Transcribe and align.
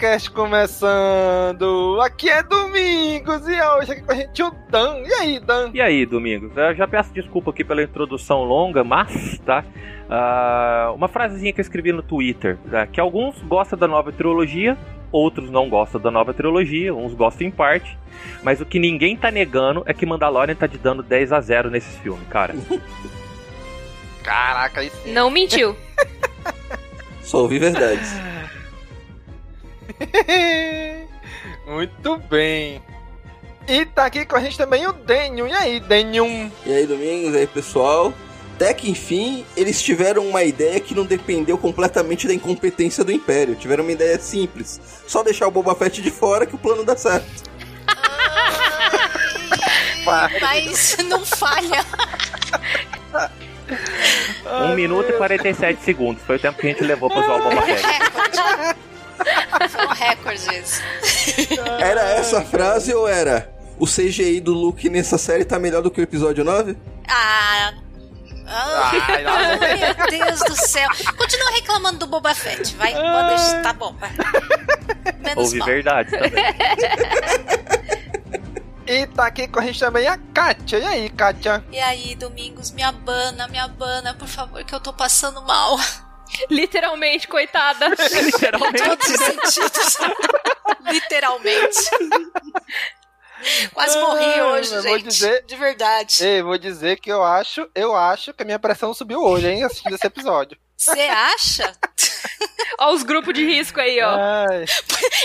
CaminoCast 0.00 0.30
começando! 0.30 2.00
Aqui 2.00 2.30
é 2.30 2.42
Domingos 2.42 3.46
e 3.46 3.60
hoje 3.60 3.92
aqui 3.92 4.02
com 4.02 4.12
a 4.12 4.14
gente 4.14 4.42
o 4.42 4.50
Dan. 4.70 5.02
E 5.04 5.12
aí, 5.12 5.38
Dan? 5.38 5.70
E 5.74 5.80
aí, 5.80 6.06
Domingos? 6.06 6.56
Eu 6.56 6.74
já 6.74 6.88
peço 6.88 7.12
desculpa 7.12 7.50
aqui 7.50 7.62
pela 7.62 7.82
introdução 7.82 8.42
longa, 8.42 8.82
mas, 8.82 9.38
tá? 9.44 9.62
Ah, 10.08 10.92
uma 10.94 11.06
frasezinha 11.06 11.52
que 11.52 11.60
eu 11.60 11.62
escrevi 11.62 11.92
no 11.92 12.02
Twitter, 12.02 12.56
tá? 12.70 12.86
que 12.86 12.98
alguns 12.98 13.40
gostam 13.42 13.78
da 13.78 13.86
nova 13.86 14.10
trilogia, 14.10 14.76
outros 15.12 15.50
não 15.50 15.68
gostam 15.68 16.00
da 16.00 16.10
nova 16.10 16.32
trilogia, 16.32 16.94
uns 16.94 17.12
gostam 17.12 17.46
em 17.46 17.50
parte, 17.50 17.98
mas 18.42 18.60
o 18.60 18.64
que 18.64 18.78
ninguém 18.78 19.16
tá 19.16 19.30
negando 19.30 19.82
é 19.84 19.92
que 19.92 20.06
Mandalorian 20.06 20.54
tá 20.54 20.66
te 20.66 20.78
dando 20.78 21.02
10 21.02 21.32
a 21.32 21.40
0 21.40 21.70
nesses 21.70 21.96
filmes, 21.98 22.26
cara. 22.28 22.54
Caraca, 24.24 24.82
isso. 24.82 24.96
Não 25.08 25.30
mentiu. 25.30 25.76
Só 27.20 27.42
ouvi 27.42 27.58
verdades. 27.58 28.10
Muito 31.66 32.16
bem. 32.28 32.82
E 33.68 33.84
tá 33.86 34.06
aqui 34.06 34.24
com 34.24 34.36
a 34.36 34.40
gente 34.40 34.58
também 34.58 34.86
o 34.86 34.92
Daniel. 34.92 35.46
E 35.46 35.52
aí, 35.52 35.80
Daniel? 35.80 36.26
E 36.66 36.72
aí, 36.72 36.86
Domingos, 36.86 37.34
e 37.34 37.38
aí, 37.38 37.46
pessoal? 37.46 38.12
Até 38.56 38.74
que 38.74 38.90
enfim, 38.90 39.46
eles 39.56 39.80
tiveram 39.80 40.26
uma 40.26 40.44
ideia 40.44 40.78
que 40.80 40.94
não 40.94 41.06
dependeu 41.06 41.56
completamente 41.56 42.26
da 42.26 42.34
incompetência 42.34 43.02
do 43.02 43.10
Império. 43.10 43.54
Tiveram 43.54 43.84
uma 43.84 43.92
ideia 43.92 44.18
simples. 44.18 44.78
Só 45.06 45.22
deixar 45.22 45.46
o 45.46 45.50
Boba 45.50 45.74
Fett 45.74 46.02
de 46.02 46.10
fora 46.10 46.44
que 46.44 46.54
o 46.54 46.58
plano 46.58 46.84
dá 46.84 46.94
certo. 46.94 47.44
Mas 50.04 50.96
não 51.06 51.24
falha. 51.24 51.86
1 54.72 54.74
minuto 54.74 55.08
e 55.08 55.12
47 55.14 55.82
segundos. 55.82 56.22
Foi 56.24 56.36
o 56.36 56.38
tempo 56.38 56.58
que 56.58 56.66
a 56.66 56.70
gente 56.70 56.84
levou 56.84 57.08
pra 57.08 57.20
usar 57.20 57.36
o 57.36 57.42
Boba 57.42 57.62
Fett. 57.76 58.76
Foi 59.68 59.86
um 59.86 59.88
recorde 59.88 60.54
esse. 60.54 60.82
Era 61.78 62.02
essa 62.02 62.38
a 62.38 62.44
frase 62.44 62.94
ou 62.94 63.08
era 63.08 63.50
o 63.78 63.86
CGI 63.86 64.40
do 64.40 64.52
Luke 64.52 64.88
nessa 64.88 65.16
série 65.18 65.44
tá 65.44 65.58
melhor 65.58 65.82
do 65.82 65.90
que 65.90 66.00
o 66.00 66.02
episódio 66.02 66.44
9? 66.44 66.76
Ah. 67.08 67.72
Ah, 68.52 68.90
Ai, 69.14 69.94
meu 69.96 70.06
Deus 70.26 70.40
do 70.40 70.56
céu. 70.56 70.88
Continua 71.16 71.50
reclamando 71.52 71.98
do 72.00 72.06
Boba 72.08 72.34
Fett. 72.34 72.74
Vai, 72.74 72.92
pode 72.92 73.28
deixar. 73.28 73.62
Tá 73.62 73.72
bom, 73.72 73.94
vai. 73.94 74.10
Menos 75.20 75.44
Houve 75.44 75.58
mal. 75.58 75.68
verdade 75.68 76.10
também. 76.10 76.32
E 78.86 79.06
tá 79.06 79.26
aqui 79.26 79.46
com 79.46 79.60
a 79.60 79.62
gente 79.62 79.78
também 79.78 80.08
a 80.08 80.18
Kátia. 80.34 80.78
E 80.80 80.84
aí, 80.84 81.08
Kátia? 81.10 81.64
E 81.70 81.78
aí, 81.78 82.16
Domingos, 82.16 82.72
me 82.72 82.82
abana, 82.82 83.46
me 83.46 83.56
abana, 83.56 84.14
por 84.14 84.26
favor, 84.26 84.64
que 84.64 84.74
eu 84.74 84.80
tô 84.80 84.92
passando 84.92 85.40
mal. 85.42 85.78
Literalmente, 86.50 87.26
coitada. 87.28 87.86
Literalmente. 88.22 88.82
Todos 88.82 89.06
os 89.08 89.16
sentidos. 89.20 89.96
Literalmente. 90.92 91.78
Quase 93.72 93.98
morri 93.98 94.24
Ah, 94.38 94.46
hoje, 94.48 94.74
eu 94.74 94.82
vou 94.82 94.98
gente. 94.98 95.08
dizer- 95.08 95.44
De 95.46 95.56
verdade. 95.56 96.24
Ei, 96.24 96.42
vou 96.42 96.58
dizer 96.58 97.00
que 97.00 97.10
eu 97.10 97.22
acho, 97.24 97.68
eu 97.74 97.96
acho 97.96 98.34
que 98.34 98.42
a 98.42 98.46
minha 98.46 98.58
pressão 98.58 98.92
subiu 98.92 99.22
hoje, 99.22 99.48
hein, 99.48 99.64
assistindo 99.64 99.94
esse 99.94 100.06
episódio. 100.06 100.58
Você 100.76 101.00
acha? 101.00 101.72
Ó, 102.78 102.92
os 102.92 103.02
grupos 103.02 103.32
de 103.34 103.44
risco 103.44 103.80
aí, 103.80 104.00
ó. 104.02 104.10
Ai, 104.16 104.64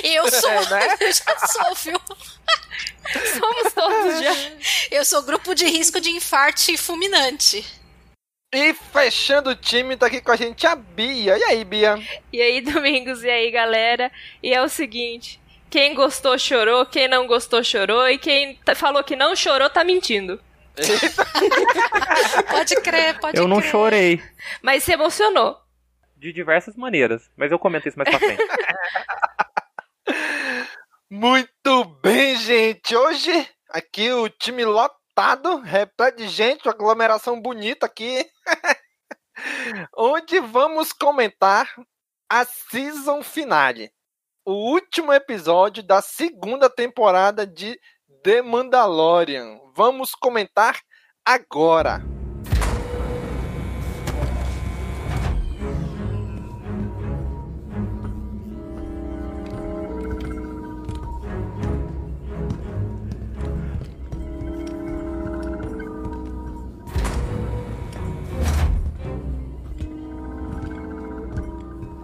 Eu 0.03 0.29
sou. 0.31 0.49
É, 0.49 0.69
né? 0.69 0.97
Eu 0.99 1.11
já 1.11 1.39
sou, 1.47 1.75
viu? 1.75 2.01
Somos 3.39 3.73
todos 3.73 4.19
já. 4.19 4.33
Eu 4.91 5.05
sou 5.05 5.21
grupo 5.21 5.53
de 5.55 5.65
risco 5.65 6.01
de 6.01 6.09
infarte 6.09 6.75
fulminante. 6.77 7.65
E 8.55 8.73
fechando 8.73 9.49
o 9.49 9.55
time, 9.55 9.97
tá 9.97 10.05
aqui 10.05 10.21
com 10.21 10.31
a 10.31 10.35
gente 10.37 10.65
a 10.65 10.77
Bia. 10.77 11.37
E 11.37 11.43
aí, 11.43 11.65
Bia? 11.65 11.99
E 12.31 12.41
aí, 12.41 12.61
Domingos, 12.61 13.21
e 13.21 13.29
aí, 13.29 13.51
galera? 13.51 14.09
E 14.41 14.53
é 14.53 14.61
o 14.61 14.69
seguinte: 14.69 15.41
quem 15.69 15.93
gostou, 15.93 16.39
chorou. 16.39 16.85
Quem 16.85 17.09
não 17.09 17.27
gostou, 17.27 17.61
chorou. 17.61 18.07
E 18.09 18.17
quem 18.17 18.57
falou 18.73 19.03
que 19.03 19.13
não 19.13 19.35
chorou, 19.35 19.69
tá 19.69 19.83
mentindo. 19.83 20.39
Pode 22.49 22.75
crer, 22.81 23.19
pode 23.19 23.37
Eu 23.37 23.47
não 23.47 23.59
crer. 23.59 23.71
chorei. 23.71 24.23
Mas 24.61 24.83
se 24.83 24.93
emocionou. 24.93 25.57
De 26.15 26.31
diversas 26.31 26.77
maneiras. 26.77 27.29
Mas 27.35 27.51
eu 27.51 27.59
comento 27.59 27.89
isso 27.89 27.97
mais 27.97 28.09
pra 28.09 28.19
frente. 28.19 28.41
Muito 31.09 31.83
bem, 32.01 32.35
gente. 32.37 32.95
Hoje, 32.95 33.47
aqui 33.69 34.11
o 34.11 34.27
time 34.29 34.65
lotado, 34.65 34.99
repleto 35.61 36.17
de 36.17 36.27
gente, 36.27 36.67
aglomeração 36.67 37.41
bonita 37.41 37.85
aqui. 37.85 38.29
Onde 39.95 40.39
vamos 40.39 40.91
comentar 40.91 41.69
a 42.29 42.45
season 42.45 43.23
finale. 43.23 43.91
O 44.45 44.53
último 44.71 45.11
episódio 45.11 45.81
da 45.81 46.01
segunda 46.01 46.69
temporada 46.69 47.47
de 47.47 47.79
The 48.23 48.41
Mandalorian. 48.41 49.59
Vamos 49.73 50.13
comentar 50.13 50.79
agora. 51.25 52.14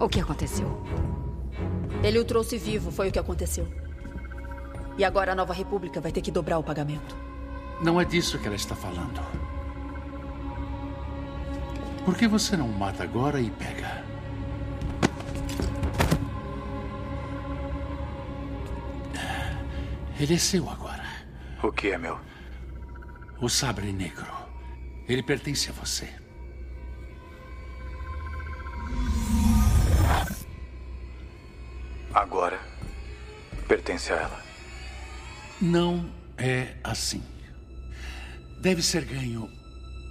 O 0.01 0.09
que 0.09 0.19
aconteceu? 0.19 0.81
Ele 2.03 2.17
o 2.17 2.25
trouxe 2.25 2.57
vivo, 2.57 2.91
foi 2.91 3.09
o 3.09 3.11
que 3.11 3.19
aconteceu. 3.19 3.67
E 4.97 5.05
agora 5.05 5.33
a 5.33 5.35
Nova 5.35 5.53
República 5.53 6.01
vai 6.01 6.11
ter 6.11 6.21
que 6.21 6.31
dobrar 6.31 6.57
o 6.57 6.63
pagamento. 6.63 7.15
Não 7.83 8.01
é 8.01 8.03
disso 8.03 8.39
que 8.39 8.47
ela 8.47 8.55
está 8.55 8.75
falando. 8.75 9.21
Por 12.03 12.15
que 12.17 12.27
você 12.27 12.57
não 12.57 12.67
mata 12.67 13.03
agora 13.03 13.39
e 13.39 13.51
pega? 13.51 14.03
Ele 20.19 20.33
é 20.33 20.37
seu 20.39 20.67
agora. 20.67 21.05
O 21.61 21.71
que 21.71 21.89
é 21.89 21.97
meu? 21.99 22.19
O 23.39 23.47
sabre 23.47 23.93
negro. 23.93 24.33
Ele 25.07 25.21
pertence 25.21 25.69
a 25.69 25.73
você. 25.73 26.09
Agora 32.13 32.59
pertence 33.67 34.11
a 34.11 34.17
ela. 34.17 34.43
Não 35.61 36.09
é 36.37 36.75
assim. 36.83 37.23
Deve 38.59 38.81
ser 38.81 39.05
ganho 39.05 39.49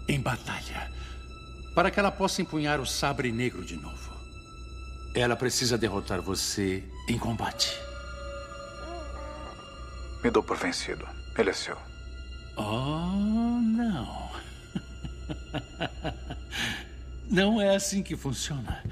em 0.08 0.20
batalha 0.20 0.90
para 1.74 1.90
que 1.90 2.00
ela 2.00 2.10
possa 2.10 2.42
empunhar 2.42 2.80
o 2.80 2.86
sabre 2.86 3.30
negro 3.30 3.64
de 3.64 3.76
novo. 3.76 4.10
Ela 5.14 5.36
precisa 5.36 5.76
derrotar 5.76 6.20
você 6.20 6.84
em 7.08 7.18
combate. 7.18 7.78
Me 10.22 10.30
dou 10.30 10.42
por 10.42 10.56
vencido. 10.56 11.06
Ele 11.36 11.50
é 11.50 11.52
seu. 11.52 11.76
Oh, 12.56 13.60
não. 13.62 14.30
Não 17.30 17.60
é 17.60 17.76
assim 17.76 18.02
que 18.02 18.16
funciona. 18.16 18.82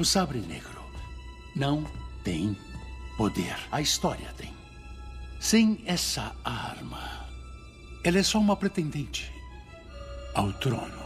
O 0.00 0.04
sabre 0.04 0.38
negro 0.38 0.82
não 1.54 1.84
tem 2.24 2.56
poder. 3.18 3.54
A 3.70 3.82
história 3.82 4.32
tem. 4.34 4.50
Sem 5.38 5.84
essa 5.84 6.34
arma, 6.42 7.28
ela 8.02 8.18
é 8.18 8.22
só 8.22 8.38
uma 8.38 8.56
pretendente 8.56 9.30
ao 10.34 10.54
trono. 10.54 11.04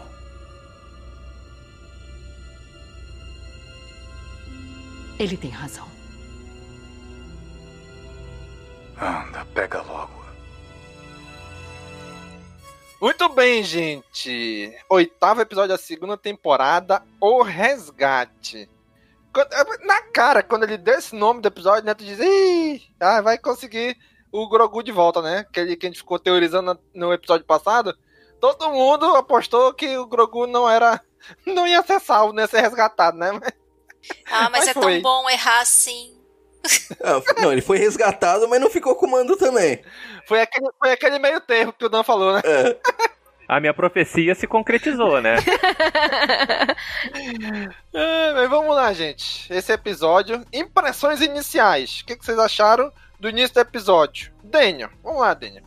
Ele 5.19 5.37
tem 5.39 5.51
razão. 5.51 5.89
Anda, 8.97 9.45
pega 9.47 9.83
logo. 9.83 10.25
Muito 13.01 13.29
bem, 13.31 13.65
gente. 13.65 14.73
Oitavo 14.89 15.41
episódio 15.41 15.71
da 15.71 15.79
segunda 15.79 16.17
temporada, 16.17 17.03
O 17.21 17.43
Resgate. 17.43 18.69
Quando- 19.35 19.85
Na 19.87 20.01
cara, 20.13 20.43
quando 20.43 20.63
ele 20.63 20.79
deu 20.79 20.95
esse 20.99 21.15
nome 21.15 21.41
do 21.41 21.49
episódio, 21.49 21.85
né, 21.85 21.93
tu 21.95 22.05
diz, 22.05 22.19
Ih, 22.21 22.81
ah, 23.01 23.21
vai 23.21 23.37
conseguir 23.37 23.97
o 24.33 24.49
Grogu 24.49 24.83
de 24.83 24.93
volta, 24.93 25.21
né? 25.21 25.39
Aquele 25.41 25.77
que 25.77 25.87
a 25.87 25.89
gente 25.91 25.99
ficou 25.99 26.19
teorizando 26.19 26.79
no 26.95 27.13
episódio 27.13 27.45
passado. 27.47 27.95
Todo 28.41 28.71
mundo 28.71 29.07
apostou 29.17 29.73
que 29.75 29.97
o 29.99 30.07
Grogu 30.07 30.47
não 30.47 30.69
era. 30.69 31.01
Não 31.47 31.67
ia 31.67 31.83
ser 31.83 31.99
salvo, 32.01 32.35
não 32.35 32.43
ia 32.43 32.47
ser 32.47 32.61
resgatado, 32.61 33.17
né? 33.17 33.31
Ah, 34.31 34.51
mas, 34.51 34.67
Mas 34.67 34.69
é 34.69 34.75
foi. 34.75 35.01
tão 35.01 35.03
bom 35.03 35.31
errar 35.31 35.61
assim. 35.63 36.21
Ah, 37.03 37.21
não, 37.41 37.51
ele 37.53 37.63
foi 37.63 37.79
resgatado, 37.79 38.47
mas 38.49 38.61
não 38.61 38.69
ficou 38.71 38.95
com 38.95 39.07
o 39.07 39.11
mando 39.11 39.35
também. 39.37 39.83
Foi 40.29 40.41
aquele, 40.43 40.67
foi 40.79 40.93
aquele 40.93 41.19
meio 41.19 41.41
termo 41.41 41.73
que 41.73 41.85
o 41.87 41.89
Dan 41.89 42.03
falou, 42.03 42.35
né? 42.35 42.43
A 43.47 43.61
minha 43.61 43.75
profecia 43.75 44.35
se 44.35 44.47
concretizou, 44.47 45.21
né? 45.21 45.37
É, 47.93 48.33
mas 48.33 48.51
vamos 48.51 48.75
lá, 48.75 48.93
gente. 48.93 49.53
Esse 49.53 49.73
episódio. 49.73 50.45
Impressões 50.53 51.21
iniciais. 51.21 52.01
O 52.01 52.07
que, 52.07 52.17
que 52.17 52.25
vocês 52.25 52.39
acharam 52.39 52.91
do 53.21 53.29
início 53.29 53.55
do 53.55 53.61
episódio? 53.61 54.33
Daniel. 54.43 54.91
Vamos 55.03 55.21
lá, 55.21 55.33
Daniel. 55.35 55.63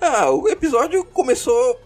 Ah, 0.00 0.30
o 0.30 0.48
episódio 0.48 1.04
começou 1.04 1.80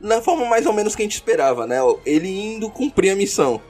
na 0.00 0.20
forma 0.20 0.44
mais 0.46 0.66
ou 0.66 0.72
menos 0.72 0.94
que 0.94 1.02
a 1.02 1.04
gente 1.04 1.14
esperava, 1.14 1.66
né? 1.66 1.78
Ele 2.04 2.28
indo 2.28 2.68
cumprir 2.70 3.10
a 3.10 3.16
missão. 3.16 3.60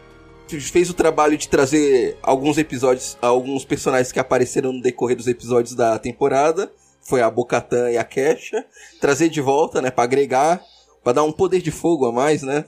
Fez 0.48 0.90
o 0.90 0.94
trabalho 0.94 1.36
de 1.36 1.48
trazer 1.48 2.16
alguns 2.22 2.58
episódios, 2.58 3.16
alguns 3.22 3.64
personagens 3.64 4.10
que 4.10 4.18
apareceram 4.18 4.72
no 4.72 4.82
decorrer 4.82 5.16
dos 5.16 5.28
episódios 5.28 5.74
da 5.74 5.98
temporada. 5.98 6.72
Foi 7.00 7.22
a 7.22 7.30
Bocatan 7.30 7.90
e 7.90 7.98
a 7.98 8.04
Kesha. 8.04 8.64
Trazer 9.00 9.28
de 9.28 9.40
volta, 9.40 9.80
né? 9.80 9.90
Pra 9.90 10.04
agregar, 10.04 10.60
pra 11.02 11.12
dar 11.12 11.22
um 11.24 11.32
poder 11.32 11.60
de 11.62 11.70
fogo 11.70 12.06
a 12.06 12.12
mais, 12.12 12.42
né? 12.42 12.64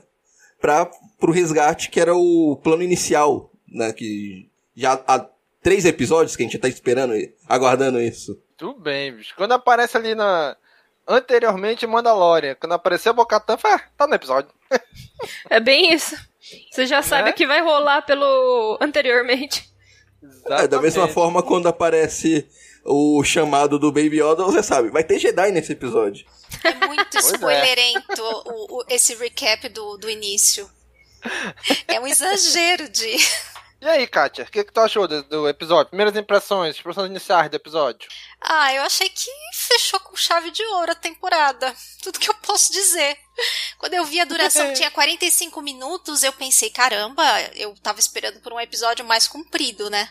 Pra, 0.59 0.89
pro 1.19 1.31
resgate, 1.31 1.89
que 1.89 1.99
era 1.99 2.15
o 2.15 2.59
plano 2.63 2.81
inicial, 2.83 3.51
né? 3.67 3.91
Que 3.93 4.49
já 4.75 4.93
há 5.07 5.25
três 5.61 5.85
episódios 5.85 6.35
que 6.35 6.43
a 6.43 6.45
gente 6.45 6.57
tá 6.59 6.67
esperando, 6.67 7.15
e 7.15 7.33
aguardando 7.47 7.99
isso. 8.01 8.39
Tudo 8.57 8.79
bem, 8.79 9.15
bicho. 9.15 9.33
Quando 9.35 9.51
aparece 9.53 9.97
ali 9.97 10.15
na. 10.15 10.55
Anteriormente 11.07 11.85
Mandalorian. 11.85 12.55
Quando 12.59 12.71
apareceu 12.71 13.13
Bocatan, 13.13 13.57
foi, 13.57 13.69
ah, 13.71 13.81
tá 13.95 14.07
no 14.07 14.15
episódio. 14.15 14.49
É 15.49 15.59
bem 15.59 15.93
isso. 15.93 16.13
Você 16.71 16.85
já 16.85 17.01
sabe 17.01 17.23
Né? 17.23 17.31
o 17.31 17.33
que 17.33 17.47
vai 17.47 17.61
rolar 17.61 18.01
pelo 18.01 18.77
anteriormente. 18.81 19.67
É, 20.47 20.67
da 20.67 20.81
mesma 20.81 21.07
forma, 21.07 21.41
quando 21.41 21.67
aparece 21.67 22.45
o 22.85 23.23
chamado 23.23 23.79
do 23.79 23.91
Baby 23.91 24.21
Yoda, 24.21 24.43
você 24.43 24.61
sabe, 24.61 24.89
vai 24.89 25.03
ter 25.03 25.19
Jedi 25.19 25.51
nesse 25.51 25.71
episódio. 25.73 26.25
É 26.63 26.73
muito 26.85 27.17
é. 27.17 27.19
spoilerento 27.19 28.21
o- 28.21 28.77
o- 28.79 28.85
esse 28.87 29.15
recap 29.15 29.67
do, 29.69 29.97
do 29.97 30.09
início. 30.09 30.69
É 31.87 31.99
um 31.99 32.07
exagero 32.07 32.87
de. 32.89 33.15
E 33.81 33.87
aí, 33.87 34.07
Kátia, 34.07 34.45
o 34.45 34.47
que, 34.47 34.63
que 34.63 34.71
tu 34.71 34.79
achou 34.79 35.07
do, 35.07 35.21
do 35.23 35.47
episódio? 35.47 35.89
Primeiras 35.89 36.15
impressões, 36.15 36.79
impressões 36.79 37.07
iniciais 37.07 37.51
do 37.51 37.55
episódio. 37.55 38.09
Ah, 38.41 38.73
eu 38.73 38.81
achei 38.81 39.07
que 39.09 39.29
fechou 39.53 39.99
com 39.99 40.15
chave 40.15 40.49
de 40.49 40.63
ouro 40.65 40.91
a 40.93 40.95
temporada. 40.95 41.75
Tudo 42.01 42.17
que 42.17 42.27
eu 42.29 42.33
posso 42.35 42.71
dizer. 42.71 43.15
Quando 43.77 43.93
eu 43.93 44.03
vi 44.05 44.19
a 44.19 44.25
duração 44.25 44.65
que 44.69 44.75
tinha 44.75 44.89
45 44.89 45.61
minutos, 45.61 46.23
eu 46.23 46.33
pensei, 46.33 46.71
caramba, 46.71 47.23
eu 47.53 47.75
tava 47.83 47.99
esperando 47.99 48.39
por 48.39 48.53
um 48.53 48.59
episódio 48.59 49.05
mais 49.05 49.27
comprido, 49.27 49.87
né? 49.87 50.09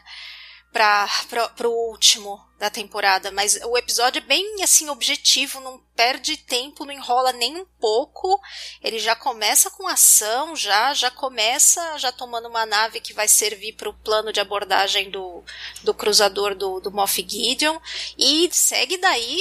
Pra, 0.75 1.09
pra, 1.31 1.49
pro 1.51 1.71
último 1.71 2.45
da 2.59 2.69
temporada. 2.69 3.31
Mas 3.31 3.59
o 3.65 3.79
episódio 3.79 4.19
é 4.19 4.27
bem, 4.27 4.63
assim, 4.63 4.89
objetivo, 4.89 5.61
não 5.61 5.81
perde 5.95 6.37
tempo, 6.37 6.85
não 6.85 6.93
enrola 6.93 7.33
nem 7.33 7.57
um 7.57 7.67
pouco. 7.79 8.41
Ele 8.83 8.99
já 8.99 9.15
começa 9.15 9.71
com 9.71 9.87
ação, 9.87 10.57
já, 10.57 10.93
já 10.93 11.11
começa 11.11 11.97
já 11.99 12.11
tomando 12.11 12.49
uma 12.49 12.67
nave 12.67 13.01
que 13.01 13.13
vai 13.13 13.29
servir 13.29 13.75
pro 13.75 13.95
plano 13.95 14.33
de 14.33 14.41
abordagem 14.41 15.11
do, 15.11 15.45
do 15.83 15.95
cruzador 15.95 16.55
do, 16.55 16.81
do 16.81 16.91
Moff 16.91 17.25
Gideon. 17.27 17.79
E 18.19 18.49
segue 18.53 18.97
daí 18.97 19.41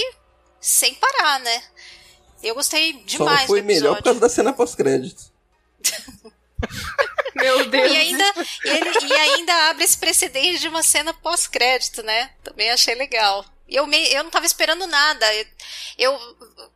sem 0.59 0.93
parar, 0.95 1.39
né? 1.39 1.63
Eu 2.43 2.55
gostei 2.55 2.93
Só 2.93 2.99
demais 3.05 3.39
não 3.41 3.47
foi 3.47 3.61
melhor 3.61 3.97
por 3.97 4.03
causa 4.03 4.19
da 4.19 4.29
cena 4.29 4.53
pós-crédito. 4.53 5.31
Meu 7.35 7.65
Deus. 7.69 7.91
E 7.91 7.95
ainda, 7.95 8.33
ele, 8.63 9.05
e 9.07 9.13
ainda 9.13 9.69
abre 9.69 9.83
esse 9.83 9.97
precedente 9.97 10.59
de 10.59 10.67
uma 10.67 10.83
cena 10.83 11.13
pós-crédito, 11.13 12.03
né? 12.03 12.29
Também 12.43 12.69
achei 12.69 12.95
legal. 12.95 13.45
Eu, 13.67 13.87
me, 13.87 13.97
eu 14.13 14.23
não 14.23 14.29
tava 14.29 14.45
esperando 14.45 14.85
nada. 14.85 15.25
Eu, 15.33 15.45
eu- 15.97 16.19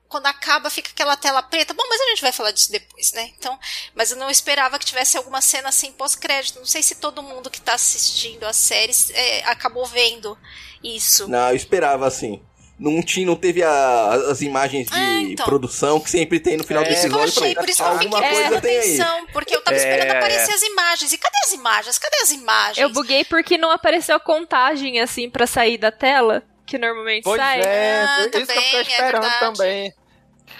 quando 0.08 0.25
acaba, 0.25 0.70
fica 0.70 0.89
aquela 0.89 1.17
tela 1.17 1.44
preta. 1.44 1.74
Bom, 1.74 1.84
mas 1.89 2.00
a 2.01 2.06
gente 2.06 2.22
vai 2.22 2.32
falar 2.32 2.51
disso 2.51 2.72
depois, 2.72 3.12
né? 3.12 3.29
Então, 3.38 3.60
mas 3.94 4.10
eu 4.12 4.17
não 4.17 4.29
esperava 4.29 4.79
que 4.79 4.86
tivesse 4.86 5.17
alguma 5.17 5.41
cena 5.41 5.70
assim 5.70 5.91
pós-crédito. 5.91 6.60
Não 6.60 6.65
sei 6.65 6.82
se 6.82 6.96
todo 6.96 7.22
mundo 7.22 7.50
que 7.51 7.60
tá 7.62 7.74
assistindo 7.74 8.46
a 8.46 8.53
série 8.53 8.94
é, 9.13 9.44
acabou 9.46 9.86
vendo 9.86 10.38
isso. 10.84 11.27
Não, 11.27 11.50
eu 11.50 11.56
esperava 11.56 12.08
assim. 12.08 12.41
Não, 12.80 13.02
tinha, 13.02 13.26
não 13.26 13.36
teve 13.36 13.64
a- 13.64 14.12
as 14.30 14.42
imagens 14.42 14.88
de 14.88 15.32
então. 15.34 15.46
produção 15.46 16.00
que 16.00 16.12
sempre 16.12 16.40
tem 16.40 16.58
no 16.58 16.64
final 16.64 16.84
do 16.84 16.88
Por 16.88 16.94
isso 16.94 17.08
que 17.10 17.14
eu 17.16 17.20
episódio. 17.22 17.44
achei, 17.44 17.56
por 17.56 17.70
isso 17.70 17.84
que 17.84 17.90
eu 17.90 17.98
fiquei 17.98 18.20
prestando 18.20 18.54
aí. 18.68 18.78
atenção, 18.78 19.26
porque 19.34 19.56
eu 19.56 19.62
tava 19.62 19.78
É, 19.78 19.80
esperando 19.80 20.08
é. 20.14 20.18
aparecer 20.18 20.54
as 20.54 20.62
imagens. 20.62 21.12
E 21.14 21.18
cadê 21.18 21.38
as 21.46 21.54
imagens? 21.54 21.98
Cadê 21.98 22.16
as 22.22 22.32
imagens? 22.32 22.78
Eu 22.78 22.90
buguei 22.92 23.26
porque 23.26 23.58
não 23.58 23.72
apareceu 23.72 24.16
a 24.16 24.20
contagem 24.20 25.00
assim 25.00 25.28
pra 25.28 25.48
sair 25.48 25.80
da 25.80 25.92
tela, 25.92 26.44
que 26.68 26.78
normalmente 26.78 27.24
Pois 27.24 27.42
sai. 27.42 27.62
é, 27.62 28.04
Ah, 28.04 28.08
por 28.08 28.20
isso 28.20 28.30
que 28.30 28.38
eu 28.38 28.46
tô 28.48 28.54
também, 28.54 28.76
é 28.76 28.82
esperando 28.82 29.40
também. 29.40 29.94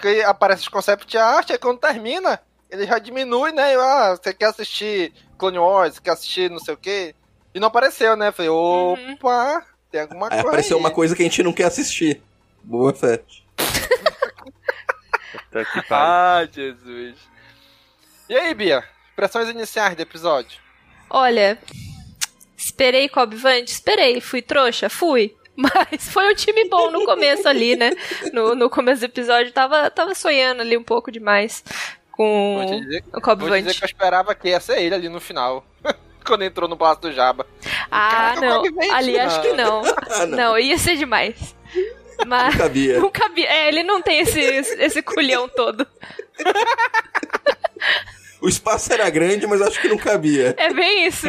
Que 0.02 0.22
aparece 0.24 0.62
os 0.64 0.68
concept 0.70 1.18
art, 1.18 1.52
aí 1.52 1.58
quando 1.60 1.80
termina, 1.80 2.42
ele 2.72 2.88
já 2.88 2.98
diminui, 2.98 3.52
né? 3.52 3.76
Eu, 3.76 3.82
Ah, 3.82 4.16
você 4.16 4.34
quer 4.34 4.46
assistir 4.48 5.14
Clone 5.38 5.60
Wars, 5.60 6.00
quer 6.00 6.12
assistir 6.12 6.50
não 6.50 6.60
sei 6.60 6.74
o 6.74 6.78
quê. 6.78 7.14
E 7.54 7.60
não 7.60 7.68
apareceu, 7.68 8.16
né? 8.16 8.32
Falei, 8.32 8.50
opa, 8.50 9.64
tem 9.92 10.02
alguma 10.02 10.26
Aí 10.28 10.32
coisa. 10.32 10.48
apareceu 10.48 10.78
aí. 10.78 10.84
uma 10.84 10.92
coisa 10.92 11.16
que 11.16 11.22
a 11.22 11.26
gente 11.26 11.44
não 11.44 11.54
quer 11.54 11.66
assistir. 11.66 12.22
Boa 12.64 12.94
pariu. 15.82 16.06
Ah, 16.06 16.48
Jesus. 16.52 17.16
E 18.30 18.36
aí, 18.36 18.54
Bia? 18.54 18.84
Impressões 19.14 19.50
iniciais 19.50 19.96
do 19.96 20.02
episódio? 20.02 20.60
Olha, 21.10 21.58
esperei 22.58 23.08
coadjuvante? 23.10 23.72
Esperei. 23.72 24.20
Fui 24.22 24.42
trouxa? 24.42 24.90
Fui. 24.90 25.36
Mas 25.56 26.08
foi 26.10 26.32
um 26.32 26.36
time 26.36 26.70
bom 26.70 26.92
no 26.92 27.04
começo 27.06 27.48
ali, 27.48 27.76
né? 27.76 27.92
No, 28.32 28.54
no 28.54 28.70
começo 28.70 29.00
do 29.02 29.06
episódio, 29.06 29.52
tava, 29.52 29.90
tava 29.90 30.14
sonhando 30.14 30.62
ali 30.62 30.78
um 30.78 30.84
pouco 30.84 31.12
demais 31.12 31.64
com 32.12 32.58
Vou 32.60 32.66
te 32.68 32.82
dizer, 32.86 33.04
o 33.08 33.12
vou 33.12 33.20
dizer 33.20 33.22
coadjuvante. 33.22 33.78
que 33.80 33.84
eu 33.84 33.88
esperava 33.88 34.36
que 34.36 34.50
ia 34.50 34.60
ser 34.60 34.80
ele 34.82 34.94
ali 34.94 35.10
no 35.10 35.20
final. 35.20 35.66
Quando 36.28 36.44
entrou 36.44 36.70
no 36.70 36.78
Palácio 36.78 37.02
do 37.04 37.12
Jabba. 37.12 37.48
Ah, 37.90 38.34
Caraca, 38.36 38.42
não. 38.42 38.66
é? 38.66 38.90
Ali 38.92 39.20
acho 39.20 39.42
que 39.42 39.54
não. 39.54 39.82
Ah, 40.10 40.26
não. 40.26 40.38
não. 40.38 40.60
ia 40.60 40.78
ser 40.78 40.98
demais. 40.98 41.56
Mas 42.26 42.54
Não 42.56 42.62
cabia. 42.62 43.00
Não 43.00 43.10
cabia. 43.10 43.48
É, 43.48 43.68
ele 43.68 43.84
não 43.84 44.02
tem 44.02 44.20
esse, 44.20 44.40
esse 44.40 45.02
culhão 45.02 45.48
todo. 45.48 45.88
O 48.40 48.48
espaço 48.48 48.94
era 48.94 49.10
grande, 49.10 49.48
mas 49.48 49.62
acho 49.62 49.82
que 49.82 49.88
não 49.88 49.98
cabia. 49.98 50.54
É 50.58 50.72
bem 50.72 51.08
isso. 51.08 51.26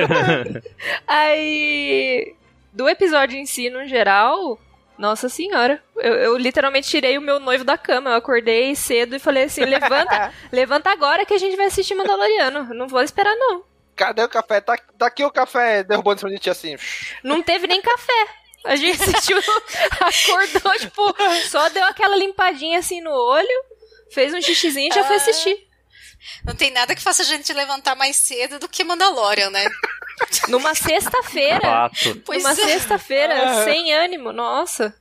Aí. 1.07 2.35
Do 2.73 2.89
episódio 2.89 3.39
em 3.39 3.47
si, 3.47 3.71
no 3.71 3.87
geral. 3.87 4.59
Nossa 4.99 5.29
senhora. 5.29 5.83
Eu, 5.97 6.15
eu 6.15 6.37
literalmente 6.37 6.89
tirei 6.89 7.17
o 7.17 7.23
meu 7.23 7.41
noivo 7.41 7.65
da 7.65 7.79
cama. 7.79 8.11
Eu 8.11 8.17
acordei 8.17 8.75
cedo 8.75 9.17
e 9.17 9.19
falei 9.19 9.45
assim: 9.45 9.65
levanta, 9.65 10.33
levanta 10.53 10.91
agora 10.91 11.25
que 11.25 11.35
a 11.35 11.39
gente 11.39 11.57
vai 11.57 11.67
assistir 11.67 11.95
Mandaloriano. 11.95 12.75
Não 12.75 12.89
vou 12.89 13.01
esperar, 13.03 13.35
não. 13.37 13.63
Cadê 13.99 14.23
o 14.23 14.29
café? 14.29 14.61
Tá, 14.61 14.79
tá 14.97 15.07
aqui 15.07 15.25
o 15.25 15.31
café 15.31 15.83
derrubando 15.83 16.17
em 16.17 16.21
cima 16.21 16.31
de 16.31 16.39
ti 16.39 16.49
assim. 16.49 16.77
Não 17.25 17.43
teve 17.43 17.67
nem 17.67 17.83
café. 17.83 18.29
A 18.65 18.77
gente 18.77 19.03
assistiu, 19.03 19.37
acordou, 20.01 20.73
tipo, 20.79 21.15
só 21.49 21.69
deu 21.69 21.85
aquela 21.85 22.17
limpadinha 22.17 22.79
assim 22.79 23.01
no 23.01 23.11
olho, 23.11 23.65
fez 24.13 24.33
um 24.33 24.41
xixizinho 24.41 24.91
e 24.91 24.95
já 24.95 25.05
foi 25.05 25.17
assistir. 25.17 25.69
Não 26.45 26.55
tem 26.55 26.71
nada 26.71 26.95
que 26.95 27.03
faça 27.03 27.23
a 27.23 27.25
gente 27.25 27.53
levantar 27.53 27.97
mais 27.97 28.17
cedo 28.17 28.59
do 28.59 28.69
que 28.69 28.85
Mandalorian, 28.85 29.51
né? 29.51 29.65
Numa 30.49 30.75
sexta-feira. 30.75 31.91
Numa 32.29 32.51
é. 32.51 32.55
sexta-feira, 32.55 33.65
sem 33.65 33.93
ânimo, 33.93 34.33
nossa. 34.33 34.95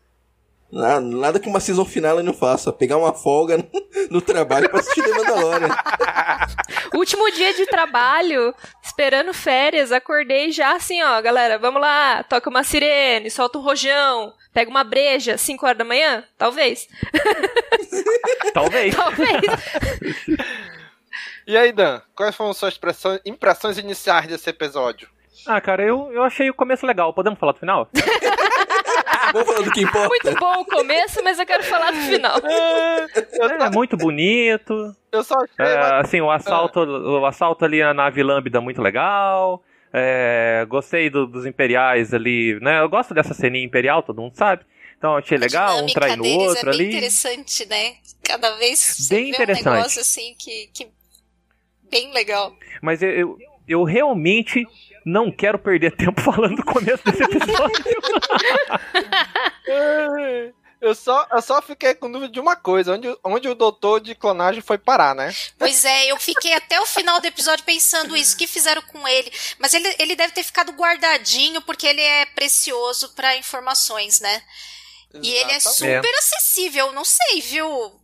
Nada, 0.72 1.00
nada 1.00 1.40
que 1.40 1.48
uma 1.48 1.60
season 1.60 1.86
final 1.86 2.22
não 2.22 2.34
faça. 2.34 2.74
Pegar 2.74 2.98
uma 2.98 3.14
folga 3.14 3.58
no, 3.58 3.66
no 4.12 4.22
trabalho 4.22 4.70
pra 4.70 4.80
assistir 4.80 5.02
The 5.02 5.12
Mandalorian. 5.12 5.70
Último 6.94 7.32
dia 7.32 7.54
de 7.54 7.66
trabalho, 7.66 8.54
esperando 8.84 9.34
férias, 9.34 9.92
acordei 9.92 10.52
já 10.52 10.76
assim, 10.76 11.02
ó, 11.02 11.22
galera, 11.22 11.58
vamos 11.58 11.82
lá, 11.82 12.24
toca 12.24 12.50
uma 12.50 12.64
sirene, 12.64 13.30
solta 13.30 13.58
um 13.58 13.62
rojão, 13.62 14.34
pega 14.54 14.70
uma 14.70 14.84
breja, 14.84 15.38
5 15.38 15.66
horas 15.66 15.78
da 15.78 15.84
manhã? 15.86 16.24
Talvez. 16.38 16.88
Talvez. 18.54 18.96
Talvez. 18.96 19.42
E 21.46 21.56
aí, 21.56 21.72
Dan, 21.72 22.02
quais 22.16 22.36
foram 22.36 22.54
suas 22.54 22.76
impressões, 22.76 23.22
impressões 23.26 23.78
iniciais 23.78 24.28
desse 24.28 24.50
episódio? 24.50 25.10
Ah, 25.46 25.62
cara, 25.62 25.82
eu, 25.82 26.12
eu 26.12 26.24
achei 26.24 26.50
o 26.50 26.54
começo 26.54 26.86
legal. 26.86 27.14
Podemos 27.14 27.40
falar 27.40 27.54
do 27.54 27.60
final? 27.60 27.88
Vamos 29.34 29.48
falar 29.48 29.62
do 29.66 29.72
que 29.72 29.82
importa. 29.82 30.08
Muito 30.10 30.40
bom 30.40 30.62
o 30.62 30.66
começo, 30.66 31.24
mas 31.24 31.40
eu 31.40 31.46
quero 31.46 31.64
falar 31.64 31.92
do 31.92 31.98
final. 32.00 32.40
É 33.60 33.70
muito 33.70 33.96
bonito. 33.98 34.96
Eu 35.12 35.24
só 35.24 35.36
achei. 35.36 35.66
É, 35.66 35.78
mas- 35.78 36.06
assim, 36.06 36.22
o 36.22 36.30
assalto, 36.32 36.80
o 36.82 37.26
assalto 37.26 37.66
ali 37.66 37.82
na 37.82 37.94
nave 37.94 38.22
Lambda 38.24 38.62
muito 38.62 38.82
legal. 38.82 39.64
É, 39.94 40.66
gostei 40.68 41.10
do- 41.10 41.26
dos 41.28 41.46
imperiais 41.46 42.14
ali, 42.14 42.60
né? 42.62 42.82
Eu 42.82 42.90
gosto 42.90 43.14
dessa 43.14 43.34
ceninha 43.34 43.64
imperial, 43.66 44.04
todo 44.04 44.22
mundo 44.22 44.36
sabe. 44.36 44.64
Então 44.98 45.12
eu 45.14 45.18
achei 45.18 45.38
legal, 45.38 45.70
um 45.70 45.86
dinâmica 45.86 46.00
traindo 46.00 46.22
o 46.22 46.24
deles 46.26 46.48
outro 46.50 46.70
é 46.70 46.72
bem 46.74 46.82
ali. 46.82 46.90
interessante, 46.90 47.66
né? 47.68 47.94
Cada 48.24 48.56
vez 48.58 48.80
você 48.80 49.16
Bem 49.16 49.24
vê 49.26 49.30
um 49.30 49.34
interessante. 49.44 49.70
negócio 49.70 50.02
assim 50.02 50.36
que, 50.38 50.68
que 50.74 50.88
bem 51.90 52.12
legal. 52.14 52.54
Mas 52.82 53.02
eu, 53.02 53.10
eu, 53.12 53.38
eu 53.68 53.84
realmente 53.84 54.66
não 55.08 55.32
quero 55.32 55.58
perder 55.58 55.96
tempo 55.96 56.20
falando 56.22 56.58
do 56.58 56.66
começo 56.66 57.02
desse 57.06 57.24
episódio. 57.24 57.84
Eu 60.80 60.94
só, 60.94 61.26
eu 61.34 61.42
só 61.42 61.60
fiquei 61.60 61.96
com 61.96 62.12
dúvida 62.12 62.32
de 62.32 62.40
uma 62.40 62.56
coisa: 62.56 62.94
onde, 62.94 63.08
onde 63.24 63.50
o 63.50 63.56
doutor 63.56 64.00
de 64.00 64.14
clonagem 64.14 64.62
foi 64.62 64.78
parar, 64.78 65.16
né? 65.16 65.34
Pois 65.58 65.84
é, 65.84 66.12
eu 66.12 66.18
fiquei 66.18 66.54
até 66.54 66.80
o 66.80 66.86
final 66.86 67.20
do 67.20 67.26
episódio 67.26 67.66
pensando 67.66 68.16
isso, 68.16 68.36
o 68.36 68.38
que 68.38 68.46
fizeram 68.46 68.84
com 68.84 69.08
ele? 69.08 69.32
Mas 69.58 69.74
ele, 69.74 69.92
ele 69.98 70.16
deve 70.16 70.34
ter 70.34 70.44
ficado 70.44 70.72
guardadinho 70.74 71.64
porque 71.64 71.88
ele 71.88 72.02
é 72.02 72.28
precioso 72.28 73.10
para 73.16 73.36
informações, 73.36 74.22
né? 74.22 74.44
E 75.16 75.34
ele 75.34 75.52
é 75.52 75.56
Exatamente. 75.56 75.98
super 75.98 76.18
acessível, 76.20 76.92
não 76.92 77.04
sei, 77.04 77.42
viu? 77.42 78.00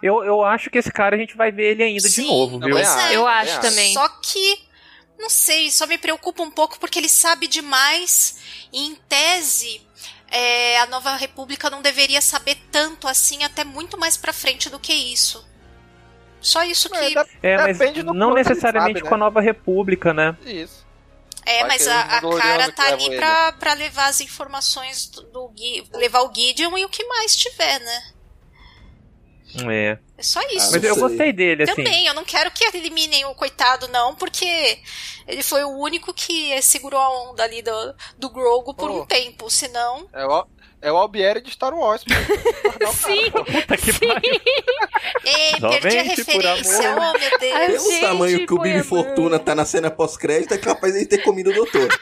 eu, 0.00 0.22
eu 0.22 0.42
acho 0.42 0.70
que 0.70 0.78
esse 0.78 0.92
cara 0.92 1.16
a 1.16 1.18
gente 1.18 1.36
vai 1.36 1.50
ver 1.50 1.72
ele 1.72 1.82
ainda 1.82 2.08
de 2.08 2.14
Sim, 2.14 2.28
novo, 2.28 2.60
viu? 2.60 2.78
é. 2.78 3.16
Eu 3.16 3.26
acho 3.26 3.60
também. 3.60 3.92
Só 3.92 4.08
que, 4.08 4.70
não 5.22 5.30
sei, 5.30 5.70
só 5.70 5.86
me 5.86 5.96
preocupa 5.96 6.42
um 6.42 6.50
pouco 6.50 6.78
porque 6.78 6.98
ele 6.98 7.08
sabe 7.08 7.46
demais. 7.46 8.66
E 8.72 8.86
em 8.86 8.94
tese, 9.08 9.80
é, 10.28 10.80
a 10.80 10.86
Nova 10.86 11.14
República 11.14 11.70
não 11.70 11.80
deveria 11.80 12.20
saber 12.20 12.58
tanto 12.72 13.06
assim, 13.06 13.44
até 13.44 13.62
muito 13.62 13.96
mais 13.96 14.16
pra 14.16 14.32
frente 14.32 14.68
do 14.68 14.80
que 14.80 14.92
isso. 14.92 15.48
Só 16.40 16.64
isso 16.64 16.90
que. 16.90 17.14
É, 17.40 17.56
mas 17.56 17.78
não 18.04 18.34
necessariamente 18.34 18.98
sabe, 18.98 19.02
né? 19.04 19.08
com 19.08 19.14
a 19.14 19.18
Nova 19.18 19.40
República, 19.40 20.12
né? 20.12 20.36
Isso. 20.44 20.84
É, 21.46 21.60
Vai 21.60 21.68
mas 21.68 21.88
a, 21.88 22.00
a 22.00 22.20
cara 22.20 22.72
tá 22.72 22.86
ali 22.88 23.16
pra, 23.16 23.52
pra 23.52 23.74
levar 23.74 24.06
as 24.06 24.20
informações 24.20 25.06
do, 25.06 25.22
do 25.22 25.52
levar 25.92 26.22
o 26.22 26.34
Gideon 26.34 26.76
e 26.78 26.84
o 26.84 26.88
que 26.88 27.04
mais 27.04 27.36
tiver, 27.36 27.78
né? 27.80 28.02
É. 29.68 29.98
É 30.16 30.22
só 30.22 30.40
isso. 30.42 30.70
Mas 30.72 30.84
eu 30.84 30.96
gostei 30.96 31.32
dele, 31.32 31.64
assim. 31.64 31.74
Também, 31.74 32.06
eu 32.06 32.14
não 32.14 32.24
quero 32.24 32.50
que 32.50 32.64
eliminem 32.64 33.24
o 33.24 33.34
coitado, 33.34 33.88
não, 33.88 34.14
porque 34.14 34.78
ele 35.26 35.42
foi 35.42 35.64
o 35.64 35.70
único 35.70 36.14
que 36.14 36.60
segurou 36.62 37.00
a 37.00 37.30
onda 37.30 37.42
ali 37.42 37.60
do, 37.62 37.94
do 38.18 38.30
Grogu 38.30 38.74
por 38.74 38.90
um 38.90 39.04
tempo, 39.04 39.50
senão. 39.50 40.08
É 40.12 40.24
o, 40.24 40.46
é 40.80 40.92
o 40.92 40.96
Albieri 40.96 41.40
de 41.40 41.50
Star 41.50 41.74
Wars. 41.74 42.02
Sim, 42.92 43.30
Puta 43.30 43.76
que 43.76 43.90
Ei, 45.24 45.60
perdi 45.80 45.98
a 45.98 46.02
referência. 46.02 46.92
amor. 46.92 47.14
Oh, 47.14 47.18
meu 47.18 47.38
Deus. 47.38 47.82
Pelo 47.84 48.00
tamanho 48.00 48.46
que 48.46 48.54
o 48.54 48.58
Bibi 48.58 48.82
Fortuna 48.82 49.38
tá 49.38 49.54
na 49.54 49.64
cena 49.64 49.90
pós-crédito, 49.90 50.54
é 50.54 50.58
capaz 50.58 50.94
de 50.94 51.06
ter 51.06 51.18
comido 51.18 51.50
o 51.50 51.54
doutor. 51.54 51.88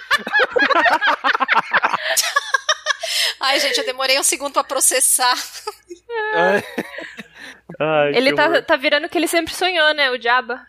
Ai, 3.41 3.59
gente, 3.59 3.79
eu 3.79 3.87
demorei 3.87 4.19
um 4.19 4.23
segundo 4.23 4.53
pra 4.53 4.63
processar. 4.63 5.35
Ai, 7.79 8.13
Ele 8.17 8.35
tá, 8.35 8.47
horror. 8.49 8.63
tá 8.65 8.77
virando 8.77 9.07
o 9.07 9.09
que 9.09 9.19
ele 9.19 9.29
sempre 9.29 9.55
sonhou, 9.55 9.95
né? 9.95 10.11
O 10.11 10.21
Jabba. 10.21 10.67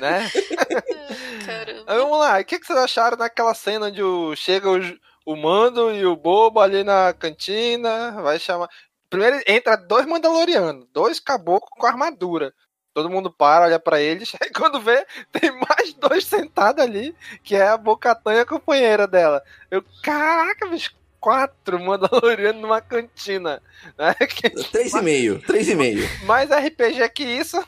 né? 0.00 0.30
Aí, 1.86 1.98
vamos 1.98 2.18
lá, 2.18 2.38
o 2.40 2.44
que, 2.44 2.58
que 2.58 2.66
vocês 2.66 2.78
acharam 2.78 3.16
naquela 3.16 3.54
cena 3.54 3.86
onde 3.86 4.02
o, 4.02 4.34
chega 4.36 4.68
o, 4.70 4.80
o 5.24 5.36
Mando 5.36 5.92
e 5.92 6.04
o 6.06 6.16
Bobo 6.16 6.60
ali 6.60 6.82
na 6.84 7.12
cantina? 7.12 8.12
Vai 8.22 8.38
chamar. 8.38 8.68
Primeiro 9.08 9.40
entra 9.46 9.76
dois 9.76 10.06
Mandalorianos, 10.06 10.86
dois 10.92 11.20
caboclos 11.20 11.70
com 11.78 11.86
armadura. 11.86 12.52
Todo 12.92 13.10
mundo 13.10 13.30
para, 13.30 13.66
olha 13.66 13.78
pra 13.78 14.00
eles, 14.00 14.32
aí 14.40 14.50
quando 14.50 14.80
vê, 14.80 15.06
tem 15.30 15.50
mais 15.68 15.92
dois 15.94 16.24
sentados 16.24 16.82
ali, 16.82 17.14
que 17.44 17.54
é 17.54 17.68
a 17.68 17.76
Bocatã 17.76 18.32
e 18.34 18.40
a 18.40 18.46
companheira 18.46 19.06
dela. 19.06 19.42
Eu, 19.70 19.84
caraca, 20.02 20.66
bicho, 20.66 20.94
quatro 21.20 21.78
Mandalorianos 21.80 22.60
numa 22.60 22.80
cantina. 22.80 23.62
Né? 23.98 24.14
Que- 24.28 24.50
Três 24.50 24.94
e 24.94 25.02
meio, 25.02 25.40
três 25.40 25.68
e 25.68 25.74
meio. 25.74 26.08
mais 26.24 26.50
RPG 26.50 27.08
que 27.10 27.24
isso. 27.24 27.62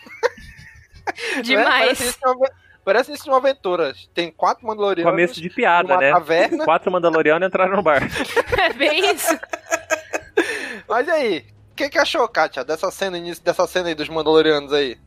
Demais. 1.43 1.99
Né? 1.99 2.13
Parece 2.85 3.13
isso 3.13 3.29
uma, 3.29 3.37
aventura. 3.37 3.95
Tem 4.15 4.31
quatro 4.31 4.67
Mandalorianos. 4.67 5.11
Começo 5.11 5.41
de 5.41 5.51
piada, 5.51 5.89
numa 5.89 6.01
né? 6.01 6.13
Caverna. 6.13 6.65
Quatro 6.65 6.91
Mandalorianos 6.91 7.47
entraram 7.47 7.77
no 7.77 7.83
bar. 7.83 8.01
É 8.59 8.73
bem 8.73 9.15
isso. 9.15 9.39
Mas 10.89 11.07
e 11.07 11.11
aí? 11.11 11.47
O 11.73 11.75
que, 11.75 11.89
que 11.91 11.99
achou, 11.99 12.27
Kátia, 12.29 12.65
dessa 12.65 12.91
cena, 12.91 13.19
início 13.19 13.43
dessa 13.45 13.67
cena 13.67 13.89
aí 13.89 13.95
dos 13.95 14.09
Mandalorianos 14.09 14.73
aí? 14.73 14.99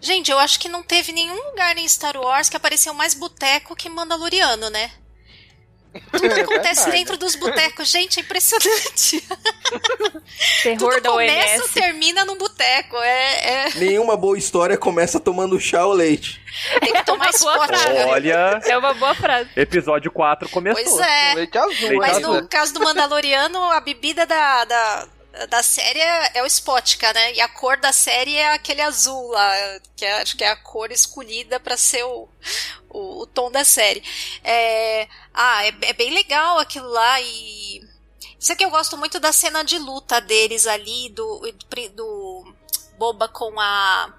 Gente, 0.00 0.30
eu 0.30 0.38
acho 0.38 0.60
que 0.60 0.68
não 0.68 0.82
teve 0.82 1.12
nenhum 1.12 1.48
lugar 1.50 1.78
em 1.78 1.88
Star 1.88 2.16
Wars 2.16 2.50
que 2.50 2.56
apareceu 2.56 2.92
mais 2.92 3.14
boteco 3.14 3.74
que 3.74 3.88
Mandaloriano, 3.88 4.68
né? 4.68 4.90
Tudo 6.12 6.26
É 6.26 6.40
acontece 6.40 6.74
verdade. 6.82 6.90
dentro 6.90 7.16
dos 7.16 7.34
botecos, 7.36 7.88
gente, 7.88 8.18
é 8.18 8.22
impressionante. 8.22 9.20
Terror 10.62 10.78
Tudo 10.94 11.00
da 11.00 11.10
começa 11.10 11.62
ou 11.62 11.68
termina 11.68 12.24
num 12.24 12.36
boteco. 12.36 12.96
É, 12.96 13.66
é- 13.66 13.70
Nenhuma 13.76 14.16
boa 14.16 14.36
história 14.36 14.76
começa 14.76 15.20
tomando 15.20 15.58
chá 15.60 15.84
ou 15.86 15.92
leite. 15.92 16.40
tem 16.80 16.92
que 16.92 17.04
tomar 17.04 17.30
spot. 17.30 17.70
né? 17.70 18.06
Olha, 18.06 18.60
É 18.64 18.76
uma 18.76 18.94
boa 18.94 19.14
frase. 19.14 19.50
episódio 19.56 20.10
4 20.10 20.48
começou. 20.48 20.82
Pois 20.82 20.98
é. 21.06 21.34
Leite 21.34 21.58
azul, 21.58 21.72
Leite 21.88 21.96
Mas 21.96 22.16
azul. 22.18 22.34
no 22.42 22.48
caso 22.48 22.74
do 22.74 22.80
Mandaloriano, 22.80 23.62
a 23.70 23.80
bebida 23.80 24.26
da, 24.26 24.64
da, 24.64 25.06
da 25.48 25.62
série 25.62 26.00
é 26.00 26.30
é 26.34 26.42
o 26.42 26.46
Spotka, 26.46 27.12
né? 27.12 27.34
E 27.34 27.40
a 27.40 27.48
cor 27.48 27.76
da 27.76 27.92
série 27.92 28.34
é 28.36 28.52
aquele 28.52 28.80
azul 28.82 29.28
lá, 29.28 29.52
que 29.96 30.04
é- 30.04 30.22
acho 30.22 30.36
que 30.36 30.44
é 30.44 30.48
a 30.50 30.56
cor 30.56 30.90
escolhida 30.92 31.58
pra 31.60 31.76
ser 31.76 32.04
o, 32.04 32.28
o, 32.94 33.22
o 33.22 33.26
tom 33.26 33.50
da 33.50 33.64
série. 33.64 34.02
É, 34.42 35.08
ah, 35.32 35.66
é, 35.66 35.74
é 35.82 35.92
bem 35.92 36.12
legal 36.14 36.58
aquilo 36.58 36.88
lá 36.88 37.20
e. 37.20 37.82
Isso 38.38 38.52
aqui 38.52 38.64
eu 38.64 38.70
gosto 38.70 38.96
muito 38.96 39.18
da 39.18 39.32
cena 39.32 39.62
de 39.64 39.78
luta 39.78 40.20
deles 40.20 40.66
ali, 40.66 41.08
do, 41.10 41.40
do, 41.40 41.88
do 41.90 42.54
Boba 42.98 43.28
com 43.28 43.58
a. 43.60 44.14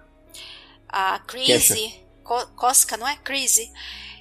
A 0.90 1.20
Crazy. 1.20 1.94
Co- 2.24 2.48
Cosca, 2.56 2.98
não 2.98 3.08
é? 3.08 3.16
Crazy. 3.18 3.72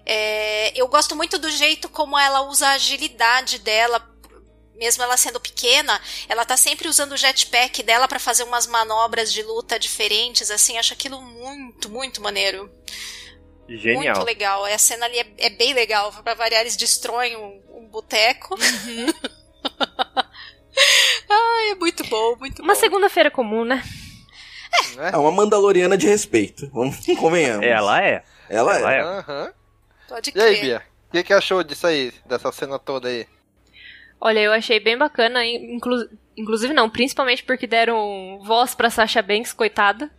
É, 0.06 0.73
eu 0.78 0.87
gosto 0.88 1.16
muito 1.16 1.38
do 1.38 1.50
jeito 1.50 1.88
como 1.88 2.18
ela 2.18 2.42
usa 2.42 2.68
a 2.68 2.73
agilidade 2.73 3.58
dela, 3.58 4.06
mesmo 4.75 5.02
ela 5.02 5.16
sendo 5.16 5.40
pequena, 5.40 5.99
ela 6.28 6.44
tá 6.44 6.56
sempre 6.58 6.88
usando 6.88 7.12
o 7.12 7.16
jetpack 7.16 7.82
dela 7.82 8.06
pra 8.06 8.18
fazer 8.18 8.42
umas 8.42 8.66
manobras 8.66 9.32
de 9.32 9.42
luta 9.42 9.78
diferentes, 9.78 10.50
assim, 10.50 10.76
acho 10.76 10.92
aquilo 10.92 11.23
muito, 11.23 11.88
muito 11.88 12.20
maneiro. 12.20 12.70
Genial. 13.68 14.16
Muito 14.16 14.26
legal. 14.26 14.64
A 14.64 14.78
cena 14.78 15.06
ali 15.06 15.18
é, 15.18 15.26
é 15.38 15.50
bem 15.50 15.73
legal. 15.75 16.12
Pra 16.23 16.35
variar, 16.35 16.61
eles 16.62 16.76
destroem 16.76 17.37
um, 17.37 17.62
um 17.78 17.88
boteco. 17.88 18.54
Uhum. 18.54 19.06
Ai, 21.28 21.71
é 21.71 21.75
muito 21.75 22.04
bom, 22.09 22.37
muito 22.37 22.62
Uma 22.62 22.75
bom. 22.75 22.80
segunda-feira 22.80 23.30
comum, 23.30 23.64
né? 23.64 23.83
É 25.12 25.16
uma 25.16 25.30
mandaloriana 25.30 25.97
de 25.97 26.06
respeito. 26.06 26.68
Vamos, 26.73 26.99
convenhamos. 27.18 27.64
Ela 27.66 28.02
é. 28.02 28.23
Ela, 28.49 28.78
Ela 28.78 28.92
é. 28.94 28.99
é. 28.99 29.00
Aham. 29.02 29.52
Pode 30.09 30.33
E 30.35 30.40
aí, 30.40 30.50
crer. 30.56 30.61
Bia? 30.61 30.83
O 31.09 31.12
que, 31.12 31.23
que 31.23 31.33
achou 31.33 31.62
disso 31.62 31.87
aí, 31.87 32.12
dessa 32.26 32.50
cena 32.52 32.78
toda 32.78 33.09
aí? 33.09 33.26
Olha, 34.21 34.40
eu 34.40 34.52
achei 34.52 34.80
bem 34.80 34.97
bacana, 34.99 35.44
inclu 35.47 36.09
inclusive 36.37 36.75
não, 36.75 36.90
principalmente 36.90 37.44
porque 37.44 37.66
deram 37.66 38.40
voz 38.44 38.75
pra 38.75 38.90
Sasha 38.90 39.23
Banks, 39.23 39.52
coitada. 39.52 40.11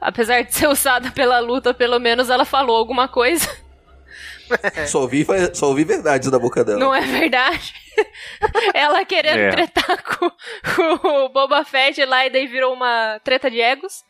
Apesar 0.00 0.42
de 0.42 0.54
ser 0.54 0.68
usada 0.68 1.10
pela 1.10 1.38
luta, 1.40 1.74
pelo 1.74 1.98
menos 1.98 2.30
ela 2.30 2.44
falou 2.44 2.76
alguma 2.76 3.08
coisa. 3.08 3.48
Só 4.88 5.00
ouvi, 5.02 5.26
só 5.52 5.66
ouvi 5.66 5.84
verdades 5.84 6.30
da 6.30 6.38
boca 6.38 6.64
dela. 6.64 6.78
Não 6.78 6.94
é 6.94 7.02
verdade? 7.02 7.74
ela 8.72 9.04
querendo 9.04 9.40
É. 9.40 9.50
tretar 9.50 10.02
com, 10.02 10.30
com 10.74 11.24
o 11.24 11.28
Boba 11.28 11.62
Fett 11.66 12.02
lá 12.06 12.24
e 12.24 12.30
daí 12.30 12.46
virou 12.46 12.72
uma 12.72 13.20
treta 13.22 13.50
de 13.50 13.60
egos. 13.60 14.02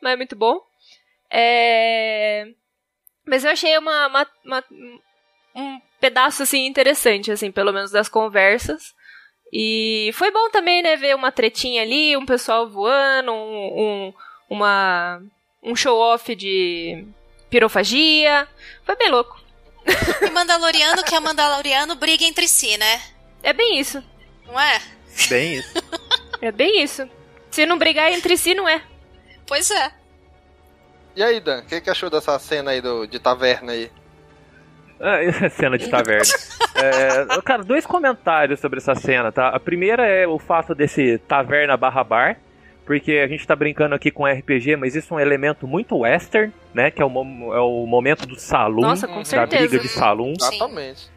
Mas 0.00 0.12
é 0.12 0.16
muito 0.16 0.36
bom. 0.36 0.60
É... 1.28 2.46
Mas 3.26 3.44
eu 3.44 3.50
achei 3.50 3.76
uma, 3.78 4.06
uma- 4.06 4.26
uma- 4.44 4.64
um 5.56 5.80
pedaço 6.00 6.42
assim 6.44 6.66
interessante, 6.66 7.32
assim, 7.32 7.50
pelo 7.50 7.72
menos 7.72 7.90
das 7.90 8.08
conversas. 8.08 8.94
E 9.52 10.10
foi 10.14 10.30
bom 10.30 10.50
também, 10.50 10.82
né, 10.82 10.94
ver 10.96 11.16
uma 11.16 11.32
tretinha 11.32 11.82
ali, 11.82 12.16
um 12.16 12.24
pessoal 12.24 12.68
voando, 12.68 13.32
um, 13.32 13.80
um, 13.82 14.14
uma, 14.50 15.22
um 15.62 15.76
show-off 15.76 16.34
de 16.34 17.06
pirofagia. 17.48 18.46
Foi 18.84 18.96
bem 18.96 19.10
louco. 19.10 19.40
E 20.20 20.30
Mandaloriano 20.30 21.02
que 21.04 21.14
é 21.14 21.20
Mandaloriano 21.20 21.94
briga 21.94 22.24
entre 22.24 22.46
si, 22.46 22.76
né? 22.76 23.00
É 23.42 23.52
bem 23.52 23.78
isso. 23.78 24.02
Não 24.46 24.60
é? 24.60 24.82
Bem 25.28 25.54
isso. 25.54 25.74
É 26.42 26.50
bem 26.50 26.82
isso. 26.82 27.06
Se 27.50 27.66
não 27.66 27.76
brigar 27.76 28.10
entre 28.10 28.34
si, 28.34 28.54
não 28.54 28.66
é. 28.66 28.80
Pois 29.46 29.70
é. 29.70 29.92
E 31.14 31.22
aí, 31.22 31.38
Dan, 31.38 31.58
o 31.58 31.66
que, 31.66 31.82
que 31.82 31.90
achou 31.90 32.08
dessa 32.08 32.38
cena 32.38 32.70
aí 32.70 32.80
do, 32.80 33.06
de 33.06 33.18
taverna 33.18 33.72
aí? 33.72 33.90
Ah, 34.98 35.18
cena 35.50 35.76
de 35.76 35.88
taverna. 35.88 36.24
É, 36.82 37.42
cara, 37.42 37.62
dois 37.62 37.84
comentários 37.84 38.58
sobre 38.58 38.78
essa 38.78 38.94
cena, 38.94 39.30
tá? 39.30 39.48
A 39.48 39.60
primeira 39.60 40.06
é 40.06 40.26
o 40.26 40.38
fato 40.38 40.74
desse 40.74 41.18
taverna 41.28 41.76
barra 41.76 42.02
bar, 42.02 42.38
porque 42.98 43.12
a 43.12 43.28
gente 43.28 43.46
tá 43.46 43.54
brincando 43.54 43.94
aqui 43.94 44.10
com 44.10 44.26
RPG, 44.26 44.74
mas 44.74 44.96
isso 44.96 45.14
é 45.14 45.16
um 45.16 45.20
elemento 45.20 45.64
muito 45.64 45.96
western, 45.98 46.52
né? 46.74 46.90
Que 46.90 47.00
é 47.00 47.04
o, 47.04 47.08
é 47.54 47.60
o 47.60 47.86
momento 47.86 48.26
do 48.26 48.34
saloon, 48.34 48.80
Nossa, 48.80 49.06
com 49.06 49.20
da 49.20 49.24
certeza. 49.24 49.68
briga 49.68 49.78
de 49.78 49.88
saloon. 49.88 50.32
Exatamente. 50.36 51.08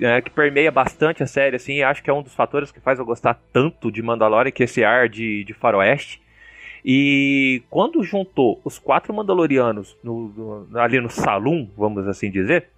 é, 0.00 0.22
que 0.22 0.30
permeia 0.30 0.70
bastante 0.72 1.22
a 1.22 1.26
série, 1.26 1.56
assim, 1.56 1.74
e 1.74 1.82
acho 1.82 2.02
que 2.02 2.08
é 2.08 2.12
um 2.14 2.22
dos 2.22 2.34
fatores 2.34 2.72
que 2.72 2.80
faz 2.80 2.98
eu 2.98 3.04
gostar 3.04 3.38
tanto 3.52 3.92
de 3.92 4.00
Mandalorian, 4.02 4.50
que 4.50 4.62
é 4.62 4.64
esse 4.64 4.82
ar 4.82 5.06
de, 5.06 5.44
de 5.44 5.52
faroeste. 5.52 6.18
E 6.82 7.62
quando 7.68 8.02
juntou 8.02 8.58
os 8.64 8.78
quatro 8.78 9.12
Mandalorianos 9.12 9.94
no- 10.02 10.66
no- 10.70 10.78
ali 10.80 10.98
no 10.98 11.10
salão, 11.10 11.68
vamos 11.76 12.08
assim 12.08 12.30
dizer, 12.30 12.68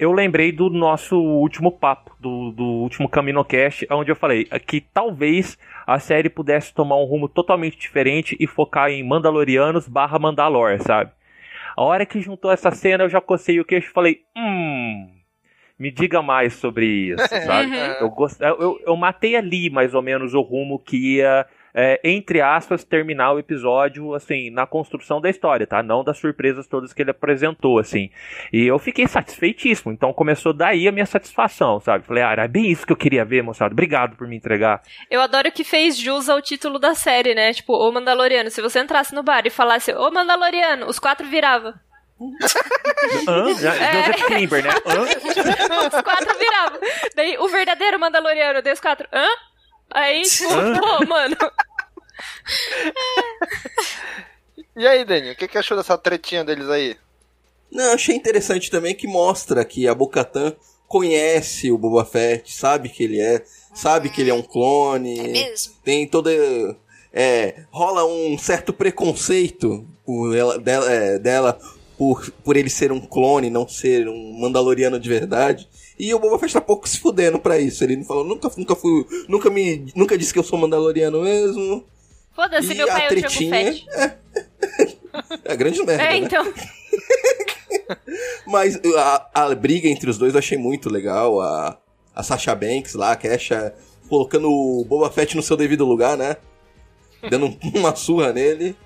eu 0.00 0.12
lembrei 0.12 0.50
do 0.50 0.70
nosso 0.70 1.14
último 1.14 1.70
papo, 1.70 2.16
do, 2.18 2.52
do 2.52 2.64
último 2.64 3.06
CaminoCast, 3.06 3.86
onde 3.90 4.10
eu 4.10 4.16
falei 4.16 4.46
que 4.66 4.80
talvez 4.80 5.58
a 5.86 5.98
série 5.98 6.30
pudesse 6.30 6.72
tomar 6.72 6.96
um 6.96 7.04
rumo 7.04 7.28
totalmente 7.28 7.76
diferente 7.76 8.34
e 8.40 8.46
focar 8.46 8.90
em 8.90 9.06
Mandalorianos 9.06 9.86
barra 9.86 10.18
Mandalor, 10.18 10.80
sabe? 10.80 11.10
A 11.76 11.82
hora 11.82 12.06
que 12.06 12.18
juntou 12.18 12.50
essa 12.50 12.70
cena, 12.70 13.04
eu 13.04 13.10
já 13.10 13.20
cocei 13.20 13.60
o 13.60 13.64
queixo 13.64 13.90
e 13.90 13.92
falei, 13.92 14.20
hum, 14.34 15.06
me 15.78 15.90
diga 15.90 16.22
mais 16.22 16.54
sobre 16.54 16.86
isso, 16.86 17.28
sabe? 17.44 17.76
Uhum. 17.76 17.92
eu, 18.00 18.08
gost... 18.08 18.40
eu, 18.40 18.56
eu, 18.58 18.80
eu 18.86 18.96
matei 18.96 19.36
ali 19.36 19.68
mais 19.68 19.92
ou 19.94 20.00
menos 20.00 20.32
o 20.32 20.40
rumo 20.40 20.78
que 20.78 21.16
ia, 21.16 21.44
é, 21.74 22.00
entre 22.04 22.40
aspas, 22.40 22.84
terminar 22.84 23.32
o 23.32 23.38
episódio, 23.38 24.14
assim, 24.14 24.50
na 24.50 24.66
construção 24.66 25.20
da 25.20 25.30
história, 25.30 25.66
tá? 25.66 25.82
Não 25.82 26.02
das 26.04 26.18
surpresas 26.18 26.66
todas 26.66 26.92
que 26.92 27.02
ele 27.02 27.10
apresentou, 27.10 27.78
assim. 27.78 28.10
E 28.52 28.66
eu 28.66 28.78
fiquei 28.78 29.06
satisfeitíssimo, 29.06 29.92
então 29.92 30.12
começou 30.12 30.52
daí 30.52 30.88
a 30.88 30.92
minha 30.92 31.06
satisfação, 31.06 31.80
sabe? 31.80 32.04
Falei, 32.04 32.22
ah, 32.22 32.32
era 32.32 32.48
bem 32.48 32.66
isso 32.70 32.86
que 32.86 32.92
eu 32.92 32.96
queria 32.96 33.24
ver, 33.24 33.42
moçada. 33.42 33.72
Obrigado 33.72 34.16
por 34.16 34.26
me 34.26 34.36
entregar. 34.36 34.82
Eu 35.10 35.20
adoro 35.20 35.50
que 35.52 35.64
fez 35.64 35.96
jus 35.98 36.28
ao 36.28 36.42
título 36.42 36.78
da 36.78 36.94
série, 36.94 37.34
né? 37.34 37.52
Tipo, 37.52 37.74
O 37.74 37.92
Mandaloriano. 37.92 38.50
Se 38.50 38.60
você 38.62 38.80
entrasse 38.80 39.14
no 39.14 39.22
bar 39.22 39.42
e 39.46 39.50
falasse 39.50 39.92
O 39.92 40.10
Mandaloriano, 40.10 40.86
os 40.86 40.98
quatro 40.98 41.26
viravam. 41.26 41.72
Hã? 43.28 43.54
Já- 43.54 43.72
Joseph 43.74 44.26
Klimber, 44.26 44.62
né? 44.62 44.70
Hã? 44.86 45.00
os 45.96 46.02
quatro 46.02 46.38
viravam. 46.38 46.78
Daí, 47.16 47.38
o 47.38 47.48
verdadeiro 47.48 47.98
Mandaloriano, 47.98 48.60
daí 48.62 48.72
os 48.72 48.80
quatro, 48.80 49.08
hã? 49.12 49.26
Aí, 49.90 50.22
tipo, 50.28 50.48
pô, 50.48 51.06
mano. 51.06 51.36
E 54.76 54.86
aí, 54.86 55.04
Daniel, 55.04 55.32
o 55.32 55.36
que, 55.36 55.48
que 55.48 55.58
achou 55.58 55.76
dessa 55.76 55.98
tretinha 55.98 56.44
deles 56.44 56.68
aí? 56.68 56.96
Não, 57.70 57.92
achei 57.92 58.14
interessante 58.14 58.70
também 58.70 58.94
que 58.94 59.06
mostra 59.06 59.64
que 59.64 59.86
a 59.86 59.94
Bocatan 59.94 60.54
conhece 60.88 61.70
o 61.70 61.78
Boba 61.78 62.04
Fett, 62.04 62.52
sabe 62.52 62.88
que 62.88 63.04
ele 63.04 63.20
é, 63.20 63.44
sabe 63.72 64.08
que 64.08 64.20
ele 64.20 64.30
é 64.30 64.34
um 64.34 64.42
clone. 64.42 65.18
É 65.20 65.28
mesmo? 65.28 65.74
Tem 65.84 66.06
toda. 66.06 66.30
É, 67.12 67.64
rola 67.70 68.04
um 68.04 68.38
certo 68.38 68.72
preconceito 68.72 69.86
por 70.04 70.34
ela, 70.34 70.58
dela, 70.58 70.90
é, 70.90 71.18
dela 71.18 71.58
por, 71.96 72.30
por 72.44 72.56
ele 72.56 72.70
ser 72.70 72.90
um 72.90 73.00
clone, 73.00 73.50
não 73.50 73.68
ser 73.68 74.08
um 74.08 74.40
Mandaloriano 74.40 74.98
de 74.98 75.08
verdade. 75.08 75.68
E 76.00 76.14
o 76.14 76.18
Boba 76.18 76.38
Fett 76.38 76.54
tá 76.54 76.62
pouco 76.62 76.88
se 76.88 76.98
fudendo 76.98 77.38
pra 77.38 77.58
isso. 77.58 77.84
Ele 77.84 78.02
falou, 78.04 78.24
nunca, 78.24 78.50
nunca 78.56 78.74
fui. 78.74 79.06
Nunca 79.28 79.50
me. 79.50 79.92
Nunca 79.94 80.16
disse 80.16 80.32
que 80.32 80.38
eu 80.38 80.42
sou 80.42 80.58
Mandaloriano 80.58 81.20
mesmo. 81.20 81.84
Foda-se, 82.34 82.74
meu 82.74 82.86
pai 82.86 83.02
a 83.02 83.04
é 83.04 83.06
o 83.06 83.10
Django 83.10 83.28
tretinha- 83.28 83.50
Fett. 83.50 83.86
É 85.44 85.56
grande 85.56 85.84
merda. 85.84 86.04
É, 86.04 86.10
né? 86.10 86.16
então. 86.18 86.44
Mas 88.46 88.80
a, 88.96 89.30
a 89.34 89.54
briga 89.54 89.88
entre 89.88 90.08
os 90.08 90.16
dois 90.16 90.34
eu 90.34 90.38
achei 90.38 90.56
muito 90.56 90.88
legal. 90.88 91.40
A, 91.40 91.78
a 92.14 92.22
Sasha 92.22 92.54
Banks 92.54 92.94
lá, 92.94 93.12
a 93.12 93.16
Kesha, 93.16 93.74
colocando 94.08 94.48
o 94.48 94.84
Boba 94.84 95.10
Fett 95.10 95.36
no 95.36 95.42
seu 95.42 95.56
devido 95.56 95.84
lugar, 95.84 96.16
né? 96.16 96.36
Dando 97.28 97.56
uma 97.74 97.94
surra 97.94 98.32
nele. 98.32 98.76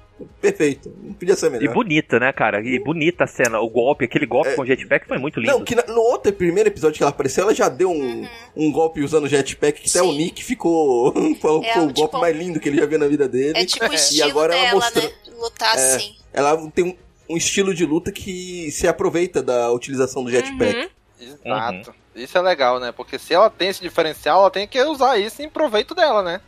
Perfeito. 0.40 0.94
Não 1.02 1.12
podia 1.12 1.34
ser 1.34 1.46
E 1.46 1.50
melhor. 1.50 1.74
bonita, 1.74 2.20
né, 2.20 2.32
cara? 2.32 2.60
E 2.60 2.78
bonita 2.78 3.24
a 3.24 3.26
cena. 3.26 3.58
O 3.60 3.68
golpe, 3.68 4.04
aquele 4.04 4.26
golpe 4.26 4.54
com 4.54 4.64
jetpack 4.64 5.08
foi 5.08 5.18
muito 5.18 5.40
lindo. 5.40 5.52
Não, 5.52 5.64
que 5.64 5.74
na- 5.74 5.84
no 5.88 6.00
outro 6.00 6.32
primeiro 6.32 6.68
episódio 6.68 6.96
que 6.96 7.02
ela 7.02 7.10
apareceu, 7.10 7.42
ela 7.44 7.54
já 7.54 7.68
deu 7.68 7.90
um, 7.90 8.26
um 8.56 8.70
golpe 8.70 9.02
usando 9.02 9.26
jetpack 9.28 9.80
que 9.82 9.88
até 9.90 10.02
o 10.02 10.12
Nick 10.12 10.44
ficou. 10.44 11.12
falou 11.42 11.60
que 11.60 11.66
É, 11.66 11.72
foi 11.74 11.82
o 11.82 11.86
tipo, 11.88 12.00
golpe 12.00 12.18
mais 12.20 12.36
lindo 12.36 12.60
que 12.60 12.68
ele 12.68 12.78
já 12.78 12.86
viu 12.86 12.98
na 12.98 13.08
vida 13.08 13.28
dele. 13.28 13.58
É 13.58 13.64
tipo 13.66 13.86
o 13.86 13.90
e 13.92 13.96
estilo 13.96 14.30
agora 14.30 14.54
ela 14.54 14.64
dela, 14.66 14.74
mostrou. 14.80 15.04
né? 15.04 15.10
Lutar 15.36 15.76
É, 15.78 15.94
assim. 15.96 16.14
Ela 16.32 16.70
tem 16.70 16.84
um, 16.84 16.96
um 17.34 17.36
estilo 17.36 17.74
de 17.74 17.84
luta 17.84 18.12
que 18.12 18.70
se 18.70 18.86
aproveita 18.86 19.42
da 19.42 19.70
utilização 19.72 20.22
do 20.22 20.30
jetpack. 20.30 20.90
Exato. 21.20 21.94
Isso 22.14 22.38
é 22.38 22.40
legal, 22.40 22.78
né? 22.78 22.92
Porque 22.92 23.18
se 23.18 23.34
ela 23.34 23.50
tem 23.50 23.68
esse 23.68 23.80
diferencial, 23.82 24.40
ela 24.42 24.50
tem 24.50 24.68
que 24.68 24.80
usar 24.80 25.18
isso 25.18 25.42
em 25.42 25.48
proveito 25.48 25.92
dela, 25.94 26.22
né? 26.22 26.40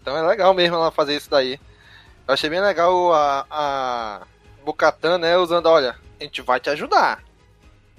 Então 0.00 0.16
é 0.16 0.22
legal 0.26 0.52
mesmo 0.52 0.74
ela 0.74 0.90
fazer 0.90 1.14
isso 1.16 1.30
daí. 1.30 1.60
Eu 2.26 2.34
achei 2.34 2.48
bem 2.48 2.60
legal 2.60 3.12
a, 3.12 3.46
a 3.50 4.22
Bocatan, 4.64 5.18
né? 5.18 5.36
Usando, 5.36 5.66
olha, 5.66 5.96
a 6.20 6.22
gente 6.24 6.40
vai 6.42 6.60
te 6.60 6.70
ajudar. 6.70 7.22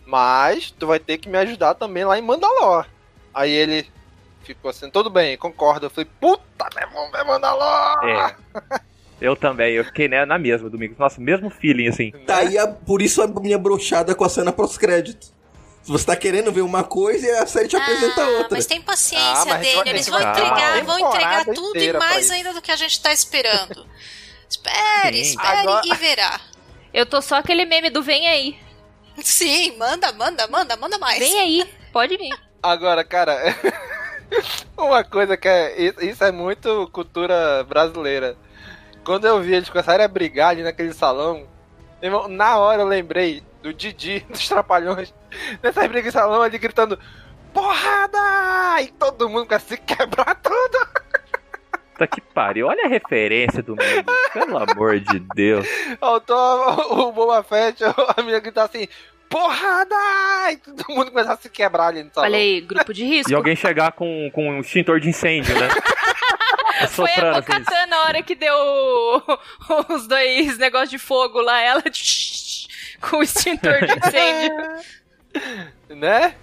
Mas 0.06 0.72
tu 0.72 0.88
vai 0.88 1.00
ter 1.00 1.18
que 1.18 1.30
me 1.30 1.38
ajudar 1.38 1.74
também 1.76 2.04
lá 2.06 2.18
em 2.18 2.22
Mandalor. 2.22 2.86
Aí 3.34 3.52
ele 3.52 3.88
ficou 4.44 4.70
assim, 4.70 4.90
tudo 4.90 5.10
bem, 5.10 5.38
concordo. 5.38 5.86
Eu 5.86 5.90
falei, 5.90 6.10
puta, 6.20 6.68
né? 6.76 6.86
Vamos 6.94 7.12
ver 7.12 7.24
Mandalor! 7.26 8.06
É. 8.06 8.36
Eu 9.22 9.36
também, 9.38 9.74
eu 9.76 9.86
fiquei 9.86 10.08
né, 10.10 10.26
na 10.26 10.38
mesma, 10.38 10.70
Domingos. 10.70 10.98
Nossa, 10.98 11.22
mesmo 11.22 11.50
feeling, 11.50 11.88
assim. 11.88 12.12
Tá 12.26 12.38
aí, 12.38 12.58
a- 12.58 12.68
por 12.68 13.02
isso 13.02 13.22
a 13.22 13.28
minha 13.28 13.58
brochada 13.58 14.14
com 14.14 14.24
a 14.26 14.30
cena 14.30 14.52
pós-crédito. 14.52 15.28
Se 15.84 15.92
você 15.92 16.06
tá 16.06 16.16
querendo 16.16 16.50
ver 16.52 16.62
uma 16.62 16.84
coisa, 16.84 17.44
a 17.44 17.46
série 17.46 17.68
te 17.68 17.76
apresenta 17.76 18.26
outra. 18.26 18.48
Mas 18.52 18.66
tem 18.66 18.82
paciência 18.82 19.42
Ah, 19.42 19.46
mas 19.46 19.60
dele, 19.62 19.90
eles 19.90 20.08
vão 20.08 20.22
entregar, 20.22 20.84
vão 20.84 21.00
entregar 21.00 21.46
tudo 21.46 21.78
e 21.78 21.94
mais 21.94 22.32
ainda 22.32 22.54
do 22.54 22.62
que 22.62 22.72
a 22.72 22.76
gente 22.78 23.02
tá 23.02 23.12
esperando. 23.12 23.86
Espere, 24.50 25.26
Sim. 25.26 25.32
espere 25.32 25.58
Agora- 25.60 25.82
e 25.86 25.96
verá. 25.96 26.40
Eu 26.94 27.06
tô 27.06 27.22
só 27.22 27.36
aquele 27.36 27.66
meme 27.66 27.90
do 27.90 28.02
vem 28.04 28.28
aí. 28.28 28.58
Sim, 29.22 29.76
manda, 29.78 30.12
manda, 30.14 30.48
manda, 30.48 30.76
manda 30.78 30.98
mais. 31.00 31.20
Vem 31.20 31.40
aí, 31.40 31.70
pode 31.92 32.16
vir. 32.18 32.34
Agora, 32.62 33.04
cara, 33.04 33.36
uma 34.78 35.04
coisa 35.04 35.36
que 35.36 35.48
é. 35.48 35.82
Isso, 35.82 36.02
isso 36.06 36.24
é 36.24 36.32
muito 36.32 36.88
cultura 36.94 37.64
brasileira. 37.64 38.38
Quando 39.04 39.26
eu 39.26 39.42
vi 39.42 39.54
eles 39.56 39.70
começarem 39.70 40.06
a 40.06 40.08
brigar 40.08 40.52
ali 40.52 40.64
naquele 40.64 40.94
salão, 40.94 41.46
irmão, 42.02 42.28
na 42.28 42.58
hora 42.58 42.84
eu 42.84 42.88
lembrei 42.88 43.44
do 43.62 43.74
Didi, 43.74 44.26
dos 44.30 44.48
Trapalhões, 44.48 45.14
nessa 45.62 45.88
briga 45.88 46.10
de 46.10 46.12
salão 46.12 46.42
ali 46.42 46.58
gritando: 46.58 47.00
Porrada! 47.54 48.82
E 48.82 48.88
todo 48.88 49.30
mundo 49.30 49.46
começa 49.46 49.66
a 49.66 49.70
se 49.70 49.78
quebrar 49.78 50.36
tudo. 50.36 51.04
Puta 51.94 52.08
que 52.08 52.22
pariu. 52.22 52.68
Olha 52.68 52.86
a 52.86 52.90
referência 52.90 53.62
do 53.62 53.76
mundo. 53.76 54.14
Pelo 54.34 54.58
amor 54.58 55.00
de 55.00 55.20
Deus. 55.36 55.68
Faltou 56.00 57.08
o 57.08 57.12
Boba 57.12 57.44
Fett, 57.44 57.84
a 57.86 58.22
menina 58.22 58.40
gritar 58.40 58.66
assim, 58.66 58.88
porrada! 59.30 59.96
E 60.52 60.58
todo 60.58 60.84
mundo 60.90 61.12
começar 61.12 61.34
a 61.34 61.38
se 61.38 61.50
quebrar 61.50 61.88
ali 61.88 62.04
no 62.04 62.14
salão. 62.14 62.30
Olha 62.30 62.38
aí, 62.38 62.62
grupo 62.62 62.94
de 62.94 63.06
risco. 63.06 63.32
E 63.32 63.36
alguém 63.36 63.56
chegar 63.56 63.92
com, 63.94 64.30
com 64.34 64.50
um 64.50 64.60
extintor 64.60 65.00
de 65.00 65.10
incêndio, 65.10 65.58
né? 65.60 65.70
Foi 66.90 67.06
a 67.06 67.14
Soprando 67.14 67.40
assim. 67.40 67.52
Bocatã 67.52 67.86
na 67.88 68.02
hora 68.04 68.24
que 68.24 68.36
deu 68.36 68.56
os 69.90 70.08
dois 70.08 70.58
negócios 70.58 70.90
de 70.90 70.98
fogo 70.98 71.40
lá, 71.40 71.62
ela 71.62 71.84
com 73.02 73.18
o 73.18 73.24
extintor 73.24 73.86
de 73.86 74.08
incêndio. 74.08 75.03
né? 75.90 76.36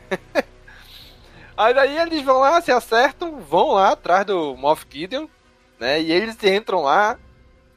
Aí 1.56 1.74
daí 1.74 1.98
eles 1.98 2.22
vão 2.22 2.38
lá, 2.38 2.60
se 2.60 2.72
acertam, 2.72 3.40
vão 3.40 3.72
lá 3.72 3.90
atrás 3.92 4.24
do 4.24 4.56
Moff 4.56 4.86
Gideon, 4.88 5.26
né? 5.78 6.00
E 6.00 6.10
eles 6.10 6.42
entram 6.42 6.82
lá. 6.82 7.18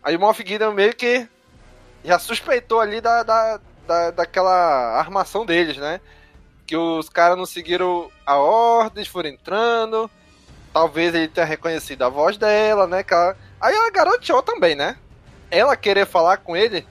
Aí 0.01 0.15
o 0.15 0.19
Moff 0.19 0.43
Gideon 0.45 0.71
meio 0.71 0.95
que 0.95 1.27
já 2.03 2.19
suspeitou 2.19 2.79
ali 2.79 3.01
da, 3.01 3.23
da, 3.23 3.59
da, 3.87 4.11
daquela 4.11 4.97
armação 4.97 5.45
deles, 5.45 5.77
né? 5.77 5.99
Que 6.65 6.77
os 6.77 7.09
caras 7.09 7.37
não 7.37 7.45
seguiram 7.45 8.09
a 8.25 8.37
ordem, 8.37 9.03
foram 9.05 9.29
entrando. 9.29 10.09
Talvez 10.71 11.13
ele 11.13 11.27
tenha 11.27 11.45
reconhecido 11.45 12.03
a 12.03 12.09
voz 12.09 12.37
dela, 12.37 12.87
né? 12.87 13.05
Aí 13.61 13.75
ela 13.75 13.91
garoteou 13.91 14.41
também, 14.41 14.75
né? 14.75 14.97
Ela 15.51 15.75
querer 15.75 16.07
falar 16.07 16.37
com 16.37 16.57
ele, 16.57 16.87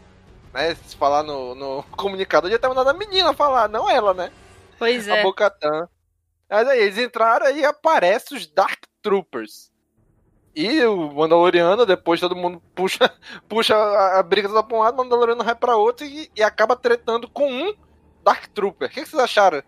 né? 0.53 0.75
Se 0.75 0.97
falar 0.97 1.23
no, 1.23 1.55
no 1.55 1.83
comunicador, 1.97 2.51
já 2.51 2.59
ter 2.59 2.69
mandado 2.69 2.91
a 2.91 2.95
menina 2.95 3.33
falar, 3.33 3.69
não 3.69 3.88
ela, 3.88 4.15
né? 4.15 4.31
Pois 4.79 5.09
A 5.09 5.19
é. 5.19 5.23
Bocatã. 5.23 5.88
Mas 6.49 6.69
aí 6.69 6.81
eles 6.81 6.99
entraram 6.99 7.51
e 7.57 7.65
aparecem 7.65 8.37
os 8.37 8.47
Dark 8.47 8.83
Troopers. 9.01 9.73
E 10.55 10.85
o 10.85 11.11
Mandaloriano, 11.12 11.87
depois 11.87 12.21
todo 12.21 12.37
mundo 12.37 12.62
puxa, 12.75 13.11
puxa 13.49 13.75
a, 13.75 14.19
a 14.19 14.23
briga 14.23 14.49
toda 14.49 14.62
pra 14.62 14.77
um 14.77 14.81
lado, 14.81 14.95
o 14.95 14.99
Mandaloriano 14.99 15.43
vai 15.43 15.55
pra 15.55 15.77
outro 15.77 16.05
e, 16.05 16.31
e 16.37 16.43
acaba 16.43 16.77
tretando 16.77 17.29
com 17.29 17.51
um 17.51 17.75
Dark 18.23 18.49
Trooper. 18.49 18.88
O 18.88 18.91
que, 18.91 19.03
que 19.03 19.09
vocês 19.09 19.23
acharam? 19.23 19.62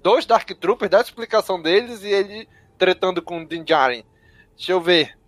Dois 0.00 0.26
Dark 0.26 0.48
Troopers, 0.50 0.90
dá 0.90 0.98
a 0.98 1.02
explicação 1.02 1.60
deles 1.60 2.04
e 2.04 2.08
ele 2.08 2.48
tretando 2.78 3.20
com 3.20 3.42
o 3.42 3.46
Din 3.46 3.64
Djarin. 3.64 4.04
Deixa 4.56 4.72
eu 4.72 4.80
ver. 4.80 5.18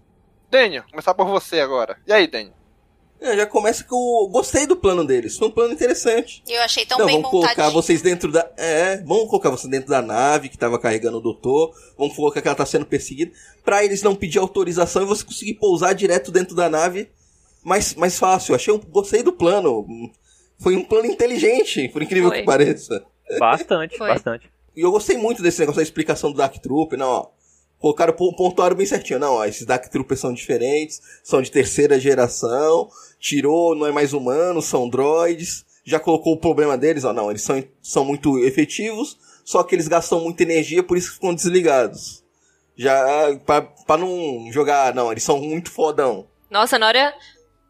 Daniel, 0.48 0.84
começar 0.90 1.14
por 1.14 1.26
você 1.26 1.60
agora. 1.60 1.98
E 2.06 2.12
aí, 2.12 2.28
Daniel? 2.28 2.59
É, 3.20 3.36
já 3.36 3.46
começa 3.46 3.84
que 3.84 3.92
eu 3.92 4.28
gostei 4.30 4.66
do 4.66 4.74
plano 4.76 5.04
deles. 5.04 5.36
Foi 5.36 5.48
um 5.48 5.50
plano 5.50 5.74
interessante. 5.74 6.42
Eu 6.48 6.62
achei 6.62 6.86
tão 6.86 6.98
Não, 6.98 7.06
bem 7.06 7.16
vamos 7.16 7.30
colocar 7.30 7.68
vocês 7.68 8.00
dentro 8.00 8.32
da. 8.32 8.50
É, 8.56 8.96
vamos 8.98 9.28
colocar 9.28 9.50
vocês 9.50 9.70
dentro 9.70 9.90
da 9.90 10.00
nave 10.00 10.48
que 10.48 10.56
tava 10.56 10.78
carregando 10.78 11.18
o 11.18 11.20
doutor. 11.20 11.74
Vamos 11.98 12.16
colocar 12.16 12.40
que 12.40 12.48
ela 12.48 12.54
tá 12.56 12.64
sendo 12.64 12.86
perseguida. 12.86 13.30
Pra 13.62 13.84
eles 13.84 14.02
não 14.02 14.14
pedir 14.14 14.38
autorização 14.38 15.02
e 15.02 15.06
você 15.06 15.22
conseguir 15.22 15.54
pousar 15.54 15.94
direto 15.94 16.30
dentro 16.32 16.56
da 16.56 16.70
nave 16.70 17.10
mais, 17.62 17.94
mais 17.94 18.18
fácil. 18.18 18.54
Achei 18.54 18.72
um, 18.72 18.78
gostei 18.78 19.22
do 19.22 19.32
plano. 19.32 19.86
Foi 20.58 20.74
um 20.74 20.82
plano 20.84 21.06
inteligente, 21.06 21.88
por 21.90 22.02
incrível 22.02 22.30
Foi. 22.30 22.38
que 22.40 22.44
pareça. 22.46 23.04
Bastante, 23.38 23.98
Foi. 23.98 24.08
bastante. 24.08 24.50
E 24.74 24.80
eu 24.80 24.90
gostei 24.90 25.16
muito 25.18 25.42
desse 25.42 25.60
negócio 25.60 25.76
da 25.76 25.82
explicação 25.82 26.30
do 26.32 26.38
Dark 26.38 26.56
Troop, 26.58 26.96
não, 26.96 27.06
ó. 27.08 27.26
Colocaram, 27.78 28.12
pon- 28.12 28.32
pontuaram 28.34 28.76
bem 28.76 28.84
certinho. 28.84 29.18
Não, 29.18 29.34
ó, 29.36 29.44
esses 29.46 29.64
Dark 29.64 29.88
Troopers 29.88 30.20
são 30.20 30.34
diferentes, 30.34 31.00
são 31.24 31.40
de 31.40 31.50
terceira 31.50 31.98
geração, 31.98 32.90
tirou, 33.20 33.74
não 33.74 33.86
é 33.86 33.92
mais 33.92 34.12
humano, 34.12 34.62
são 34.62 34.88
droids. 34.88 35.64
Já 35.84 36.00
colocou 36.00 36.32
o 36.32 36.40
problema 36.40 36.76
deles, 36.76 37.04
ó, 37.04 37.12
não, 37.12 37.30
eles 37.30 37.42
são, 37.42 37.62
são 37.80 38.04
muito 38.04 38.38
efetivos, 38.38 39.18
só 39.44 39.62
que 39.62 39.74
eles 39.74 39.88
gastam 39.88 40.20
muita 40.20 40.42
energia, 40.42 40.82
por 40.82 40.96
isso 40.96 41.08
que 41.08 41.14
ficam 41.14 41.34
desligados. 41.34 42.24
Já, 42.76 43.04
pra, 43.44 43.62
pra 43.62 43.96
não 43.96 44.50
jogar, 44.52 44.94
não, 44.94 45.10
eles 45.10 45.22
são 45.22 45.38
muito 45.38 45.70
fodão. 45.70 46.26
Nossa, 46.50 46.78
na 46.78 46.86
hora, 46.86 47.14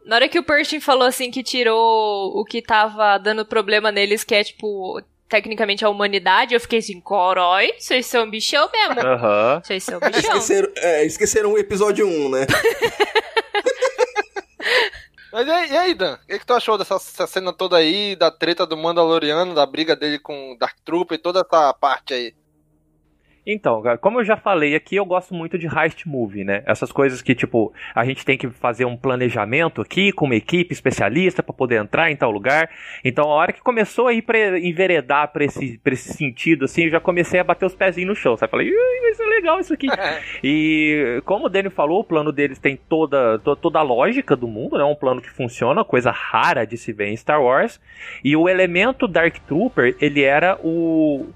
na 0.05 0.17
hora 0.17 0.29
que 0.29 0.39
o 0.39 0.43
Pershing 0.45 0.81
falou 0.81 1.07
assim 1.07 1.31
que 1.31 1.43
tirou 1.43 2.33
o 2.39 2.45
que 2.45 2.63
tava 2.63 3.19
dando 3.19 3.45
problema 3.45 3.91
neles, 3.91 4.25
que 4.25 4.35
é 4.35 4.45
tipo, 4.45 5.01
tecnicamente 5.29 5.85
a 5.85 5.89
humanidade, 5.89 6.55
eu 6.55 6.61
fiquei 6.61 6.81
assim, 6.81 7.01
corói, 7.01 7.73
vocês 7.79 8.07
são 8.07 8.29
bichão 8.29 8.69
mesmo. 8.73 9.01
Aham. 9.01 9.61
Vocês 9.65 9.85
são 9.85 10.01
bichão. 10.01 10.37
Esqueceram, 10.37 10.69
é, 10.77 11.05
esqueceram 11.05 11.53
o 11.53 11.59
episódio 11.59 12.07
1, 12.07 12.29
né? 12.29 12.47
Mas 15.33 15.47
e 15.47 15.77
aí, 15.77 15.95
Dan? 15.95 16.15
O 16.15 16.27
que, 16.27 16.45
tu 16.45 16.53
achou 16.55 16.77
dessa, 16.77 16.99
cena 16.99 17.53
toda 17.53 17.77
aí, 17.77 18.17
da 18.17 18.31
treta 18.31 18.67
do 18.67 18.77
Mandaloriano, 18.77 19.55
da 19.55 19.65
briga 19.65 19.95
dele 19.95 20.19
com 20.19 20.57
Dark 20.59 20.77
Trooper 20.85 21.17
e 21.17 21.23
toda 21.23 21.41
essa 21.41 21.73
parte 21.75 22.15
aí? 22.15 22.35
Então, 23.47 23.81
cara, 23.83 23.97
como 23.99 24.21
eu 24.21 24.25
já 24.25 24.37
falei 24.37 24.75
aqui, 24.75 24.97
eu 24.97 25.05
gosto 25.05 25.35
muito 25.35 25.59
de 25.59 25.67
heist 25.67 26.05
movie, 26.07 26.45
né? 26.45 26.63
Essas 26.67 26.93
coisas 26.93 27.23
que, 27.23 27.35
tipo, 27.35 27.73
a 27.95 28.05
gente 28.05 28.25
tem 28.25 28.37
que 28.37 28.49
fazer 28.51 28.85
um 28.85 28.97
planejamento 28.97 29.81
aqui 29.81 30.13
com 30.13 30.27
uma 30.27 30.35
equipe 30.37 30.73
especialista 30.73 31.43
pra 31.43 31.53
poder 31.55 31.81
entrar 31.81 32.11
em 32.11 32.17
tal 32.17 32.31
lugar. 32.31 32.69
Então, 33.05 33.25
a 33.25 33.35
hora 33.35 33.53
que 33.53 33.61
começou 33.63 34.07
a 34.07 34.13
ir 34.13 34.23
pra 34.23 34.59
enveredar 34.59 35.29
pra 35.33 35.45
esse, 35.45 35.79
pra 35.79 35.93
esse 35.95 36.13
sentido, 36.13 36.67
assim, 36.67 36.85
eu 36.85 36.91
já 36.91 37.01
comecei 37.01 37.41
a 37.41 37.45
bater 37.45 37.65
os 37.67 37.75
pezinhos 37.75 38.09
no 38.09 38.15
chão, 38.15 38.37
sabe? 38.37 38.51
Falei, 38.51 38.69
"Ih, 38.69 39.01
vai 39.03 39.15
ser 39.15 39.25
legal 39.27 39.59
isso 39.59 39.73
aqui. 39.73 39.87
e, 40.45 41.23
como 41.25 41.47
o 41.47 41.49
Daniel 41.49 41.71
falou, 41.71 42.01
o 42.01 42.05
plano 42.05 42.31
deles 42.33 42.59
tem 42.59 42.77
toda, 42.89 43.39
to- 43.39 43.57
toda 43.57 43.79
a 43.79 43.83
lógica 43.83 44.37
do 44.37 44.47
mundo, 44.47 44.77
né? 44.77 44.85
Um 44.85 44.95
plano 44.95 45.21
que 45.21 45.31
funciona, 45.31 45.85
coisa 45.85 46.11
rara 46.11 46.67
de 46.67 46.77
se 46.77 46.93
ver 46.93 47.09
em 47.09 47.17
Star 47.17 47.43
Wars. 47.43 47.81
E 48.23 48.37
o 48.37 48.49
elemento 48.49 49.09
Dark 49.09 49.37
Trooper, 49.47 49.97
ele 50.01 50.23
era 50.23 50.59
o 50.63 51.27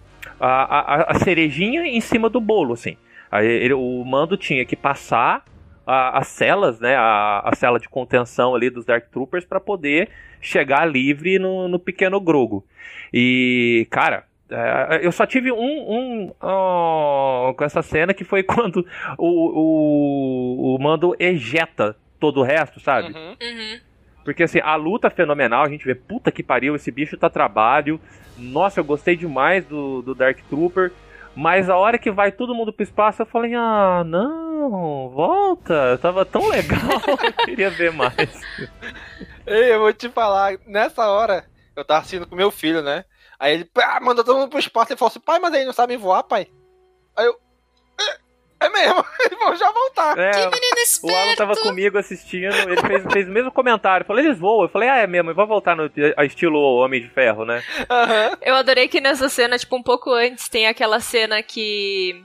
a, 0.46 0.80
a, 0.80 1.10
a 1.12 1.14
cerejinha 1.14 1.86
em 1.86 2.00
cima 2.00 2.28
do 2.28 2.40
bolo, 2.40 2.74
assim. 2.74 2.96
Aí 3.30 3.46
ele- 3.46 3.74
o 3.74 4.04
mando 4.04 4.36
tinha 4.36 4.64
que 4.64 4.76
passar 4.76 5.44
a- 5.86 6.18
as 6.18 6.28
celas, 6.28 6.80
né, 6.80 6.94
a, 6.96 7.42
a 7.44 7.54
cela 7.54 7.78
de 7.78 7.88
contenção 7.88 8.54
ali 8.54 8.70
dos 8.70 8.84
Dark 8.84 9.06
Troopers 9.10 9.44
para 9.44 9.60
poder 9.60 10.08
chegar 10.40 10.84
livre 10.86 11.38
no, 11.38 11.68
no 11.68 11.78
pequeno 11.78 12.20
Grogo. 12.20 12.64
E, 13.12 13.86
cara, 13.90 14.24
é, 14.50 15.00
eu 15.02 15.10
só 15.12 15.24
tive 15.26 15.50
um, 15.50 15.56
um 15.58 16.32
ó, 16.40 17.52
com 17.54 17.64
essa 17.64 17.82
cena 17.82 18.12
que 18.14 18.24
foi 18.24 18.42
quando 18.44 18.86
o, 19.18 20.72
o, 20.72 20.74
o 20.76 20.78
mando 20.82 21.14
ejeta 21.18 21.96
todo 22.20 22.40
o 22.40 22.42
resto, 22.42 22.78
sabe? 22.80 23.12
Porque 24.24 24.42
assim, 24.42 24.60
a 24.60 24.74
luta 24.74 25.10
fenomenal, 25.10 25.64
a 25.64 25.68
gente 25.68 25.84
vê, 25.84 25.94
puta 25.94 26.32
que 26.32 26.42
pariu, 26.42 26.74
esse 26.74 26.90
bicho 26.90 27.16
tá 27.16 27.28
trabalho. 27.28 28.00
Nossa, 28.38 28.80
eu 28.80 28.84
gostei 28.84 29.16
demais 29.16 29.64
do, 29.66 30.02
do 30.02 30.14
Dark 30.14 30.38
Trooper. 30.48 30.90
Mas 31.36 31.68
a 31.68 31.76
hora 31.76 31.98
que 31.98 32.10
vai 32.10 32.30
todo 32.30 32.54
mundo 32.54 32.72
pro 32.72 32.84
espaço, 32.84 33.22
eu 33.22 33.26
falei, 33.26 33.54
ah, 33.54 34.04
não, 34.06 35.08
volta, 35.10 35.98
tava 36.00 36.24
tão 36.24 36.48
legal, 36.48 36.78
eu 37.22 37.32
queria 37.44 37.70
ver 37.70 37.92
mais. 37.92 38.14
Ei, 39.44 39.74
eu 39.74 39.80
vou 39.80 39.92
te 39.92 40.08
falar, 40.08 40.56
nessa 40.66 41.08
hora, 41.08 41.44
eu 41.74 41.84
tava 41.84 42.00
assistindo 42.00 42.26
com 42.26 42.36
meu 42.36 42.52
filho, 42.52 42.82
né? 42.82 43.04
Aí 43.38 43.52
ele 43.52 43.64
pá, 43.64 43.98
manda 44.00 44.22
todo 44.22 44.38
mundo 44.38 44.48
pro 44.48 44.60
espaço 44.60 44.92
e 44.92 44.96
falou 44.96 45.10
assim, 45.10 45.20
pai, 45.20 45.40
mas 45.40 45.52
aí 45.52 45.64
não 45.64 45.72
sabem 45.72 45.96
voar, 45.96 46.22
pai? 46.22 46.46
Aí 47.16 47.26
eu. 47.26 47.34
É, 48.60 48.68
mesmo, 48.68 49.04
eles 49.20 49.38
vão 49.38 49.56
já 49.56 49.70
voltar. 49.70 50.18
É, 50.18 50.48
o 51.02 51.16
Alan 51.16 51.34
tava 51.36 51.54
comigo 51.56 51.98
assistindo, 51.98 52.54
ele 52.54 52.80
fez, 52.80 53.12
fez 53.12 53.28
o 53.28 53.32
mesmo 53.32 53.52
comentário. 53.52 54.06
Falei, 54.06 54.24
eles 54.26 54.38
voam. 54.38 54.62
Eu 54.62 54.68
falei, 54.68 54.88
ah, 54.88 54.98
é 54.98 55.06
mesmo, 55.06 55.30
eu 55.30 55.34
vou 55.34 55.46
voltar 55.46 55.76
no 55.76 55.90
a 56.16 56.24
estilo 56.24 56.58
Homem 56.58 57.00
de 57.00 57.08
Ferro, 57.08 57.44
né? 57.44 57.62
Eu 58.40 58.54
adorei 58.54 58.88
que 58.88 59.00
nessa 59.00 59.28
cena, 59.28 59.58
tipo, 59.58 59.76
um 59.76 59.82
pouco 59.82 60.12
antes, 60.12 60.48
tem 60.48 60.66
aquela 60.66 61.00
cena 61.00 61.42
que 61.42 62.24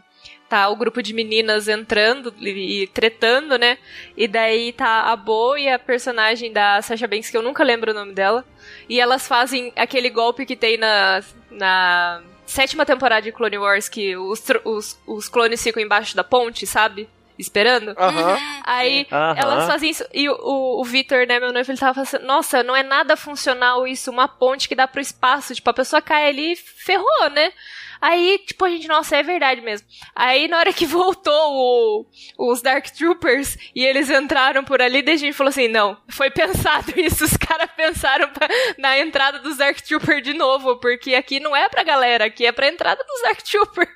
tá 0.50 0.68
o 0.68 0.76
grupo 0.76 1.02
de 1.04 1.13
meninas 1.13 1.68
entrando 1.68 2.34
e, 2.39 2.84
e 2.84 2.88
tretando, 2.88 3.58
né? 3.58 3.78
E 4.18 4.28
daí 4.28 4.74
tá 4.74 5.12
a 5.12 5.15
Bo 5.15 5.56
e 5.56 5.70
a 5.70 5.78
personagem 5.78 6.52
da 6.52 6.82
Sasha 6.82 7.08
Banks, 7.08 7.30
que 7.30 7.38
eu 7.38 7.44
nunca 7.44 7.63
lembro 7.63 7.92
o 7.92 7.94
nome 7.94 8.13
dela. 8.13 8.44
E 8.89 9.00
elas 9.00 9.28
fazem 9.28 9.72
aquele 9.76 10.10
golpe 10.10 10.46
que 10.46 10.56
tem 10.56 10.78
na, 10.78 11.22
na 11.52 12.24
sétima 12.49 12.85
temporada 12.85 13.21
de 13.21 13.31
Clone 13.31 13.57
Wars, 13.57 13.88
que 13.88 14.17
os, 14.17 14.43
os, 14.65 14.99
os 15.05 15.29
clones 15.29 15.62
ficam 15.62 15.81
embaixo 15.81 16.15
da 16.15 16.23
ponte, 16.23 16.65
sabe? 16.65 17.07
Esperando. 17.38 17.95
Aham. 17.97 18.38
Aí 18.65 19.07
Aham. 19.09 19.35
elas 19.38 19.65
fazem 19.65 19.89
isso. 19.89 20.05
E 20.13 20.27
o, 20.27 20.33
o, 20.33 20.81
o 20.81 20.83
Victor, 20.83 21.25
né, 21.25 21.39
meu 21.39 21.53
noivo, 21.53 21.71
ele 21.71 21.77
tava 21.77 21.93
falando 21.93 22.07
assim, 22.07 22.25
nossa, 22.25 22.63
não 22.63 22.75
é 22.75 22.83
nada 22.83 23.15
funcional 23.15 23.88
isso, 23.88 24.12
uma 24.12 24.27
ponte 24.27 24.67
que 24.67 24.75
dá 24.75 24.88
pro 24.88 24.99
espaço. 24.99 25.55
Tipo, 25.55 25.69
a 25.69 25.73
pessoa 25.73 26.01
cai 26.01 26.27
ali 26.27 26.53
e 26.53 26.55
ferrou, 26.57 27.29
né? 27.31 27.53
Aí, 28.01 28.39
tipo, 28.47 28.63
a 28.65 28.69
gente, 28.69 28.88
nossa, 28.88 29.17
é 29.17 29.23
verdade 29.23 29.62
mesmo. 29.62 29.88
Aí, 30.15 30.47
na 30.47 30.57
hora 30.57 30.71
que 30.73 30.85
voltou 30.88 31.33
o- 31.33 32.05
os 32.51 32.62
Dark 32.62 32.85
Troopers 32.91 33.57
e 33.75 33.83
eles 33.85 34.09
entraram 34.09 34.63
por 34.63 34.81
ali, 34.81 35.01
daí 35.01 35.15
a 35.15 35.17
gente 35.17 35.33
falou 35.35 35.49
assim: 35.49 35.67
não, 35.67 35.97
foi 36.09 36.29
pensado 36.29 36.91
isso. 36.99 37.25
Os 37.25 37.35
caras 37.38 37.69
pensaram 37.75 38.29
pra- 38.29 38.47
na 38.77 38.97
entrada 38.99 39.39
dos 39.39 39.57
Dark 39.57 39.79
Troopers 39.81 40.23
de 40.23 40.33
novo, 40.33 40.77
porque 40.77 41.15
aqui 41.15 41.39
não 41.39 41.55
é 41.55 41.67
pra 41.67 41.83
galera, 41.83 42.25
aqui 42.25 42.45
é 42.45 42.51
pra 42.51 42.67
entrada 42.67 43.03
dos 43.03 43.21
Dark 43.21 43.41
Troopers. 43.41 43.89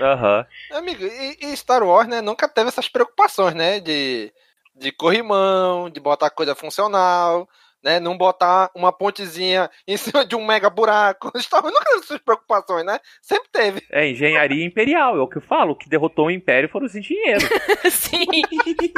Aham. 0.00 0.46
Amigo, 0.72 1.04
e, 1.04 1.36
e 1.40 1.56
Star 1.56 1.82
Wars, 1.82 2.08
né, 2.08 2.20
nunca 2.20 2.48
teve 2.48 2.68
essas 2.68 2.88
preocupações, 2.88 3.54
né? 3.54 3.80
De, 3.80 4.32
de 4.74 4.92
corrimão, 4.92 5.90
de 5.90 6.00
botar 6.00 6.30
coisa 6.30 6.54
funcional. 6.54 7.48
Né? 7.82 7.98
Não 7.98 8.16
botar 8.16 8.70
uma 8.74 8.92
pontezinha 8.92 9.70
em 9.86 9.96
cima 9.96 10.24
de 10.24 10.36
um 10.36 10.44
mega 10.44 10.68
buraco. 10.68 11.30
Estava 11.36 11.70
nunca 11.70 11.98
essas 11.98 12.18
preocupações, 12.18 12.84
né? 12.84 12.98
Sempre 13.22 13.48
teve. 13.52 13.82
É 13.90 14.08
engenharia 14.08 14.64
imperial, 14.64 15.16
é 15.16 15.20
o 15.20 15.28
que 15.28 15.38
eu 15.38 15.42
falo. 15.42 15.72
O 15.72 15.76
que 15.76 15.88
derrotou 15.88 16.26
o 16.26 16.30
império 16.30 16.68
foram 16.68 16.86
os 16.86 16.94
engenheiros. 16.94 17.48
Sim. 17.90 18.26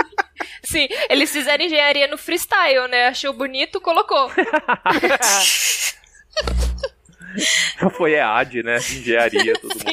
Sim, 0.64 0.88
eles 1.08 1.32
fizeram 1.32 1.64
engenharia 1.64 2.06
no 2.06 2.18
freestyle, 2.18 2.88
né? 2.88 3.08
Achou 3.08 3.32
bonito, 3.32 3.80
colocou. 3.80 4.30
Foi 7.96 8.12
EAD, 8.12 8.62
né? 8.62 8.76
Engenharia, 8.76 9.54
todo 9.54 9.74
mundo. 9.74 9.86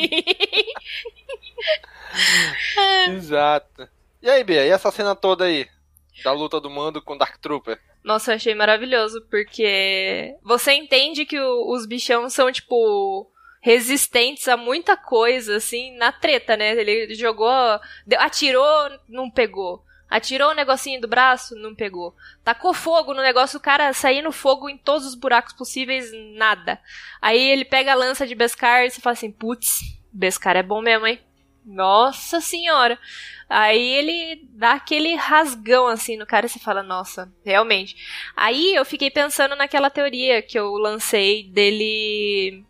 Exato. 3.15 3.88
E 4.21 4.30
aí, 4.30 4.43
Bia, 4.43 4.65
e 4.65 4.69
essa 4.69 4.91
cena 4.91 5.15
toda 5.15 5.45
aí? 5.45 5.67
Da 6.24 6.32
luta 6.32 6.60
do 6.60 6.70
mando 6.70 7.02
com 7.02 7.14
o 7.14 7.18
Dark 7.18 7.38
Trooper? 7.40 7.80
Nossa, 8.04 8.32
eu 8.32 8.36
achei 8.36 8.56
maravilhoso, 8.56 9.22
porque 9.30 10.36
você 10.44 10.74
entende 10.74 11.26
que 11.26 11.40
o- 11.40 11.72
os 11.74 11.86
bichão 11.86 12.30
são, 12.30 12.52
tipo, 12.52 13.30
resistentes 13.62 14.48
a 14.48 14.56
muita 14.58 14.96
coisa, 14.96 15.58
assim, 15.58 15.96
na 15.98 16.12
treta, 16.12 16.56
né? 16.56 16.72
Ele 16.80 17.14
jogou, 17.14 17.50
atirou, 18.18 18.90
não 19.08 19.30
pegou. 19.30 19.84
Atirou 20.10 20.50
o 20.52 20.56
negocinho 20.56 21.00
do 21.00 21.08
braço, 21.08 21.54
não 21.56 21.76
pegou. 21.76 22.16
Tacou 22.44 22.74
fogo 22.74 23.14
no 23.14 23.22
negócio, 23.22 23.60
o 23.60 23.62
cara 23.62 23.94
saindo 23.94 24.32
fogo 24.32 24.68
em 24.68 24.78
todos 24.78 25.06
os 25.06 25.14
buracos 25.14 25.54
possíveis, 25.54 26.10
nada. 26.36 26.80
Aí 27.22 27.40
ele 27.40 27.64
pega 27.64 27.92
a 27.92 27.96
lança 27.96 28.26
de 28.26 28.34
Beskar 28.34 28.86
e 28.86 28.90
você 28.90 29.00
fala 29.00 29.14
assim, 29.14 29.32
putz, 29.32 29.82
Beskar 30.12 30.56
é 30.56 30.64
bom 30.64 30.82
mesmo, 30.82 31.06
hein? 31.06 31.20
Nossa 31.70 32.42
senhora. 32.42 32.98
Aí 33.48 33.88
ele 33.96 34.48
dá 34.52 34.74
aquele 34.74 35.16
rasgão 35.16 35.88
assim 35.88 36.18
no 36.18 36.26
cara 36.26 36.48
e 36.48 36.50
você 36.50 36.60
fala, 36.60 36.82
nossa, 36.82 37.32
realmente. 37.46 37.96
Aí 38.36 38.76
eu 38.76 38.84
fiquei 38.84 39.12
pensando 39.12 39.56
naquela 39.56 39.90
teoria 39.90 40.42
que 40.42 40.58
eu 40.58 40.72
lancei 40.74 41.44
dele. 41.44 42.64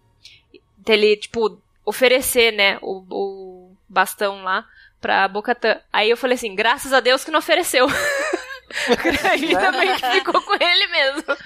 dele, 0.78 1.16
tipo, 1.18 1.62
oferecer, 1.86 2.52
né, 2.52 2.78
o, 2.82 3.06
o 3.10 3.78
bastão 3.88 4.44
lá 4.44 4.66
pra 5.00 5.28
Bocatã. 5.28 5.80
Aí 5.92 6.10
eu 6.10 6.18
falei 6.18 6.36
assim, 6.36 6.54
graças 6.54 6.92
a 6.92 7.00
Deus 7.00 7.24
que 7.24 7.32
não 7.32 7.40
ofereceu. 7.40 7.88
Ainda 9.32 9.72
bem 9.72 9.96
que 9.96 10.12
ficou 10.12 10.42
com 10.42 10.54
ele 10.54 10.88
mesmo. 10.88 11.38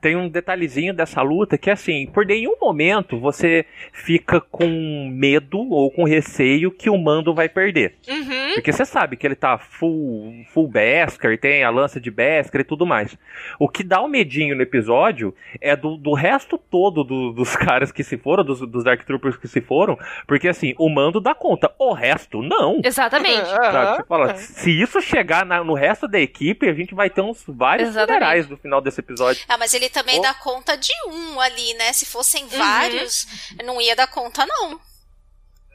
Tem 0.00 0.16
um 0.16 0.28
detalhezinho 0.28 0.94
dessa 0.94 1.20
luta 1.22 1.58
que, 1.58 1.70
assim, 1.70 2.06
por 2.06 2.24
nenhum 2.24 2.56
momento 2.60 3.18
você 3.18 3.64
fica 3.92 4.40
com 4.40 5.08
medo 5.12 5.58
ou 5.70 5.90
com 5.90 6.04
receio 6.04 6.70
que 6.70 6.88
o 6.88 6.96
mando 6.98 7.34
vai 7.34 7.48
perder. 7.48 7.94
Uhum. 8.08 8.54
Porque 8.54 8.72
você 8.72 8.84
sabe 8.84 9.16
que 9.16 9.26
ele 9.26 9.34
tá 9.34 9.58
full, 9.58 10.44
full 10.52 10.68
Beskar, 10.68 11.36
tem 11.38 11.62
a 11.64 11.70
lança 11.70 12.00
de 12.00 12.10
Beskar 12.10 12.60
e 12.60 12.64
tudo 12.64 12.86
mais. 12.86 13.16
O 13.58 13.68
que 13.68 13.82
dá 13.82 14.00
o 14.00 14.08
medinho 14.08 14.54
no 14.56 14.62
episódio 14.62 15.34
é 15.60 15.74
do, 15.76 15.96
do 15.96 16.12
resto 16.14 16.58
todo 16.58 17.02
do- 17.04 17.32
dos 17.32 17.54
caras 17.56 17.90
que 17.92 18.02
se 18.04 18.16
foram, 18.16 18.44
dos, 18.44 18.60
dos 18.60 18.84
Dark 18.84 19.04
Troopers 19.04 19.36
que 19.36 19.48
se 19.48 19.60
foram, 19.60 19.98
porque 20.26 20.48
assim, 20.48 20.74
o 20.78 20.88
mando 20.88 21.20
dá 21.20 21.34
conta, 21.34 21.70
o 21.78 21.92
resto 21.92 22.42
não. 22.42 22.80
Exatamente. 22.84 23.46
Sabe? 23.48 24.04
Fala, 24.06 24.34
se 24.36 24.70
isso 24.70 25.00
chegar 25.00 25.44
na- 25.44 25.62
no 25.64 25.74
resto 25.74 26.06
da 26.08 26.18
equipe, 26.20 26.68
a 26.68 26.74
gente 26.74 26.94
vai 26.94 27.10
ter 27.10 27.20
uns 27.20 27.44
vários 27.46 27.88
Exatamente. 27.90 28.14
funerais 28.18 28.48
no 28.48 28.56
final 28.56 28.80
desse 28.80 29.00
episódio. 29.00 29.42
Ah, 29.48 29.56
mas 29.58 29.74
ele 29.74 29.87
também 29.90 30.18
Oh. 30.18 30.22
dá 30.22 30.34
conta 30.34 30.76
de 30.76 30.92
um 31.08 31.40
ali, 31.40 31.74
né? 31.74 31.92
Se 31.92 32.06
fossem 32.06 32.46
vários, 32.46 33.26
não 33.64 33.80
ia 33.80 33.94
dar 33.96 34.06
conta, 34.06 34.44
não. 34.46 34.80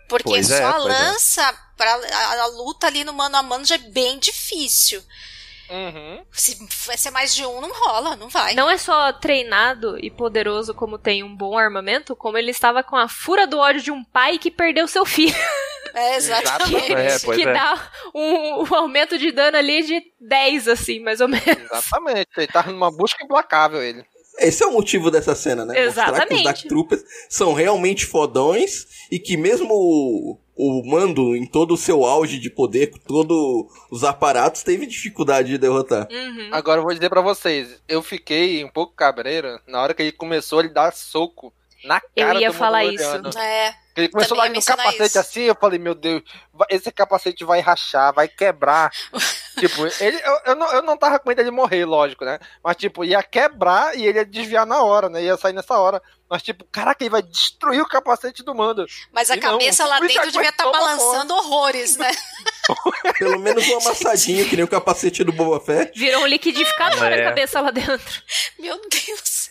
Porque 0.10 0.30
Pois 0.30 0.52
é, 0.52 0.58
só 0.60 0.68
a 0.68 0.74
pois 0.74 0.86
é. 0.86 0.88
lança, 0.90 1.54
pra, 1.78 1.92
a, 1.94 2.42
a 2.44 2.46
luta 2.48 2.88
ali 2.88 3.04
no 3.04 3.14
mano 3.14 3.36
a 3.38 3.44
mano 3.44 3.66
já 3.66 3.76
é 3.76 3.80
bem 3.80 4.20
difícil. 4.20 5.04
Uhum. 5.70 6.24
Se 6.32 6.68
vai 6.86 6.98
ser 6.98 7.10
mais 7.10 7.34
de 7.34 7.46
um, 7.46 7.62
não 7.62 7.72
rola, 7.74 8.16
não 8.16 8.30
vai. 8.30 8.54
Não 8.54 8.70
é 8.70 8.78
só 8.78 9.12
treinado 9.14 9.98
e 9.98 10.12
poderoso 10.12 10.74
como 10.74 11.00
tem 11.00 11.24
um 11.24 11.36
bom 11.36 11.58
armamento, 11.58 12.16
como 12.16 12.38
ele 12.38 12.52
estava 12.52 12.84
com 12.84 12.96
a 12.96 13.08
fúria 13.08 13.48
do 13.48 13.58
ódio 13.58 13.82
de 13.82 13.90
um 13.92 14.04
pai 14.04 14.38
que 14.38 14.52
perdeu 14.52 14.88
seu 14.88 15.06
filho. 15.06 15.34
É, 15.94 16.16
exatamente. 16.16 16.94
É, 16.94 17.20
pois 17.20 17.38
que 17.38 17.48
é. 17.48 17.54
dá 17.54 17.92
um, 18.16 18.64
um 18.64 18.76
aumento 18.76 19.18
de 19.18 19.32
dano 19.32 19.58
ali 19.58 19.84
de 19.84 20.02
10, 20.20 20.68
assim, 20.68 21.00
mais 21.00 21.22
ou 21.22 21.28
menos. 21.28 21.46
Exatamente. 21.46 22.30
Ele 22.36 22.48
tava 22.48 22.72
numa 22.72 22.92
busca 22.92 23.24
implacável, 23.24 23.82
ele. 23.82 24.04
Esse 24.40 24.64
é 24.64 24.68
o 24.68 24.72
motivo 24.72 25.12
dessa 25.12 25.36
cena, 25.36 25.66
né? 25.66 25.86
Mostrar 25.86 26.06
que 26.06 26.12
os 26.12 26.18
Exatamente. 26.18 26.44
Dark 26.44 26.58
Troopers 26.64 27.04
são 27.30 27.54
realmente 27.54 28.06
fodões 28.06 28.88
e 29.12 29.20
que 29.20 29.38
mesmo 29.38 29.70
o, 29.72 30.40
o 30.56 30.84
mando 30.90 31.36
em 31.36 31.46
todo 31.46 31.76
o 31.76 31.78
seu 31.78 32.04
auge 32.04 32.40
de 32.40 32.50
poder, 32.50 32.88
com 32.88 32.98
todos 32.98 33.68
os 33.92 34.04
aparatos, 34.04 34.64
teve 34.64 34.88
dificuldade 34.88 35.50
de 35.50 35.58
derrotar. 35.58 36.08
Uhum. 36.12 36.50
Agora 36.52 36.80
eu 36.80 36.84
vou 36.84 36.94
dizer 36.94 37.10
pra 37.10 37.22
vocês, 37.22 37.80
eu 37.88 38.02
fiquei 38.02 38.64
um 38.64 38.70
pouco 38.70 38.96
cabreiro 38.96 39.60
na 39.68 39.82
hora 39.82 39.94
que 39.94 40.02
ele 40.02 40.12
começou 40.12 40.60
a 40.60 40.64
ele 40.64 40.74
dar 40.74 40.94
soco 40.94 41.54
na 41.84 42.02
Eu 42.16 42.26
cara 42.26 42.40
ia 42.40 42.50
do 42.50 42.56
falar 42.56 42.86
isso. 42.86 43.04
É. 43.38 43.83
Ele 43.96 44.10
começou 44.10 44.36
lá 44.36 44.50
no 44.50 44.64
capacete 44.64 45.06
isso. 45.06 45.20
assim, 45.20 45.42
eu 45.42 45.56
falei, 45.56 45.78
meu 45.78 45.94
Deus, 45.94 46.24
esse 46.70 46.92
capacete 46.92 47.44
vai 47.46 47.60
rachar, 47.60 48.12
vai 48.14 48.28
quebrar. 48.28 48.92
tipo, 49.60 49.86
ele, 50.00 50.20
eu, 50.24 50.40
eu, 50.48 50.56
não, 50.56 50.72
eu 50.74 50.82
não 50.82 50.98
tava 50.98 51.20
com 51.20 51.30
medo 51.30 51.38
dele 51.38 51.52
morrer, 51.52 51.86
lógico, 51.86 52.26
né? 52.26 52.40
Mas, 52.64 52.76
tipo, 52.78 53.04
ia 53.06 53.22
quebrar 53.22 53.96
e 53.96 54.06
ele 54.06 54.18
ia 54.18 54.26
desviar 54.26 54.66
na 54.66 54.82
hora, 54.82 55.10
né? 55.10 55.22
Ia 55.24 55.38
sair 55.38 55.54
nessa 55.54 55.78
hora. 55.78 56.02
Mas, 56.28 56.42
tipo, 56.42 56.66
caraca, 56.72 57.04
ele 57.04 57.12
vai 57.12 57.22
destruir 57.22 57.82
o 57.82 57.88
capacete 57.88 58.42
do 58.42 58.56
mando. 58.56 58.86
Mas 59.12 59.30
a 59.30 59.36
E 59.36 59.40
não, 59.40 59.52
cabeça 59.52 59.86
lá 59.86 60.00
o 60.00 60.02
Richard 60.02 60.26
dentro 60.26 60.32
devia 60.32 60.50
estar 60.50 60.64
tão 60.64 60.72
balançando 60.72 61.34
horrores, 61.36 61.96
né? 61.98 62.10
Pelo 63.20 63.40
menos 63.40 63.68
um 63.68 63.78
amassadinho, 63.78 64.48
que 64.50 64.56
nem 64.56 64.66
o 64.66 64.68
capacete 64.68 65.24
do 65.24 65.32
Boba 65.32 65.60
Fett. 65.64 65.98
Virou 66.00 66.24
um 66.24 66.28
liquidificador 66.28 67.04
É. 67.04 67.22
a 67.22 67.30
cabeça 67.30 67.62
lá 67.62 67.70
dentro. 67.70 68.22
Meu 68.58 68.80
Deus. 68.90 69.43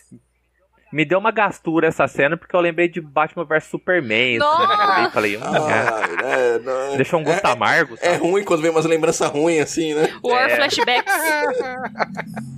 Me 0.93 1.05
deu 1.07 1.19
uma 1.19 1.31
gastura 1.31 1.89
essa 1.89 2.07
cena 2.07 2.37
porque 2.37 2.55
eu 2.55 2.61
lembrei 2.61 2.87
de 2.89 3.01
Batman 3.01 3.45
vs 3.45 3.65
Superman. 3.65 4.39
Nossa! 4.39 4.73
Eu 4.73 4.91
olhei 4.91 5.05
e 5.07 5.11
falei, 5.11 5.37
hum, 5.39 5.41
Ah, 5.43 6.25
é, 6.25 6.59
não, 6.59 6.97
deixou 6.97 7.21
um 7.21 7.25
gosto 7.25 7.45
amargo. 7.47 7.95
é 8.01 8.11
sabe? 8.13 8.17
ruim 8.19 8.45
quando 8.45 8.61
vem 8.61 8.71
umas 8.71 8.85
lembranças 8.85 9.29
ruins 9.31 9.63
assim, 9.63 9.95
né? 9.95 10.15
War 10.23 10.51
É. 10.51 10.57
flashbacks. 10.57 11.13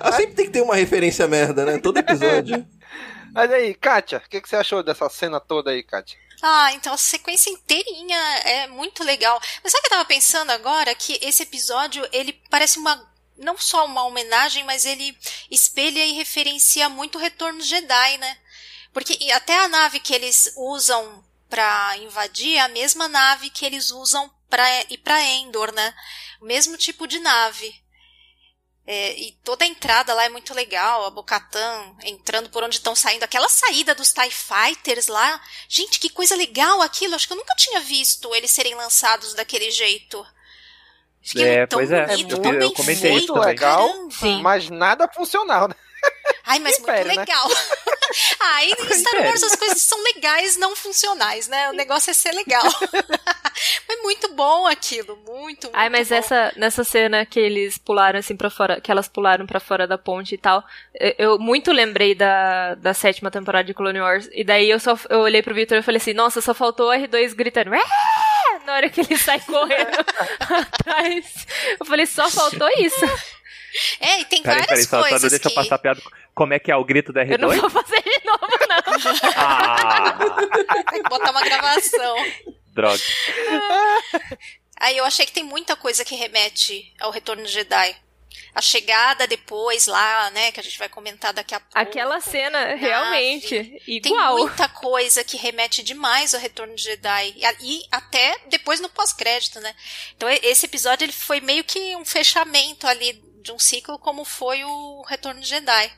Ah, 0.00 0.12
sempre 0.12 0.34
tem 0.34 0.46
que 0.46 0.52
ter 0.52 0.62
uma 0.62 0.74
referência 0.76 1.26
merda, 1.26 1.64
né? 1.64 1.78
Todo 1.78 1.98
episódio. 1.98 2.64
Mas 3.34 3.50
aí, 3.52 3.74
Kátia, 3.74 4.18
o 4.24 4.28
que, 4.28 4.40
que 4.40 4.48
você 4.48 4.56
achou 4.56 4.82
dessa 4.82 5.08
cena 5.08 5.40
toda 5.40 5.70
aí, 5.70 5.82
Kátia? 5.82 6.18
Ah, 6.42 6.72
então 6.72 6.94
a 6.94 6.96
sequência 6.96 7.50
inteirinha 7.50 8.16
é 8.44 8.66
muito 8.68 9.04
legal. 9.04 9.38
Mas 9.62 9.72
sabe 9.72 9.80
o 9.80 9.82
que 9.82 9.86
eu 9.94 9.98
tava 9.98 10.08
pensando 10.08 10.50
agora? 10.50 10.94
Que 10.94 11.18
esse 11.22 11.42
episódio, 11.42 12.06
ele 12.12 12.32
parece 12.48 12.78
uma. 12.78 12.98
Não 13.40 13.56
só 13.56 13.86
uma 13.86 14.04
homenagem, 14.04 14.64
mas 14.64 14.84
ele 14.84 15.16
espelha 15.50 16.04
e 16.04 16.12
referencia 16.12 16.90
muito 16.90 17.16
o 17.16 17.20
Retorno 17.20 17.62
Jedi, 17.62 18.18
né? 18.18 18.38
Porque 18.92 19.32
até 19.32 19.56
a 19.64 19.68
nave 19.68 19.98
que 19.98 20.14
eles 20.14 20.52
usam 20.56 21.24
pra 21.48 21.96
invadir 21.96 22.56
é 22.56 22.60
a 22.60 22.68
mesma 22.68 23.08
nave 23.08 23.48
que 23.48 23.64
eles 23.64 23.90
usam 23.90 24.30
pra 24.48 24.64
ir 24.90 24.98
pra 24.98 25.22
Endor, 25.22 25.72
né? 25.72 25.94
O 26.40 26.44
mesmo 26.44 26.76
tipo 26.76 27.06
de 27.06 27.18
nave. 27.18 27.74
É, 28.86 29.18
e 29.18 29.32
toda 29.44 29.64
a 29.64 29.68
entrada 29.68 30.12
lá 30.12 30.24
é 30.24 30.28
muito 30.28 30.52
legal, 30.52 31.06
a 31.06 31.10
Bocatan 31.10 31.96
entrando 32.02 32.50
por 32.50 32.62
onde 32.62 32.76
estão 32.76 32.94
saindo. 32.94 33.22
Aquela 33.22 33.48
saída 33.48 33.94
dos 33.94 34.12
TIE 34.12 34.30
Fighters 34.30 35.06
lá. 35.06 35.40
Gente, 35.66 35.98
que 35.98 36.10
coisa 36.10 36.36
legal 36.36 36.82
aquilo. 36.82 37.14
Acho 37.14 37.26
que 37.26 37.32
eu 37.32 37.38
nunca 37.38 37.54
tinha 37.54 37.80
visto 37.80 38.34
eles 38.34 38.50
serem 38.50 38.74
lançados 38.74 39.32
daquele 39.32 39.70
jeito. 39.70 40.26
Fiquei 41.22 41.46
É, 41.48 41.66
tão 41.66 41.78
pois 41.78 41.90
é. 41.92 42.06
bonito, 42.06 42.36
Eu- 42.36 42.52
eu 42.52 42.58
bem 42.60 42.72
comentei 42.74 43.10
feito, 43.12 43.24
isso 43.24 43.38
legal, 43.38 43.88
caramba. 43.88 44.42
mas 44.42 44.70
nada 44.70 45.08
funcional, 45.08 45.68
né? 45.68 45.74
Ai, 46.46 46.58
mas 46.60 46.78
Império, 46.78 47.04
muito 47.04 47.18
né? 47.18 47.24
legal. 47.26 47.46
ah, 48.40 48.64
e 48.64 48.70
em 48.72 48.94
Star. 48.94 49.26
Wars 49.26 49.42
as 49.42 49.54
coisas 49.54 49.82
são 49.82 50.02
legais, 50.02 50.56
não 50.56 50.74
funcionais, 50.74 51.46
né? 51.46 51.68
O 51.68 51.74
negócio 51.74 52.10
é 52.10 52.14
ser 52.14 52.32
legal. 52.32 52.62
Foi 53.86 53.96
muito 54.02 54.32
bom 54.34 54.66
aquilo, 54.66 55.16
muito, 55.26 55.66
muito 55.66 55.70
Ai, 55.74 55.90
mas 55.90 56.08
bom. 56.08 56.14
essa, 56.14 56.52
nessa 56.56 56.82
cena 56.84 57.26
que 57.26 57.38
eles 57.38 57.76
pularam 57.76 58.18
assim 58.18 58.34
para 58.34 58.48
fora, 58.48 58.80
que 58.80 58.90
elas 58.90 59.08
pularam 59.08 59.46
pra 59.46 59.60
fora 59.60 59.86
da 59.86 59.98
ponte 59.98 60.34
e 60.34 60.38
tal, 60.38 60.64
eu, 60.98 61.14
eu 61.18 61.38
muito 61.38 61.70
lembrei 61.70 62.14
da, 62.14 62.74
da 62.76 62.94
sétima 62.94 63.30
temporada 63.30 63.64
de 63.64 63.74
Clone 63.74 64.00
Wars. 64.00 64.28
E 64.32 64.42
daí 64.42 64.70
eu 64.70 64.80
só 64.80 64.96
eu 65.10 65.18
olhei 65.20 65.42
pro 65.42 65.54
Victor 65.54 65.76
e 65.78 65.82
falei 65.82 65.98
assim, 65.98 66.14
nossa, 66.14 66.40
só 66.40 66.54
faltou 66.54 66.88
o 66.88 66.92
R2 66.94 67.34
gritando. 67.34 67.74
"Ah!" 67.74 67.78
Na 68.66 68.74
hora 68.74 68.88
que 68.90 69.00
ele 69.00 69.16
sai 69.16 69.40
correndo 69.40 69.98
atrás. 70.40 71.46
Eu 71.78 71.86
falei, 71.86 72.06
só 72.06 72.30
faltou 72.30 72.68
isso. 72.78 73.04
É, 74.00 74.20
e 74.20 74.24
tem 74.24 74.42
Peraí, 74.42 74.62
peraí, 74.62 74.66
várias 74.66 74.88
só, 74.88 74.96
só 74.96 75.02
não 75.02 75.08
coisas 75.10 75.30
deixa 75.30 75.46
eu 75.46 75.50
que... 75.50 75.54
passar 75.54 75.74
a 75.76 75.78
piada. 75.78 76.00
Como 76.34 76.52
é 76.54 76.58
que 76.58 76.70
é 76.72 76.76
o 76.76 76.84
grito 76.84 77.12
da 77.12 77.24
Eu 77.24 77.38
não 77.38 77.48
R2? 77.50 77.60
vou 77.60 77.70
fazer 77.70 78.02
de 78.02 78.20
novo, 78.24 78.48
não. 78.68 79.30
Ah, 79.36 80.18
Tem 80.90 81.02
que 81.02 81.08
botar 81.08 81.30
uma 81.30 81.42
gravação. 81.42 82.16
droga. 82.72 83.00
Aí 84.80 84.96
eu 84.96 85.04
achei 85.04 85.26
que 85.26 85.32
tem 85.32 85.44
muita 85.44 85.76
coisa 85.76 86.04
que 86.04 86.14
remete 86.14 86.92
ao 87.00 87.10
Retorno 87.10 87.42
de 87.44 87.50
Jedi. 87.52 87.94
A 88.54 88.60
chegada 88.60 89.26
depois 89.26 89.86
lá, 89.86 90.30
né, 90.30 90.52
que 90.52 90.60
a 90.60 90.62
gente 90.62 90.78
vai 90.78 90.88
comentar 90.88 91.32
daqui 91.32 91.54
a 91.54 91.60
pouco. 91.60 91.78
Aquela 91.78 92.20
cena, 92.20 92.74
realmente, 92.74 93.80
Tem 93.86 94.12
igual. 94.12 94.38
muita 94.38 94.68
coisa 94.68 95.22
que 95.22 95.36
remete 95.36 95.82
demais 95.82 96.34
ao 96.34 96.40
Retorno 96.40 96.74
de 96.74 96.82
Jedi. 96.82 97.34
E, 97.60 97.84
até 97.90 98.38
depois 98.48 98.80
no 98.80 98.88
pós-crédito, 98.88 99.60
né? 99.60 99.74
Então 100.16 100.28
esse 100.28 100.66
episódio 100.66 101.04
ele 101.04 101.12
foi 101.12 101.40
meio 101.40 101.64
que 101.64 101.94
um 101.96 102.04
fechamento 102.04 102.86
ali 102.86 103.12
de 103.42 103.52
um 103.52 103.58
ciclo 103.58 103.98
como 103.98 104.24
foi 104.24 104.62
o 104.64 105.02
Retorno 105.02 105.40
de 105.40 105.48
Jedi. 105.48 105.92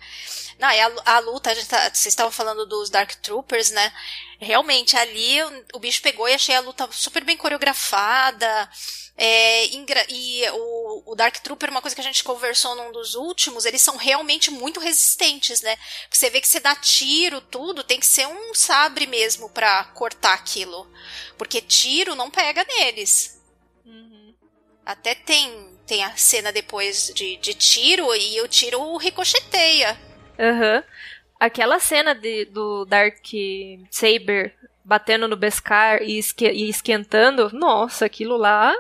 Não, 0.59 0.71
e 0.71 0.81
a, 0.81 0.93
a 1.07 1.19
luta, 1.19 1.51
a 1.51 1.67
tá, 1.67 1.83
vocês 1.93 2.07
estavam 2.07 2.31
falando 2.31 2.65
dos 2.67 2.89
Dark 2.89 3.15
Troopers, 3.17 3.71
né? 3.71 3.93
Realmente, 4.39 4.97
ali 4.97 5.43
o, 5.43 5.65
o 5.75 5.79
bicho 5.81 6.01
pegou 6.03 6.29
e 6.29 6.35
achei 6.35 6.55
a 6.55 6.61
luta 6.61 6.89
super 6.93 7.25
bem 7.25 7.37
coreografada. 7.37 8.71
É, 9.17 9.67
e 10.09 10.51
o, 10.53 11.13
o, 11.13 11.15
Dark 11.15 11.37
Trooper, 11.39 11.71
uma 11.71 11.83
coisa 11.83 11.95
que 11.95 12.01
a 12.01 12.05
gente 12.05 12.25
conversou 12.25 12.75
num 12.75 12.91
dos 12.91 13.15
últimos, 13.15 13.65
eles 13.65 13.83
são 13.83 13.97
realmente 13.97 14.51
muito 14.51 14.81
resistentes, 14.81 15.61
né? 15.61 15.77
Porque 16.03 16.17
você 16.17 16.31
vê 16.31 16.41
que 16.41 16.49
você 16.49 16.59
dá 16.59 16.75
tiro, 16.75 17.41
tudo, 17.41 17.85
tem 17.85 18.01
que 18.01 18.07
ser 18.07 18.27
um 18.27 18.55
sabre 18.55 19.07
mesmo 19.07 19.51
para 19.51 19.85
cortar 19.85 20.33
aquilo. 20.33 20.91
Porque 21.37 21.61
tiro 21.61 22.15
não 22.15 22.31
pega 22.31 22.65
neles. 22.65 23.41
Uhum. 23.85 24.35
Até 24.85 25.15
tem, 25.15 25.79
tem 25.87 26.03
a 26.03 26.17
cena 26.17 26.51
depois 26.51 27.13
de, 27.15 27.37
de 27.37 27.55
tiro 27.55 28.15
e 28.15 28.41
o 28.41 28.49
tiro 28.49 28.97
ricocheteia. 28.97 29.99
Aham. 30.39 30.77
Uhum. 30.77 30.83
Aquela 31.39 31.81
cena 31.81 32.15
de, 32.15 32.45
do 32.45 32.85
Dark 32.85 33.25
Saber 33.91 34.55
batendo 34.85 35.27
no 35.27 35.37
Beskar 35.37 36.01
e, 36.01 36.17
esque, 36.19 36.49
e 36.49 36.69
esquentando, 36.69 37.51
nossa, 37.53 38.07
aquilo 38.07 38.37
lá 38.37 38.73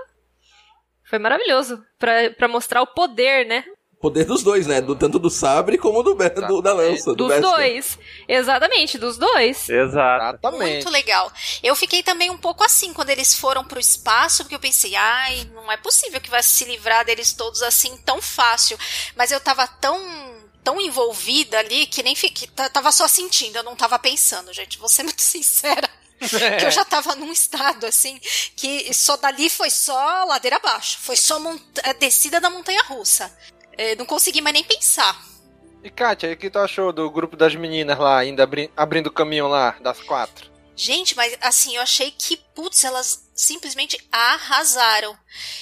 foi 1.12 1.18
maravilhoso. 1.18 1.84
para 1.98 2.48
mostrar 2.48 2.80
o 2.80 2.86
poder, 2.86 3.46
né? 3.46 3.62
Poder 4.00 4.24
dos 4.24 4.42
dois, 4.42 4.66
né? 4.66 4.80
Do, 4.80 4.96
tanto 4.96 5.18
do 5.18 5.28
sabre 5.28 5.76
como 5.76 6.02
do, 6.02 6.14
do 6.14 6.62
da 6.62 6.72
lança. 6.72 7.10
Do 7.14 7.28
dos 7.28 7.38
dois. 7.38 7.98
Exatamente, 8.26 8.96
dos 8.96 9.18
dois. 9.18 9.68
Exatamente. 9.68 10.72
Muito 10.72 10.88
legal. 10.88 11.30
Eu 11.62 11.76
fiquei 11.76 12.02
também 12.02 12.30
um 12.30 12.38
pouco 12.38 12.64
assim 12.64 12.94
quando 12.94 13.10
eles 13.10 13.34
foram 13.34 13.62
pro 13.62 13.78
espaço, 13.78 14.42
porque 14.42 14.54
eu 14.54 14.58
pensei, 14.58 14.96
ai, 14.96 15.46
não 15.52 15.70
é 15.70 15.76
possível 15.76 16.18
que 16.18 16.30
vai 16.30 16.42
se 16.42 16.64
livrar 16.64 17.04
deles 17.04 17.34
todos 17.34 17.62
assim 17.62 17.94
tão 17.98 18.22
fácil. 18.22 18.78
Mas 19.14 19.30
eu 19.30 19.38
tava 19.38 19.66
tão 19.66 20.00
tão 20.64 20.80
envolvida 20.80 21.58
ali 21.58 21.86
que 21.86 22.02
nem 22.02 22.14
fiquei, 22.16 22.48
tava 22.72 22.90
só 22.90 23.06
sentindo, 23.06 23.56
eu 23.56 23.64
não 23.64 23.76
tava 23.76 23.98
pensando, 23.98 24.50
gente. 24.50 24.78
Vou 24.78 24.88
ser 24.88 25.02
muito 25.02 25.20
sincera. 25.22 25.88
É. 26.40 26.56
que 26.60 26.66
eu 26.66 26.70
já 26.70 26.84
tava 26.84 27.14
num 27.16 27.32
estado 27.32 27.86
assim 27.86 28.18
que 28.56 28.92
só 28.94 29.16
dali 29.16 29.48
foi 29.48 29.70
só 29.70 30.24
ladeira 30.24 30.56
abaixo, 30.56 30.98
foi 31.00 31.16
só 31.16 31.40
a 31.84 31.92
descida 31.94 32.40
da 32.40 32.50
montanha 32.50 32.82
russa. 32.84 33.32
É, 33.76 33.96
não 33.96 34.04
consegui 34.04 34.40
mais 34.40 34.54
nem 34.54 34.64
pensar. 34.64 35.20
E 35.82 35.90
Kátia, 35.90 36.32
o 36.32 36.36
que 36.36 36.50
tu 36.50 36.58
achou 36.58 36.92
do 36.92 37.10
grupo 37.10 37.36
das 37.36 37.54
meninas 37.56 37.98
lá, 37.98 38.18
ainda 38.18 38.44
abri 38.44 38.70
abrindo 38.76 39.08
o 39.08 39.12
caminho 39.12 39.48
lá, 39.48 39.76
das 39.80 40.00
quatro? 40.00 40.52
Gente, 40.76 41.16
mas 41.16 41.36
assim, 41.40 41.76
eu 41.76 41.82
achei 41.82 42.10
que, 42.10 42.40
putz, 42.54 42.84
elas 42.84 43.30
simplesmente 43.34 43.98
arrasaram. 44.10 45.18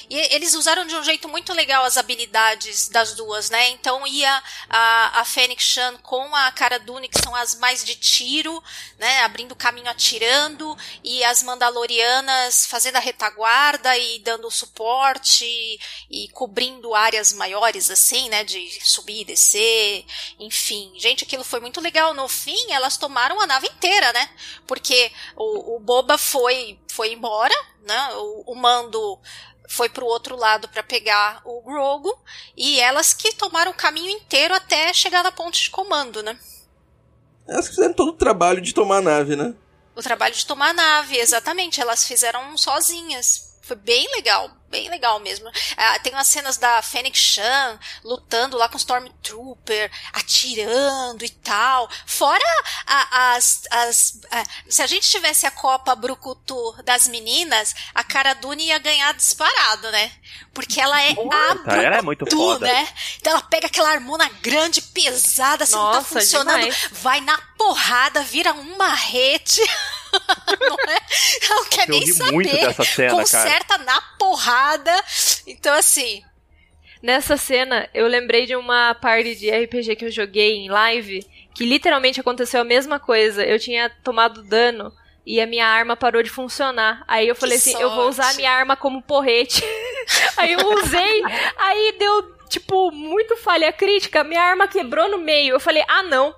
E 0.09 0.17
eles 0.35 0.55
usaram 0.55 0.85
de 0.85 0.97
um 0.97 1.05
jeito 1.05 1.29
muito 1.29 1.53
legal 1.53 1.85
as 1.85 1.97
habilidades 1.97 2.89
das 2.89 3.15
duas, 3.15 3.49
né? 3.49 3.71
Então 3.71 4.05
ia 4.07 4.43
a, 4.69 5.21
a 5.21 5.25
Fênix 5.25 5.63
Shan 5.63 5.97
com 5.99 6.35
a 6.35 6.51
Cara 6.51 6.79
Dune, 6.79 7.09
que 7.09 7.23
são 7.23 7.35
as 7.35 7.55
mais 7.55 7.85
de 7.85 7.95
tiro, 7.95 8.63
né? 8.99 9.21
Abrindo 9.21 9.55
caminho 9.55 9.89
atirando, 9.89 10.77
e 11.05 11.23
as 11.25 11.45
Mandalorianas 11.45 12.67
fazendo 12.67 12.97
a 12.97 13.01
retaguarda 13.01 13.97
e 13.97 14.19
dando 14.19 14.51
suporte 14.51 15.45
e, 15.45 15.79
e 16.11 16.29
cobrindo 16.31 16.95
áreas 16.95 17.33
maiores, 17.33 17.89
assim, 17.89 18.29
né? 18.29 18.43
De 18.43 18.81
subir 18.85 19.21
e 19.21 19.25
descer, 19.25 20.05
enfim. 20.41 20.93
Gente, 20.97 21.23
aquilo 21.23 21.45
foi 21.45 21.61
muito 21.61 21.81
legal. 21.81 22.13
No 22.15 22.27
fim, 22.29 22.73
elas 22.73 22.97
tomaram 22.97 23.41
a 23.41 23.47
nave 23.47 23.69
inteira, 23.69 24.13
né? 24.13 24.29
Porque 24.67 25.13
o, 25.37 25.77
o 25.77 25.81
Boba 25.81 26.19
foi, 26.19 26.79
foi 27.01 27.15
embora, 27.15 27.55
né? 27.83 28.09
O, 28.17 28.53
o 28.53 28.55
mando 28.55 29.19
foi 29.67 29.89
para 29.89 30.05
o 30.05 30.07
outro 30.07 30.37
lado 30.37 30.69
para 30.69 30.83
pegar 30.83 31.41
o 31.47 31.63
Grogu 31.63 32.15
e 32.55 32.79
elas 32.79 33.15
que 33.15 33.35
tomaram 33.35 33.71
o 33.71 33.75
caminho 33.75 34.11
inteiro 34.11 34.53
até 34.53 34.93
chegar 34.93 35.23
na 35.23 35.33
ponte 35.33 35.63
de 35.63 35.71
comando, 35.71 36.23
né? 36.23 36.39
Elas 37.49 37.69
fizeram 37.69 37.95
todo 37.95 38.11
o 38.11 38.19
trabalho 38.19 38.61
de 38.61 38.75
tomar 38.75 38.99
a 38.99 39.01
nave, 39.01 39.35
né? 39.35 39.55
O 39.97 40.03
trabalho 40.03 40.35
de 40.35 40.45
tomar 40.45 40.71
a 40.71 40.75
nave, 40.75 41.17
exatamente. 41.17 41.81
Elas 41.81 42.07
fizeram 42.07 42.55
sozinhas. 42.59 43.59
Foi 43.63 43.77
bem 43.77 44.07
legal, 44.15 44.51
bem 44.71 44.89
legal 44.89 45.19
mesmo. 45.19 45.51
Ah, 45.77 45.99
tem 45.99 46.13
umas 46.13 46.29
cenas 46.29 46.57
da 46.57 46.81
Fênix 46.81 47.19
Chan 47.19 47.79
lutando 48.05 48.57
lá 48.57 48.69
com 48.69 48.77
Stormtrooper, 48.79 49.91
atirando 50.13 51.25
e 51.25 51.29
tal. 51.29 51.91
Fora 52.07 52.45
a, 52.87 53.35
as, 53.35 53.63
as 53.71 54.21
a, 54.31 54.45
se 54.69 54.81
a 54.83 54.87
gente 54.87 55.11
tivesse 55.11 55.45
a 55.47 55.51
Copa 55.51 55.95
Brucutu 55.95 56.75
das 56.85 57.09
meninas, 57.09 57.75
a 57.95 58.05
Cara 58.05 58.35
Dune 58.35 58.67
ia 58.67 58.79
ganhar 58.79 59.13
disparado, 59.15 59.91
né? 59.91 60.11
Porque 60.55 60.81
ela 60.81 61.01
é 61.03 61.15
Puta, 61.15 61.37
a 61.37 61.55
Brucutu, 61.55 61.71
ela 61.77 61.97
é 61.97 62.03
muito 62.03 62.31
foda. 62.31 62.67
né? 62.67 62.89
Então 63.19 63.33
ela 63.33 63.43
pega 63.43 63.67
aquela 63.67 63.91
armona 63.91 64.29
grande, 64.41 64.81
pesada, 64.81 65.65
assim, 65.65 65.75
Nossa, 65.75 65.97
não 65.99 66.03
tá 66.05 66.09
funcionando, 66.09 66.61
demais. 66.61 66.89
vai 66.93 67.21
na 67.21 67.37
porrada, 67.59 68.23
vira 68.23 68.53
um 68.53 68.77
marrete. 68.77 69.61
não 70.61 70.77
é? 70.93 71.01
Não 71.49 71.65
quer 71.67 71.89
nem 71.89 72.07
saber. 72.07 72.33
Muito 72.33 72.53
dessa 72.53 72.85
cena, 72.85 73.11
Conserta 73.15 73.79
cara. 73.79 73.85
na 73.85 74.01
porrada. 74.19 75.05
Então, 75.47 75.75
assim. 75.75 76.23
Nessa 77.03 77.39
cena, 77.39 77.89
eu 77.95 78.07
lembrei 78.07 78.45
de 78.45 78.55
uma 78.55 78.95
parte 78.95 79.35
de 79.35 79.51
RPG 79.51 79.97
que 79.97 80.05
eu 80.05 80.11
joguei 80.11 80.57
em 80.57 80.69
live, 80.69 81.27
que 81.55 81.65
literalmente 81.65 82.21
aconteceu 82.21 82.61
a 82.61 82.65
mesma 82.65 83.01
coisa. 83.01 83.43
Eu 83.43 83.59
tinha 83.59 83.89
tomado 84.05 84.43
dano 84.43 84.93
e 85.25 85.41
a 85.41 85.47
minha 85.47 85.67
arma 85.67 85.97
parou 85.97 86.23
de 86.23 86.29
funcionar. 86.29 87.05
Aí 87.07 87.29
eu 87.29 87.35
falei 87.35 87.57
que 87.57 87.63
assim, 87.63 87.73
sorte. 87.73 87.85
eu 87.85 87.95
vou 87.95 88.09
usar 88.09 88.31
a 88.31 88.35
minha 88.35 88.51
arma 88.51 88.77
como 88.77 89.01
porrete. 89.01 89.63
aí 90.37 90.53
eu 90.53 90.75
usei, 90.75 91.23
aí 91.57 91.95
deu, 91.99 92.35
tipo, 92.49 92.91
muito 92.91 93.37
falha 93.37 93.73
crítica, 93.73 94.25
minha 94.25 94.43
arma 94.43 94.69
quebrou 94.69 95.09
no 95.09 95.19
meio. 95.19 95.55
Eu 95.55 95.61
falei, 95.61 95.85
ah 95.89 96.03
não, 96.03 96.35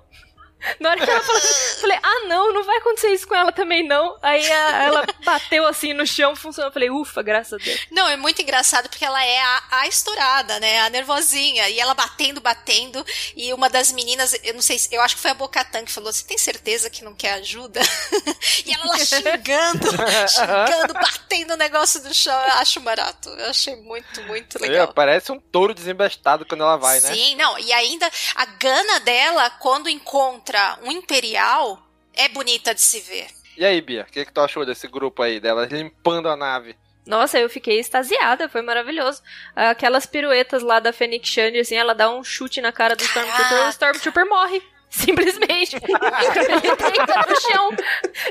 na 0.79 0.89
hora 0.89 1.03
que 1.03 1.09
ela 1.09 1.21
falou, 1.21 1.41
falei, 1.81 1.97
ah 2.01 2.19
não, 2.27 2.53
não 2.53 2.63
vai 2.63 2.77
acontecer 2.77 3.09
isso 3.09 3.27
com 3.27 3.35
ela 3.35 3.51
também 3.51 3.85
não. 3.85 4.17
Aí 4.21 4.49
a, 4.51 4.83
ela 4.83 5.05
bateu 5.23 5.65
assim 5.65 5.93
no 5.93 6.05
chão, 6.05 6.35
funcionou. 6.35 6.69
Eu 6.69 6.73
falei, 6.73 6.89
ufa, 6.89 7.21
graças 7.21 7.53
a 7.53 7.57
Deus. 7.57 7.87
Não, 7.91 8.07
é 8.07 8.15
muito 8.15 8.41
engraçado 8.41 8.89
porque 8.89 9.05
ela 9.05 9.23
é 9.23 9.39
a, 9.39 9.63
a 9.71 9.87
estourada, 9.87 10.59
né? 10.59 10.81
A 10.81 10.89
nervosinha. 10.89 11.69
E 11.69 11.79
ela 11.79 11.93
batendo, 11.93 12.39
batendo. 12.39 13.05
E 13.35 13.53
uma 13.53 13.69
das 13.69 13.91
meninas, 13.91 14.37
eu 14.43 14.53
não 14.53 14.61
sei, 14.61 14.77
eu 14.91 15.01
acho 15.01 15.15
que 15.15 15.21
foi 15.21 15.31
a 15.31 15.35
Bocatan 15.35 15.83
que 15.83 15.91
falou: 15.91 16.11
Você 16.11 16.25
tem 16.25 16.37
certeza 16.37 16.89
que 16.89 17.03
não 17.03 17.13
quer 17.13 17.33
ajuda? 17.33 17.81
e 18.65 18.73
ela 18.73 18.85
lá 18.85 18.97
xingando, 18.99 19.89
xingando, 20.29 20.93
batendo 20.93 21.53
o 21.53 21.57
negócio 21.57 22.01
do 22.01 22.13
chão. 22.13 22.33
Eu 22.33 22.53
acho 22.53 22.79
barato. 22.79 23.29
Eu 23.29 23.49
achei 23.49 23.75
muito, 23.75 24.21
muito 24.23 24.59
legal. 24.59 24.87
É, 24.89 24.93
parece 24.93 25.31
um 25.31 25.39
touro 25.39 25.73
desembestado 25.73 26.45
quando 26.45 26.61
ela 26.61 26.77
vai, 26.77 26.99
né? 26.99 27.13
Sim, 27.13 27.35
não. 27.35 27.57
E 27.59 27.71
ainda 27.73 28.09
a 28.35 28.45
gana 28.45 28.99
dela, 29.01 29.49
quando 29.49 29.89
encontra 29.89 30.52
contra 30.53 30.77
um 30.83 30.91
imperial 30.91 31.79
é 32.13 32.29
bonita 32.29 32.75
de 32.75 32.81
se 32.81 32.99
ver. 32.99 33.27
E 33.57 33.65
aí, 33.65 33.81
Bia, 33.81 34.05
o 34.07 34.11
que, 34.11 34.23
que 34.23 34.31
tu 34.31 34.41
achou 34.41 34.65
desse 34.65 34.87
grupo 34.87 35.21
aí, 35.21 35.39
delas 35.39 35.71
limpando 35.71 36.29
a 36.29 36.35
nave? 36.35 36.75
Nossa, 37.05 37.37
eu 37.39 37.49
fiquei 37.49 37.79
extasiada, 37.79 38.47
foi 38.47 38.61
maravilhoso. 38.61 39.21
Aquelas 39.55 40.05
piruetas 40.05 40.63
lá 40.63 40.79
da 40.79 40.93
Fênix 40.93 41.27
Shand, 41.27 41.59
assim, 41.59 41.75
ela 41.75 41.93
dá 41.93 42.09
um 42.09 42.23
chute 42.23 42.61
na 42.61 42.71
cara 42.71 42.95
do 42.95 43.03
Stormtrooper, 43.03 43.65
o 43.65 43.69
Stormtrooper 43.69 44.29
morre. 44.29 44.61
Simplesmente. 44.93 45.75
ele 45.75 45.81
deita 46.77 47.25
no 47.27 47.41
chão. 47.41 47.71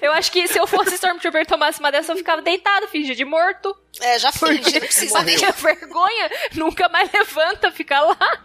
Eu 0.00 0.12
acho 0.12 0.30
que 0.30 0.46
se 0.46 0.56
eu 0.56 0.64
fosse 0.64 0.94
Stormtrooper 0.94 1.42
e 1.42 1.46
tomasse 1.46 1.80
uma 1.80 1.90
dessa, 1.90 2.12
eu 2.12 2.16
ficava 2.16 2.40
deitado, 2.40 2.86
fingia 2.86 3.16
de 3.16 3.24
morto. 3.24 3.76
É, 4.00 4.16
já 4.20 4.30
finge, 4.30 4.72
não 4.72 4.80
precisa 4.80 5.22
nem. 5.22 5.36
vergonha, 5.36 6.30
nunca 6.54 6.88
mais 6.88 7.10
levanta, 7.12 7.72
fica 7.72 8.00
lá. 8.00 8.42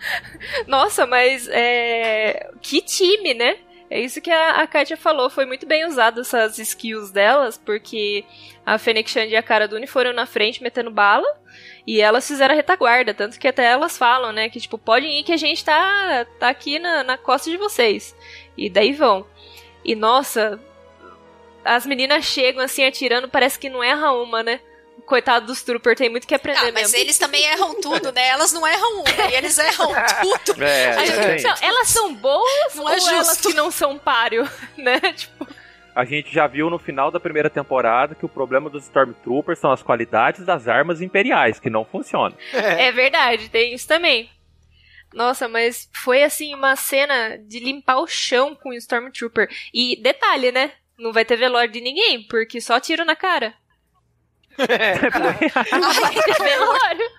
Nossa, 0.66 1.06
mas 1.06 1.48
é... 1.48 2.50
que 2.60 2.82
time, 2.82 3.36
né? 3.36 3.60
É 3.90 4.02
isso 4.02 4.20
que 4.20 4.30
a, 4.30 4.68
Katia 4.68 4.98
falou, 4.98 5.30
foi 5.30 5.46
muito 5.46 5.66
bem 5.66 5.86
usado 5.86 6.22
essas 6.22 6.60
skills 6.60 7.10
delas, 7.10 7.58
porque 7.58 8.26
a 8.66 8.78
Fênix 8.78 9.12
Shand 9.12 9.28
e 9.28 9.36
a 9.36 9.44
Cara 9.44 9.68
Dune 9.68 9.88
foram 9.88 10.12
na 10.12 10.26
frente 10.26 10.62
metendo 10.62 10.92
bala, 10.92 11.26
e 11.86 12.02
elas 12.02 12.28
fizeram 12.28 12.54
a 12.54 12.58
retaguarda, 12.58 13.14
tanto 13.14 13.40
que 13.40 13.48
até 13.48 13.64
elas 13.64 13.98
falam, 13.98 14.34
né, 14.34 14.50
que 14.50 14.60
tipo, 14.60 14.78
podem 14.78 15.20
ir 15.20 15.24
que 15.24 15.32
a 15.32 15.38
gente 15.38 15.64
tá, 15.64 16.26
tá 16.38 16.50
aqui 16.50 16.80
na, 16.80 17.02
na 17.02 17.18
costa 17.18 17.50
de 17.50 17.56
vocês. 17.56 18.14
E 18.58 18.70
daí 18.70 18.92
vão. 18.92 19.26
E 19.86 19.96
nossa, 19.96 20.60
as 21.64 21.86
meninas 21.86 22.26
chegam 22.26 22.62
assim 22.62 22.84
atirando, 22.84 23.30
parece 23.30 23.58
que 23.58 23.70
não 23.70 23.82
erra 23.82 24.12
uma, 24.12 24.44
né? 24.44 24.60
Coitado 25.08 25.48
dos 25.48 25.64
trooper 25.64 25.96
tem 25.96 26.10
muito 26.10 26.28
que 26.28 26.36
aprender 26.36 26.60
ah, 26.60 26.72
mas 26.72 26.92
mesmo. 26.92 26.98
eles 26.98 27.18
também 27.18 27.44
erram 27.46 27.80
tudo, 27.82 28.12
né? 28.12 28.28
Elas 28.28 28.52
não 28.52 28.68
erram 28.68 29.00
uma, 29.00 29.32
e 29.32 29.36
eles 29.36 29.58
erram 29.58 29.88
tudo. 30.22 30.58
É, 30.68 30.96
é, 30.96 31.38
então, 31.38 31.56
elas 31.62 31.88
são 31.88 32.14
boas 32.14 32.76
não 32.76 32.90
é 32.90 32.92
ou 32.92 33.10
é 33.10 33.14
elas 33.14 33.40
que 33.40 33.54
não 33.54 33.72
são 33.72 33.98
páreo, 33.98 34.48
né? 34.78 35.00
Tipo... 35.00 35.48
A 35.96 36.04
gente 36.04 36.34
já 36.34 36.46
viu 36.46 36.70
no 36.70 36.78
final 36.78 37.10
da 37.10 37.20
primeira 37.20 37.50
temporada 37.50 38.16
que 38.16 38.26
o 38.26 38.30
problema 38.30 38.70
dos 38.70 38.84
Stormtroopers 38.84 39.60
são 39.60 39.72
as 39.72 39.82
qualidades 39.82 40.46
das 40.46 40.68
armas 40.68 41.02
imperiais, 41.02 41.60
que 41.60 41.70
não 41.70 41.86
funcionam. 41.86 42.38
É, 42.52 42.88
é 42.88 42.92
verdade, 42.92 43.50
tem 43.50 43.74
isso 43.74 43.88
também. 43.88 44.30
Nossa, 45.14 45.48
mas 45.48 45.90
foi 46.04 46.24
assim 46.24 46.54
uma 46.54 46.76
cena 46.76 47.38
de 47.38 47.60
limpar 47.60 48.00
o 48.00 48.08
chão 48.08 48.54
com 48.56 48.70
o 48.70 48.74
Stormtrooper. 48.74 49.48
E 49.74 50.02
detalhe, 50.02 50.52
né? 50.52 50.72
Não 51.00 51.14
vai 51.14 51.24
ter 51.24 51.38
velório 51.38 51.72
de 51.72 51.82
ninguém, 51.82 52.28
porque 52.28 52.60
só 52.60 52.80
tiro 52.80 53.06
na 53.06 53.16
cara. 53.16 53.54
É. 54.58 54.96
Velório. 56.40 57.12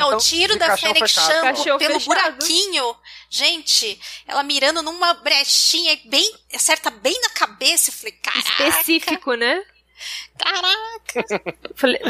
Não, 0.00 0.10
o 0.10 0.18
tiro 0.18 0.58
da 0.58 0.76
Fênix 0.76 1.14
Cachorro 1.14 1.78
pelo 1.78 1.94
fechado. 1.94 2.06
buraquinho. 2.06 2.96
Gente, 3.30 4.00
ela 4.26 4.42
mirando 4.42 4.82
numa 4.82 5.14
brechinha 5.14 5.98
bem. 6.06 6.32
acerta 6.52 6.90
bem 6.90 7.18
na 7.20 7.30
cabeça. 7.30 7.90
Eu 7.90 7.94
falei, 7.94 8.12
caraca. 8.12 8.68
Específico, 8.68 9.34
né? 9.34 9.62
Caraca. 10.38 11.24
Falei, 11.74 12.00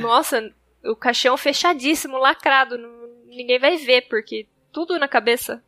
nossa, 0.00 0.50
o 0.84 0.96
caixão 0.96 1.36
fechadíssimo, 1.36 2.18
lacrado. 2.18 2.76
ninguém 3.26 3.58
vai 3.58 3.76
ver, 3.76 4.08
porque 4.08 4.48
tudo 4.72 4.98
na 4.98 5.08
cabeça. 5.08 5.62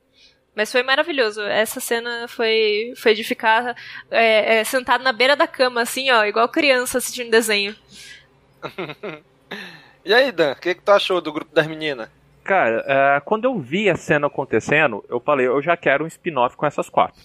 Mas 0.59 0.73
foi 0.73 0.83
maravilhoso. 0.83 1.41
Essa 1.43 1.79
cena 1.79 2.27
foi, 2.27 2.93
foi 2.97 3.15
de 3.15 3.23
ficar 3.23 3.77
é, 4.11 4.57
é, 4.57 4.65
sentado 4.65 5.05
na 5.05 5.13
beira 5.13 5.37
da 5.37 5.47
cama, 5.47 5.83
assim, 5.83 6.11
ó, 6.11 6.25
igual 6.25 6.49
criança 6.49 6.99
assistindo 6.99 7.31
desenho. 7.31 7.77
E 10.05 10.15
aí, 10.15 10.33
Dan, 10.33 10.53
o 10.53 10.57
que, 10.57 10.75
que 10.75 10.81
tu 10.81 10.91
achou 10.91 11.21
do 11.21 11.31
grupo 11.31 11.55
das 11.55 11.67
meninas? 11.67 12.09
Cara, 12.43 12.83
é, 12.87 13.21
quando 13.21 13.45
eu 13.45 13.59
vi 13.59 13.91
a 13.91 13.97
cena 13.97 14.27
acontecendo, 14.27 15.05
eu 15.07 15.21
falei, 15.21 15.47
eu 15.47 15.61
já 15.61 15.77
quero 15.77 16.05
um 16.05 16.07
spin-off 16.07 16.57
com 16.57 16.65
essas 16.65 16.89
quatro. 16.89 17.21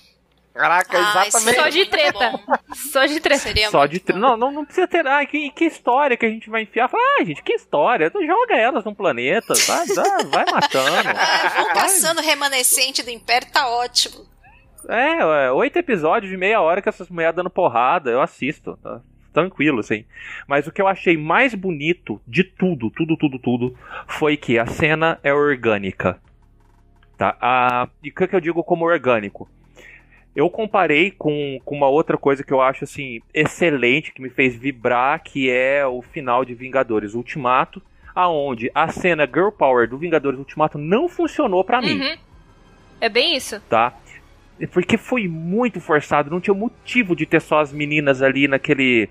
Caraca, 0.54 0.98
Ah, 0.98 1.26
exatamente. 1.26 1.56
Só 1.60 1.70
de 1.70 1.86
treta. 1.88 2.40
Só 2.76 3.06
de 3.06 3.20
treta. 3.20 3.40
Seria 3.42 3.70
Só 3.72 3.86
de 3.88 4.00
tre- 4.00 4.18
não, 4.18 4.38
não, 4.38 4.52
não 4.52 4.64
precisa 4.66 4.88
ter. 4.88 5.06
Ah, 5.08 5.26
que, 5.26 5.50
que 5.50 5.66
história 5.66 6.16
que 6.16 6.26
a 6.26 6.30
gente 6.30 6.50
vai 6.50 6.62
enfiar? 6.62 6.88
Fala, 6.88 7.02
ah, 7.20 7.24
gente, 7.24 7.42
que 7.42 7.54
história? 7.54 8.12
Joga 8.14 8.56
elas 8.56 8.86
num 8.86 8.94
planeta, 8.94 9.54
tá? 9.66 9.84
Dá- 9.96 10.24
vai 10.30 10.46
matando. 10.46 11.10
Ah, 11.18 11.50
vão 11.56 11.74
caçando 11.74 12.22
remanescente 12.22 13.02
do 13.02 13.10
Império, 13.10 13.48
tá 13.52 13.68
ótimo. 13.68 14.26
É, 14.88 15.46
é, 15.46 15.52
oito 15.52 15.78
episódios 15.80 16.30
de 16.30 16.38
meia 16.38 16.62
hora 16.62 16.82
com 16.82 16.90
essas 16.90 17.10
mulheres 17.10 17.36
dando 17.36 17.50
porrada, 17.50 18.12
eu 18.12 18.22
assisto. 18.22 18.78
Tá? 18.84 19.02
Tranquilo, 19.34 19.80
assim. 19.80 20.06
Mas 20.48 20.68
o 20.68 20.72
que 20.72 20.82
eu 20.82 20.88
achei 20.88 21.18
mais 21.18 21.56
bonito 21.56 22.22
de 22.28 22.44
tudo, 22.44 22.92
tudo, 22.92 23.18
tudo, 23.18 23.40
tudo, 23.40 23.78
foi 24.08 24.38
que 24.38 24.60
a 24.60 24.66
cena 24.68 25.20
é 25.24 25.34
orgânica. 25.34 26.20
Tá? 27.18 27.36
A, 27.42 27.88
e 28.04 28.10
o 28.10 28.14
que 28.14 28.28
que 28.28 28.36
eu 28.36 28.42
digo 28.42 28.64
como 28.64 28.86
orgânico? 28.86 29.50
Eu 30.36 30.50
comparei 30.50 31.12
com, 31.12 31.60
com 31.64 31.76
uma 31.76 31.88
outra 31.88 32.18
coisa 32.18 32.44
que 32.44 32.52
eu 32.52 32.62
acho 32.62 32.84
assim 32.84 33.22
excelente, 33.34 34.12
que 34.12 34.22
me 34.22 34.30
fez 34.30 34.56
vibrar, 34.56 35.22
que 35.24 35.50
é 35.50 35.86
o 35.86 36.02
final 36.02 36.44
de 36.44 36.54
Vingadores 36.56 37.14
Ultimato, 37.14 37.82
aonde 38.16 38.72
a 38.74 38.88
cena 38.90 39.26
Girl 39.28 39.50
Power 39.50 39.88
do 39.88 39.98
Vingadores 39.98 40.40
Ultimato 40.40 40.78
não 40.78 41.08
funcionou 41.08 41.64
pra 41.64 41.82
mim 41.82 42.00
Uhum. 42.00 42.18
É 43.02 43.10
bem 43.10 43.36
isso. 43.36 43.60
tá? 43.70 43.94
Porque 44.72 44.98
foi 44.98 45.28
muito 45.28 45.82
forçado, 45.82 46.30
não 46.30 46.40
tinha 46.40 46.54
motivo 46.54 47.16
de 47.16 47.26
ter 47.26 47.42
só 47.42 47.60
as 47.60 47.74
meninas 47.74 48.22
ali 48.22 48.48
naquele 48.48 49.10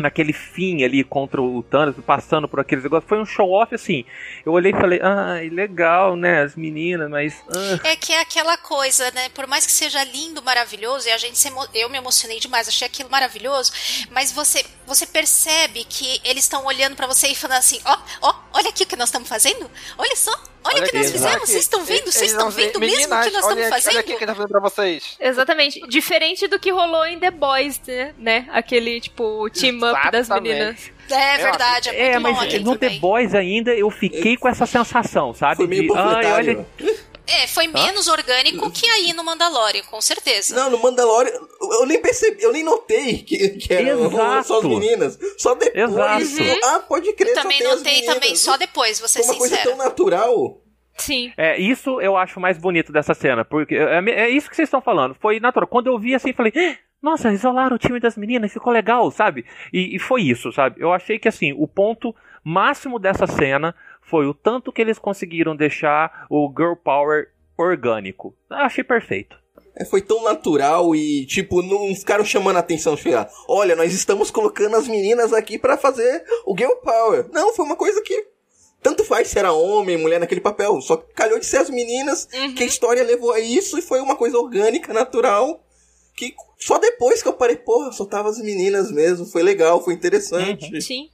naquele 0.00 0.32
fim 0.32 0.82
ali 0.84 1.04
contra 1.04 1.40
o 1.40 1.62
Thanos, 1.62 1.94
passando 2.04 2.48
por 2.48 2.60
aqueles 2.60 2.82
negócios. 2.84 3.08
Foi 3.08 3.20
um 3.20 3.26
show 3.26 3.50
off 3.52 3.74
assim. 3.74 4.04
Eu 4.44 4.52
olhei 4.52 4.72
e 4.72 4.74
falei: 4.76 5.00
"Ai, 5.02 5.48
legal, 5.48 6.16
né, 6.16 6.42
as 6.42 6.56
meninas, 6.56 7.08
mas 7.10 7.42
ah, 7.48 7.88
É 7.88 7.96
que 7.96 8.12
é 8.12 8.20
aquela 8.20 8.56
coisa, 8.56 9.10
né? 9.12 9.28
Por 9.30 9.46
mais 9.46 9.66
que 9.66 9.72
seja 9.72 10.02
lindo, 10.04 10.42
maravilhoso, 10.42 11.08
e 11.08 11.12
a 11.12 11.18
gente 11.18 11.38
se 11.38 11.48
emo- 11.48 11.66
eu 11.74 11.88
me 11.88 11.98
emocionei 11.98 12.40
demais, 12.40 12.68
achei 12.68 12.86
aquilo 12.86 13.10
maravilhoso, 13.10 13.72
mas 14.10 14.32
você 14.32 14.64
você 14.90 15.06
percebe 15.06 15.84
que 15.88 16.20
eles 16.24 16.44
estão 16.44 16.66
olhando 16.66 16.96
pra 16.96 17.06
você 17.06 17.28
e 17.28 17.34
falando 17.34 17.58
assim: 17.58 17.80
ó, 17.84 17.96
ó, 18.22 18.34
olha 18.54 18.68
aqui 18.68 18.82
o 18.82 18.86
que 18.86 18.96
nós 18.96 19.08
estamos 19.08 19.28
fazendo. 19.28 19.70
Olha 19.96 20.16
só, 20.16 20.32
olha, 20.64 20.82
o 20.82 20.86
que 20.86 20.94
nós 20.96 21.06
aqui, 21.06 21.12
fizemos. 21.12 21.48
Vocês 21.48 21.62
estão 21.62 21.84
vendo? 21.84 22.10
Vocês 22.12 22.30
estão 22.32 22.50
vendo 22.50 22.78
mesmo 22.80 22.96
o 22.96 22.98
que 22.98 23.06
"Meninas, 23.06 23.32
nós 23.32 23.44
olha 23.44 23.60
estamos 23.60 23.62
aqui- 23.62 23.70
fazendo? 23.70 23.92
Olha 23.92 24.00
aqui 24.00 24.12
o 24.14 24.18
que 24.18 24.26
tá 24.26 24.34
fazendo 24.34 24.50
pra 24.50 24.60
vocês. 24.60 25.16
Exatamente. 25.20 25.80
Diferente 25.88 26.46
do 26.48 26.58
que 26.58 26.70
rolou 26.70 27.06
em 27.06 27.18
The 27.18 27.30
Boys, 27.30 27.80
né? 27.86 28.14
né? 28.18 28.48
Aquele, 28.52 29.00
tipo, 29.00 29.48
team 29.50 29.76
up 29.78 30.10
das 30.10 30.28
meninas. 30.28 30.90
É 31.08 31.38
verdade, 31.38 31.88
é 31.88 31.92
muito 31.92 32.02
é, 32.02 32.20
bom 32.20 32.20
mas 32.38 32.42
aquele 32.46 32.64
no 32.64 32.76
The 32.76 32.86
também. 32.86 33.00
Boys 33.00 33.34
ainda 33.34 33.74
eu 33.74 33.90
fiquei 33.90 34.36
com 34.36 34.48
essa 34.48 34.64
sensação, 34.66 35.32
sabe? 35.34 35.56
Foi 35.56 35.66
meio 35.66 35.82
de, 35.88 35.98
ai, 35.98 36.32
olha, 36.32 36.66
É, 37.30 37.46
foi 37.46 37.66
menos 37.68 38.08
orgânico 38.08 38.70
que 38.70 38.86
aí 38.88 39.12
no 39.12 39.22
Mandalorian, 39.22 39.82
com 39.84 40.00
certeza. 40.00 40.54
Não, 40.54 40.70
no 40.70 40.78
Mandalorian, 40.78 41.32
eu 41.80 41.86
nem 41.86 42.00
percebi, 42.00 42.42
eu 42.42 42.52
nem 42.52 42.64
notei 42.64 43.18
que, 43.22 43.50
que 43.50 43.72
eram 43.72 44.10
só 44.42 44.58
as 44.58 44.64
meninas. 44.64 45.18
Só 45.38 45.54
depois. 45.54 46.38
Exato. 46.38 46.60
Ah, 46.64 46.80
pode 46.80 47.12
crer, 47.12 47.28
Eu 47.30 47.34
só 47.34 47.42
também 47.42 47.62
notei 47.62 47.94
meninas. 47.94 48.14
também 48.14 48.36
só 48.36 48.56
depois, 48.56 48.96
ser 48.98 49.22
Foi 49.22 49.32
uma 49.32 49.38
coisa 49.38 49.56
tão 49.58 49.76
natural. 49.76 50.60
Sim. 50.96 51.32
É, 51.36 51.58
isso 51.58 52.00
eu 52.00 52.16
acho 52.16 52.38
mais 52.40 52.58
bonito 52.58 52.92
dessa 52.92 53.14
cena, 53.14 53.44
porque 53.44 53.74
é, 53.74 53.98
é 54.10 54.28
isso 54.28 54.50
que 54.50 54.56
vocês 54.56 54.66
estão 54.66 54.82
falando. 54.82 55.14
Foi 55.14 55.40
natural. 55.40 55.68
Quando 55.68 55.86
eu 55.86 55.98
vi 55.98 56.14
assim, 56.14 56.32
falei, 56.32 56.52
"Ah, 56.56 56.76
nossa, 57.02 57.32
isolaram 57.32 57.76
o 57.76 57.78
time 57.78 57.98
das 57.98 58.16
meninas, 58.16 58.52
ficou 58.52 58.72
legal, 58.72 59.10
sabe? 59.10 59.46
E, 59.72 59.96
e 59.96 59.98
foi 59.98 60.22
isso, 60.22 60.52
sabe? 60.52 60.80
Eu 60.82 60.92
achei 60.92 61.18
que 61.18 61.28
assim, 61.28 61.52
o 61.56 61.66
ponto 61.66 62.14
máximo 62.44 62.98
dessa 62.98 63.26
cena 63.26 63.74
foi 64.10 64.26
o 64.26 64.34
tanto 64.34 64.72
que 64.72 64.82
eles 64.82 64.98
conseguiram 64.98 65.54
deixar 65.54 66.26
o 66.28 66.52
Girl 66.54 66.74
Power 66.74 67.28
orgânico. 67.56 68.34
Achei 68.50 68.82
perfeito. 68.82 69.38
É, 69.76 69.84
foi 69.84 70.02
tão 70.02 70.24
natural 70.24 70.94
e, 70.96 71.24
tipo, 71.26 71.62
não 71.62 71.94
ficaram 71.94 72.24
chamando 72.24 72.56
a 72.56 72.60
atenção. 72.60 72.96
Chegar, 72.96 73.30
olha, 73.48 73.76
nós 73.76 73.94
estamos 73.94 74.30
colocando 74.30 74.74
as 74.74 74.88
meninas 74.88 75.32
aqui 75.32 75.56
pra 75.56 75.78
fazer 75.78 76.24
o 76.44 76.56
Girl 76.58 76.74
Power. 76.82 77.28
Não, 77.32 77.54
foi 77.54 77.64
uma 77.64 77.76
coisa 77.76 78.02
que. 78.02 78.28
Tanto 78.82 79.04
faz 79.04 79.28
se 79.28 79.38
era 79.38 79.52
homem, 79.52 79.98
mulher 79.98 80.18
naquele 80.18 80.40
papel. 80.40 80.80
Só 80.80 80.96
que 80.96 81.12
calhou 81.12 81.38
de 81.38 81.46
ser 81.46 81.58
as 81.58 81.70
meninas 81.70 82.26
que 82.56 82.64
a 82.64 82.66
história 82.66 83.04
levou 83.04 83.30
a 83.30 83.38
isso 83.38 83.78
e 83.78 83.82
foi 83.82 84.00
uma 84.00 84.16
coisa 84.16 84.38
orgânica, 84.38 84.92
natural. 84.92 85.62
Que 86.16 86.34
só 86.58 86.78
depois 86.78 87.22
que 87.22 87.28
eu 87.28 87.34
parei, 87.34 87.56
porra, 87.56 87.92
só 87.92 88.06
tava 88.06 88.30
as 88.30 88.38
meninas 88.38 88.90
mesmo. 88.90 89.26
Foi 89.26 89.42
legal, 89.42 89.84
foi 89.84 89.94
interessante. 89.94 90.80
Sim. 90.80 91.10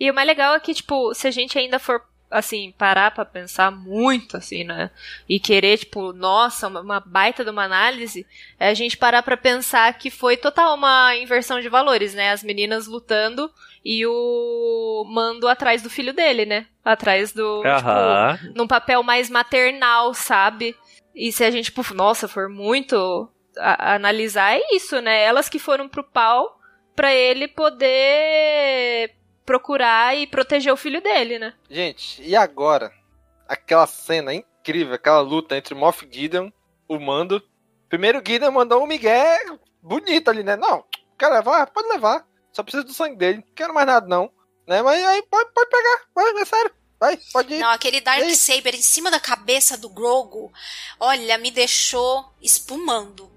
E 0.00 0.10
o 0.10 0.14
mais 0.14 0.28
legal 0.28 0.54
é 0.54 0.60
que, 0.60 0.72
tipo, 0.72 1.12
se 1.12 1.26
a 1.26 1.30
gente 1.30 1.58
ainda 1.58 1.78
for, 1.78 2.00
assim, 2.30 2.72
parar 2.76 3.10
pra 3.10 3.24
pensar 3.24 3.70
muito, 3.70 4.36
assim, 4.36 4.64
né? 4.64 4.90
E 5.28 5.40
querer, 5.40 5.78
tipo, 5.78 6.12
nossa, 6.12 6.68
uma, 6.68 6.80
uma 6.80 7.00
baita 7.00 7.44
de 7.44 7.50
uma 7.50 7.64
análise, 7.64 8.26
é 8.58 8.68
a 8.68 8.74
gente 8.74 8.96
parar 8.96 9.22
pra 9.22 9.36
pensar 9.36 9.92
que 9.98 10.10
foi 10.10 10.36
total 10.36 10.74
uma 10.74 11.16
inversão 11.16 11.60
de 11.60 11.68
valores, 11.68 12.14
né? 12.14 12.30
As 12.30 12.42
meninas 12.42 12.86
lutando 12.86 13.50
e 13.84 14.04
o 14.06 15.04
Mando 15.08 15.48
atrás 15.48 15.82
do 15.82 15.88
filho 15.90 16.12
dele, 16.12 16.44
né? 16.44 16.66
Atrás 16.84 17.32
do. 17.32 17.62
Aham. 17.64 18.36
Tipo, 18.36 18.58
num 18.58 18.66
papel 18.66 19.02
mais 19.02 19.30
maternal, 19.30 20.12
sabe? 20.14 20.76
E 21.14 21.32
se 21.32 21.42
a 21.44 21.50
gente, 21.50 21.66
tipo, 21.66 21.82
nossa, 21.94 22.28
for 22.28 22.48
muito 22.48 23.28
a- 23.58 23.94
analisar, 23.94 24.56
é 24.56 24.60
isso, 24.72 25.00
né? 25.00 25.22
Elas 25.24 25.48
que 25.48 25.58
foram 25.58 25.88
pro 25.88 26.04
pau 26.04 26.58
pra 26.94 27.14
ele 27.14 27.48
poder 27.48 29.14
procurar 29.48 30.14
e 30.14 30.26
proteger 30.26 30.70
o 30.70 30.76
filho 30.76 31.00
dele, 31.00 31.38
né? 31.38 31.54
Gente, 31.70 32.20
e 32.22 32.36
agora? 32.36 32.92
Aquela 33.48 33.86
cena 33.86 34.34
incrível, 34.34 34.92
aquela 34.92 35.20
luta 35.20 35.56
entre 35.56 35.72
o 35.72 35.76
Moff 35.76 36.06
Gideon, 36.10 36.50
o 36.86 37.00
Mando. 37.00 37.42
Primeiro 37.88 38.18
o 38.18 38.22
Gideon 38.22 38.50
mandou 38.50 38.84
um 38.84 38.86
migué 38.86 39.38
bonito 39.82 40.28
ali, 40.28 40.42
né? 40.42 40.54
Não, 40.54 40.84
quer 41.18 41.28
levar? 41.28 41.66
Pode 41.68 41.88
levar. 41.88 42.26
Só 42.52 42.62
precisa 42.62 42.84
do 42.84 42.92
sangue 42.92 43.16
dele. 43.16 43.38
Não 43.38 43.54
quero 43.54 43.72
mais 43.72 43.86
nada, 43.86 44.06
não. 44.06 44.30
Né? 44.66 44.82
Mas 44.82 45.02
aí 45.02 45.22
pode, 45.22 45.50
pode 45.54 45.70
pegar. 45.70 46.00
Vai, 46.14 46.42
é 46.42 46.44
sério. 46.44 46.70
Vai, 47.00 47.18
pode 47.32 47.54
ir. 47.54 47.60
Não, 47.60 47.70
aquele 47.70 48.02
Dark 48.02 48.28
Saber 48.34 48.74
em 48.74 48.82
cima 48.82 49.10
da 49.10 49.18
cabeça 49.18 49.78
do 49.78 49.88
Grogu, 49.88 50.52
olha, 51.00 51.38
me 51.38 51.50
deixou 51.50 52.30
espumando. 52.42 53.32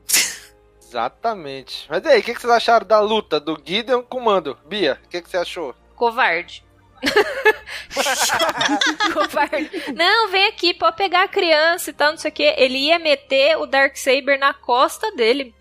Exatamente. 0.86 1.86
Mas 1.89 2.03
e 2.03 2.09
aí, 2.09 2.20
o 2.20 2.24
que, 2.24 2.34
que 2.34 2.41
vocês 2.41 2.51
acharam 2.51 2.86
da 2.86 2.99
luta 2.99 3.39
do 3.39 3.57
Gideon 3.64 4.03
com 4.03 4.18
o 4.18 4.26
Mando? 4.26 4.59
Bia, 4.66 4.99
o 5.05 5.07
que, 5.07 5.22
que 5.22 5.30
você 5.30 5.38
achou? 5.38 5.74
Covarde. 6.02 6.66
Covarde. 9.14 9.70
Não, 9.95 10.30
vem 10.30 10.47
aqui, 10.47 10.74
pode 10.74 10.97
pegar 10.97 11.22
a 11.22 11.28
criança 11.28 11.91
e 11.91 11.93
tal, 11.93 12.10
não 12.10 12.18
sei 12.18 12.32
o 12.32 12.34
que. 12.34 12.41
Ele 12.41 12.88
ia 12.88 12.97
meter 12.97 13.56
o 13.60 13.68
Darksaber 13.68 14.39
na 14.39 14.52
costa 14.52 15.12
dele. 15.12 15.54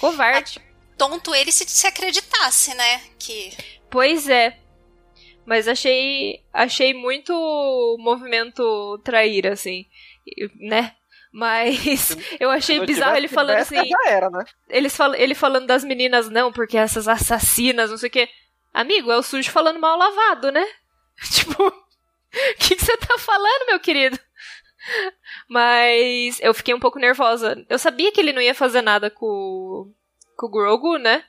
Covarde. 0.00 0.60
Tonto 0.98 1.32
ele 1.32 1.52
se, 1.52 1.64
se 1.68 1.86
acreditasse, 1.86 2.74
né? 2.74 3.02
Que. 3.20 3.56
Pois 3.88 4.28
é. 4.28 4.58
Mas 5.46 5.68
achei 5.68 6.42
achei 6.52 6.92
muito 6.92 7.32
movimento 8.00 8.98
traíra, 9.04 9.52
assim, 9.52 9.86
né? 10.58 10.96
Mas 11.32 12.16
eu 12.40 12.50
achei 12.50 12.84
bizarro 12.84 13.16
ele 13.16 13.28
falando 13.28 13.58
Besta, 13.58 13.78
assim. 13.78 13.88
já 13.88 14.10
era, 14.10 14.28
né? 14.28 14.44
Eles 14.68 14.96
fal 14.96 15.14
ele 15.14 15.36
falando 15.36 15.68
das 15.68 15.84
meninas, 15.84 16.28
não, 16.28 16.52
porque 16.52 16.76
essas 16.76 17.06
assassinas, 17.06 17.90
não 17.90 17.96
sei 17.96 18.08
o 18.08 18.12
quê. 18.12 18.28
Amigo, 18.72 19.10
é 19.12 19.16
o 19.16 19.22
sujo 19.22 19.50
falando 19.50 19.78
mal 19.78 19.98
lavado, 19.98 20.50
né? 20.50 20.64
Tipo, 21.30 21.66
o 21.66 22.58
que, 22.58 22.74
você 22.74 22.96
tá 22.96 23.18
falando, 23.18 23.66
meu 23.66 23.78
querido? 23.78 24.18
Mas 25.48 26.40
eu 26.40 26.54
fiquei 26.54 26.74
um 26.74 26.80
pouco 26.80 26.98
nervosa. 26.98 27.64
Eu 27.68 27.78
sabia 27.78 28.10
que 28.10 28.20
ele 28.20 28.32
não 28.32 28.40
ia 28.40 28.54
fazer 28.54 28.80
nada 28.80 29.10
com, 29.10 29.92
com 30.36 30.46
o 30.46 30.50
Grogu, 30.50 30.96
né? 30.96 31.24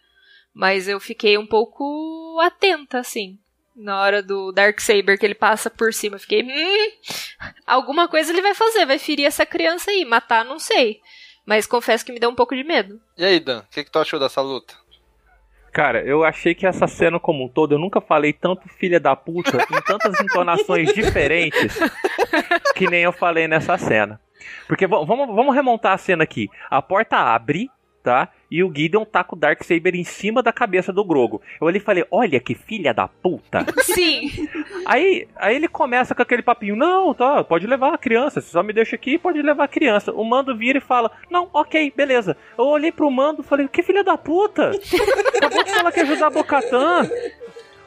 Mas 0.53 0.87
eu 0.87 0.99
fiquei 0.99 1.37
um 1.37 1.45
pouco 1.45 2.39
atenta, 2.41 2.99
assim. 2.99 3.37
Na 3.75 4.01
hora 4.01 4.23
do 4.23 4.51
Darksaber 4.51 5.19
que 5.19 5.25
ele 5.25 5.35
passa 5.35 5.69
por 5.69 5.93
cima. 5.93 6.17
Fiquei, 6.17 6.43
hum, 6.43 6.91
alguma 7.65 8.07
coisa 8.07 8.31
ele 8.31 8.41
vai 8.41 8.53
fazer, 8.53 8.85
vai 8.85 8.99
ferir 8.99 9.25
essa 9.25 9.45
criança 9.45 9.91
aí. 9.91 10.05
Matar, 10.05 10.45
não 10.45 10.59
sei. 10.59 11.01
Mas 11.45 11.67
confesso 11.67 12.05
que 12.05 12.11
me 12.11 12.19
deu 12.19 12.29
um 12.29 12.35
pouco 12.35 12.55
de 12.55 12.63
medo. 12.63 13.01
E 13.17 13.25
aí, 13.25 13.39
Dan, 13.39 13.59
o 13.59 13.67
que, 13.69 13.83
que 13.83 13.91
tu 13.91 13.99
achou 13.99 14.19
dessa 14.19 14.41
luta? 14.41 14.75
Cara, 15.73 16.03
eu 16.03 16.23
achei 16.23 16.53
que 16.53 16.67
essa 16.67 16.87
cena 16.87 17.19
como 17.19 17.43
um 17.43 17.47
todo, 17.47 17.73
eu 17.73 17.79
nunca 17.79 17.99
falei 17.99 18.31
tanto 18.31 18.69
filha 18.69 18.99
da 18.99 19.15
puta 19.15 19.57
em 19.57 19.81
tantas 19.81 20.19
entonações 20.21 20.93
diferentes 20.93 21.79
que 22.75 22.87
nem 22.87 23.01
eu 23.01 23.11
falei 23.11 23.47
nessa 23.47 23.75
cena. 23.75 24.21
Porque 24.67 24.85
vamos 24.85 25.55
remontar 25.55 25.93
a 25.93 25.97
cena 25.97 26.23
aqui. 26.23 26.47
A 26.69 26.79
porta 26.79 27.17
abre, 27.17 27.71
tá? 28.03 28.29
E 28.53 28.63
o 28.63 28.71
Gideon 28.71 29.03
tá 29.03 29.23
com 29.23 29.35
o 29.35 29.39
Darksaber 29.39 29.95
em 29.95 30.03
cima 30.03 30.43
da 30.43 30.53
cabeça 30.53 30.93
do 30.93 31.03
Grogo. 31.03 31.41
Eu 31.59 31.65
olhei 31.65 31.81
e 31.81 31.83
falei, 31.83 32.05
olha 32.11 32.39
que 32.39 32.53
filha 32.53 32.93
da 32.93 33.07
puta. 33.07 33.65
Sim. 33.81 34.29
Aí, 34.85 35.27
aí 35.37 35.55
ele 35.55 35.67
começa 35.67 36.13
com 36.13 36.21
aquele 36.21 36.43
papinho, 36.43 36.75
não, 36.75 37.15
tá, 37.15 37.43
pode 37.43 37.65
levar 37.65 37.95
a 37.95 37.97
criança, 37.97 38.39
você 38.39 38.51
só 38.51 38.61
me 38.61 38.71
deixa 38.71 38.95
aqui, 38.95 39.17
pode 39.17 39.41
levar 39.41 39.63
a 39.63 39.67
criança. 39.67 40.11
O 40.11 40.23
Mando 40.23 40.55
vira 40.55 40.77
e 40.77 40.81
fala, 40.81 41.11
não, 41.31 41.49
ok, 41.51 41.91
beleza. 41.97 42.37
Eu 42.55 42.65
olhei 42.65 42.91
pro 42.91 43.09
Mando 43.09 43.41
e 43.41 43.43
falei, 43.43 43.67
que 43.67 43.81
filha 43.81 44.03
da 44.03 44.19
puta! 44.19 44.69
Acabou 45.35 45.63
de 45.63 45.71
falar 45.71 45.91
que 45.91 45.99
ia 46.01 46.03
ajudar 46.03 46.27
a 46.27 46.29
Bocatã. 46.29 47.09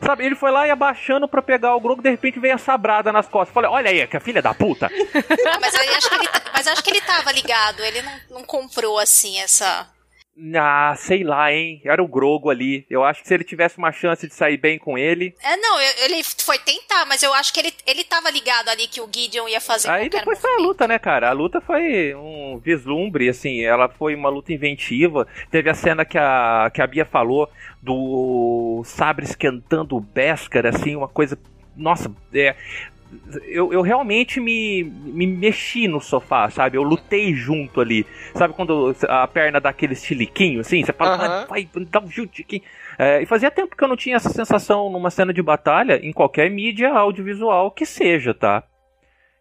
Sabe, 0.03 0.27
ele 0.27 0.35
foi 0.35 0.51
lá 0.51 0.67
e 0.67 0.71
abaixando 0.73 1.29
pra 1.29 1.43
pegar 1.43 1.77
o 1.77 1.81
Grogu, 1.81 2.03
de 2.03 2.11
repente 2.11 2.41
veio 2.41 2.57
a 2.57 2.59
sabrada 2.59 3.13
nas 3.13 3.29
costas. 3.29 3.55
Falei, 3.55 3.71
olha 3.71 3.89
aí, 3.89 4.05
que 4.09 4.17
a 4.17 4.21
filha 4.21 4.43
da 4.43 4.53
puta. 4.53 4.91
Mas, 5.61 5.75
aí 5.77 5.89
acho 5.91 6.09
que 6.09 6.15
ele, 6.17 6.29
mas 6.53 6.67
acho 6.67 6.83
que 6.83 6.91
ele 6.91 7.01
tava 7.03 7.31
ligado, 7.31 7.85
ele 7.85 8.03
não, 8.03 8.39
não 8.39 8.45
comprou 8.45 8.99
assim 8.99 9.39
essa. 9.39 9.95
Ah, 10.55 10.95
sei 10.99 11.25
lá, 11.25 11.51
hein? 11.51 11.81
Era 11.85 12.03
o 12.03 12.09
Grogo 12.09 12.51
ali. 12.51 12.85
Eu 12.91 13.03
acho 13.03 13.23
que 13.23 13.29
se 13.29 13.35
ele 13.35 13.45
tivesse 13.45 13.79
uma 13.79 13.91
chance 13.91 14.27
de 14.29 14.35
sair 14.35 14.59
bem 14.59 14.79
com 14.79 14.99
ele. 14.99 15.35
É, 15.43 15.57
não, 15.57 15.81
ele 15.81 16.23
foi 16.23 16.59
tentar, 16.59 17.07
mas 17.07 17.23
eu 17.23 17.33
acho 17.33 17.55
que 17.55 17.61
ele, 17.61 17.73
ele 17.87 18.05
tava 18.05 18.31
ligado 18.31 18.69
ali 18.69 18.87
que 18.87 19.01
o 19.01 19.09
Gideon 19.13 19.49
ia 19.49 19.61
fazer 19.61 19.89
Aí 19.89 20.11
depois 20.11 20.39
foi 20.39 20.53
a 20.53 20.59
luta, 20.59 20.87
né, 20.87 20.99
cara? 20.99 21.31
A 21.31 21.33
luta 21.33 21.61
foi 21.61 22.15
um 22.15 22.59
vislumbre, 22.59 23.29
assim, 23.29 23.63
ela 23.63 23.89
foi 23.89 24.15
uma 24.15 24.29
luta 24.29 24.53
inventiva. 24.53 25.27
Teve 25.51 25.71
a 25.71 25.75
cena 25.75 26.05
que 26.05 26.19
a, 26.19 26.71
que 26.73 26.83
a 26.83 26.87
Bia 26.87 27.07
falou 27.07 27.51
do 27.83 28.83
sabre 28.85 29.25
esquentando 29.25 29.97
o 29.97 30.01
Beskar, 30.01 30.67
assim, 30.67 30.97
uma 30.97 31.09
coisa. 31.09 31.39
Nossa, 31.75 32.13
é. 32.35 32.55
Eu, 33.45 33.73
eu 33.73 33.83
realmente 33.83 34.41
me, 34.41 34.83
me 34.85 35.27
mexi 35.27 35.89
no 35.89 36.01
sofá, 36.01 36.51
sabe? 36.51 36.77
Eu 36.77 36.83
lutei 36.83 37.35
junto 37.35 37.81
ali. 37.81 38.07
Sabe 38.35 38.55
quando 38.55 38.95
a 39.09 39.27
perna 39.27 39.61
dá 39.61 39.71
aquele 39.71 39.93
estiliquinho, 39.93 40.61
assim? 40.61 40.85
Você 40.85 40.93
fala, 40.93 41.15
Aham. 41.15 41.43
"Ah, 41.43 41.47
vai, 41.49 41.69
dá 41.91 42.01
um 42.01 42.11
chute 42.11 42.43
aqui. 42.43 42.63
É, 42.99 43.23
e 43.23 43.27
fazia 43.27 43.51
tempo 43.51 43.77
que 43.77 43.83
eu 43.85 43.89
não 43.89 43.97
tinha 43.97 44.17
essa 44.17 44.31
sensação 44.31 44.91
numa 44.91 45.11
cena 45.11 45.33
de 45.33 45.43
batalha 45.43 46.01
em 46.03 46.13
qualquer 46.13 46.51
mídia 46.51 46.91
audiovisual 46.93 47.71
que 47.71 47.85
seja, 47.87 48.33
tá? 48.35 48.63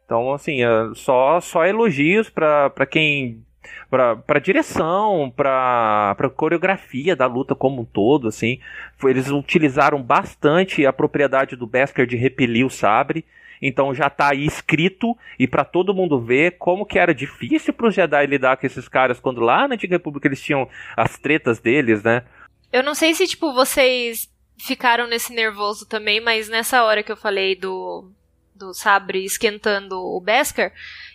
Então, 0.05 0.34
assim, 0.34 0.63
é, 0.63 0.68
só, 0.93 1.39
só 1.39 1.66
elogios 1.66 2.30
pra, 2.30 2.70
pra 2.70 2.86
quem. 2.86 3.43
Pra, 3.89 4.16
pra 4.16 4.38
direção, 4.39 5.34
pra, 5.36 6.13
pra 6.16 6.30
coreografia 6.30 7.16
da 7.16 7.26
luta 7.26 7.55
como 7.55 7.82
um 7.82 7.86
todo, 7.86 8.28
assim. 8.28 8.59
Eles 9.03 9.30
utilizaram 9.32 10.01
bastante 10.03 10.86
a 10.86 10.93
propriedade 10.93 11.55
do 11.55 11.66
Beskar 11.66 12.05
de 12.05 12.16
repelir 12.16 12.63
o 12.63 12.70
sabre. 12.70 13.26
Então 13.62 13.93
já 13.93 14.10
tá 14.10 14.32
aí 14.32 14.45
escrito 14.45 15.18
e 15.39 15.47
pra 15.47 15.64
todo 15.64 15.93
mundo 15.93 16.20
ver 16.20 16.58
como 16.58 16.86
que 16.86 16.99
era 16.99 17.14
difícil 17.14 17.74
pros 17.74 17.95
Jedi 17.95 18.26
lidar 18.26 18.58
com 18.58 18.66
esses 18.66 18.88
caras 18.88 19.20
quando 19.20 19.41
lá 19.41 19.68
na 19.68 19.76
Antiga 19.76 19.95
República 19.95 20.28
eles 20.28 20.41
tinham 20.41 20.68
as 20.95 21.18
tretas 21.18 21.60
deles, 21.60 22.03
né? 22.03 22.24
Eu 22.72 22.84
não 22.84 22.93
sei 22.93 23.14
se, 23.14 23.28
tipo, 23.28 23.53
vocês 23.53 24.30
ficaram 24.58 25.08
nesse 25.08 25.34
nervoso 25.34 25.86
também, 25.88 26.20
mas 26.20 26.49
nessa 26.49 26.84
hora 26.84 27.03
que 27.03 27.12
eu 27.12 27.18
falei 27.18 27.56
do, 27.56 28.12
do 28.53 28.74
sabre 28.74 29.24
esquentando 29.24 29.97
o 29.97 30.20
Beskar, 30.20 30.74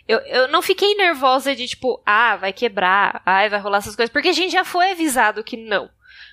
eu, 0.08 0.18
eu 0.20 0.48
não 0.48 0.62
fiquei 0.62 0.94
nervosa 0.94 1.54
de, 1.54 1.66
tipo, 1.66 2.02
ah, 2.04 2.36
vai 2.36 2.52
quebrar, 2.52 3.22
ai, 3.24 3.48
vai 3.48 3.60
rolar 3.60 3.78
essas 3.78 3.94
coisas, 3.94 4.12
porque 4.12 4.28
a 4.28 4.32
gente 4.32 4.52
já 4.52 4.64
foi 4.64 4.92
avisado 4.92 5.44
que 5.44 5.56
não. 5.56 5.90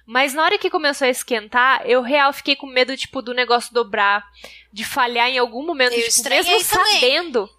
Mas 0.07 0.33
na 0.33 0.41
hora 0.41 0.57
que 0.57 0.69
começou 0.69 1.05
a 1.05 1.09
esquentar, 1.09 1.81
eu 1.85 2.01
real 2.01 2.31
fiquei 2.31 2.55
com 2.55 2.65
medo, 2.65 2.95
tipo, 2.95 3.21
do 3.21 3.33
negócio 3.33 3.73
dobrar, 3.73 4.25
de 4.71 4.85
falhar 4.85 5.27
em 5.27 5.37
algum 5.37 5.65
momento, 5.65 5.93
Eu 5.93 6.09
tipo, 6.09 6.29
mesmo 6.29 6.45
também. 6.45 6.63
sabendo. 6.63 7.49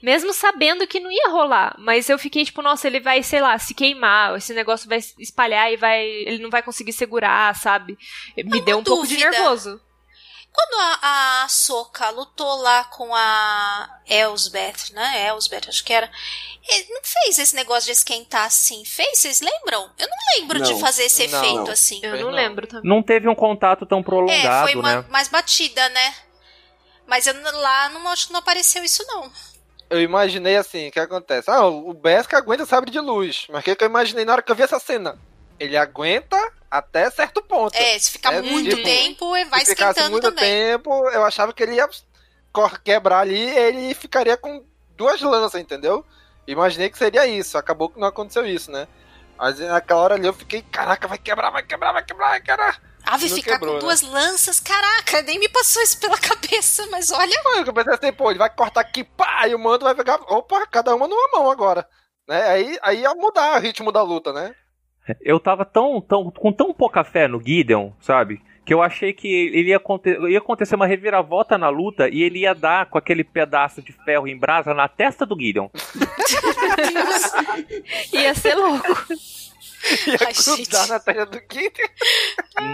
Mesmo 0.00 0.32
sabendo 0.32 0.86
que 0.86 1.00
não 1.00 1.10
ia 1.10 1.28
rolar. 1.30 1.74
Mas 1.78 2.08
eu 2.08 2.16
fiquei 2.16 2.44
tipo, 2.44 2.62
nossa, 2.62 2.86
ele 2.86 3.00
vai, 3.00 3.24
sei 3.24 3.40
lá, 3.40 3.58
se 3.58 3.74
queimar, 3.74 4.36
esse 4.36 4.54
negócio 4.54 4.88
vai 4.88 5.00
espalhar 5.18 5.72
e 5.72 5.76
vai. 5.76 6.04
Ele 6.06 6.38
não 6.38 6.50
vai 6.50 6.62
conseguir 6.62 6.92
segurar, 6.92 7.56
sabe? 7.56 7.98
Me 8.36 8.60
deu 8.60 8.78
um 8.78 8.84
pouco 8.84 9.06
de 9.06 9.16
nervoso. 9.16 9.80
Quando 10.56 10.80
a, 10.80 11.42
a 11.44 11.48
Soka 11.50 12.08
lutou 12.08 12.56
lá 12.62 12.84
com 12.84 13.14
a 13.14 14.00
Elsbeth, 14.08 14.90
né? 14.94 15.26
Elsbeth, 15.28 15.68
acho 15.68 15.84
que 15.84 15.92
era. 15.92 16.10
Ele 16.66 16.86
não 16.94 17.02
fez 17.04 17.38
esse 17.38 17.54
negócio 17.54 17.84
de 17.84 17.92
esquentar 17.92 18.46
assim, 18.46 18.82
fez? 18.86 19.18
Vocês 19.18 19.42
lembram? 19.42 19.90
Eu 19.98 20.08
não 20.08 20.16
lembro 20.38 20.58
de 20.62 20.72
Não. 20.72 20.80
fazer 20.80 21.04
esse 21.04 21.28
Não. 21.28 21.38
efeito 21.38 21.64
Não. 21.64 21.70
assim. 21.70 22.00
Eu 22.02 22.16
não, 22.22 22.30
lembro 22.30 22.66
também. 22.66 22.88
Não 22.88 23.02
teve 23.02 23.28
um 23.28 23.34
contato 23.34 23.84
tão 23.84 23.98
É, 23.98 24.02
prolongado, 24.02 24.66
foi 24.66 24.74
uma, 24.80 25.02
né? 25.02 25.04
mais 25.10 25.28
batida, 25.28 25.90
né? 25.90 26.14
Mas 27.06 27.26
eu, 27.26 27.34
lá 27.60 27.90
não 27.90 28.08
acho 28.08 28.28
que 28.28 28.32
não 28.32 28.40
apareceu 28.40 28.82
isso, 28.82 29.04
não. 29.06 29.30
Eu 29.90 30.00
imaginei 30.00 30.56
assim, 30.56 30.88
o 30.88 30.90
que 30.90 30.98
acontece? 30.98 31.50
Ah, 31.50 31.66
o 31.66 31.92
Beskar 31.92 32.40
aguenta 32.40 32.64
sabre 32.64 32.90
de 32.90 32.98
luz. 32.98 33.46
Mas 33.50 33.60
o 33.60 33.64
que, 33.64 33.76
que 33.76 33.84
eu 33.84 33.88
imaginei 33.88 34.24
na 34.24 34.32
hora 34.32 34.42
que 34.42 34.50
eu 34.50 34.56
vi 34.56 34.62
essa 34.62 34.80
cena? 34.80 35.18
Ele 35.58 35.76
aguenta 35.76 36.36
até 36.70 37.10
certo 37.10 37.42
ponto. 37.42 37.74
É, 37.76 37.98
se 37.98 38.10
ficar 38.10 38.34
É, 38.34 38.42
muito 38.42 38.70
tipo, 38.70 38.82
tempo, 38.82 39.30
vai 39.48 39.64
Se 39.64 39.72
esquentando 39.72 40.10
muito 40.10 40.30
também. 40.30 40.44
tempo, 40.44 41.08
eu 41.10 41.24
achava 41.24 41.52
que 41.52 41.62
ele 41.62 41.74
ia 41.76 41.88
quebrar 42.84 43.20
ali 43.20 43.38
e 43.38 43.58
ele 43.58 43.94
ficaria 43.94 44.36
com 44.36 44.64
duas 44.96 45.20
lanças, 45.20 45.60
entendeu? 45.60 46.04
Imaginei 46.46 46.90
que 46.90 46.98
seria 46.98 47.26
isso. 47.26 47.58
Acabou 47.58 47.88
que 47.88 47.98
não 48.00 48.08
aconteceu 48.08 48.46
isso, 48.46 48.70
né? 48.70 48.86
Mas 49.38 49.58
naquela 49.58 50.00
hora 50.00 50.14
ali 50.14 50.26
eu 50.26 50.32
fiquei, 50.32 50.62
caraca, 50.62 51.06
vai 51.06 51.18
quebrar, 51.18 51.50
vai 51.50 51.62
quebrar, 51.62 51.92
vai 51.92 52.04
quebrar, 52.04 52.28
vai 52.30 52.40
quebrar. 52.40 52.80
Ave, 53.04 53.28
Não 53.28 53.36
ficar 53.36 53.52
quebrou, 53.52 53.68
com 53.70 53.74
né? 53.76 53.80
duas 53.80 54.02
lanças, 54.02 54.58
caraca, 54.58 55.22
nem 55.22 55.38
me 55.38 55.48
passou 55.48 55.80
isso 55.82 56.00
pela 56.00 56.18
cabeça, 56.18 56.86
mas 56.90 57.12
olha. 57.12 57.40
Eu 57.64 57.72
pensei 57.72 57.94
assim, 57.94 58.12
pô, 58.12 58.30
ele 58.30 58.38
vai 58.38 58.50
cortar 58.50 58.80
aqui, 58.80 59.04
pá, 59.04 59.46
e 59.46 59.54
o 59.54 59.58
mando 59.58 59.84
vai 59.84 59.94
pegar. 59.94 60.18
Opa, 60.26 60.66
cada 60.66 60.94
uma 60.94 61.06
numa 61.06 61.28
mão 61.32 61.50
agora. 61.50 61.88
Né? 62.26 62.42
Aí, 62.48 62.78
aí 62.82 63.00
ia 63.02 63.14
mudar 63.14 63.56
o 63.56 63.60
ritmo 63.60 63.92
da 63.92 64.02
luta, 64.02 64.32
né? 64.32 64.54
Eu 65.20 65.38
tava 65.38 65.64
tão, 65.64 66.00
tão, 66.00 66.30
com 66.30 66.52
tão 66.52 66.72
pouca 66.74 67.04
fé 67.04 67.28
no 67.28 67.40
Gideon, 67.40 67.90
sabe? 68.00 68.40
Que 68.64 68.74
eu 68.74 68.82
achei 68.82 69.12
que 69.12 69.28
ele 69.28 69.68
ia, 69.68 69.76
aconte- 69.76 70.18
ia 70.28 70.38
acontecer 70.38 70.74
uma 70.74 70.86
reviravolta 70.88 71.56
na 71.56 71.68
luta 71.68 72.08
e 72.08 72.20
ele 72.22 72.40
ia 72.40 72.52
dar 72.54 72.86
com 72.86 72.98
aquele 72.98 73.22
pedaço 73.22 73.80
de 73.80 73.92
ferro 73.92 74.26
em 74.26 74.36
brasa 74.36 74.74
na 74.74 74.88
testa 74.88 75.24
do 75.24 75.38
Gideon. 75.38 75.68
Ia 78.12 78.34
ser 78.34 78.54
louco. 78.54 78.86
Ia 80.06 80.18
grudar 80.56 80.88
na 80.88 80.98
testa 80.98 81.26
do 81.26 81.40
Gideon. 81.52 81.88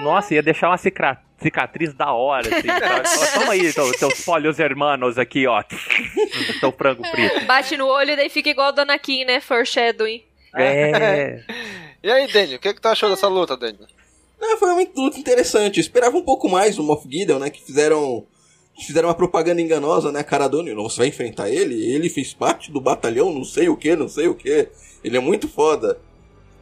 Nossa, 0.02 0.34
ia 0.34 0.42
deixar 0.42 0.68
uma 0.70 0.78
cicra- 0.78 1.20
cicatriz 1.38 1.92
da 1.92 2.12
hora, 2.12 2.48
assim, 2.48 2.68
Toma 3.40 3.52
aí, 3.52 3.70
teu- 3.72 3.92
teus 3.98 4.24
polhos 4.24 4.58
hermanos 4.58 5.18
aqui, 5.18 5.46
ó. 5.46 5.62
Teu 6.60 6.72
frango 6.72 7.04
frito. 7.06 7.44
Bate 7.44 7.76
no 7.76 7.86
olho 7.86 8.12
e 8.12 8.16
daí 8.16 8.30
fica 8.30 8.48
igual 8.48 8.70
o 8.70 8.72
Dona 8.72 8.98
Kim, 8.98 9.24
né? 9.26 9.40
Foreshadowing. 9.40 10.22
É. 10.56 11.44
E 12.02 12.10
aí, 12.10 12.26
Daniel, 12.32 12.58
o 12.58 12.60
que, 12.60 12.74
que 12.74 12.80
tu 12.80 12.88
achou 12.88 13.08
dessa 13.08 13.28
luta, 13.28 13.56
Daniel? 13.56 13.86
Não, 14.40 14.58
foi 14.58 14.70
uma 14.70 14.86
luta 14.96 15.18
interessante. 15.18 15.78
Eu 15.78 15.82
esperava 15.82 16.16
um 16.16 16.22
pouco 16.22 16.48
mais 16.48 16.74
do 16.74 16.82
Moff 16.82 17.06
Gideon, 17.08 17.38
né? 17.38 17.48
Que 17.48 17.62
fizeram. 17.62 18.26
Fizeram 18.84 19.08
uma 19.08 19.14
propaganda 19.14 19.60
enganosa, 19.60 20.10
né? 20.10 20.22
Cara 20.24 20.48
do 20.48 20.64
você 20.82 20.98
vai 20.98 21.06
enfrentar 21.06 21.48
ele? 21.48 21.74
Ele 21.74 22.08
fez 22.08 22.32
parte 22.32 22.72
do 22.72 22.80
batalhão, 22.80 23.32
não 23.32 23.44
sei 23.44 23.68
o 23.68 23.76
que, 23.76 23.94
não 23.94 24.08
sei 24.08 24.26
o 24.26 24.34
que. 24.34 24.68
Ele 25.04 25.16
é 25.16 25.20
muito 25.20 25.46
foda. 25.46 26.00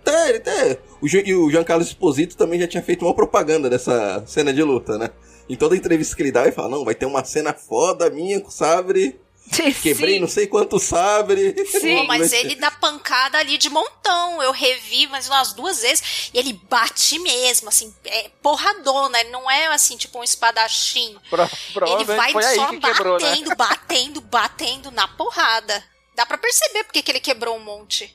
Até, 0.02 0.28
ele 0.28 0.38
até. 0.38 0.78
O, 1.00 1.06
e 1.06 1.34
o 1.34 1.50
Giancarlo 1.50 1.82
Esposito 1.82 2.36
também 2.36 2.60
já 2.60 2.66
tinha 2.66 2.82
feito 2.82 3.04
uma 3.04 3.14
propaganda 3.14 3.70
dessa 3.70 4.22
cena 4.26 4.52
de 4.52 4.62
luta, 4.62 4.98
né? 4.98 5.10
Em 5.48 5.56
toda 5.56 5.76
entrevista 5.76 6.14
que 6.14 6.22
ele 6.22 6.32
dá, 6.32 6.42
ele 6.42 6.52
fala: 6.52 6.68
Não, 6.68 6.84
vai 6.84 6.94
ter 6.94 7.06
uma 7.06 7.24
cena 7.24 7.54
foda 7.54 8.10
minha 8.10 8.40
com 8.40 8.50
sabre. 8.50 9.18
Quebrei 9.82 10.20
não 10.20 10.28
sei 10.28 10.46
quanto 10.46 10.78
sabre. 10.78 11.52
Pô, 11.52 12.04
mas 12.04 12.32
ele 12.32 12.54
dá 12.54 12.70
pancada 12.70 13.38
ali 13.38 13.58
de 13.58 13.68
montão. 13.68 14.42
Eu 14.42 14.52
revi 14.52 15.06
mais 15.08 15.26
umas 15.28 15.52
duas 15.52 15.82
vezes 15.82 16.30
e 16.32 16.38
ele 16.38 16.52
bate 16.68 17.18
mesmo, 17.18 17.68
assim, 17.68 17.94
é 18.04 18.30
porradona. 18.42 19.20
Ele 19.20 19.30
não 19.30 19.50
é 19.50 19.66
assim, 19.68 19.96
tipo 19.96 20.18
um 20.18 20.24
espadachim. 20.24 21.16
Pro- 21.28 21.48
Ele 21.88 22.04
vai 22.04 22.32
foi 22.32 22.44
aí 22.44 22.56
só 22.56 22.66
que 22.68 22.78
quebrou, 22.80 23.18
né? 23.20 23.28
batendo, 23.30 23.54
batendo, 23.56 24.20
batendo 24.20 24.90
na 24.90 25.08
porrada. 25.08 25.84
Dá 26.14 26.24
pra 26.26 26.38
perceber 26.38 26.84
porque 26.84 27.02
que 27.02 27.10
ele 27.10 27.20
quebrou 27.20 27.56
um 27.56 27.60
monte. 27.60 28.14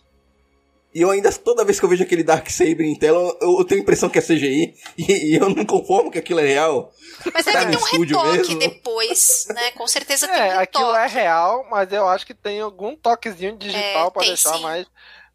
E 0.96 1.02
eu 1.02 1.12
ainda, 1.12 1.30
toda 1.34 1.66
vez 1.66 1.78
que 1.78 1.86
eu 1.86 1.90
vejo 1.90 2.04
aquele 2.04 2.24
Dark 2.24 2.50
Saber 2.50 2.86
em 2.86 2.98
tela, 2.98 3.20
eu, 3.42 3.60
eu 3.60 3.66
tenho 3.66 3.82
a 3.82 3.84
impressão 3.84 4.08
que 4.10 4.18
é 4.18 4.22
CGI. 4.22 4.74
E, 4.98 5.34
e 5.34 5.36
eu 5.36 5.50
não 5.50 5.66
conformo 5.66 6.10
que 6.10 6.18
aquilo 6.18 6.40
é 6.40 6.46
real. 6.48 6.90
Mas 7.34 7.44
Tá 7.44 7.52
deve 7.52 7.72
ter 7.72 7.78
um 7.78 7.84
retoque 7.84 8.38
mesmo. 8.38 8.60
depois, 8.60 9.46
né? 9.54 9.72
Com 9.72 9.86
certeza 9.88 10.26
tem 10.26 10.38
É, 10.40 10.56
um 10.56 10.60
aquilo 10.62 10.94
retoque. 10.94 11.04
é 11.06 11.08
real, 11.22 11.68
mas 11.70 11.92
eu 11.92 12.08
acho 12.08 12.26
que 12.26 12.34
tem 12.34 12.62
algum 12.62 12.96
toquezinho 12.96 13.58
digital 13.58 14.08
É, 14.08 14.12
pra 14.12 14.20
tem 14.22 14.30
deixar 14.30 14.56
sim. 14.56 14.64
mais. 14.64 14.88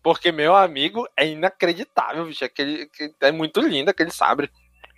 Porque, 0.02 0.32
meu 0.32 0.56
amigo, 0.56 1.06
é 1.14 1.26
inacreditável, 1.26 2.24
bicho. 2.24 2.42
Aquele, 2.42 2.86
que- 2.86 3.12
é 3.20 3.30
muito 3.30 3.61
lindo 3.61 3.90
aquele 3.90 4.11
sabre. 4.11 4.50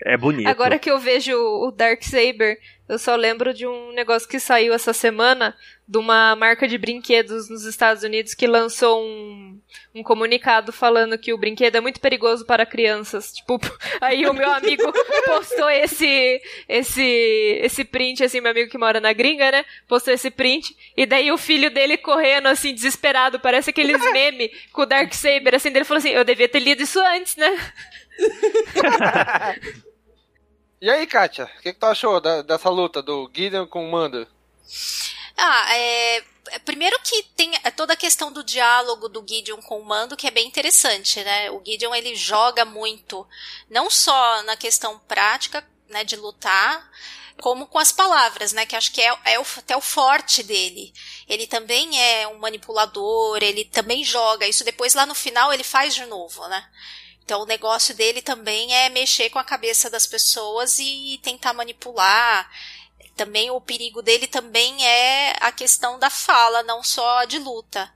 É 0.04 0.16
bonito. 0.16 0.48
Agora 0.48 0.78
que 0.78 0.90
eu 0.90 0.98
vejo 0.98 1.36
o 1.36 1.70
Dark 1.70 2.02
Saber, 2.02 2.58
eu 2.88 2.98
só 2.98 3.14
lembro 3.14 3.54
de 3.54 3.66
um 3.66 3.92
negócio 3.92 4.28
que 4.28 4.40
saiu 4.40 4.74
essa 4.74 4.92
semana 4.92 5.56
de 5.86 5.96
uma 5.96 6.34
marca 6.34 6.66
de 6.66 6.76
brinquedos 6.76 7.48
nos 7.48 7.64
Estados 7.64 8.02
Unidos 8.02 8.34
que 8.34 8.46
lançou 8.46 9.02
um, 9.02 9.60
um 9.94 10.02
comunicado 10.02 10.72
falando 10.72 11.16
que 11.16 11.32
o 11.32 11.38
brinquedo 11.38 11.76
é 11.76 11.80
muito 11.80 12.00
perigoso 12.00 12.44
para 12.44 12.66
crianças. 12.66 13.32
Tipo, 13.32 13.60
aí 14.00 14.26
o 14.26 14.34
meu 14.34 14.50
amigo 14.50 14.92
postou 15.24 15.70
esse 15.70 16.42
esse 16.68 17.60
esse 17.62 17.84
print 17.84 18.24
assim, 18.24 18.40
meu 18.40 18.50
amigo 18.50 18.70
que 18.70 18.78
mora 18.78 19.00
na 19.00 19.12
gringa, 19.12 19.52
né? 19.52 19.64
Postou 19.86 20.12
esse 20.12 20.30
print 20.30 20.76
e 20.96 21.06
daí 21.06 21.30
o 21.30 21.38
filho 21.38 21.70
dele 21.70 21.96
correndo 21.96 22.48
assim 22.48 22.74
desesperado, 22.74 23.38
parece 23.38 23.70
aqueles 23.70 24.02
meme 24.12 24.50
com 24.72 24.82
o 24.82 24.86
Dark 24.86 25.14
Saber 25.14 25.54
assim, 25.54 25.70
dele 25.70 25.84
falou 25.84 25.98
assim: 25.98 26.10
"Eu 26.10 26.24
devia 26.24 26.48
ter 26.48 26.60
lido 26.60 26.82
isso 26.82 27.00
antes, 27.00 27.36
né?" 27.36 27.72
E 30.82 30.90
aí, 30.90 31.06
Kátia, 31.06 31.44
o 31.58 31.62
que, 31.62 31.72
que 31.72 31.78
tu 31.80 31.86
achou 31.86 32.20
da- 32.20 32.42
dessa 32.42 32.68
luta 32.68 33.00
do 33.02 33.30
Gideon 33.34 33.66
com 33.66 33.88
o 33.88 33.90
Mando? 33.90 34.28
Ah, 35.36 35.76
é. 35.76 36.24
Primeiro 36.64 36.98
que 37.02 37.22
tem 37.36 37.52
toda 37.76 37.94
a 37.94 37.96
questão 37.96 38.30
do 38.32 38.44
diálogo 38.44 39.08
do 39.08 39.24
Gideon 39.26 39.62
com 39.62 39.80
o 39.80 39.84
Mando, 39.84 40.16
que 40.16 40.26
é 40.26 40.30
bem 40.30 40.46
interessante, 40.46 41.22
né? 41.22 41.50
O 41.50 41.62
Gideon 41.64 41.94
ele 41.94 42.14
joga 42.14 42.64
muito, 42.64 43.26
não 43.70 43.88
só 43.88 44.42
na 44.42 44.56
questão 44.56 44.98
prática, 45.00 45.66
né, 45.88 46.04
de 46.04 46.16
lutar, 46.16 46.90
como 47.40 47.66
com 47.66 47.78
as 47.78 47.92
palavras, 47.92 48.52
né? 48.52 48.66
Que 48.66 48.76
acho 48.76 48.92
que 48.92 49.00
é, 49.00 49.16
é 49.24 49.38
o- 49.40 49.46
até 49.56 49.76
o 49.76 49.80
forte 49.80 50.42
dele. 50.42 50.92
Ele 51.28 51.46
também 51.46 51.98
é 52.00 52.28
um 52.28 52.38
manipulador, 52.38 53.38
ele 53.42 53.64
também 53.64 54.04
joga. 54.04 54.46
Isso 54.46 54.64
depois 54.64 54.94
lá 54.94 55.06
no 55.06 55.14
final 55.14 55.52
ele 55.52 55.64
faz 55.64 55.94
de 55.94 56.04
novo, 56.06 56.46
né? 56.48 56.68
Então 57.24 57.42
o 57.42 57.46
negócio 57.46 57.94
dele 57.94 58.20
também 58.22 58.74
é 58.74 58.88
mexer 58.88 59.30
com 59.30 59.38
a 59.38 59.44
cabeça 59.44 59.88
das 59.88 60.06
pessoas 60.06 60.78
e 60.78 61.18
tentar 61.22 61.52
manipular. 61.52 62.50
Também 63.16 63.50
o 63.50 63.60
perigo 63.60 64.02
dele 64.02 64.26
também 64.26 64.86
é 64.86 65.36
a 65.40 65.52
questão 65.52 65.98
da 65.98 66.10
fala, 66.10 66.62
não 66.62 66.82
só 66.82 67.24
de 67.24 67.38
luta. 67.38 67.92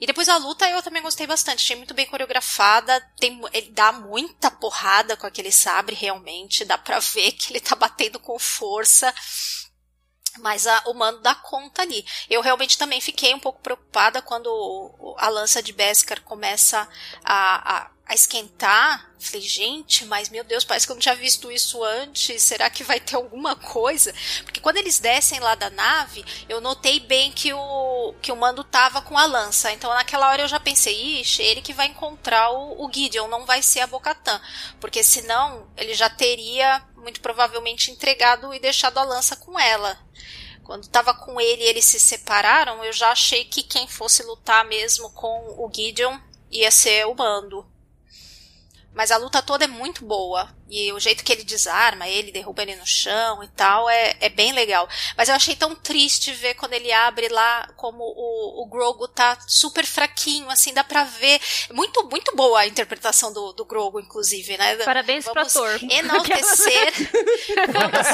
E 0.00 0.06
depois 0.06 0.28
a 0.28 0.36
luta 0.36 0.68
eu 0.68 0.82
também 0.82 1.02
gostei 1.02 1.26
bastante, 1.26 1.60
achei 1.62 1.76
muito 1.76 1.94
bem 1.94 2.06
coreografada, 2.06 3.00
tem, 3.18 3.40
ele 3.52 3.70
dá 3.70 3.92
muita 3.92 4.50
porrada 4.50 5.16
com 5.16 5.26
aquele 5.26 5.52
sabre 5.52 5.94
realmente, 5.94 6.64
dá 6.64 6.76
pra 6.76 6.98
ver 6.98 7.32
que 7.32 7.52
ele 7.52 7.60
tá 7.60 7.76
batendo 7.76 8.18
com 8.18 8.38
força. 8.38 9.14
Mas 10.38 10.66
a- 10.66 10.82
o 10.86 10.94
mando 10.94 11.20
dá 11.20 11.34
conta 11.34 11.82
ali. 11.82 12.04
Eu 12.28 12.40
realmente 12.40 12.76
também 12.76 13.00
fiquei 13.00 13.32
um 13.32 13.38
pouco 13.38 13.60
preocupada 13.60 14.20
quando 14.20 15.14
a 15.18 15.28
lança 15.28 15.62
de 15.62 15.72
Beskar 15.72 16.20
começa 16.22 16.88
a, 17.24 17.76
a, 17.84 17.90
a 18.06 18.14
esquentar. 18.14 19.12
Falei, 19.18 19.40
gente, 19.40 20.04
mas 20.04 20.28
meu 20.28 20.44
Deus, 20.44 20.64
parece 20.64 20.86
que 20.86 20.92
eu 20.92 20.96
não 20.96 21.00
tinha 21.00 21.14
visto 21.14 21.50
isso 21.50 21.82
antes. 21.82 22.42
Será 22.42 22.68
que 22.68 22.84
vai 22.84 23.00
ter 23.00 23.16
alguma 23.16 23.56
coisa? 23.56 24.14
Porque 24.42 24.60
quando 24.60 24.76
eles 24.76 24.98
descem 24.98 25.40
lá 25.40 25.54
da 25.54 25.70
nave, 25.70 26.24
eu 26.48 26.60
notei 26.60 27.00
bem 27.00 27.32
que 27.32 27.52
o, 27.52 28.14
que 28.20 28.30
o 28.30 28.36
mando 28.36 28.62
tava 28.62 29.00
com 29.00 29.16
a 29.16 29.24
lança. 29.24 29.72
Então 29.72 29.92
naquela 29.94 30.28
hora 30.28 30.42
eu 30.42 30.48
já 30.48 30.60
pensei, 30.60 31.20
ixi, 31.20 31.42
ele 31.42 31.62
que 31.62 31.72
vai 31.72 31.86
encontrar 31.86 32.50
o, 32.50 32.84
o 32.84 32.92
Gideon, 32.92 33.28
não 33.28 33.46
vai 33.46 33.62
ser 33.62 33.80
a 33.80 33.86
Bocatã. 33.86 34.40
Porque 34.78 35.02
senão 35.02 35.66
ele 35.76 35.94
já 35.94 36.10
teria, 36.10 36.84
muito 36.96 37.20
provavelmente, 37.20 37.90
entregado 37.90 38.52
e 38.52 38.60
deixado 38.60 38.98
a 38.98 39.04
lança 39.04 39.36
com 39.36 39.58
ela. 39.58 39.98
Quando 40.62 40.88
tava 40.88 41.14
com 41.14 41.40
ele 41.40 41.62
e 41.62 41.66
eles 41.66 41.84
se 41.84 42.00
separaram, 42.00 42.82
eu 42.84 42.92
já 42.92 43.10
achei 43.10 43.44
que 43.44 43.62
quem 43.62 43.86
fosse 43.86 44.22
lutar 44.22 44.64
mesmo 44.64 45.10
com 45.10 45.54
o 45.58 45.70
Gideon 45.72 46.18
ia 46.50 46.70
ser 46.70 47.06
o 47.06 47.14
Mando. 47.14 47.73
Mas 48.94 49.10
a 49.10 49.16
luta 49.16 49.42
toda 49.42 49.64
é 49.64 49.68
muito 49.68 50.04
boa. 50.04 50.48
E 50.70 50.90
o 50.92 50.98
jeito 50.98 51.22
que 51.22 51.32
ele 51.32 51.44
desarma 51.44 52.08
ele, 52.08 52.32
derruba 52.32 52.62
ele 52.62 52.74
no 52.76 52.86
chão 52.86 53.42
e 53.44 53.48
tal, 53.48 53.88
é, 53.88 54.16
é 54.20 54.28
bem 54.30 54.52
legal. 54.52 54.88
Mas 55.16 55.28
eu 55.28 55.34
achei 55.34 55.54
tão 55.54 55.74
triste 55.74 56.32
ver 56.32 56.54
quando 56.54 56.72
ele 56.72 56.90
abre 56.90 57.28
lá 57.28 57.68
como 57.76 58.02
o, 58.02 58.62
o 58.62 58.66
Grogu 58.66 59.06
tá 59.06 59.38
super 59.46 59.84
fraquinho, 59.84 60.48
assim, 60.50 60.72
dá 60.72 60.82
pra 60.82 61.04
ver. 61.04 61.40
Muito, 61.72 62.02
muito 62.08 62.34
boa 62.34 62.60
a 62.60 62.66
interpretação 62.66 63.32
do, 63.32 63.52
do 63.52 63.64
Grogu, 63.64 64.00
inclusive, 64.00 64.56
né? 64.56 64.76
Parabéns 64.76 65.24
pro 65.24 65.34
Vamos 65.34 65.54
ator. 65.54 65.78
Enaltecer. 65.90 66.92
vamos 67.72 68.06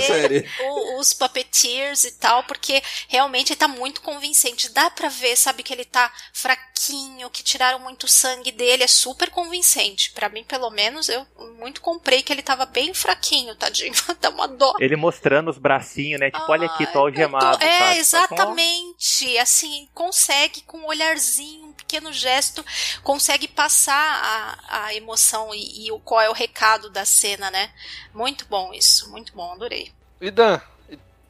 série. 0.00 0.48
o- 0.60 1.00
os 1.00 1.12
puppeteers 1.14 2.04
e 2.04 2.12
tal, 2.12 2.44
porque 2.44 2.82
realmente 3.08 3.52
ele 3.52 3.58
tá 3.58 3.68
muito 3.68 4.00
convincente. 4.02 4.68
Dá 4.70 4.90
pra 4.90 5.08
ver, 5.08 5.36
sabe, 5.36 5.62
que 5.62 5.72
ele 5.72 5.84
tá 5.84 6.12
fraquinho, 6.32 7.30
que 7.30 7.42
tiraram 7.42 7.78
muito 7.78 8.06
sangue 8.06 8.52
dele, 8.52 8.84
é 8.84 8.88
super 8.88 9.30
convincente. 9.30 10.12
Pra 10.12 10.28
mim, 10.28 10.44
pelo 10.44 10.70
menos, 10.70 11.08
eu 11.08 11.26
muito 11.58 11.80
comprei 11.80 12.22
que 12.22 12.32
ele 12.32 12.42
tava 12.42 12.66
bem 12.66 12.92
fraquinho, 12.94 13.54
tadinho. 13.54 13.92
Dá 14.20 14.30
uma 14.30 14.48
dó. 14.48 14.74
Ele 14.78 14.96
mostrando 14.96 15.50
os 15.50 15.58
bracinhos, 15.58 16.20
né? 16.20 16.30
Tipo, 16.30 16.50
olha 16.50 16.66
aqui, 16.66 16.86
tô 16.86 17.00
algemado. 17.00 17.62
É, 17.62 17.78
sabe? 17.78 17.98
exatamente. 17.98 19.38
Assim, 19.38 19.88
consegue 19.94 20.62
com 20.62 20.78
um 20.78 20.86
olharzinho, 20.86 21.66
um 21.66 21.72
pequeno 21.72 22.12
gesto, 22.12 22.64
consegue 23.02 23.46
passar 23.48 24.58
a, 24.68 24.84
a 24.86 24.94
emoção 24.94 25.54
e, 25.54 25.86
e 25.86 25.92
o 25.92 25.98
qual 25.98 26.20
é 26.20 26.28
o 26.28 26.34
recado 26.34 26.90
da 26.90 27.04
cena, 27.04 27.50
né? 27.50 27.70
Muito 28.14 28.46
bom 28.46 28.72
isso, 28.74 29.10
muito 29.10 29.32
bom, 29.34 29.52
adorei. 29.52 29.92
E 30.20 30.30
Dan, 30.30 30.60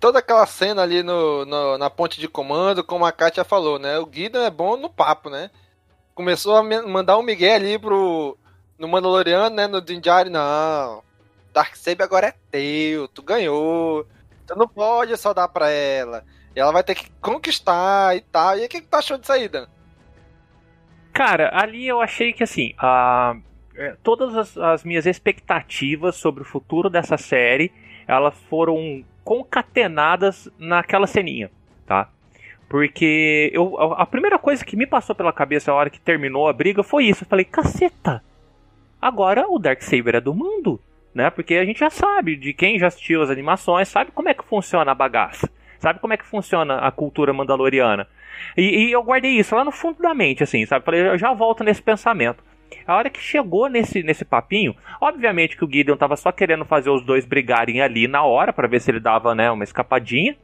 toda 0.01 0.19
aquela 0.21 0.47
cena 0.47 0.83
ali 0.83 1.03
no, 1.03 1.45
no- 1.45 1.79
na 1.79 1.91
ponte 1.91 2.19
de 2.21 2.29
comando, 2.29 2.83
como 2.85 3.05
a 3.05 3.13
Kátia 3.13 3.45
falou, 3.45 3.79
né? 3.79 3.99
O 3.99 4.09
Gideon 4.11 4.43
é 4.43 4.51
bom 4.51 4.77
no 4.77 4.89
papo, 4.89 5.29
né? 5.31 5.51
Começou 6.15 6.57
a 6.57 6.63
mandar 6.63 7.19
um 7.19 7.23
migué 7.23 7.55
ali 7.55 7.79
pro. 7.79 8.37
No 8.79 8.87
Mandaloriano, 8.89 9.55
né? 9.57 9.67
No 9.67 9.81
Dinjari, 9.81 10.31
não. 10.31 11.03
Darksaber 11.53 12.05
agora 12.05 12.29
é 12.29 12.35
teu, 12.51 13.09
tu 13.09 13.23
ganhou. 13.23 14.07
Tu 14.47 14.57
não 14.57 14.69
pode 14.69 15.17
só 15.17 15.35
dar 15.35 15.49
pra 15.49 15.69
ela. 15.71 16.25
E 16.55 16.61
ela 16.61 16.73
vai 16.73 16.83
ter 16.83 16.95
que 16.95 17.11
conquistar 17.21 18.17
e 18.17 18.21
tal. 18.21 18.57
E 18.59 18.65
o 18.65 18.69
que, 18.69 18.81
que 18.81 18.87
tu 18.87 18.95
achou 18.95 19.19
disso 19.19 19.33
aí, 19.33 19.49
Dan? 19.49 19.67
Cara, 21.13 21.51
ali 21.53 21.87
eu 21.87 22.01
achei 22.01 22.33
que 22.33 22.43
assim, 22.45 22.75
a- 22.79 23.37
é, 23.77 23.97
todas 24.03 24.35
as, 24.37 24.57
as 24.57 24.85
minhas 24.85 25.07
expectativas 25.07 26.17
sobre 26.17 26.43
o 26.43 26.47
futuro 26.47 26.89
dessa 26.89 27.17
série, 27.17 27.73
elas 28.07 28.35
foram 28.49 29.05
concatenadas 29.25 30.49
naquela 30.59 31.07
ceninha, 31.07 31.51
tá? 31.87 32.09
Porque 32.69 33.51
eu, 33.53 33.77
a 33.95 34.05
primeira 34.07 34.39
coisa 34.39 34.65
que 34.65 34.77
me 34.77 34.87
passou 34.87 35.15
pela 35.15 35.33
cabeça 35.33 35.71
a 35.73 35.75
hora 35.75 35.91
que 35.91 36.01
terminou 36.01 36.47
a 36.49 36.53
briga 36.53 36.83
foi 36.83 37.05
isso. 37.07 37.25
Eu 37.25 37.29
falei, 37.29 37.45
caceta, 37.45 38.23
agora 39.01 39.47
o 39.49 39.59
Darksaber 39.59 40.17
é 40.17 40.21
do 40.21 40.35
mundo, 40.35 40.81
né? 41.15 41.31
Porque 41.31 41.55
a 41.55 41.65
gente 41.65 41.81
já 41.81 41.91
sabe, 41.91 42.37
de 42.37 42.53
quem 42.53 42.79
já 42.79 42.89
assistiu 42.89 43.23
as 43.23 43.31
animações, 43.31 43.89
sabe 43.89 44.11
como 44.13 44.29
é 44.29 44.35
que 44.35 44.45
funciona 44.45 44.93
a 44.93 44.95
bagaça. 44.95 45.49
Sabe 45.79 46.01
como 46.01 46.13
é 46.13 46.17
que 46.17 46.27
funciona 46.27 46.79
a 46.79 46.91
cultura 46.91 47.33
mandaloriana. 47.33 48.09
E, 48.57 48.87
e 48.87 48.93
eu 48.93 49.03
guardei 49.03 49.33
isso 49.33 49.55
lá 49.55 49.65
no 49.65 49.71
fundo 49.71 50.03
da 50.03 50.13
mente, 50.13 50.43
assim, 50.43 50.65
sabe? 50.67 50.85
Falei, 50.85 51.09
eu 51.09 51.19
já 51.19 51.33
volto 51.33 51.63
nesse 51.63 51.83
pensamento. 51.83 52.43
A 52.87 52.97
hora 52.97 53.11
que 53.11 53.21
chegou 53.21 53.69
nesse, 53.69 54.03
nesse 54.03 54.25
papinho, 54.25 54.75
obviamente 55.01 55.57
que 55.57 55.65
o 55.65 55.71
Gideon 55.71 55.97
tava 55.97 56.17
só 56.17 56.33
querendo 56.33 56.65
fazer 56.65 56.91
os 56.91 57.05
dois 57.05 57.25
brigarem 57.25 57.81
ali 57.81 58.09
na 58.09 58.23
hora, 58.23 58.53
pra 58.53 58.69
ver 58.69 58.81
se 58.81 58.91
ele 58.91 59.01
dava, 59.01 59.35
né, 59.35 59.51
uma 59.51 59.65
escapadinha. 59.65 60.37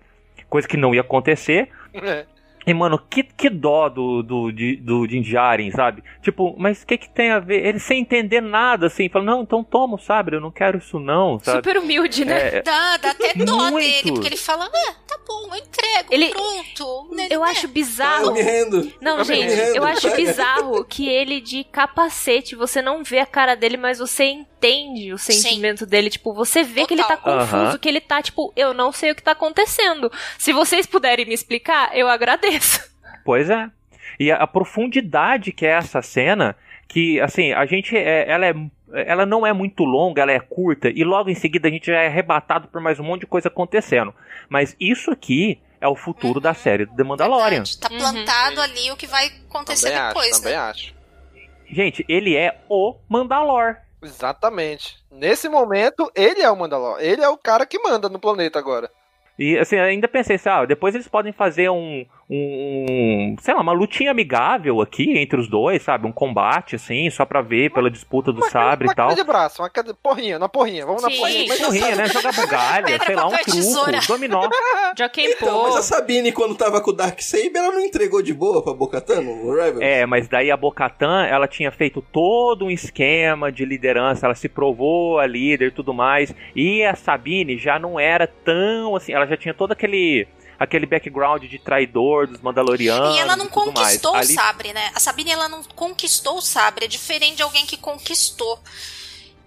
Coisa 0.48 0.68
que 0.68 0.76
não 0.76 0.94
ia 0.94 1.00
acontecer. 1.00 1.68
É. 1.92 2.26
E, 2.66 2.72
mano, 2.72 2.98
que, 2.98 3.22
que 3.22 3.50
dó 3.50 3.88
do, 3.88 4.22
do, 4.22 4.50
de- 4.52 4.76
do 4.76 5.06
Din 5.06 5.20
Djarin, 5.22 5.70
sabe? 5.70 6.02
Tipo, 6.22 6.54
mas 6.58 6.82
o 6.82 6.86
que 6.86 6.96
que 6.96 7.08
tem 7.08 7.30
a 7.30 7.38
ver? 7.38 7.64
Ele 7.66 7.78
sem 7.78 8.00
entender 8.00 8.40
nada, 8.40 8.86
assim, 8.86 9.08
falando, 9.08 9.28
não, 9.28 9.42
então 9.42 9.62
toma 9.62 9.96
o 9.96 9.98
sabre, 9.98 10.36
eu 10.36 10.40
não 10.40 10.50
quero 10.50 10.78
isso 10.78 10.98
não, 10.98 11.38
sabe? 11.40 11.58
Super 11.58 11.76
humilde, 11.78 12.24
né? 12.24 12.56
É, 12.58 12.62
Dá, 12.62 12.96
dá 12.96 13.10
até 13.10 13.34
dó 13.34 13.70
Muito. 13.70 13.78
dele, 13.86 14.12
porque 14.12 14.28
ele 14.28 14.36
fala, 14.36 14.64
ah, 14.72 14.94
tá 15.06 15.18
bom, 15.26 15.48
eu 15.54 15.56
entrego, 15.60 16.08
Ele- 16.10 16.30
pronto. 16.30 17.14
Né, 17.14 17.28
Eu 17.30 17.40
né? 17.40 17.50
acho 17.50 17.68
bizarro. 17.68 18.26
Eu 18.26 18.32
me 18.32 18.40
rendo. 18.42 18.92
Não, 19.00 19.12
Eu 19.18 19.18
me 19.18 19.24
gente, 19.24 19.54
rendo. 19.54 19.76
eu 19.76 19.84
acho 19.84 20.10
bizarro 20.16 20.84
que 20.84 21.08
ele 21.08 21.40
de 21.40 21.64
capacete, 21.64 22.54
você 22.56 22.80
não 22.80 23.04
vê 23.04 23.18
a 23.18 23.26
cara 23.26 23.54
dele, 23.54 23.76
mas 23.76 23.98
você 23.98 24.24
entende 24.24 25.12
o 25.12 25.18
sentimento 25.18 25.84
dele. 25.84 26.08
Tipo, 26.08 26.32
você 26.32 26.62
vê 26.62 26.86
que 26.86 26.94
ele 26.94 27.04
tá 27.04 27.16
Total. 27.16 27.38
confuso, 27.40 27.56
Aham. 27.56 27.78
que 27.78 27.88
ele 27.88 28.00
tá, 28.00 28.22
tipo, 28.22 28.52
eu 28.56 28.72
não 28.72 28.90
sei 28.90 29.10
o 29.10 29.14
que 29.14 29.22
tá 29.22 29.32
acontecendo. 29.32 30.10
Se 30.38 30.52
vocês 30.52 30.86
puderem 30.86 31.26
me 31.26 31.34
explicar, 31.34 31.94
eu 31.96 32.08
agradeço. 32.08 32.53
Pois 33.24 33.50
é. 33.50 33.70
E 34.18 34.30
a, 34.30 34.36
a 34.36 34.46
profundidade 34.46 35.52
que 35.52 35.66
é 35.66 35.70
essa 35.70 36.02
cena, 36.02 36.57
que 36.86 37.20
assim, 37.20 37.52
a 37.52 37.64
gente 37.66 37.96
é, 37.96 38.28
ela 38.30 38.46
é 38.46 38.55
ela 38.92 39.26
não 39.26 39.44
é 39.44 39.52
muito 39.52 39.82
longa, 39.82 40.22
ela 40.22 40.30
é 40.30 40.38
curta 40.38 40.88
e 40.88 41.02
logo 41.02 41.28
em 41.28 41.34
seguida 41.34 41.66
a 41.66 41.70
gente 41.70 41.86
já 41.86 42.00
é 42.00 42.07
arrebatado 42.07 42.68
por 42.68 42.80
mais 42.80 43.00
um 43.00 43.02
monte 43.02 43.22
de 43.22 43.26
coisa 43.26 43.48
acontecendo. 43.48 44.14
Mas 44.48 44.76
isso 44.78 45.11
aqui 45.11 45.61
é 45.80 45.88
o 45.88 45.96
futuro 45.96 46.40
da 46.40 46.55
série 46.55 46.86
do 46.86 46.94
The 46.94 47.02
Mandalorian. 47.02 47.64
Tá 47.80 47.88
plantado 47.88 48.61
ali 48.61 48.90
o 48.92 48.96
que 48.96 49.07
vai 49.07 49.32
acontecer 49.48 49.90
Também 49.90 50.09
depois, 50.09 50.30
acho, 50.30 50.40
também 50.40 50.57
né? 50.57 50.64
acho. 50.64 50.94
Gente, 51.68 52.05
ele 52.09 52.36
é 52.36 52.61
o 52.68 52.94
Mandalor. 53.09 53.76
Exatamente. 54.02 54.96
Nesse 55.11 55.48
momento, 55.48 56.11
ele 56.14 56.42
é 56.42 56.50
o 56.50 56.57
Mandalor. 56.57 56.98
Ele 57.00 57.22
é 57.22 57.28
o 57.28 57.36
cara 57.36 57.66
que 57.66 57.78
manda 57.78 58.09
no 58.09 58.18
planeta 58.18 58.59
agora. 58.59 58.90
E 59.38 59.59
assim, 59.59 59.76
eu 59.76 59.82
ainda 59.82 60.07
pensei 60.07 60.36
assim, 60.36 60.48
ah, 60.48 60.64
depois 60.64 60.94
eles 60.94 61.09
podem 61.09 61.32
fazer 61.32 61.68
um, 61.68 62.07
um, 62.28 63.36
sei 63.40 63.54
lá, 63.54 63.60
uma 63.60 63.72
lutinha 63.72 64.10
amigável 64.10 64.80
aqui 64.80 65.18
entre 65.18 65.38
os 65.38 65.48
dois, 65.48 65.82
sabe? 65.82 66.06
Um 66.06 66.12
combate, 66.12 66.76
assim, 66.76 67.10
só 67.10 67.24
pra 67.24 67.42
ver 67.42 67.70
pela 67.70 67.90
disputa 67.90 68.32
do 68.32 68.40
uma 68.40 68.50
sabre 68.50 68.86
uma 68.86 68.92
e 68.92 68.96
tal. 68.96 69.08
queda 69.10 69.22
de 69.22 69.26
braço, 69.26 69.62
uma 69.62 69.68
de 69.68 69.94
porrinha, 69.94 70.38
na 70.38 70.48
porrinha, 70.48 70.86
vamos 70.86 71.02
na 71.02 71.10
Sim. 71.10 71.18
porrinha. 71.18 71.44
Mas 71.48 71.60
porrinha, 71.60 71.96
né? 71.96 72.08
Jogar 72.08 72.32
bugalha, 72.32 72.98
sei 73.04 73.14
lá, 73.14 73.26
um 73.26 73.30
tesoura. 73.30 73.92
truco, 73.92 74.06
dominó. 74.06 74.48
Joaquim 74.96 75.24
Então, 75.24 75.64
mas 75.64 75.76
a 75.76 75.82
Sabine, 75.82 76.32
quando 76.32 76.54
tava 76.54 76.80
com 76.80 76.90
o 76.90 76.94
Darksaber, 76.94 77.56
ela 77.56 77.72
não 77.72 77.80
entregou 77.80 78.22
de 78.22 78.32
boa 78.32 78.62
pra 78.62 78.72
Bocatan 78.72 79.20
no 79.20 79.54
Rebels? 79.54 79.80
É, 79.82 80.06
mas 80.06 80.26
daí 80.28 80.50
a 80.50 80.56
Bocatan, 80.56 81.26
ela 81.26 81.46
tinha 81.46 81.70
feito 81.70 82.00
todo 82.00 82.66
um 82.66 82.70
esquema 82.70 83.52
de 83.52 83.64
liderança, 83.64 84.26
ela 84.26 84.34
se 84.34 84.48
provou 84.48 85.18
a 85.18 85.26
líder 85.26 85.68
e 85.68 85.70
tudo 85.70 85.92
mais. 85.92 86.34
E 86.56 86.82
a 86.84 86.94
Sabine 86.94 87.58
já 87.58 87.78
não 87.78 87.98
era 88.00 88.26
tão 88.26 88.96
assim, 88.96 89.12
ela 89.12 89.26
já 89.26 89.36
tinha 89.36 89.52
todo 89.52 89.72
aquele 89.72 90.26
aquele 90.59 90.86
background 90.86 91.44
de 91.44 91.59
traidor 91.59 92.26
dos 92.26 92.40
Mandalorianos. 92.40 93.16
E 93.16 93.18
ela 93.20 93.36
não 93.36 93.46
e 93.46 93.48
tudo 93.48 93.72
mais. 93.72 93.76
conquistou 93.88 94.12
o 94.12 94.16
Ali- 94.16 94.34
sabre, 94.34 94.72
né? 94.72 94.90
A 94.94 95.00
Sabine 95.00 95.30
ela 95.30 95.48
não 95.48 95.62
conquistou 95.62 96.38
o 96.38 96.42
sabre, 96.42 96.84
é 96.84 96.88
diferente 96.88 97.36
de 97.36 97.42
alguém 97.42 97.66
que 97.66 97.76
conquistou, 97.76 98.59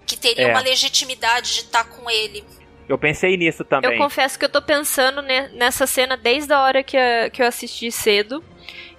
que 0.05 0.15
teria 0.17 0.47
É. 0.47 0.51
uma 0.51 0.61
legitimidade 0.61 1.53
de 1.53 1.59
estar 1.61 1.83
com 1.85 2.09
ele. 2.09 2.43
Eu 2.87 2.97
pensei 2.97 3.35
nisso 3.35 3.65
também. 3.65 3.91
Eu 3.91 3.97
confesso 3.97 4.39
que 4.39 4.45
eu 4.45 4.49
tô 4.49 4.61
pensando 4.61 5.21
ne- 5.21 5.49
nessa 5.49 5.85
cena 5.85 6.15
desde 6.15 6.53
a 6.53 6.61
hora 6.61 6.81
que 6.83 6.95
eu 7.41 7.45
assisti 7.47 7.91
cedo. 7.91 8.41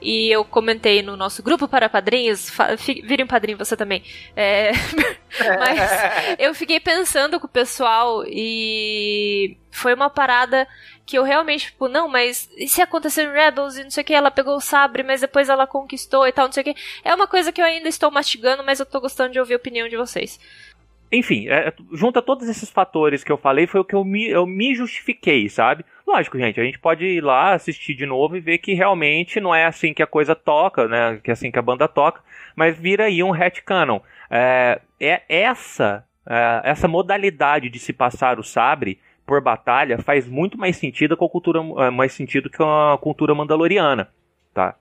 E 0.00 0.30
eu 0.30 0.44
comentei 0.44 1.02
no 1.02 1.16
nosso 1.16 1.42
grupo 1.42 1.66
para 1.66 1.88
padrinhos. 1.88 2.48
fa- 2.48 2.76
fi- 2.76 3.02
Vire 3.02 3.22
um 3.24 3.26
padrinho 3.26 3.58
você 3.58 3.76
também. 3.76 4.02
É, 4.36 4.70
mas 5.58 5.80
eu 6.38 6.54
fiquei 6.54 6.78
pensando 6.80 7.40
com 7.40 7.46
o 7.46 7.50
pessoal 7.50 8.22
e 8.26 9.56
foi 9.70 9.94
uma 9.94 10.08
parada 10.10 10.66
que 11.04 11.16
eu 11.18 11.22
realmente, 11.24 11.66
tipo, 11.66 11.88
não, 11.88 12.06
mas 12.08 12.48
e 12.56 12.68
se 12.68 12.82
acontecer 12.82 13.22
em 13.24 13.32
Rebels 13.32 13.76
e 13.76 13.84
não 13.84 13.90
sei 13.90 14.02
o 14.02 14.04
que, 14.06 14.12
ela 14.14 14.30
pegou 14.30 14.56
o 14.56 14.60
sabre, 14.60 15.02
mas 15.02 15.20
depois 15.22 15.48
ela 15.48 15.66
conquistou 15.66 16.26
e 16.26 16.32
tal, 16.32 16.46
não 16.46 16.52
sei 16.52 16.60
o 16.60 16.64
que. 16.64 16.74
É 17.02 17.14
uma 17.14 17.26
coisa 17.26 17.50
que 17.50 17.60
eu 17.60 17.64
ainda 17.64 17.88
estou 17.88 18.10
mastigando, 18.10 18.62
mas 18.62 18.78
eu 18.78 18.86
tô 18.86 19.00
gostando 19.00 19.32
de 19.32 19.40
ouvir 19.40 19.54
a 19.54 19.56
opinião 19.58 19.88
de 19.88 19.96
vocês. 19.96 20.38
Enfim, 21.10 21.48
é, 21.48 21.72
junta 21.94 22.20
todos 22.20 22.46
esses 22.48 22.68
fatores 22.70 23.24
que 23.24 23.32
eu 23.32 23.38
falei, 23.38 23.66
foi 23.66 23.80
o 23.80 23.84
que 23.84 23.94
eu 23.94 24.04
me, 24.04 24.28
eu 24.28 24.46
me 24.46 24.74
justifiquei, 24.74 25.48
sabe? 25.48 25.82
Lógico, 26.08 26.38
gente, 26.38 26.58
a 26.58 26.64
gente 26.64 26.78
pode 26.78 27.04
ir 27.04 27.22
lá 27.22 27.52
assistir 27.52 27.94
de 27.94 28.06
novo 28.06 28.34
e 28.34 28.40
ver 28.40 28.56
que 28.56 28.72
realmente 28.72 29.38
não 29.38 29.54
é 29.54 29.66
assim 29.66 29.92
que 29.92 30.02
a 30.02 30.06
coisa 30.06 30.34
toca, 30.34 30.88
né? 30.88 31.20
Que 31.22 31.30
é 31.30 31.34
assim 31.34 31.50
que 31.50 31.58
a 31.58 31.62
banda 31.62 31.86
toca, 31.86 32.22
mas 32.56 32.78
vira 32.78 33.04
aí 33.04 33.22
um 33.22 33.30
retcanon. 33.30 34.00
É, 34.30 34.80
é 34.98 35.22
essa, 35.28 36.02
é, 36.26 36.62
essa 36.64 36.88
modalidade 36.88 37.68
de 37.68 37.78
se 37.78 37.92
passar 37.92 38.40
o 38.40 38.42
sabre 38.42 38.98
por 39.26 39.42
batalha 39.42 39.98
faz 39.98 40.26
muito 40.26 40.56
mais 40.56 40.78
sentido 40.78 41.14
com 41.14 41.26
a 41.26 41.28
cultura, 41.28 41.60
é, 41.60 41.90
mais 41.90 42.14
sentido 42.14 42.48
que 42.48 42.62
a 42.62 42.96
cultura 42.98 43.34
mandaloriana, 43.34 44.08
tá? 44.54 44.76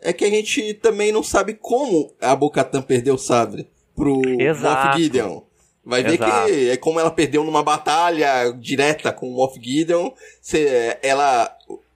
É 0.00 0.14
que 0.14 0.24
a 0.24 0.30
gente 0.30 0.72
também 0.72 1.12
não 1.12 1.22
sabe 1.22 1.52
como 1.52 2.10
a 2.22 2.34
Bocatan 2.34 2.80
perdeu 2.80 3.16
o 3.16 3.18
sabre 3.18 3.68
pro 3.94 4.22
Exato. 4.40 4.86
Moff 4.86 5.02
Gideon. 5.02 5.42
Vai 5.84 6.02
ver 6.02 6.14
Exato. 6.14 6.46
que 6.46 6.70
é 6.70 6.76
como 6.76 7.00
ela 7.00 7.10
perdeu 7.10 7.42
numa 7.44 7.62
batalha 7.62 8.52
direta 8.58 9.12
com 9.12 9.28
o 9.28 9.34
Moff 9.34 9.58
Gideon. 9.60 10.10
Se 10.40 10.66
ela, 11.02 11.50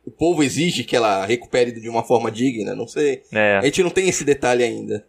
o 0.06 0.10
povo 0.10 0.42
exige 0.42 0.84
que 0.84 0.96
ela 0.96 1.24
recupere 1.26 1.72
de 1.72 1.88
uma 1.88 2.02
forma 2.02 2.30
digna, 2.30 2.74
não 2.74 2.86
sei. 2.86 3.22
É. 3.32 3.58
A 3.58 3.62
gente 3.62 3.82
não 3.82 3.90
tem 3.90 4.08
esse 4.08 4.24
detalhe 4.24 4.64
ainda. 4.64 5.04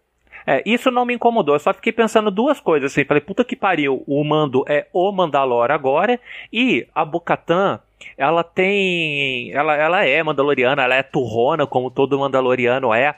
É, 0.48 0.62
isso 0.66 0.92
não 0.92 1.06
me 1.06 1.16
incomodou, 1.16 1.56
eu 1.56 1.60
só 1.60 1.74
fiquei 1.74 1.92
pensando 1.92 2.30
duas 2.30 2.60
coisas 2.60 2.92
assim. 2.92 3.04
Falei, 3.04 3.22
puta 3.22 3.44
que 3.44 3.56
pariu, 3.56 4.04
o 4.06 4.24
Mando 4.24 4.64
é 4.68 4.86
o 4.94 5.12
Mandalor 5.12 5.72
agora 5.72 6.20
e 6.54 6.86
a 6.94 7.04
Bocatan, 7.04 7.80
ela 8.16 8.44
tem. 8.44 9.52
Ela, 9.52 9.76
ela 9.76 10.06
é 10.06 10.22
Mandaloriana, 10.22 10.84
ela 10.84 10.96
é 10.96 11.02
turrona, 11.02 11.66
como 11.66 11.90
todo 11.90 12.20
Mandaloriano 12.20 12.94
é. 12.94 13.16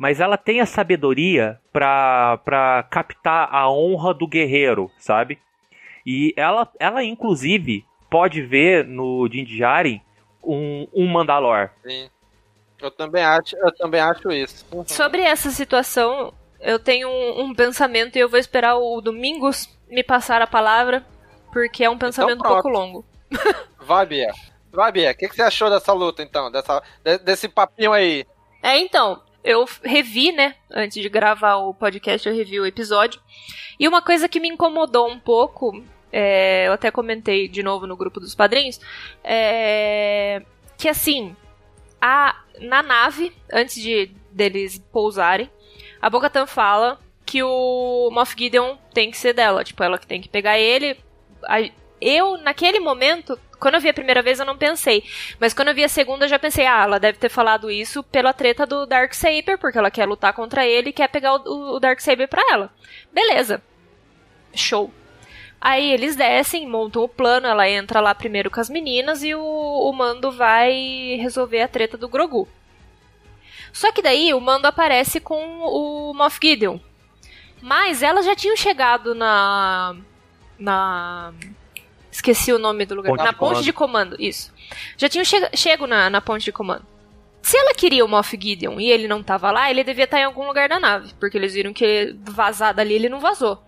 Mas 0.00 0.18
ela 0.18 0.38
tem 0.38 0.62
a 0.62 0.66
sabedoria 0.66 1.60
pra, 1.70 2.38
pra 2.42 2.82
captar 2.84 3.54
a 3.54 3.70
honra 3.70 4.14
do 4.14 4.26
guerreiro, 4.26 4.90
sabe? 4.98 5.38
E 6.06 6.32
ela, 6.38 6.66
ela 6.78 7.04
inclusive, 7.04 7.84
pode 8.08 8.40
ver 8.40 8.86
no 8.86 9.28
Din 9.28 9.44
Djarin 9.44 10.00
um, 10.42 10.88
um 10.94 11.06
Mandalor. 11.06 11.68
Sim. 11.86 12.08
Eu 12.80 12.90
também 12.90 13.22
acho, 13.22 13.54
eu 13.58 13.70
também 13.76 14.00
acho 14.00 14.32
isso. 14.32 14.64
Uhum. 14.72 14.86
Sobre 14.88 15.20
essa 15.20 15.50
situação, 15.50 16.32
eu 16.60 16.78
tenho 16.78 17.06
um, 17.06 17.42
um 17.42 17.54
pensamento 17.54 18.16
e 18.16 18.20
eu 18.20 18.28
vou 18.30 18.38
esperar 18.38 18.76
o 18.78 19.02
Domingos 19.02 19.68
me 19.86 20.02
passar 20.02 20.40
a 20.40 20.46
palavra, 20.46 21.04
porque 21.52 21.84
é 21.84 21.90
um 21.90 21.98
pensamento 21.98 22.38
um 22.38 22.42
pronto. 22.42 22.62
pouco 22.62 22.68
longo. 22.70 23.04
Vai, 23.84 24.06
Bia. 24.06 24.32
Vai, 24.72 24.90
Bia. 24.92 25.10
O 25.10 25.14
que, 25.14 25.28
que 25.28 25.36
você 25.36 25.42
achou 25.42 25.68
dessa 25.68 25.92
luta, 25.92 26.22
então? 26.22 26.50
Dessa, 26.50 26.82
de- 27.04 27.18
desse 27.18 27.50
papinho 27.50 27.92
aí? 27.92 28.24
É, 28.62 28.78
então, 28.78 29.20
eu 29.44 29.66
revi, 29.82 30.32
né? 30.32 30.54
Antes 30.70 31.02
de 31.02 31.08
gravar 31.08 31.56
o 31.56 31.74
podcast, 31.74 32.28
eu 32.28 32.34
revi 32.34 32.60
o 32.60 32.66
episódio. 32.66 33.20
E 33.78 33.88
uma 33.88 34.02
coisa 34.02 34.28
que 34.28 34.40
me 34.40 34.48
incomodou 34.48 35.08
um 35.08 35.18
pouco, 35.18 35.82
é, 36.12 36.66
eu 36.68 36.72
até 36.72 36.90
comentei 36.90 37.48
de 37.48 37.62
novo 37.62 37.86
no 37.86 37.96
grupo 37.96 38.20
dos 38.20 38.34
padrinhos, 38.34 38.80
é 39.24 40.42
que 40.76 40.88
assim, 40.88 41.36
a, 42.00 42.34
na 42.58 42.82
nave, 42.82 43.32
antes 43.52 43.82
de 43.82 44.10
deles 44.32 44.78
pousarem, 44.90 45.50
a 46.00 46.08
Bocatan 46.08 46.46
fala 46.46 46.98
que 47.26 47.42
o 47.42 48.10
Moff 48.10 48.34
Gideon 48.36 48.76
tem 48.94 49.10
que 49.10 49.18
ser 49.18 49.34
dela, 49.34 49.62
tipo, 49.62 49.82
ela 49.84 49.98
que 49.98 50.06
tem 50.06 50.20
que 50.22 50.28
pegar 50.28 50.58
ele. 50.58 50.96
A- 51.44 51.70
eu, 52.00 52.38
naquele 52.38 52.80
momento, 52.80 53.38
quando 53.60 53.74
eu 53.74 53.80
vi 53.80 53.88
a 53.88 53.94
primeira 53.94 54.22
vez, 54.22 54.40
eu 54.40 54.46
não 54.46 54.56
pensei. 54.56 55.04
Mas 55.38 55.54
quando 55.54 55.68
eu 55.68 55.74
vi 55.74 55.84
a 55.84 55.88
segunda, 55.88 56.24
eu 56.24 56.28
já 56.28 56.38
pensei, 56.38 56.66
ah, 56.66 56.82
ela 56.82 56.98
deve 56.98 57.18
ter 57.18 57.28
falado 57.28 57.70
isso 57.70 58.02
pela 58.02 58.32
treta 58.32 58.66
do 58.66 58.86
Darksaber, 58.86 59.58
porque 59.58 59.78
ela 59.78 59.90
quer 59.90 60.06
lutar 60.06 60.32
contra 60.32 60.66
ele 60.66 60.90
e 60.90 60.92
quer 60.92 61.08
pegar 61.08 61.34
o, 61.34 61.76
o 61.76 61.80
Darksaber 61.80 62.28
pra 62.28 62.42
ela. 62.50 62.72
Beleza. 63.12 63.62
Show. 64.54 64.92
Aí 65.60 65.92
eles 65.92 66.16
descem, 66.16 66.66
montam 66.66 67.02
o 67.02 67.08
plano, 67.08 67.46
ela 67.46 67.68
entra 67.68 68.00
lá 68.00 68.14
primeiro 68.14 68.50
com 68.50 68.60
as 68.60 68.70
meninas 68.70 69.22
e 69.22 69.34
o, 69.34 69.40
o 69.42 69.92
Mando 69.92 70.32
vai 70.32 71.18
resolver 71.20 71.60
a 71.60 71.68
treta 71.68 71.98
do 71.98 72.08
Grogu. 72.08 72.48
Só 73.72 73.92
que 73.92 74.02
daí 74.02 74.32
o 74.32 74.40
Mando 74.40 74.66
aparece 74.66 75.20
com 75.20 75.60
o 75.60 76.14
Moff 76.14 76.38
Gideon. 76.42 76.78
Mas 77.60 78.02
elas 78.02 78.24
já 78.24 78.34
tinham 78.34 78.56
chegado 78.56 79.14
na. 79.14 79.96
Na. 80.58 81.32
Esqueci 82.10 82.52
o 82.52 82.58
nome 82.58 82.84
do 82.84 82.94
lugar. 82.94 83.10
Ponte 83.10 83.24
na 83.24 83.30
de 83.30 83.36
ponte 83.36 83.48
comando. 83.48 83.64
de 83.64 83.72
comando, 83.72 84.16
isso. 84.18 84.52
Já 84.96 85.08
tinham 85.08 85.24
che 85.24 85.56
chego 85.56 85.86
na, 85.86 86.10
na 86.10 86.20
ponte 86.20 86.44
de 86.44 86.52
comando. 86.52 86.84
Se 87.42 87.56
ela 87.56 87.74
queria 87.74 88.04
o 88.04 88.08
Moff 88.08 88.36
Gideon 88.38 88.78
e 88.78 88.90
ele 88.90 89.08
não 89.08 89.22
tava 89.22 89.50
lá, 89.50 89.70
ele 89.70 89.82
devia 89.82 90.04
estar 90.04 90.20
em 90.20 90.24
algum 90.24 90.46
lugar 90.46 90.68
da 90.68 90.78
nave. 90.78 91.14
Porque 91.18 91.38
eles 91.38 91.54
viram 91.54 91.72
que 91.72 92.14
vazar 92.22 92.74
dali 92.74 92.94
ele 92.94 93.08
não 93.08 93.20
vazou. 93.20 93.62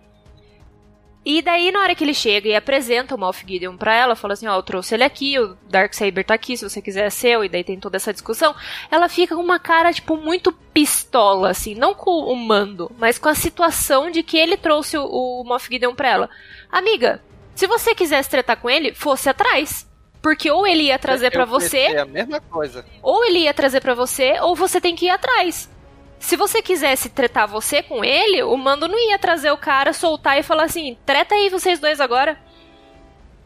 E 1.25 1.41
daí, 1.41 1.71
na 1.71 1.79
hora 1.79 1.95
que 1.95 2.03
ele 2.03 2.13
chega 2.13 2.49
e 2.49 2.55
apresenta 2.55 3.15
o 3.15 3.17
Moff 3.17 3.45
Gideon 3.47 3.77
pra 3.77 3.95
ela, 3.95 4.13
fala 4.13 4.33
assim, 4.33 4.45
ó, 4.45 4.57
eu 4.57 4.63
trouxe 4.63 4.93
ele 4.93 5.05
aqui, 5.05 5.39
o 5.39 5.57
Darksaber 5.69 6.25
tá 6.25 6.33
aqui, 6.33 6.57
se 6.57 6.67
você 6.69 6.81
quiser 6.81 7.05
é 7.05 7.09
seu, 7.09 7.45
e 7.45 7.49
daí 7.49 7.63
tem 7.63 7.79
toda 7.79 7.95
essa 7.95 8.11
discussão, 8.11 8.53
ela 8.91 9.07
fica 9.07 9.33
com 9.33 9.41
uma 9.41 9.57
cara, 9.57 9.93
tipo, 9.93 10.17
muito 10.17 10.51
pistola, 10.51 11.49
assim, 11.49 11.75
não 11.75 11.93
com 11.93 12.11
o 12.11 12.35
mando, 12.35 12.91
mas 12.99 13.17
com 13.17 13.29
a 13.29 13.35
situação 13.35 14.11
de 14.11 14.21
que 14.21 14.37
ele 14.37 14.57
trouxe 14.57 14.97
o, 14.97 15.05
o 15.05 15.43
Moff 15.45 15.69
Gideon 15.71 15.95
pra 15.95 16.09
ela. 16.09 16.29
Amiga, 16.69 17.21
se 17.55 17.67
você 17.67 17.93
quisesse 17.95 18.29
tretar 18.29 18.57
com 18.57 18.69
ele, 18.69 18.93
fosse 18.93 19.29
atrás. 19.29 19.87
Porque 20.21 20.49
ou 20.49 20.65
ele 20.65 20.83
ia 20.83 20.97
trazer 20.97 21.31
pra 21.31 21.43
você, 21.45 21.85
pensei 21.85 21.97
a 21.97 22.05
mesma 22.05 22.39
coisa. 22.39 22.85
ou 23.01 23.25
ele 23.25 23.39
ia 23.39 23.53
trazer 23.53 23.81
pra 23.81 23.93
você, 23.93 24.39
ou 24.41 24.55
você 24.55 24.79
tem 24.79 24.95
que 24.95 25.05
ir 25.05 25.09
atrás. 25.09 25.69
Se 26.17 26.37
você 26.37 26.61
quisesse 26.61 27.09
tretar 27.09 27.45
você 27.47 27.83
com 27.83 28.05
ele, 28.05 28.41
o 28.43 28.55
mando 28.55 28.87
não 28.87 28.97
ia 28.97 29.19
trazer 29.19 29.51
o 29.51 29.57
cara, 29.57 29.91
soltar 29.91 30.39
e 30.39 30.43
falar 30.43 30.63
assim: 30.63 30.97
treta 31.05 31.35
aí 31.35 31.49
vocês 31.49 31.79
dois 31.79 31.99
agora. 31.99 32.39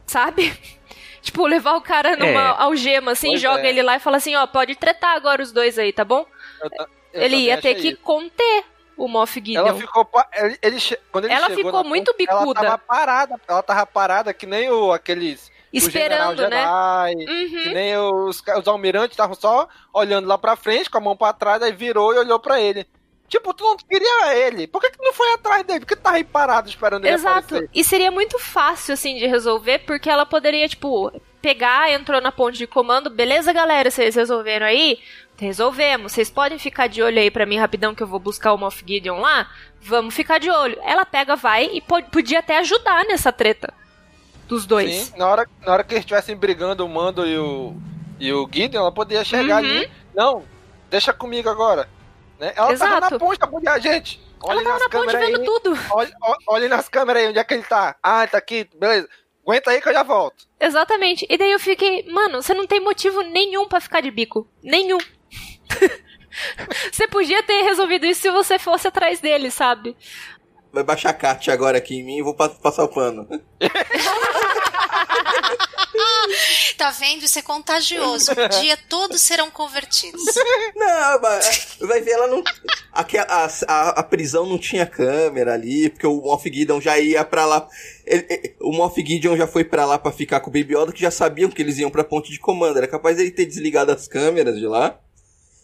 Sabe? 0.06 0.54
tipo, 1.22 1.46
levar 1.48 1.74
o 1.76 1.82
cara 1.82 2.16
numa 2.16 2.50
É. 2.52 2.56
algema 2.62 3.12
assim, 3.14 3.30
Pois 3.30 3.42
joga 3.42 3.64
é. 3.64 3.70
ele 3.70 3.82
lá 3.82 3.96
e 3.96 4.00
fala 4.00 4.18
assim: 4.18 4.36
ó, 4.36 4.46
pode 4.46 4.76
tretar 4.76 5.16
agora 5.16 5.42
os 5.42 5.52
dois 5.52 5.80
aí, 5.80 5.92
tá 5.92 6.06
bom? 6.06 6.26
Eu 6.62 6.70
eu 7.14 7.22
ele 7.24 7.38
ia 7.38 7.60
ter 7.60 7.74
que 7.76 7.90
isso. 7.90 7.98
conter 8.04 8.64
o 8.98 9.08
Moff 9.08 9.34
Gideon. 9.36 9.66
Ela 9.68 9.74
ficou. 9.76 10.10
Ele, 10.34 10.58
ele 10.62 10.78
quando 11.12 11.26
ele 11.26 11.34
Ela 11.34 11.50
ficou 11.52 11.84
muito 11.84 12.12
ponte, 12.14 12.26
Ela 12.30 12.40
bicuda. 12.42 12.62
tava 12.62 12.78
parada. 12.78 13.42
Ela 13.48 13.64
tava 13.64 13.86
parada 13.86 14.34
que 14.34 14.46
nem 14.46 14.70
o, 14.72 14.92
aqueles. 14.92 15.48
o 15.48 15.52
Esperando, 15.72 16.48
né? 16.50 16.62
Jedi, 16.62 17.26
Uhum. 17.32 17.64
Que 17.64 17.74
nem 17.74 17.98
os, 17.98 18.42
os 18.60 18.68
almirantes 18.68 19.12
estavam 19.14 19.36
só 19.36 19.68
olhando 19.94 20.28
lá 20.28 20.38
pra 20.38 20.56
frente, 20.56 20.90
com 20.90 20.98
a 20.98 21.02
mão 21.02 21.16
pra 21.16 21.32
trás, 21.34 21.62
aí 21.62 21.72
virou 21.72 22.14
e 22.14 22.18
olhou 22.20 22.40
pra 22.40 22.60
ele. 22.60 22.86
Tipo, 23.30 23.54
tu 23.54 23.62
não 23.66 23.76
queria 23.76 24.36
ele. 24.38 24.68
Por 24.68 24.80
que, 24.82 24.90
que 24.90 25.04
não 25.04 25.12
foi 25.12 25.34
atrás 25.34 25.62
dele? 25.64 25.82
Por 25.82 25.88
que 25.88 25.98
tava 25.98 26.16
aí 26.16 26.24
parado 26.24 26.70
esperando 26.70 27.04
ele 27.06 27.14
Exato. 27.14 27.40
aparecer? 27.56 27.70
E 27.76 27.84
seria 27.84 28.10
muito 28.10 28.40
fácil, 28.40 28.94
assim, 28.94 29.18
de 29.18 29.28
resolver, 29.28 29.80
porque 29.80 30.10
ela 30.10 30.26
poderia, 30.26 30.66
tipo, 30.70 31.12
pegar, 31.42 31.92
entrou 31.92 32.22
na 32.22 32.32
ponte 32.32 32.58
de 32.58 32.66
comando, 32.66 33.10
beleza, 33.10 33.52
galera, 33.52 33.92
vocês 33.92 34.16
resolveram 34.16 34.66
aí? 34.66 35.00
Resolvemos. 35.38 36.12
Vocês 36.12 36.30
podem 36.30 36.58
ficar 36.58 36.88
de 36.88 37.02
olho 37.02 37.20
aí 37.20 37.30
pra 37.30 37.46
mim 37.46 37.58
rapidão 37.58 37.94
que 37.94 38.02
eu 38.02 38.08
vou 38.08 38.20
buscar 38.20 38.54
o 38.54 38.58
Moff 38.58 38.84
Gideon 38.86 39.20
lá? 39.20 39.50
Vamos 39.82 40.14
ficar 40.16 40.40
de 40.40 40.50
olho. 40.50 40.78
Ela 40.84 41.06
pega, 41.06 41.36
vai 41.36 41.66
e 41.74 41.82
po- 41.82 42.02
podia 42.04 42.40
até 42.40 42.58
ajudar 42.58 43.06
nessa 43.06 43.32
treta 43.32 43.72
dos 44.48 44.66
dois. 44.66 44.94
Sim, 44.96 45.18
na 45.18 45.28
hora, 45.28 45.48
na 45.66 45.74
hora 45.74 45.84
que 45.84 45.94
eles 45.94 46.02
estivessem 46.04 46.36
brigando 46.36 46.86
o 46.86 46.90
Mando 46.90 47.26
e 47.28 47.38
o, 47.38 47.76
e 48.20 48.34
o 48.34 48.50
Gideon, 48.52 48.82
ela 48.82 48.92
poderia 48.92 49.24
chegar 49.24 49.62
Uhum. 49.64 49.70
ali. 49.70 49.92
Não, 50.16 50.44
deixa 50.90 51.14
comigo 51.14 51.50
agora. 51.50 51.88
Né? 52.40 52.54
Ela 52.56 52.72
Exato. 52.72 52.92
tava 53.00 53.10
na 53.12 53.20
ponte 53.20 53.38
pra 53.40 53.74
a 53.74 53.80
gente. 53.80 54.20
Olha 54.42 54.60
Ela 54.60 54.64
tava 54.64 54.80
na 54.80 54.90
ponte 54.90 55.18
vendo 55.18 55.40
aí. 55.40 55.46
tudo. 55.46 55.78
Olha, 55.92 56.12
olha- 56.48 56.70
nas 56.70 56.88
câmeras 56.90 57.24
aí, 57.24 57.30
onde 57.30 57.40
é 57.40 57.44
que 57.44 57.54
ele 57.54 57.64
tá? 57.64 57.96
Ah, 58.02 58.26
tá 58.28 58.38
aqui, 58.38 58.68
beleza. 58.76 59.08
Aguenta 59.46 59.72
aí 59.72 59.82
que 59.82 59.88
eu 59.90 59.94
já 59.94 60.04
volto. 60.04 60.46
Exatamente. 60.60 61.26
E 61.30 61.38
daí 61.38 61.52
eu 61.52 61.60
fiquei, 61.60 62.06
mano, 62.10 62.42
você 62.42 62.54
não 62.54 62.68
tem 62.68 62.80
motivo 62.80 63.22
nenhum 63.22 63.68
pra 63.68 63.80
ficar 63.80 64.02
de 64.02 64.12
bico. 64.12 64.48
Nenhum. 64.62 64.98
você 66.92 67.08
podia 67.08 67.42
ter 67.44 67.62
resolvido 67.64 68.06
isso 68.06 68.22
se 68.22 68.32
você 68.32 68.58
fosse 68.60 68.88
atrás 68.88 69.20
dele, 69.20 69.50
sabe? 69.52 69.96
Vai 70.72 70.84
baixar 70.84 71.10
a 71.10 71.14
Kat 71.14 71.50
agora 71.50 71.78
aqui 71.78 71.96
em 71.96 72.04
mim 72.04 72.18
e 72.18 72.22
vou 72.22 72.34
pa- 72.36 72.50
passar 72.50 72.84
o 72.84 72.90
pano. 72.90 73.28
Tá 76.78 76.92
vendo? 76.92 77.24
Isso 77.24 77.40
é 77.40 77.42
contagioso. 77.42 78.32
Um 78.32 78.60
dia 78.62 78.78
todos 78.90 79.22
serão 79.22 79.50
convertidos. 79.50 80.22
Não, 80.76 81.22
mas 81.22 81.78
vai 81.82 82.02
ver, 82.02 82.12
ela 82.12 82.28
não. 82.28 82.44
Aquela, 82.92 83.26
a, 83.26 83.48
a, 83.68 83.90
a 84.00 84.04
prisão 84.04 84.46
não 84.46 84.58
tinha 84.58 84.86
câmera 84.86 85.54
ali, 85.54 85.90
porque 85.90 86.06
o 86.06 86.22
Moff 86.22 86.48
Gideon 86.54 86.80
já 86.80 87.00
ia 87.00 87.24
pra 87.26 87.46
lá. 87.46 87.68
Ele- 88.06 88.26
ele- 88.30 88.56
o 88.62 88.72
Moff 88.72 89.00
Gideon 89.04 89.36
já 89.36 89.48
foi 89.48 89.64
pra 89.64 89.86
lá 89.86 89.98
pra 89.98 90.12
ficar 90.12 90.40
com 90.40 90.50
o 90.50 90.54
Baby 90.54 90.76
Yoda, 90.76 90.92
que 90.92 91.02
já 91.02 91.12
sabiam 91.12 91.50
que 91.50 91.62
eles 91.62 91.78
iam 91.80 91.90
pra 91.90 92.04
ponte 92.04 92.30
de 92.32 92.40
comando. 92.40 92.78
Era 92.78 92.88
capaz 92.88 93.18
dele 93.18 93.32
ter 93.32 93.46
desligado 93.46 93.92
as 93.92 94.08
câmeras 94.08 94.58
de 94.58 94.68
lá. 94.68 95.00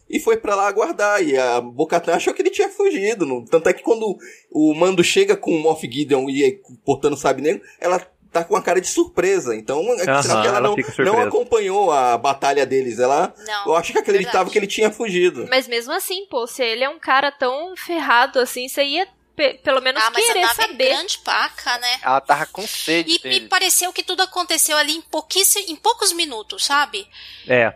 E 0.10 0.20
foi 0.20 0.38
pra 0.38 0.56
lá 0.56 0.68
aguardar. 0.68 1.24
E 1.24 1.38
a 1.38 1.60
Bocatan 1.62 2.14
achou 2.16 2.34
que 2.34 2.42
ele 2.42 2.50
tinha 2.50 2.70
fugido. 2.70 3.26
não- 3.26 3.44
Tanto 3.44 3.68
é 3.70 3.74
que 3.74 3.82
quando 3.84 4.18
o 4.52 4.74
mando 4.74 5.04
chega 5.04 5.36
com 5.36 5.52
o 5.52 5.60
Moff 5.60 5.90
Gideon 5.90 6.30
e 6.30 6.44
aí, 6.44 6.60
portando 6.86 7.16
o 7.16 7.18
sabe 7.18 7.42
negro, 7.42 7.62
ela 7.80 8.00
tá 8.32 8.44
com 8.44 8.56
uma 8.56 8.62
cara 8.64 8.82
de 8.82 8.88
surpresa. 8.88 9.56
Então, 9.56 9.80
é 9.94 9.98
sinal 10.00 10.22
que 10.42 10.48
ela, 10.48 10.58
ela 10.58 10.60
não, 10.62 10.76
não 11.06 11.20
acompanhou 11.22 11.92
a 11.92 12.18
batalha 12.18 12.66
deles. 12.66 12.98
Ela, 13.00 13.34
Não, 13.46 13.68
eu 13.68 13.76
acho 13.76 13.92
que 13.92 14.00
acreditava 14.00 14.38
verdade. 14.46 14.52
que 14.52 14.58
ele 14.60 14.68
tinha 14.68 14.90
fugido. 14.92 15.46
Mas 15.50 15.68
mesmo 15.68 15.94
assim, 15.94 16.26
pô, 16.30 16.48
se 16.48 16.64
ele 16.64 16.84
é 16.84 16.90
um 16.90 17.00
cara 17.00 17.32
tão 17.32 17.76
ferrado 17.78 18.40
assim, 18.40 18.68
você 18.68 18.84
ia 18.84 19.08
pe- 19.36 19.56
pelo 19.56 19.82
menos 19.82 20.02
Ah, 20.04 20.10
mas 20.12 20.24
a 20.30 20.34
nave 20.36 20.40
é 20.40 20.54
saber. 20.68 20.90
grande 20.90 21.18
paca, 21.20 21.78
né? 21.80 22.00
Ela 22.04 22.22
tava 22.22 22.46
com 22.48 22.66
sede 22.68 23.14
E 23.16 23.20
dele. 23.20 23.40
me 23.42 23.48
pareceu 23.48 23.92
que 23.94 24.04
tudo 24.04 24.22
aconteceu 24.22 24.78
ali 24.78 24.94
em, 24.96 25.02
pouquíssimo, 25.02 25.66
em 25.70 25.76
poucos 25.76 26.12
minutos, 26.12 26.66
sabe? 26.66 27.08
É. 27.48 27.74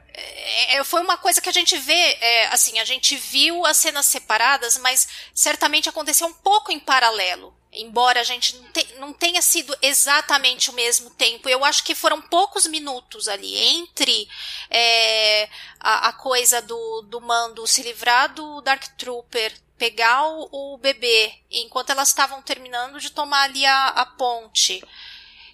É, 0.70 0.84
foi 0.84 1.01
uma 1.01 1.18
coisa 1.18 1.39
que 1.41 1.49
a 1.49 1.53
gente 1.53 1.78
vê, 1.78 2.18
é, 2.20 2.47
assim, 2.47 2.80
a 2.80 2.86
gente 2.86 3.16
viu 3.16 3.66
as 3.66 3.78
cenas 3.78 4.05
separadas, 4.05 4.78
mas 4.78 5.08
certamente 5.34 5.89
aconteceu 5.89 6.28
um 6.28 6.34
pouco 6.34 6.72
em 6.72 6.80
paralelo. 6.80 7.55
Embora 7.72 8.22
a 8.22 8.24
gente 8.24 8.55
não, 8.55 8.72
te- 8.72 8.93
não 8.97 9.14
tenha 9.14 9.41
sido 9.41 9.78
exatamente 9.82 10.70
o 10.70 10.74
mesmo 10.74 11.10
tempo, 11.12 11.47
eu 11.49 11.64
acho 11.66 11.84
que 11.84 11.93
foram 11.93 12.20
poucos 12.22 12.66
minutos 12.66 13.28
ali 13.28 13.55
entre 13.55 14.28
é, 14.70 15.47
a, 15.80 16.08
a 16.08 16.14
coisa 16.14 16.62
do, 16.62 17.01
do 17.03 17.22
mando 17.22 17.68
se 17.68 17.84
livrar 17.84 18.34
do 18.34 18.62
Dark 18.62 18.84
Trooper, 18.97 19.53
pegar 19.78 20.28
o, 20.28 20.73
o 20.73 20.78
bebê, 20.78 21.32
enquanto 21.51 21.91
elas 21.91 22.09
estavam 22.09 22.41
terminando 22.41 22.99
de 22.99 23.11
tomar 23.11 23.43
ali 23.43 23.65
a, 23.65 23.88
a 23.89 24.05
ponte. 24.05 24.84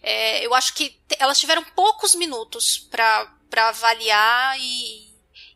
É, 0.01 0.45
eu 0.45 0.53
acho 0.53 0.73
que 0.73 0.97
elas 1.19 1.39
tiveram 1.39 1.63
poucos 1.75 2.15
minutos 2.15 2.77
para 2.77 3.69
avaliar 3.69 4.57
e, 4.59 5.09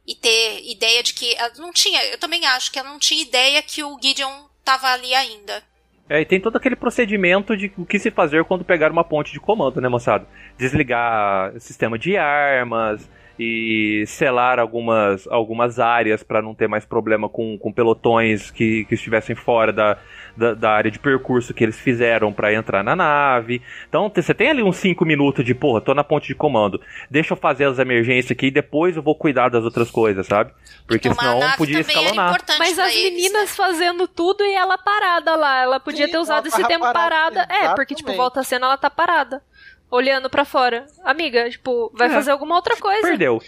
e 0.05 0.15
ter 0.15 0.61
ideia 0.70 1.03
de 1.03 1.13
que 1.13 1.36
não 1.57 1.72
tinha. 1.72 2.03
Eu 2.05 2.18
também 2.18 2.45
acho 2.45 2.72
que 2.72 2.80
ela 2.80 2.89
não 2.89 2.99
tinha 2.99 3.22
ideia 3.22 3.61
que 3.61 3.84
o 3.84 3.97
Gideon 4.01 4.47
estava 4.59 4.88
ali 4.89 5.13
ainda. 5.13 5.63
É, 6.09 6.22
e 6.22 6.26
tem 6.26 6.39
todo 6.39 6.55
aquele 6.55 6.76
procedimento 6.76 7.55
de 7.57 7.72
o 7.78 7.86
que 7.86 7.99
se 7.99 8.09
fazer 8.09 8.45
quando 8.45 8.63
pegar 8.63 8.91
uma 8.91 9.03
ponte 9.03 9.32
de 9.34 9.39
comando, 9.39 9.82
né, 9.82 9.89
moçada? 9.89 10.26
Desligar 10.57 11.53
o 11.53 11.59
sistema 11.59 11.99
de 11.99 12.15
armas 12.15 13.09
e 13.40 14.04
selar 14.08 14.60
algumas, 14.60 15.28
algumas 15.28 15.80
áreas 15.80 16.24
para 16.24 16.42
não 16.42 16.56
ter 16.56 16.68
mais 16.68 16.86
problema 16.86 17.30
com, 17.30 17.58
com 17.58 17.72
pelotões 17.72 18.50
que, 18.52 18.86
que 18.86 18.96
estivessem 18.96 19.36
fora 19.36 19.72
da, 19.72 19.98
da, 20.36 20.54
da 20.54 20.72
área 20.72 20.92
de 20.92 21.00
percurso 21.00 21.54
que 21.54 21.64
eles 21.64 21.80
fizeram 21.80 22.34
para 22.34 22.54
entrar 22.54 22.84
na 22.84 22.96
nave. 22.96 23.62
Então 23.88 24.12
você 24.14 24.34
tem 24.34 24.50
ali 24.50 24.64
uns 24.64 24.78
5 24.78 25.06
minutos 25.06 25.46
de, 25.46 25.54
porra, 25.54 25.82
tô 25.82 25.94
na 25.94 26.04
ponte 26.04 26.28
de 26.28 26.36
comando, 26.36 26.82
deixa 27.10 27.34
eu 27.34 27.38
fazer 27.38 27.66
as 27.66 27.80
emergências 27.80 28.32
aqui 28.32 28.48
e 28.48 28.52
depois 28.52 28.96
eu 28.96 29.04
vou 29.04 29.16
cuidar 29.16 29.50
das 29.50 29.64
outras 29.64 29.92
coisas, 29.92 30.26
sabe? 30.26 30.52
Porque 30.88 31.10
Tomar 31.10 31.22
senão 31.22 31.52
podia 31.58 31.80
era 31.80 31.82
escalonar. 31.82 32.42
Mas 32.58 32.80
as 32.80 32.94
eles, 32.96 33.12
meninas 33.12 33.56
fazendo 33.56 34.08
tudo 34.08 34.44
e 34.44 34.54
ela 34.54 34.78
parada 34.78 35.36
lá. 35.36 35.62
Ela 35.62 35.80
podia 35.80 36.06
Sim, 36.06 36.12
ter 36.12 36.18
usado 36.18 36.48
esse 36.48 36.64
tempo 36.64 36.80
parada, 36.80 37.46
parada. 37.46 37.54
É, 37.54 37.76
porque, 37.76 37.94
tipo, 37.94 38.14
volta 38.14 38.40
a 38.40 38.44
cena, 38.44 38.68
ela 38.68 38.78
tá 38.78 38.90
parada. 38.90 39.42
Olhando 39.90 40.30
pra 40.30 40.44
fora. 40.46 40.86
Amiga, 41.04 41.50
tipo, 41.50 41.92
vai 41.96 42.08
É. 42.08 42.12
fazer 42.12 42.32
alguma 42.32 42.56
outra 42.56 42.76
coisa. 42.78 43.02
Perdeu. 43.02 43.42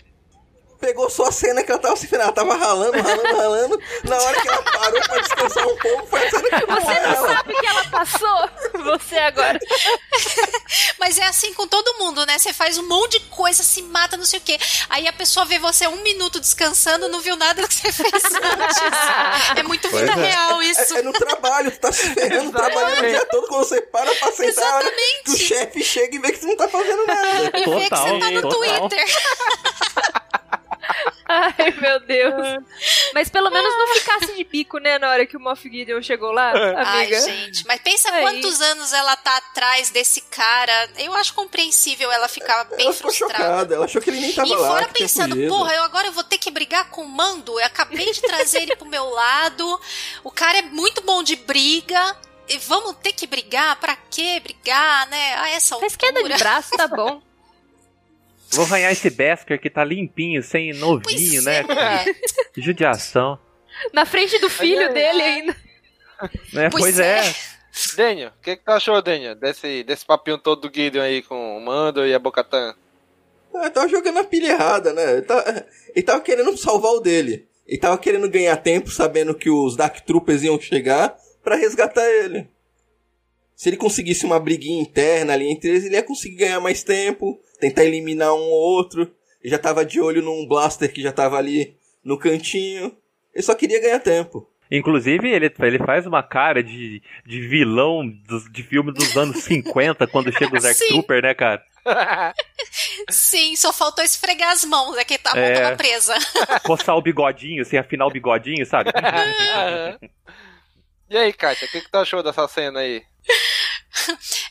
Pegou 0.80 1.10
só 1.10 1.26
a 1.26 1.32
cena 1.32 1.62
que 1.62 1.72
ela 1.72 1.80
tava 1.82 1.96
se 1.98 2.08
ela 2.16 2.32
tava 2.32 2.56
ralando, 2.56 3.02
ralando, 3.02 3.36
ralando. 3.38 3.80
Na 4.06 4.18
hora 4.18 4.42
que 4.42 4.48
ela 4.48 4.62
parou 4.62 5.02
pra 5.02 5.18
descansar 5.20 5.68
um 5.68 5.76
pouco, 5.78 6.08
foi 6.08 6.26
a 6.26 6.30
cena 6.30 6.50
que 6.50 6.66
Você 6.66 7.00
não 7.00 7.12
ela. 7.14 7.28
sabe 7.36 7.54
que 7.54 7.66
ela 7.66 7.84
passou? 7.86 8.50
Você 8.86 9.18
agora. 9.18 9.60
Mas 10.98 11.18
é 11.18 11.26
assim 11.26 11.54
com 11.54 11.68
todo 11.68 11.98
mundo, 12.00 12.26
né? 12.26 12.40
Você 12.40 12.54
faz 12.54 12.78
um 12.78 12.88
monte 12.88 13.20
de 13.20 13.26
coisa, 13.26 13.62
se 13.62 13.82
mata, 13.82 14.16
não 14.16 14.24
sei 14.24 14.40
o 14.40 14.42
quê. 14.42 14.58
Aí 14.90 15.06
a 15.06 15.12
pessoa 15.14 15.46
vê 15.46 15.60
você 15.60 15.86
um 15.88 16.02
minuto 16.02 16.40
descansando, 16.40 17.10
não 17.10 17.20
viu 17.20 17.36
nada 17.36 17.62
do 17.62 17.68
que 17.68 17.76
você 17.76 17.92
fez 17.92 18.24
antes. 18.24 18.78
É 19.58 19.64
muito 19.64 19.90
Pois 19.90 20.02
vida 20.02 20.14
é. 20.14 20.30
real 20.30 20.62
isso. 20.62 20.96
É, 20.96 21.00
é 21.00 21.02
no 21.02 21.12
trabalho, 21.12 21.72
tu 21.72 21.80
tá 21.80 21.92
se 21.92 22.14
ferrando, 22.14 22.52
trabalhando 22.54 23.04
o 23.06 23.10
dia 23.10 23.26
todo, 23.26 23.48
quando 23.48 23.66
você 23.66 23.82
para 23.82 24.16
pra 24.16 24.32
sentar, 24.32 24.76
hora 24.76 24.92
que 25.26 25.32
o 25.32 25.38
chefe 25.38 25.84
chega 25.84 26.16
e 26.16 26.20
vê 26.20 26.32
que 26.32 26.40
tu 26.40 26.48
não 26.48 26.56
tá 26.56 26.70
fazendo 26.70 27.06
nada. 27.06 27.52
E 27.58 27.66
vê 27.66 27.90
que 27.90 27.96
você 27.96 28.20
tá 28.20 28.32
no 28.32 28.42
total. 28.44 28.60
Twitter. 28.90 29.06
Ai, 31.28 31.72
meu 31.80 32.00
Deus. 32.00 32.34
Mas 33.14 33.30
pelo 33.30 33.50
menos 33.52 33.72
não 33.78 33.88
ficasse 33.96 34.36
de 34.36 34.44
bico, 34.44 34.80
né, 34.80 34.98
na 34.98 35.10
hora 35.10 35.26
que 35.26 35.38
o 35.38 35.40
Moff 35.40 35.62
Gideon 35.70 36.02
chegou 36.02 36.32
lá, 36.32 36.52
Ai, 36.54 37.04
amiga. 37.06 37.22
gente, 37.22 37.66
mas 37.68 37.80
pensa 37.82 38.12
Aí. 38.12 38.22
quantos 38.24 38.60
anos 38.62 38.92
ela 38.94 39.16
tá 39.16 39.38
atrás 39.38 39.90
desse 39.92 40.22
cara. 40.22 40.90
Eu 40.98 41.14
acho 41.14 41.34
compreensível 41.34 42.12
ela 42.12 42.28
ficar 42.28 42.64
bem 42.66 42.86
Ela 42.86 42.94
ficou 42.94 43.12
frustrada. 43.12 43.44
chocada, 43.44 43.76
ela 43.76 43.86
achou 43.86 44.02
que 44.02 44.10
ele 44.10 44.20
nem 44.20 44.34
tava 44.34 44.48
E 44.48 44.56
lá. 44.56 44.68
fora 44.68 44.86
que 44.88 44.94
tinha 44.94 45.08
pensando, 45.08 45.48
porra, 45.48 45.74
eu 45.76 45.84
agora 45.84 46.08
eu 46.08 46.14
vou 46.14 46.24
ter 46.24 46.38
que 46.38 46.50
brigar 46.50 46.90
com 46.90 47.04
o 47.04 47.08
Mando. 47.08 47.60
Eu 47.60 47.66
acabei 47.66 48.12
de 48.12 48.22
trazer 48.22 48.64
ele 48.64 48.76
pro 48.76 48.88
meu 48.88 49.08
lado. 49.10 49.80
O 50.24 50.32
cara 50.32 50.58
é 50.58 50.62
muito 50.64 51.02
bom 51.02 51.22
de 51.24 51.36
briga. 51.36 52.16
E 52.48 52.58
vamos 52.58 52.96
ter 53.04 53.14
que 53.14 53.28
brigar? 53.28 53.76
Pra 53.76 53.96
quê 54.10 54.40
brigar, 54.40 55.08
né? 55.08 55.36
A 55.38 55.50
essa 55.52 55.76
altura. 55.76 55.90
Faz 55.92 55.96
queda 55.96 56.24
de 56.24 56.34
braço, 56.40 56.72
tá 56.76 56.88
bom. 56.88 57.22
Vou 58.52 58.66
arranhar 58.66 58.92
esse 58.92 59.10
Besker 59.10 59.60
que 59.62 59.70
tá 59.70 59.84
limpinho, 59.84 60.42
sem 60.42 60.74
novinho, 60.74 61.44
Pois 61.44 61.46
né? 61.46 61.60
é. 61.70 62.62
judiação. 62.62 63.40
Na 63.94 64.06
frente 64.06 64.38
do 64.40 64.50
filho 64.50 64.82
é. 64.82 64.94
dele 64.94 65.22
ainda. 65.22 65.56
Né? 66.54 66.70
Pois 66.70 66.96
Pois, 66.96 67.00
é. 67.00 67.22
Daniel, 67.96 68.30
o 68.38 68.42
que, 68.42 68.58
que 68.58 68.66
tu 68.66 68.72
achou, 68.72 69.02
Daniel, 69.02 69.36
desse, 69.36 69.84
desse 69.84 70.06
papinho 70.06 70.38
todo 70.38 70.68
do 70.68 70.76
Gideon 70.76 71.02
aí 71.02 71.22
com 71.22 71.58
o 71.58 71.62
Mando 71.64 72.06
e 72.06 72.14
a 72.14 72.20
Bocatan? 72.20 72.76
Ah, 73.54 73.62
ele 73.62 73.70
tava 73.70 73.88
jogando 73.88 74.18
a 74.20 74.24
pilha 74.24 74.48
errada, 74.52 74.92
né? 74.94 75.14
Ele 75.14 75.22
tava, 75.22 75.66
ele 75.96 76.04
tava 76.06 76.22
querendo 76.22 76.58
salvar 76.58 76.92
o 76.92 77.00
dele. 77.00 77.48
Ele 77.66 77.80
tava 77.80 77.98
querendo 77.98 78.30
ganhar 78.30 78.58
tempo, 78.58 78.90
sabendo 78.90 79.34
que 79.36 79.50
os 79.50 79.76
Dark 79.78 80.00
Troopers 80.02 80.44
iam 80.44 80.60
chegar 80.60 81.16
pra 81.44 81.56
resgatar 81.56 82.06
ele. 82.06 82.50
Se 83.56 83.70
ele 83.70 83.78
conseguisse 83.78 84.26
uma 84.26 84.40
briguinha 84.40 84.82
interna 84.82 85.34
ali 85.34 85.50
entre 85.52 85.70
eles, 85.70 85.86
ele 85.86 85.96
ia 85.96 86.04
conseguir 86.04 86.38
ganhar 86.38 86.60
mais 86.60 86.84
tempo, 86.84 87.40
tentar 87.60 87.84
eliminar 87.86 88.34
um 88.34 88.38
ou 88.40 88.76
outro. 88.76 89.04
Ele 89.42 89.52
já 89.52 89.58
tava 89.60 89.86
de 89.86 90.02
olho 90.02 90.22
num 90.22 90.48
blaster 90.48 90.92
que 90.92 91.02
já 91.02 91.12
tava 91.12 91.38
ali 91.38 91.76
no 92.04 92.18
cantinho. 92.18 92.96
Ele 93.34 93.44
só 93.44 93.56
queria 93.56 93.80
ganhar 93.82 94.00
tempo. 94.00 94.50
Inclusive, 94.72 95.28
ele, 95.30 95.52
ele 95.62 95.80
faz 95.80 96.06
uma 96.06 96.22
cara 96.22 96.62
de, 96.62 97.02
de 97.26 97.48
vilão 97.48 98.08
dos, 98.28 98.52
de 98.52 98.62
filme 98.62 98.94
dos 98.94 99.18
anos 99.18 99.38
50, 99.44 100.06
quando 100.08 100.32
chega 100.32 100.56
o 100.56 100.60
Zack. 100.60 100.78
Trooper, 100.90 101.24
né, 101.24 101.34
cara? 101.34 101.64
Sim, 103.10 103.56
só 103.56 103.74
faltou 103.74 104.04
esfregar 104.04 104.52
as 104.52 104.64
mãos, 104.66 104.96
é 104.98 105.04
que 105.04 105.20
a 105.24 105.36
mão 105.36 105.44
É. 105.44 105.76
presa. 105.76 106.14
Coçar 106.64 106.96
o 106.96 107.02
bigodinho, 107.02 107.62
assim, 107.64 107.78
afinar 107.78 108.06
o 108.06 108.12
bigodinho, 108.12 108.64
sabe? 108.66 108.92
e 111.10 111.18
aí, 111.18 111.34
Kátia, 111.34 111.68
o 111.68 111.72
que, 111.72 111.82
que 111.82 111.90
tu 111.90 111.96
achou 111.98 112.22
dessa 112.22 112.48
cena 112.48 112.82
aí? 112.82 113.02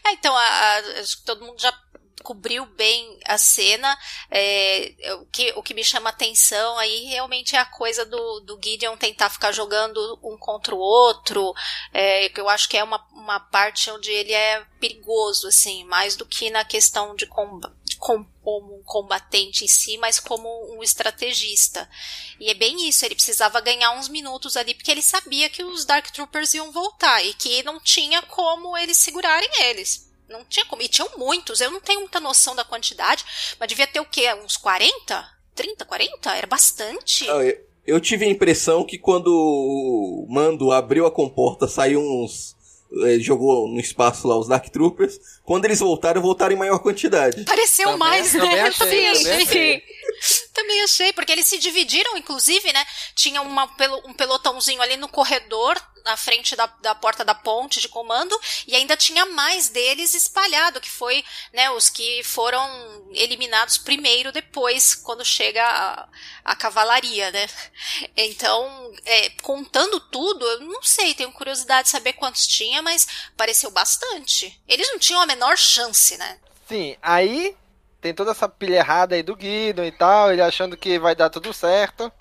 É, 0.05 0.13
então, 0.13 0.37
a- 0.37 0.41
a- 0.41 1.01
acho 1.01 1.19
que 1.19 1.25
todo 1.25 1.45
mundo 1.45 1.61
já 1.61 1.73
cobriu 2.23 2.67
bem 2.67 3.19
a 3.27 3.39
cena. 3.39 3.97
É, 4.31 4.95
o, 5.21 5.27
que, 5.27 5.53
o 5.57 5.63
que 5.63 5.75
me 5.75 5.85
chama 5.85 6.11
atenção 6.11 6.79
aí 6.79 7.05
realmente 7.07 7.57
é 7.57 7.59
a 7.59 7.65
coisa 7.65 8.05
do, 8.05 8.41
do 8.41 8.59
Gideon 8.63 8.97
tentar 8.97 9.31
ficar 9.31 9.53
jogando 9.53 10.19
um 10.23 10.37
contra 10.37 10.75
o 10.75 10.79
outro. 10.79 11.53
É, 11.93 12.29
que 12.29 12.41
eu 12.41 12.49
acho 12.49 12.69
que 12.69 12.77
é 12.77 12.85
uma, 12.85 13.05
uma 13.13 13.41
parte 13.41 13.91
onde 13.91 14.11
ele 14.11 14.33
é 14.33 14.65
perigoso, 14.81 15.49
assim, 15.49 15.85
mais 15.85 16.17
do 16.17 16.27
que 16.27 16.51
na 16.51 16.65
questão 16.65 17.15
de 17.15 17.27
com- 17.27 17.61
como 17.99 18.79
um 18.79 18.83
combatente 18.85 19.65
em 19.65 19.69
si, 19.69 19.99
mas 19.99 20.21
como 20.21 20.49
um 20.75 20.83
estrategista. 20.83 21.89
E 22.41 22.51
é 22.51 22.55
bem 22.55 22.89
isso, 22.89 23.05
ele 23.05 23.15
precisava 23.15 23.61
ganhar 23.61 23.91
uns 23.93 24.09
minutos 24.09 24.57
ali, 24.57 24.75
porque 24.75 24.91
ele 24.91 25.03
sabia 25.03 25.51
que 25.51 25.65
os 25.65 25.85
Dark 25.85 26.11
Troopers 26.11 26.55
iam 26.55 26.73
voltar 26.73 27.23
e 27.25 27.35
que 27.35 27.63
não 27.63 27.81
tinha 27.81 28.23
como 28.23 28.77
eles 28.77 28.97
segurarem 28.99 29.51
eles. 29.65 30.08
Não 30.29 30.45
tinha 30.45 30.65
como. 30.67 30.83
E 30.83 30.89
tinham 30.89 31.09
muitos, 31.17 31.61
eu 31.61 31.71
não 31.71 31.81
tenho 31.81 32.01
muita 32.01 32.21
noção 32.21 32.55
da 32.55 32.65
quantidade, 32.65 33.25
mas 33.59 33.69
devia 33.69 33.87
ter 33.87 34.01
o 34.01 34.05
quê? 34.05 34.33
Uns 34.35 34.57
40? 34.57 35.25
30, 35.55 35.85
40? 35.85 36.37
Era 36.37 36.47
bastante. 36.47 37.27
Eu, 37.27 37.69
Eu 37.87 38.01
tive 38.01 38.27
a 38.27 38.29
impressão 38.29 38.85
que 38.85 38.99
quando 38.99 39.29
o 39.29 40.27
Mando 40.29 40.71
abriu 40.71 41.07
a 41.07 41.11
comporta, 41.11 41.67
saiu 41.67 42.01
uns. 42.01 42.55
eh, 43.05 43.19
jogou 43.19 43.67
no 43.69 43.81
espaço 43.81 44.29
lá 44.29 44.39
os 44.39 44.47
Dark 44.49 44.69
Troopers. 44.69 45.19
Quando 45.49 45.65
eles 45.65 45.79
voltaram, 45.79 46.21
voltaram 46.21 46.53
em 46.53 46.59
maior 46.59 46.79
quantidade. 46.79 47.43
Pareceu 47.45 47.87
Também- 47.87 47.99
mais, 47.99 48.33
também 48.33 48.51
né? 48.55 48.63
achei, 48.69 48.79
também 48.79 49.15
também 49.15 49.43
achei. 49.47 49.83
Também 50.53 50.83
achei, 50.83 51.13
porque 51.15 51.33
eles 51.33 51.47
se 51.47 51.57
dividiram, 51.57 52.19
inclusive, 52.19 52.71
né? 52.71 52.85
Tinha 53.15 53.41
uma, 53.41 53.65
um 54.05 54.13
pelotãozinho 54.13 54.83
ali 54.83 54.97
no 54.97 55.09
corredor, 55.09 55.81
na 56.05 56.17
frente 56.17 56.57
da, 56.57 56.67
da 56.67 56.95
porta 56.95 57.25
da 57.25 57.35
ponte 57.35 57.81
de 57.81 57.89
comando, 57.89 58.39
e 58.67 58.75
ainda 58.75 58.97
tinha 58.97 59.25
mais 59.27 59.69
deles 59.69 60.15
espalhado, 60.15 60.81
que 60.81 60.91
foi, 60.91 61.25
né, 61.53 61.71
os 61.71 61.89
que 61.91 62.23
foram 62.25 63.09
eliminados 63.13 63.79
primeiro 63.79 64.33
depois, 64.33 64.95
quando 64.95 65.25
chega 65.25 65.63
a, 65.63 66.09
a 66.45 66.57
cavalaria, 66.57 67.31
né? 67.31 67.47
Então, 68.17 68.93
é, 69.05 69.31
contando 69.43 70.01
tudo, 70.01 70.45
eu 70.47 70.61
não 70.61 70.83
sei, 70.83 71.15
tenho 71.15 71.31
curiosidade 71.33 71.85
de 71.85 71.91
saber 71.91 72.15
quantos 72.15 72.47
tinha, 72.47 72.83
mas 72.83 73.07
pareceu 73.37 73.71
bastante. 73.71 74.61
Eles 74.67 74.89
não 74.89 74.99
tinham 74.99 75.21
a 75.21 75.27
menor 75.39 75.57
chance, 75.57 76.19
né? 76.19 76.37
Sim, 76.67 76.97
aí 77.01 77.57
tem 78.01 78.13
toda 78.13 78.33
essa 78.33 78.49
pilha 78.49 78.77
errada 78.77 79.15
aí 79.15 79.23
do 79.23 79.37
Guido 79.37 79.85
e 79.85 79.93
tal, 79.93 80.33
ele 80.33 80.43
achando 80.43 80.77
que 80.77 80.99
vai 80.99 81.15
dar 81.15 81.31
tudo 81.31 81.53
certo. 81.53 82.13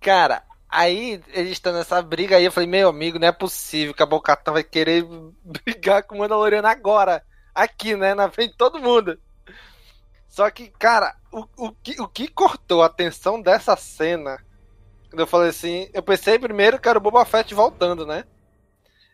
Cara, 0.00 0.44
aí 0.68 1.20
eles 1.28 1.52
estão 1.52 1.72
nessa 1.72 2.00
briga 2.00 2.36
aí, 2.36 2.44
eu 2.44 2.52
falei, 2.52 2.68
meu 2.68 2.88
amigo, 2.88 3.18
não 3.18 3.26
é 3.26 3.32
possível 3.32 3.92
que 3.92 4.02
a 4.02 4.06
Bocatã 4.06 4.52
vai 4.52 4.62
querer 4.62 5.04
brigar 5.64 6.04
com 6.04 6.14
o 6.14 6.18
Mandaloriano 6.18 6.68
agora. 6.68 7.24
Aqui, 7.52 7.96
né? 7.96 8.14
Na 8.14 8.30
frente 8.30 8.52
de 8.52 8.56
todo 8.58 8.78
mundo. 8.78 9.18
Só 10.28 10.50
que, 10.50 10.68
cara, 10.78 11.16
o, 11.32 11.46
o, 11.56 11.72
que, 11.72 12.00
o 12.00 12.06
que 12.06 12.28
cortou 12.28 12.82
a 12.82 12.86
atenção 12.86 13.40
dessa 13.40 13.74
cena, 13.76 14.36
quando 15.08 15.20
eu 15.20 15.26
falei 15.26 15.48
assim, 15.48 15.88
eu 15.94 16.02
pensei 16.02 16.38
primeiro 16.38 16.78
que 16.78 16.86
era 16.86 16.98
o 16.98 17.00
Boba 17.00 17.24
Fett 17.24 17.54
voltando, 17.54 18.06
né? 18.06 18.24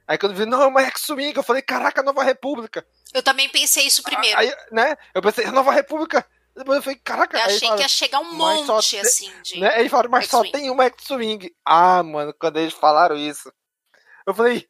Aí 0.07 0.18
quando 0.18 0.32
eu 0.32 0.38
vi, 0.38 0.46
não, 0.46 0.78
é 0.78 0.86
X-Wing, 0.86 1.36
eu 1.36 1.42
falei, 1.42 1.62
caraca, 1.62 2.03
Nova 2.03 2.22
República. 2.22 2.86
Eu 3.14 3.22
também 3.22 3.48
pensei 3.48 3.86
isso 3.86 4.03
primeiro. 4.03 4.38
Aí, 4.38 4.53
né? 4.70 4.96
Eu 5.14 5.22
pensei, 5.22 5.46
Nova 5.46 5.72
República. 5.72 6.26
Depois 6.55 6.76
eu 6.76 6.82
falei, 6.82 6.98
caraca. 7.03 7.38
Eu 7.38 7.44
achei 7.44 7.61
falaram, 7.61 7.76
que 7.76 7.82
ia 7.82 7.88
chegar 7.88 8.20
um 8.20 8.34
monte, 8.34 8.88
te- 8.90 8.98
assim, 8.98 9.32
de. 9.42 9.61
Né? 9.61 9.68
Aí 9.74 9.88
falaram, 9.88 10.11
mas 10.11 10.28
só 10.28 10.42
tem 10.42 10.70
uma 10.70 10.84
X-Wing. 10.84 11.50
Ah, 11.64 12.03
mano, 12.03 12.34
quando 12.38 12.59
eles 12.59 12.74
falaram 12.74 13.16
isso. 13.16 13.50
Eu 14.26 14.34
falei, 14.34 14.68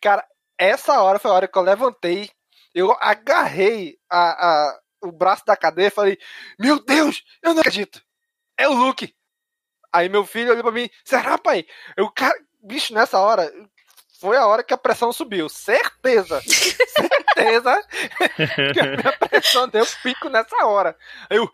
cara, 0.00 0.26
essa 0.58 1.00
hora 1.00 1.18
foi 1.18 1.30
a 1.30 1.34
hora 1.34 1.48
que 1.48 1.56
eu 1.56 1.62
levantei. 1.62 2.30
Eu 2.74 2.92
agarrei 3.00 3.96
a, 4.10 4.20
a, 4.48 4.80
o 5.02 5.12
braço 5.12 5.44
da 5.46 5.56
cadeira 5.56 5.88
e 5.88 5.94
falei, 5.94 6.18
meu 6.58 6.84
Deus, 6.84 7.22
eu 7.42 7.54
não 7.54 7.60
acredito. 7.60 8.02
É 8.58 8.68
o 8.68 8.72
Luke. 8.72 9.14
Aí 9.92 10.08
meu 10.08 10.26
filho 10.26 10.50
olhou 10.50 10.62
pra 10.62 10.72
mim, 10.72 10.90
será, 11.04 11.38
pai? 11.38 11.64
Eu, 11.96 12.10
cara, 12.10 12.34
bicho, 12.62 12.92
nessa 12.92 13.18
hora, 13.20 13.50
foi 14.20 14.36
a 14.36 14.46
hora 14.46 14.62
que 14.62 14.72
a 14.74 14.78
pressão 14.78 15.12
subiu. 15.12 15.48
Certeza. 15.48 16.40
Certeza 16.46 17.82
que 18.72 18.80
a 18.80 18.96
minha 18.96 19.12
pressão 19.18 19.68
deu 19.68 19.84
pico 20.02 20.28
nessa 20.28 20.64
hora. 20.66 20.96
Aí 21.28 21.36
Eu, 21.36 21.50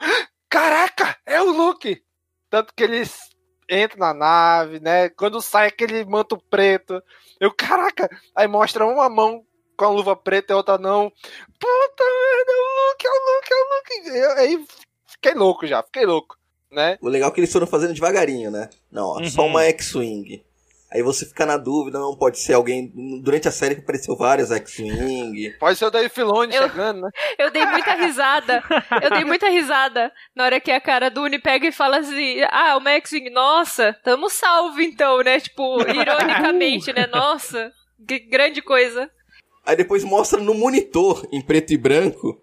caraca, 0.48 1.16
é 1.26 1.40
o 1.40 1.50
Luke. 1.50 2.02
Tanto 2.48 2.72
que 2.74 2.82
eles 2.82 3.16
entram 3.70 3.98
na 4.00 4.12
nave, 4.14 4.80
né? 4.80 5.08
Quando 5.10 5.40
sai 5.40 5.68
aquele 5.68 6.04
manto 6.04 6.36
preto, 6.50 7.00
eu, 7.38 7.52
caraca, 7.54 8.08
aí 8.34 8.48
mostra 8.48 8.84
uma 8.84 9.08
mão 9.08 9.44
com 9.76 9.84
a 9.84 9.88
luva 9.90 10.16
preta 10.16 10.52
e 10.52 10.56
outra 10.56 10.76
não. 10.76 11.10
Puta 11.10 12.04
merda, 12.04 12.52
é 12.52 12.56
o 12.56 12.88
Luke, 12.88 13.06
é 13.06 13.10
o 13.10 13.36
Luke, 13.36 13.52
é 13.52 13.56
o 13.56 13.74
Luke. 13.74 14.18
Eu, 14.18 14.32
aí 14.32 14.66
fiquei 15.06 15.34
louco 15.34 15.66
já, 15.66 15.82
fiquei 15.82 16.04
louco, 16.04 16.36
né? 16.70 16.98
O 17.00 17.08
legal 17.08 17.30
é 17.30 17.32
que 17.32 17.40
eles 17.40 17.52
foram 17.52 17.66
fazendo 17.66 17.94
devagarinho, 17.94 18.50
né? 18.50 18.68
Não, 18.90 19.06
ó, 19.06 19.24
só 19.24 19.42
Uhum. 19.42 19.48
uma 19.48 19.64
X-Wing. 19.64 20.44
Aí 20.92 21.02
você 21.04 21.24
fica 21.24 21.46
na 21.46 21.56
dúvida, 21.56 22.00
não 22.00 22.16
pode 22.16 22.38
ser 22.40 22.54
alguém. 22.54 22.92
Durante 23.22 23.46
a 23.46 23.52
série 23.52 23.76
que 23.76 23.80
apareceu 23.80 24.16
várias 24.16 24.50
X-Wing. 24.50 25.50
Pode 25.60 25.78
ser 25.78 25.84
o 25.84 25.90
Dave 25.90 26.08
Filoni 26.08 26.52
Eu- 26.54 26.62
chegando, 26.68 27.02
né? 27.02 27.10
Eu 27.38 27.50
dei 27.50 27.64
muita 27.64 27.94
risada. 27.94 28.62
Eu 29.00 29.10
dei 29.10 29.24
muita 29.24 29.48
risada 29.48 30.12
na 30.34 30.44
hora 30.44 30.60
que 30.60 30.70
a 30.72 30.80
cara 30.80 31.08
do 31.08 31.22
Uni 31.22 31.38
pega 31.38 31.66
e 31.68 31.72
fala 31.72 31.98
assim: 31.98 32.40
Ah, 32.50 32.76
o 32.76 32.80
Max-Wing, 32.80 33.30
nossa, 33.30 33.96
tamo 34.02 34.28
salvo 34.28 34.80
então, 34.80 35.18
né? 35.22 35.38
Tipo, 35.38 35.80
ironicamente, 35.88 36.92
né? 36.92 37.06
Nossa, 37.06 37.70
que 38.08 38.18
grande 38.18 38.60
coisa. 38.60 39.08
Aí 39.64 39.76
depois 39.76 40.02
mostra 40.02 40.40
no 40.40 40.54
monitor, 40.54 41.24
em 41.30 41.40
preto 41.40 41.72
e 41.72 41.76
branco, 41.76 42.42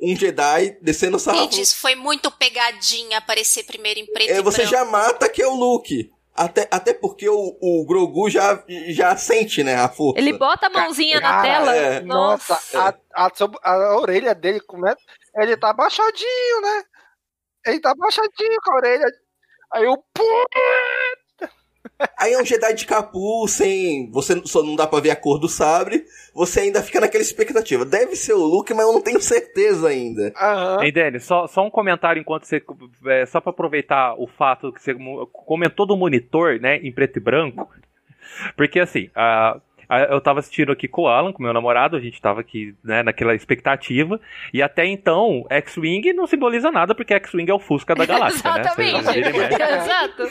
um 0.00 0.16
Jedi 0.16 0.78
descendo 0.80 1.16
o 1.16 1.20
sarrafo. 1.20 1.44
Gente, 1.44 1.60
isso 1.60 1.76
foi 1.76 1.94
muito 1.94 2.30
pegadinha 2.30 3.18
aparecer 3.18 3.64
primeiro 3.64 4.00
em 4.00 4.06
preto 4.06 4.30
É, 4.30 4.38
e 4.38 4.42
você 4.42 4.62
branco. 4.62 4.70
já 4.76 4.84
mata 4.84 5.28
que 5.28 5.42
é 5.42 5.46
o 5.46 5.54
Luke. 5.54 6.10
Até, 6.34 6.66
até 6.70 6.94
porque 6.94 7.28
o, 7.28 7.58
o 7.60 7.84
Grogu 7.86 8.30
já, 8.30 8.64
já 8.88 9.14
sente, 9.16 9.62
né, 9.62 9.74
a 9.74 9.88
força. 9.88 10.18
Ele 10.18 10.32
bota 10.32 10.66
a 10.66 10.70
mãozinha 10.70 11.20
na 11.20 11.28
Cara, 11.28 11.42
tela. 11.42 11.76
é. 11.76 12.00
Nossa. 12.00 12.54
Nossa, 12.54 12.98
a, 13.14 13.26
a, 13.26 13.70
a 13.70 13.96
orelha 13.98 14.34
dele, 14.34 14.60
como 14.60 14.88
é? 14.88 14.94
Ele 15.36 15.56
tá 15.56 15.70
abaixadinho, 15.70 16.60
né? 16.62 16.84
Ele 17.66 17.80
tá 17.80 17.90
abaixadinho 17.90 18.58
com 18.64 18.72
a 18.72 18.76
orelha. 18.76 19.06
Aí 19.74 19.84
eu, 19.84 19.96
pô, 20.14 20.46
Aí 22.18 22.32
é 22.32 22.40
um 22.40 22.44
Jedi 22.44 22.74
de 22.74 22.86
capuz, 22.86 23.52
sem. 23.52 24.10
Você 24.12 24.40
só 24.44 24.62
não 24.62 24.76
dá 24.76 24.86
pra 24.86 25.00
ver 25.00 25.10
a 25.10 25.16
cor 25.16 25.38
do 25.38 25.48
sabre. 25.48 26.04
Você 26.34 26.60
ainda 26.60 26.82
fica 26.82 27.00
naquela 27.00 27.22
expectativa. 27.22 27.84
Deve 27.84 28.16
ser 28.16 28.32
o 28.34 28.44
Luke, 28.44 28.72
mas 28.72 28.86
eu 28.86 28.92
não 28.92 29.00
tenho 29.02 29.20
certeza 29.20 29.88
ainda. 29.88 30.32
aham. 30.36 30.82
Ei, 30.82 30.92
Dani, 30.92 31.20
só, 31.20 31.46
só 31.46 31.64
um 31.64 31.70
comentário 31.70 32.20
enquanto 32.20 32.44
você. 32.44 32.62
é, 33.06 33.26
só 33.26 33.40
pra 33.40 33.50
aproveitar 33.50 34.14
o 34.18 34.26
fato 34.26 34.72
que 34.72 34.80
você 34.82 34.94
comentou 35.32 35.84
do 35.86 35.96
monitor, 35.96 36.58
né, 36.60 36.76
em 36.78 36.92
preto 36.92 37.16
e 37.18 37.20
branco. 37.20 37.68
Porque 38.56 38.80
assim, 38.80 39.10
a- 39.14 39.60
a- 39.88 40.00
eu 40.04 40.20
tava 40.20 40.38
assistindo 40.40 40.72
aqui 40.72 40.88
com 40.88 41.02
o 41.02 41.08
Alan, 41.08 41.32
com 41.32 41.42
meu 41.42 41.52
namorado, 41.52 41.96
a 41.96 42.00
gente 42.00 42.20
tava 42.20 42.40
aqui, 42.40 42.74
né, 42.82 43.02
naquela 43.02 43.34
expectativa. 43.34 44.18
E 44.54 44.62
até 44.62 44.86
então, 44.86 45.44
X-Wing 45.50 46.12
não 46.14 46.26
simboliza 46.26 46.70
nada, 46.70 46.94
porque 46.94 47.12
X-Wing 47.14 47.50
é 47.50 47.54
o 47.54 47.58
Fusca 47.58 47.94
da 47.94 48.06
galáxia, 48.06 48.50
né? 48.52 48.60
Exatamente. 48.60 49.04
mexe. 49.38 49.62
Exato. 49.62 50.28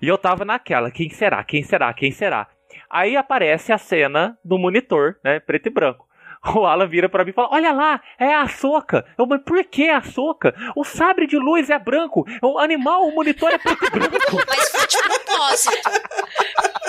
E 0.00 0.08
eu 0.08 0.16
tava 0.16 0.44
naquela, 0.44 0.90
quem 0.90 1.10
será? 1.10 1.42
Quem 1.44 1.62
será? 1.62 1.92
Quem 1.92 2.10
será? 2.10 2.48
Aí 2.88 3.16
aparece 3.16 3.72
a 3.72 3.78
cena 3.78 4.38
do 4.44 4.58
monitor, 4.58 5.16
né, 5.22 5.40
preto 5.40 5.66
e 5.66 5.70
branco. 5.70 6.08
O 6.56 6.64
Alan 6.64 6.88
vira 6.88 7.08
pra 7.08 7.24
mim 7.24 7.30
e 7.30 7.34
fala: 7.34 7.48
Olha 7.52 7.72
lá, 7.72 8.00
é 8.18 8.34
a 8.34 8.48
Soca. 8.48 9.04
Eu, 9.18 9.26
mas 9.26 9.42
por 9.42 9.62
que 9.64 9.88
a 9.88 10.02
Soca? 10.02 10.54
O 10.74 10.84
sabre 10.84 11.26
de 11.26 11.36
luz 11.36 11.68
é 11.68 11.78
branco. 11.78 12.24
O 12.42 12.58
animal, 12.58 13.06
o 13.06 13.14
monitor 13.14 13.50
é 13.50 13.58
preto 13.58 13.84
e 13.84 13.90
branco. 13.90 14.36
Mas 14.48 14.68
foi 14.70 14.86
de 14.86 15.02
propósito. 15.02 15.90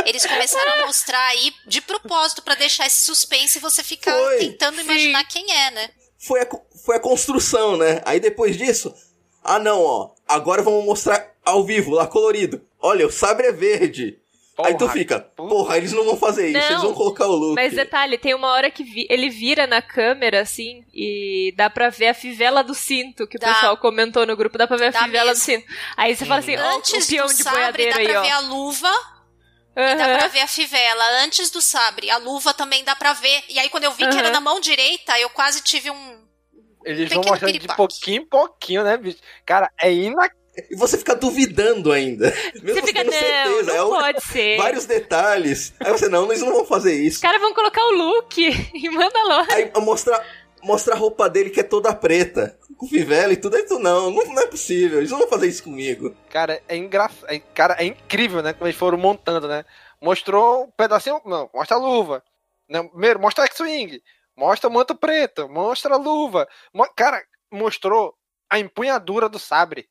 Eles 0.06 0.26
começaram 0.26 0.72
a 0.84 0.86
mostrar 0.86 1.28
aí 1.28 1.52
de 1.68 1.82
propósito 1.82 2.42
pra 2.42 2.56
deixar 2.56 2.88
esse 2.88 3.04
suspense 3.04 3.58
e 3.58 3.62
você 3.62 3.84
ficar 3.84 4.14
Foi, 4.14 4.38
tentando 4.38 4.80
imaginar 4.80 5.24
quem 5.26 5.52
é, 5.52 5.72
né? 5.72 5.90
Foi 6.18 6.42
a, 6.42 6.48
foi 6.86 6.96
a 6.96 7.00
construção, 7.00 7.78
né? 7.78 8.02
Aí 8.06 8.20
depois 8.20 8.58
disso. 8.58 8.94
Ah, 9.44 9.60
não, 9.60 9.82
ó. 9.82 10.12
Agora 10.28 10.62
vamos 10.62 10.86
mostrar 10.86 11.32
ao 11.46 11.64
vivo, 11.64 11.92
lá 11.92 12.08
colorido. 12.08 12.66
Olha, 12.82 13.06
o 13.08 13.12
sabre 13.12 13.48
é 13.48 13.52
verde. 13.52 14.18
Aí 14.64 14.74
tu 14.74 14.80
Porra, 14.80 14.94
fica, 14.94 15.20
porra, 15.20 15.78
eles 15.78 15.92
não 15.92 16.04
vão 16.04 16.16
fazer 16.18 16.50
isso, 16.50 16.60
Não, 16.60 16.70
eles 16.70 16.82
vão 16.84 16.94
colocar 16.94 17.26
o 17.26 17.32
Luke. 17.36 17.56
Mas 17.56 17.74
detalhe, 17.74 18.16
tem 18.18 18.36
uma 18.36 18.50
hora 18.50 18.70
que 18.70 18.84
vi- 18.84 19.08
ele 19.10 19.28
vira 19.30 19.66
na 19.66 19.82
câmera, 19.82 20.42
assim, 20.42 20.84
e 20.94 21.52
dá 21.58 21.68
pra 21.68 21.90
ver 21.90 22.10
a 22.10 22.14
fivela 22.14 22.64
do 22.64 22.76
cinto, 22.76 23.26
que 23.26 23.38
o 23.38 23.40
Dá. 23.40 23.54
pessoal 23.54 23.78
comentou 23.78 24.24
no 24.26 24.36
grupo, 24.36 24.58
dá 24.60 24.68
pra 24.68 24.78
ver 24.78 24.88
a 24.88 24.92
Dá 24.92 25.00
fivela 25.04 25.32
mesmo. 25.32 25.42
do 25.42 25.44
cinto. 25.46 25.66
Aí 25.98 26.16
você 26.16 26.26
fala 26.26 26.42
assim, 26.42 26.58
ó, 26.58 26.62
o 26.74 26.78
Antes 26.78 27.08
peão 27.08 27.26
do 27.26 27.34
de 27.34 27.42
sabre, 27.42 27.58
boiadeiro 27.60 27.92
dá 27.94 27.98
aí, 28.02 28.08
pra 28.08 28.20
ó. 28.20 28.24
ver 28.24 28.30
a 28.32 28.40
luva 28.40 28.92
e 29.76 29.96
dá 29.96 30.18
pra 30.20 30.28
ver 30.28 30.42
a 30.42 30.48
fivela. 30.48 31.24
Antes 31.24 31.50
do 31.50 31.62
sabre, 31.62 32.12
a 32.12 32.18
luva 32.18 32.54
também 32.54 32.84
dá 32.84 32.96
pra 32.96 33.14
ver. 33.14 33.42
E 33.50 33.58
aí, 33.58 33.70
quando 33.70 33.86
eu 33.86 33.94
vi 33.94 34.08
que 34.08 34.18
era 34.18 34.30
na 34.30 34.42
mão 34.42 34.60
direita, 34.60 35.18
eu 35.20 35.30
quase 35.30 35.62
tive 35.64 35.90
um. 35.90 36.22
Eles 36.86 37.04
Pequeno 37.06 37.22
vão 37.24 37.32
mostrando 37.32 37.54
de 37.54 37.60
piripaque. 37.60 37.78
pouquinho 37.78 38.22
em 38.22 38.26
pouquinho, 38.28 38.84
né, 38.84 38.98
bicho? 38.98 39.18
Cara, 39.46 39.72
é 39.82 39.92
inacreditável. 39.92 40.41
E 40.70 40.76
você 40.76 40.98
fica 40.98 41.16
duvidando 41.16 41.92
ainda. 41.92 42.34
Mesmo 42.62 42.74
Você 42.80 42.82
fica, 42.88 43.04
não, 43.04 43.12
certeza. 43.12 43.64
não 43.64 43.76
é 43.76 43.84
o- 43.84 43.90
pode 43.90 44.24
ser. 44.24 44.58
Vários 44.58 44.86
detalhes. 44.86 45.74
Aí 45.80 45.92
você, 45.92 46.08
não, 46.10 46.26
eles 46.26 46.42
não 46.42 46.52
vão 46.54 46.66
fazer 46.66 46.94
Os 47.02 47.08
isso. 47.14 47.22
caras 47.22 47.42
vão 47.42 47.54
colocar 47.54 47.84
o 47.86 47.92
look 47.92 48.38
em 48.74 48.90
Mandalorian. 48.90 49.54
Aí 49.56 49.72
mostra, 49.82 50.24
mostra 50.64 50.94
a 50.94 50.98
roupa 50.98 51.30
dele 51.30 51.50
que 51.50 51.60
é 51.60 51.64
toda 51.64 51.94
preta. 51.96 52.58
Com 52.78 52.88
fivela 52.88 53.32
e 53.34 53.38
tudo. 53.38 53.56
Aí 53.58 53.64
tu, 53.64 53.78
não, 53.80 54.10
não, 54.10 54.26
não 54.26 54.42
é 54.42 54.48
possível. 54.48 54.98
Eles 55.00 55.12
não 55.12 55.20
vão 55.20 55.28
fazer 55.28 55.48
isso 55.48 55.64
comigo. 55.64 56.16
Cara, 56.30 56.62
é 56.68 56.76
engraçado. 56.76 57.28
Cara, 57.54 57.76
é 57.80 57.86
incrível, 57.86 58.42
né? 58.42 58.54
Como 58.54 58.66
eles 58.68 58.78
foram 58.78 58.98
montando, 58.98 59.48
né? 59.48 59.64
Mostrou 60.02 60.64
um 60.64 60.72
pedacinho. 60.72 61.22
Não, 61.26 61.50
mostra 61.54 61.78
a 61.78 61.80
luva. 61.80 62.24
Né? 62.68 62.82
Primeiro, 62.84 63.20
mostra 63.20 63.44
a 63.44 63.48
X-Wing. 63.48 64.02
Mostra 64.36 64.68
o 64.70 64.74
manto 64.74 64.96
preto. 64.96 65.48
Mostra 65.48 65.94
a 65.94 65.98
luva. 65.98 66.48
Mo- 66.74 66.90
Cara, 66.96 67.22
mostrou 67.52 68.16
a 68.50 68.58
empunhadura 68.58 69.30
do 69.30 69.38
sabre. 69.38 69.88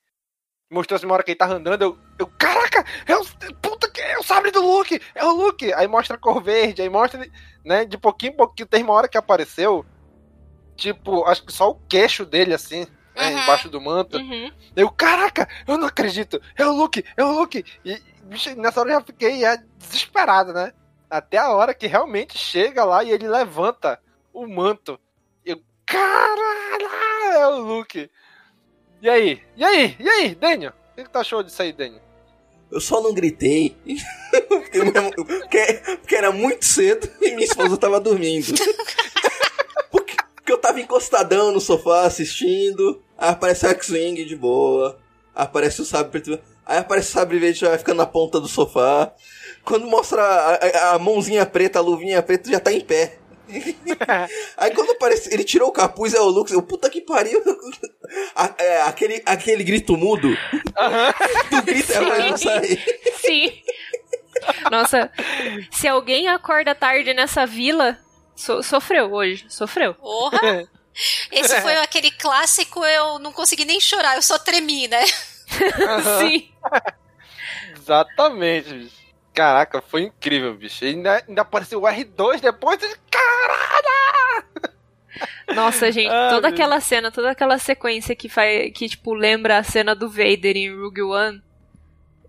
Mostrou 0.71 0.97
assim, 0.97 1.07
uma 1.07 1.15
hora 1.15 1.23
que 1.25 1.33
ele 1.33 1.39
tava 1.39 1.55
andando. 1.55 1.83
Eu, 1.83 1.99
eu 2.19 2.27
caraca, 2.39 2.85
é 3.07 3.17
o, 3.17 3.25
puta 3.61 3.91
que 3.91 4.01
é 4.01 4.19
o 4.19 4.23
sabre 4.23 4.53
do 4.53 4.63
Luke. 4.63 5.01
É 5.15 5.25
o 5.25 5.33
Luke. 5.33 5.73
Aí 5.75 5.89
mostra 5.89 6.17
a 6.17 6.19
cor 6.19 6.41
verde. 6.41 6.81
Aí 6.81 6.89
mostra, 6.89 7.29
né? 7.65 7.85
De 7.85 7.99
pouquinho 7.99 8.33
em 8.33 8.37
pouquinho. 8.37 8.69
Tem 8.69 8.83
uma 8.85 8.93
hora 8.93 9.09
que 9.09 9.19
apareceu. 9.19 9.85
Tipo, 10.77 11.25
acho 11.25 11.45
que 11.45 11.53
só 11.53 11.71
o 11.71 11.75
queixo 11.89 12.25
dele, 12.25 12.55
assim. 12.55 12.87
né, 13.17 13.31
né? 13.31 13.43
Embaixo 13.43 13.69
do 13.69 13.81
manto. 13.81 14.17
Uhum. 14.17 14.53
Eu, 14.77 14.91
caraca, 14.91 15.49
eu 15.67 15.77
não 15.77 15.89
acredito. 15.89 16.41
É 16.57 16.65
o 16.65 16.73
Luke, 16.73 17.05
é 17.17 17.25
o 17.25 17.33
Luke. 17.33 17.65
E 17.85 18.01
bicho, 18.25 18.55
nessa 18.55 18.81
hora 18.81 18.91
eu 18.91 18.95
já 18.95 19.05
fiquei 19.05 19.45
é, 19.45 19.59
desesperado, 19.77 20.53
né? 20.53 20.73
Até 21.09 21.39
a 21.39 21.51
hora 21.51 21.75
que 21.75 21.89
realmente 21.89 22.39
chega 22.39 22.85
lá 22.85 23.03
e 23.03 23.11
ele 23.11 23.27
levanta 23.29 24.01
o 24.33 24.47
manto. 24.47 24.99
Eu, 25.45 25.61
caralho, 25.85 26.89
é 27.33 27.47
o 27.49 27.59
Luke. 27.59 28.09
E 29.03 29.09
aí? 29.09 29.41
E 29.57 29.65
aí? 29.65 29.97
E 29.99 30.09
aí, 30.09 30.35
Daniel? 30.35 30.73
O 30.93 30.97
que, 30.97 31.05
que 31.05 31.11
tu 31.11 31.19
achou 31.19 31.43
disso 31.43 31.61
aí, 31.63 31.73
Daniel? 31.73 32.03
Eu 32.71 32.81
só 32.81 33.01
não 33.01 33.13
gritei 33.13 33.77
porque, 34.49 34.79
mesmo- 34.85 35.11
porque- 35.17 35.81
porque 36.01 36.15
era 36.15 36.31
muito 36.31 36.65
cedo 36.65 37.09
e 37.21 37.31
minha 37.33 37.45
esposa 37.45 37.77
tava 37.77 37.99
dormindo. 38.01 38.53
Porque, 39.91 40.15
porque 40.37 40.53
eu 40.53 40.59
tava 40.59 40.81
encostadão 40.81 41.51
no 41.51 41.61
sofá 41.61 42.03
assistindo. 42.03 43.03
Aí 43.19 43.31
aparece 43.31 43.67
o 43.67 43.71
X-Wing 43.71 44.25
de 44.25 44.37
boa. 44.37 44.99
Aí 45.35 45.43
aparece 45.45 45.83
o 45.83 45.85
sabre. 45.85 46.41
Aí 46.65 46.79
aparece 46.79 47.09
o 47.09 47.13
sabre 47.13 47.39
verde 47.41 47.59
já 47.59 47.77
ficando 47.77 47.97
na 47.97 48.07
ponta 48.07 48.39
do 48.41 48.47
sofá. 48.47 49.13
Quando 49.65 49.87
mostra 49.89 50.23
a, 50.23 50.55
a- 50.55 50.95
a 50.95 50.99
mãozinha 51.01 51.45
preta, 51.45 51.81
a 51.81 51.83
luvinha 51.83 52.23
preta, 52.23 52.49
já 52.51 52.61
tá 52.61 52.73
em 52.73 52.81
pé. 52.81 53.19
Aí 54.57 54.71
quando 54.75 54.93
aparece, 54.93 55.33
ele 55.33 55.45
tirou 55.45 55.69
o 55.69 55.73
capuz, 55.73 56.15
é 56.15 56.21
o 56.21 56.29
Lux, 56.29 56.53
eu, 56.53 56.63
puta 56.63 56.89
que 56.91 57.01
pariu. 57.01 57.43
A- 58.35 58.55
é, 58.59 58.83
aquele, 58.83 59.23
aquele 59.27 59.63
grito 59.65 59.97
mudo. 59.97 60.29
Tu 61.51 61.63
grita, 61.63 61.93
é 61.95 62.05
pra 62.05 62.19
não 62.19 62.37
sair. 62.37 63.01
Sim. 63.21 63.63
Nossa, 64.71 65.11
se 65.71 65.87
alguém 65.89 66.29
acorda 66.29 66.75
tarde 66.75 67.13
nessa 67.15 67.45
vila, 67.47 67.99
so- 68.35 68.63
sofreu 68.63 69.13
hoje. 69.13 69.45
Sofreu. 69.49 69.95
Porra! 69.95 70.69
Esse 71.31 71.61
foi 71.61 71.77
aquele 71.77 72.11
clássico, 72.11 72.85
eu 72.85 73.19
não 73.21 73.33
consegui 73.33 73.65
nem 73.65 73.81
chorar, 73.81 74.17
eu 74.17 74.23
só 74.23 74.39
tremi, 74.39 74.89
né? 74.89 75.05
Sim. 76.19 76.51
Exatamente, 77.77 78.69
bicho. 78.73 79.00
Caraca, 79.41 79.81
foi 79.81 80.03
incrível, 80.03 80.55
bicho. 80.55 80.85
E 80.85 80.89
ainda, 80.89 81.25
ainda 81.27 81.41
apareceu 81.41 81.81
o 81.81 81.87
R2 81.87 82.41
depois. 82.43 82.79
Caralho! 83.11 84.61
Nossa, 85.55 85.91
gente, 85.91 86.11
Ah, 86.13 86.29
toda 86.31 86.49
aquela 86.49 86.79
cena, 86.79 87.11
toda 87.11 87.31
aquela 87.31 87.57
sequência 87.59 88.15
que 88.15 88.29
faz, 88.29 88.71
que 88.75 88.87
tipo 88.87 89.15
lembra 89.15 89.57
a 89.57 89.63
cena 89.63 89.95
do 89.95 90.11
Vader 90.11 90.57
em 90.59 90.79
Rogue 90.79 91.01
One. 91.03 91.43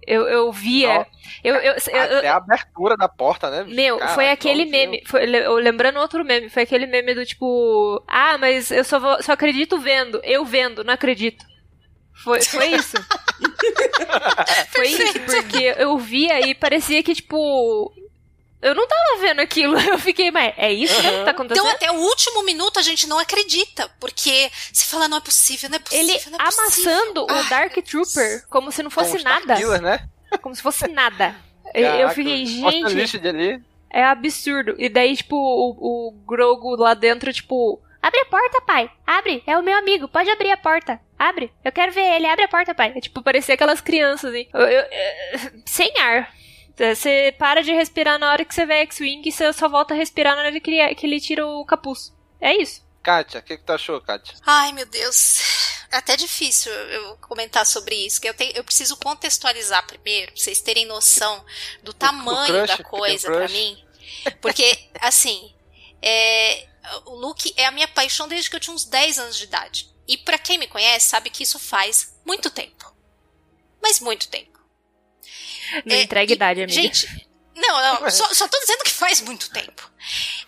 Eu, 0.07 0.21
eu 0.27 0.51
via, 0.53 0.99
Nossa. 0.99 1.09
eu, 1.43 1.55
eu, 1.55 1.73
eu- 1.73 2.17
Até 2.17 2.27
a 2.29 2.37
abertura 2.37 2.95
da 2.95 3.09
porta, 3.09 3.49
né? 3.51 3.63
bicho? 3.65 3.75
Meu, 3.75 3.97
Caraca, 3.97 4.15
foi 4.15 4.29
aquele 4.29 4.65
meme. 4.65 5.03
Foi, 5.05 5.25
le- 5.25 5.45
eu 5.45 5.55
lembrando 5.55 5.99
outro 5.99 6.23
meme. 6.23 6.49
Foi 6.49 6.63
aquele 6.63 6.87
meme 6.87 7.13
do 7.13 7.25
tipo. 7.25 8.01
Ah, 8.07 8.37
mas 8.39 8.71
eu 8.71 8.83
só, 8.85 8.99
vou- 8.99 9.21
só 9.21 9.33
acredito 9.33 9.77
vendo. 9.79 10.19
Eu 10.23 10.43
vendo, 10.45 10.81
não 10.83 10.93
acredito. 10.93 11.45
Foi, 12.13 12.41
foi 12.41 12.67
isso. 12.67 12.97
foi 14.71 14.87
isso, 14.87 15.19
porque 15.21 15.75
eu 15.77 15.97
via 15.97 16.39
e 16.47 16.53
parecia 16.55 17.01
que, 17.03 17.15
tipo. 17.15 17.91
Eu 18.61 18.75
não 18.75 18.87
tava 18.87 19.19
vendo 19.21 19.39
aquilo. 19.39 19.75
Eu 19.81 19.97
fiquei, 19.97 20.29
mas 20.29 20.53
é 20.55 20.71
isso 20.71 20.93
mesmo 21.01 21.17
que 21.19 21.25
tá 21.25 21.31
acontecendo? 21.31 21.65
Então, 21.65 21.75
até 21.75 21.91
o 21.91 21.95
último 21.95 22.43
minuto 22.43 22.77
a 22.77 22.83
gente 22.83 23.07
não 23.07 23.17
acredita, 23.17 23.89
porque 23.99 24.51
você 24.71 24.85
fala, 24.85 25.07
não 25.07 25.17
é 25.17 25.21
possível, 25.21 25.67
não 25.67 25.77
é 25.77 25.79
possível, 25.79 26.03
Ele 26.03 26.11
não 26.29 26.37
é 26.39 26.45
possível. 26.45 26.63
amassando 26.93 27.23
o 27.23 27.43
Dark 27.49 27.73
Trooper 27.83 28.45
como 28.51 28.71
se 28.71 28.83
não 28.83 28.91
fosse 28.91 29.17
os 29.17 29.23
nada. 29.23 29.55
Starkiller, 29.55 29.81
né? 29.81 30.07
Como 30.43 30.55
se 30.55 30.61
fosse 30.61 30.87
nada. 30.87 31.35
Eu- 31.73 31.85
eu 31.85 31.91
Caraca, 31.91 32.13
fiquei, 32.15 32.45
gente. 32.45 32.93
lista 32.93 33.17
de 33.17 33.27
ali. 33.29 33.63
É 33.89 34.03
absurdo. 34.03 34.75
E 34.77 34.89
daí, 34.89 35.15
tipo, 35.15 35.35
o, 35.35 36.09
o 36.09 36.11
Grogu 36.27 36.75
lá 36.75 36.93
dentro, 36.93 37.31
tipo. 37.33 37.81
Abre 38.01 38.19
a 38.21 38.25
porta, 38.25 38.61
pai. 38.61 38.91
Abre. 39.05 39.43
É 39.45 39.57
o 39.57 39.63
meu 39.63 39.77
amigo. 39.77 40.07
Pode 40.07 40.29
abrir 40.29 40.51
a 40.51 40.57
porta. 40.57 40.99
Abre. 41.19 41.51
Eu 41.63 41.71
quero 41.71 41.91
ver 41.91 42.15
ele. 42.15 42.25
Abre 42.25 42.45
a 42.45 42.47
porta, 42.47 42.73
pai. 42.73 42.93
É, 42.95 42.99
tipo, 43.01 43.21
parecia 43.21 43.53
aquelas 43.55 43.79
crianças, 43.81 44.33
hein? 44.33 44.49
Eu- 44.53 44.61
eu- 44.61 44.87
é, 44.91 45.51
sem 45.65 45.91
ar. 45.99 46.33
É, 46.79 46.95
Você 46.95 47.35
para 47.37 47.61
de 47.61 47.71
respirar 47.71 48.17
na 48.17 48.31
hora 48.31 48.43
que 48.43 48.55
você 48.55 48.65
vê 48.65 48.79
X-Wing 48.81 49.21
e 49.27 49.31
você 49.31 49.53
só 49.53 49.69
volta 49.69 49.93
a 49.93 49.97
respirar 49.97 50.35
na 50.35 50.41
hora 50.41 50.59
que 50.59 50.71
ele, 50.71 50.95
que 50.95 51.05
ele 51.05 51.19
tira 51.19 51.45
o 51.45 51.63
capuz. 51.63 52.11
É 52.39 52.55
isso. 52.55 52.81
Kátia, 53.03 53.39
o 53.39 53.43
que, 53.43 53.57
que 53.57 53.63
tu 53.63 53.71
achou, 53.73 54.01
Kátia? 54.01 54.35
Ai, 54.47 54.71
meu 54.71 54.85
Deus. 54.87 55.59
É 55.91 55.97
até 55.97 56.15
difícil 56.15 56.71
eu 56.71 57.17
comentar 57.17 57.65
sobre 57.65 57.93
isso, 57.95 58.19
que 58.21 58.27
eu, 58.29 58.33
tenho, 58.33 58.53
eu 58.55 58.63
preciso 58.63 58.95
contextualizar 58.97 59.85
primeiro, 59.85 60.31
pra 60.31 60.41
vocês 60.41 60.61
terem 60.61 60.85
noção 60.85 61.43
do 61.83 61.93
tamanho 61.93 62.47
crush, 62.65 62.77
da 62.77 62.83
coisa 62.83 63.27
pra 63.27 63.39
crush. 63.41 63.51
mim. 63.53 63.83
Porque, 64.41 64.87
assim, 65.01 65.53
é, 66.01 66.65
o 67.05 67.15
Luke 67.15 67.53
é 67.57 67.65
a 67.65 67.71
minha 67.71 67.87
paixão 67.87 68.27
desde 68.27 68.49
que 68.49 68.55
eu 68.55 68.59
tinha 68.59 68.73
uns 68.73 68.85
10 68.85 69.19
anos 69.19 69.37
de 69.37 69.43
idade. 69.43 69.89
E 70.07 70.17
pra 70.17 70.37
quem 70.37 70.57
me 70.57 70.67
conhece, 70.67 71.07
sabe 71.07 71.29
que 71.29 71.43
isso 71.43 71.59
faz 71.59 72.19
muito 72.25 72.49
tempo. 72.49 72.93
Mas 73.81 73.99
muito 73.99 74.27
tempo. 74.27 74.59
Não 75.85 75.95
É, 75.95 76.01
entrega 76.01 76.33
idade, 76.33 76.61
amiga. 76.61 76.81
Gente, 76.81 77.29
não, 77.55 78.01
não, 78.01 78.09
só, 78.11 78.33
só 78.33 78.47
tô 78.47 78.59
dizendo 78.59 78.83
que 78.83 78.91
faz 78.91 79.21
muito 79.21 79.49
tempo. 79.51 79.89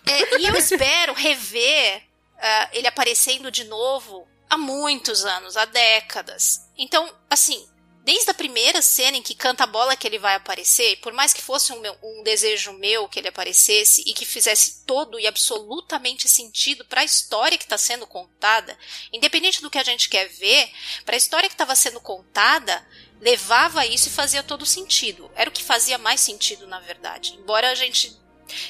É, 0.05 0.38
e 0.39 0.45
eu 0.45 0.55
espero 0.55 1.13
rever 1.13 2.03
ah, 2.38 2.69
ele 2.73 2.88
aparecendo 2.88 3.49
de 3.49 3.63
novo 3.63 4.27
há 4.49 4.57
muitos 4.57 5.23
anos, 5.23 5.55
há 5.55 5.65
décadas. 5.65 6.69
Então, 6.77 7.09
assim, 7.29 7.65
desde 8.03 8.29
a 8.29 8.33
primeira 8.33 8.81
cena 8.81 9.15
em 9.17 9.21
que 9.21 9.33
canta 9.33 9.63
a 9.63 9.67
bola 9.67 9.95
que 9.95 10.05
ele 10.05 10.19
vai 10.19 10.35
aparecer, 10.35 10.97
por 10.97 11.13
mais 11.13 11.31
que 11.33 11.41
fosse 11.41 11.71
um, 11.71 11.79
meu- 11.79 11.97
um 12.03 12.21
desejo 12.21 12.73
meu 12.73 13.07
que 13.07 13.17
ele 13.17 13.29
aparecesse 13.29 14.03
e 14.05 14.13
que 14.13 14.25
fizesse 14.25 14.83
todo 14.85 15.19
e 15.19 15.25
absolutamente 15.25 16.27
sentido 16.27 16.83
para 16.85 17.01
a 17.01 17.05
história 17.05 17.57
que 17.57 17.63
está 17.63 17.77
sendo 17.77 18.05
contada, 18.05 18.77
independente 19.11 19.61
do 19.61 19.69
que 19.69 19.77
a 19.77 19.83
gente 19.83 20.09
quer 20.09 20.27
ver, 20.27 20.69
para 21.05 21.15
a 21.15 21.17
história 21.17 21.47
que 21.47 21.55
estava 21.55 21.75
sendo 21.75 22.01
contada, 22.01 22.85
levava 23.21 23.85
isso 23.85 24.09
e 24.09 24.11
fazia 24.11 24.43
todo 24.43 24.65
sentido. 24.65 25.31
Era 25.33 25.49
o 25.49 25.53
que 25.53 25.63
fazia 25.63 25.97
mais 25.97 26.19
sentido, 26.19 26.67
na 26.67 26.81
verdade. 26.81 27.35
Embora 27.39 27.71
a 27.71 27.75
gente 27.75 28.13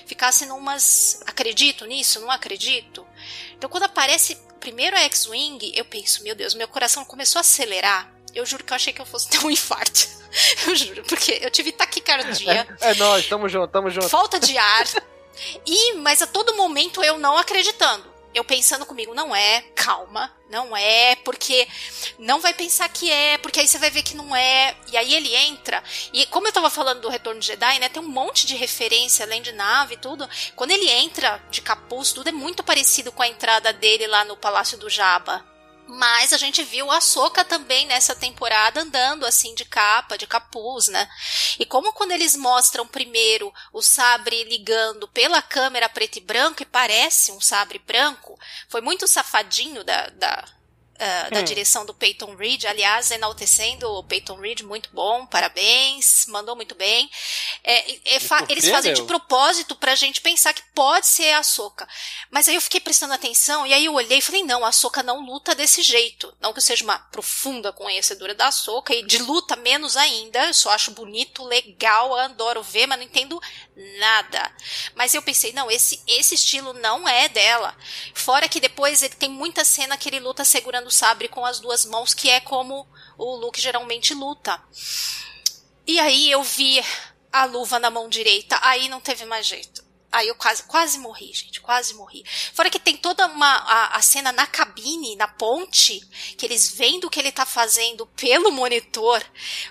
ficasse 0.05 0.45
numas. 0.45 1.21
Acredito 1.25 1.86
nisso? 1.86 2.19
Não 2.19 2.29
acredito? 2.29 3.05
Então, 3.55 3.67
quando 3.67 3.84
aparece 3.84 4.36
primeiro 4.59 4.95
a 4.95 5.01
X-Wing, 5.01 5.73
eu 5.75 5.86
penso, 5.86 6.21
meu 6.21 6.36
Deus, 6.36 6.53
meu 6.53 6.67
coração 6.67 7.03
começou 7.03 7.39
a 7.39 7.41
acelerar. 7.41 8.13
Eu 8.34 8.45
juro 8.45 8.63
que 8.63 8.73
eu 8.73 8.75
achei 8.75 8.91
que 8.93 9.01
eu 9.01 9.05
fosse 9.05 9.29
ter 9.29 9.39
um 9.45 9.49
infarto. 9.51 10.07
Eu 10.67 10.75
juro, 10.75 11.03
porque 11.03 11.39
eu 11.41 11.51
tive 11.51 11.71
taquicardia, 11.71 12.67
É, 12.81 12.91
é 12.91 12.93
nóis, 12.95 13.27
tamo 13.27 13.47
junto, 13.47 13.71
tamo 13.71 13.89
junto. 13.89 14.09
falta 14.09 14.39
de 14.39 14.57
ar. 14.57 14.88
E, 15.65 15.93
mas 15.95 16.21
a 16.21 16.27
todo 16.27 16.55
momento 16.55 17.03
eu 17.03 17.17
não 17.19 17.38
acreditando. 17.38 18.11
Eu 18.34 18.43
pensando 18.43 18.84
comigo, 18.84 19.13
não 19.13 19.36
é, 19.36 19.61
calma, 19.75 20.36
não 20.49 20.75
é, 20.75 21.15
porque 21.17 21.67
não 22.17 22.41
vai 22.41 22.51
pensar 22.51 22.89
que 22.89 23.11
é, 23.11 23.38
porque 23.38 23.59
aí 23.59 23.67
você 23.67 23.77
vai 23.77 23.91
ver 23.91 24.01
que 24.01 24.15
não 24.15 24.36
é. 24.36 24.75
E 24.91 24.97
aí 24.97 25.13
ele 25.13 25.36
entra. 25.36 25.84
E 26.11 26.25
como 26.25 26.47
eu 26.47 26.51
tava 26.51 26.71
falando 26.71 27.01
do 27.01 27.09
Retorno 27.09 27.39
de 27.39 27.45
Jedi, 27.45 27.77
né? 27.77 27.89
Tem 27.89 28.01
um 28.01 28.07
monte 28.07 28.47
de 28.47 28.55
referência 28.55 29.23
além 29.23 29.43
de 29.43 29.51
nave 29.51 29.93
e 29.93 29.97
tudo. 29.97 30.27
Quando 30.55 30.71
ele 30.71 30.89
entra 30.89 31.39
de 31.51 31.61
capuz, 31.61 32.11
tudo 32.11 32.29
é 32.29 32.31
muito 32.31 32.63
parecido 32.63 33.11
com 33.11 33.21
a 33.21 33.27
entrada 33.27 33.71
dele 33.71 34.07
lá 34.07 34.25
no 34.25 34.36
Palácio 34.36 34.79
do 34.79 34.89
Jabba. 34.89 35.45
Mas 35.86 36.31
a 36.31 36.38
gente 36.38 36.63
viu 36.63 36.89
a 36.89 37.01
Soca 37.01 37.43
também 37.43 37.86
nessa 37.86 38.15
temporada 38.15 38.81
andando 38.81 39.25
assim 39.25 39.53
de 39.53 39.65
capa, 39.65 40.17
de 40.17 40.25
capuz, 40.25 40.88
né? 40.88 41.09
E 41.59 41.65
como 41.65 41.93
quando 41.93 42.11
eles 42.11 42.36
mostram 42.36 42.88
primeiro 42.88 43.53
o 43.71 43.81
sabre 43.81 44.43
ligando 44.45 45.07
pela 45.09 45.41
câmera 45.41 45.89
preto 45.89 46.17
e 46.17 46.21
branco 46.21 46.63
e 46.63 46.65
parece 46.65 47.31
um 47.31 47.41
sabre 47.41 47.79
branco, 47.79 48.39
foi 48.69 48.81
muito 48.81 49.07
safadinho 49.07 49.84
da, 49.84 50.07
da, 50.07 50.45
ah, 51.00 51.30
da 51.32 51.41
Hum. 51.41 51.44
direção 51.44 51.86
do 51.86 51.94
Peyton 51.94 52.36
Reed, 52.36 52.66
aliás, 52.66 53.12
enaltecendo 53.12 53.89
o 53.89 54.04
Peyton 54.04 54.36
Reed, 54.39 54.62
muito 54.62 54.89
bom, 54.94 55.26
parabéns, 55.26 56.26
mandou 56.28 56.56
muito 56.56 56.76
bem. 56.76 57.10
É, 57.64 58.16
e 58.16 58.20
fa- 58.20 58.46
eles 58.50 58.68
fazem 58.68 58.94
de 58.94 59.02
propósito 59.04 59.76
pra 59.76 59.96
gente 59.96 60.22
pensar 60.22 60.54
que 60.54 60.62
pode 60.74 61.08
ser 61.08 61.34
a 61.34 61.44
Soca. 61.44 61.88
Mas 62.30 62.48
aí 62.48 62.56
eu 62.56 62.62
fiquei 62.62 62.80
prestando 62.80 63.14
atenção 63.14 63.65
e 63.65 63.74
aí 63.74 63.86
eu 63.86 63.94
olhei 63.94 64.18
e 64.20 64.22
falei, 64.22 64.44
não, 64.44 64.64
a 64.65 64.72
Soca 64.72 65.02
não 65.03 65.26
luta 65.26 65.56
desse 65.56 65.82
jeito. 65.82 66.34
Não 66.40 66.53
que 66.53 66.60
eu 66.60 66.64
seja 66.64 66.84
uma 66.84 66.99
profunda 66.99 67.72
conhecedora 67.74 68.36
da 68.36 68.52
Soca 68.52 68.94
e 68.94 69.03
de 69.03 69.18
luta 69.18 69.56
menos 69.56 69.98
ainda. 69.98 70.45
Eu 70.48 70.53
só 70.53 70.70
acho 70.72 70.91
bonito, 70.91 71.44
legal, 71.44 72.15
adoro 72.15 72.61
ver, 72.61 72.88
mas 72.88 72.98
não 72.99 73.06
entendo 73.06 73.40
nada. 73.99 74.52
Mas 74.95 75.14
eu 75.14 75.22
pensei, 75.22 75.52
não, 75.53 75.70
esse, 75.72 76.02
esse 76.07 76.36
estilo 76.36 76.74
não 76.74 77.07
é 77.07 77.28
dela. 77.30 77.76
Fora 78.14 78.48
que 78.48 78.60
depois 78.60 79.02
ele 79.03 79.15
tem 79.15 79.30
muita 79.30 79.64
cena 79.65 79.98
que 79.98 80.10
ele 80.10 80.20
luta 80.20 80.44
segurando 80.45 80.82
o 80.85 80.91
sabre 80.91 81.27
com 81.27 81.45
as 81.45 81.60
duas 81.60 81.85
mãos, 81.85 82.14
que 82.14 82.30
é 82.30 82.39
como 82.39 82.88
o 83.18 83.35
Luke 83.35 83.61
geralmente 83.61 84.14
luta. 84.14 84.61
E 85.85 85.99
aí 85.99 86.31
eu 86.31 86.43
vi 86.43 86.84
a 87.31 87.45
luva 87.45 87.80
na 87.80 87.89
mão 87.89 88.07
direita, 88.07 88.57
aí 88.61 88.88
não 88.88 89.01
teve 89.01 89.26
mais 89.26 89.45
jeito. 89.45 89.84
Aí 90.14 90.27
eu 90.27 90.35
quase, 90.35 90.61
quase 90.64 90.99
morri, 90.99 91.34
gente, 91.34 91.60
quase 91.60 91.95
morri. 91.95 92.23
Fora 92.53 92.69
que 92.69 92.80
tem 92.80 92.95
toda 92.95 93.26
uma 93.26 93.48
a, 93.48 93.98
a, 93.98 94.02
cena 94.02 94.31
na 94.31 94.45
cabine, 94.45 95.15
na 95.15 95.27
ponte, 95.27 95.99
que 96.38 96.45
eles 96.45 96.69
vendo 96.69 97.06
o 97.06 97.10
que 97.10 97.19
ele 97.19 97.31
tá 97.31 97.48
fazendo 97.48 98.06
pelo 98.15 98.52
monitor, 98.52 99.23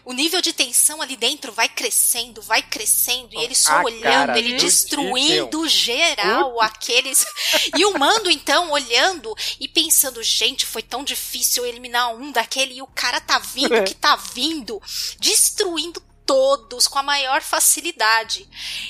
o 0.05 0.12
nível 0.12 0.43
de 0.43 0.52
tensão 0.52 1.01
ali 1.01 1.16
dentro 1.16 1.52
vai 1.52 1.69
crescendo, 1.69 2.43
vai 2.43 2.60
crescendo, 2.60 3.36
e 3.36 3.44
ele 3.44 3.55
só 3.55 3.70
A 3.74 3.85
olhando, 3.85 4.36
ele 4.36 4.55
do 4.55 4.62
destruindo 4.62 5.69
geral 5.69 6.60
aqueles. 6.60 7.24
E 7.77 7.85
o 7.86 7.98
Mando, 7.98 8.31
então, 8.31 8.70
olhando 8.70 9.35
e 9.60 9.69
pensando, 9.69 10.23
gente, 10.23 10.66
foi 10.66 10.82
tão 10.82 11.05
difícil 11.05 11.64
eliminar 11.64 12.14
um 12.14 12.32
daquele, 12.32 12.74
e 12.74 12.82
o 12.82 12.86
cara 12.89 13.20
tá 13.20 13.39
vindo 13.39 13.85
que 13.85 13.94
tá 13.94 14.16
vindo, 14.16 14.82
destruindo 15.20 16.02
todos 16.32 16.88
com 16.88 16.98
a 16.98 17.02
maior 17.02 17.42
facilidade. 17.42 18.48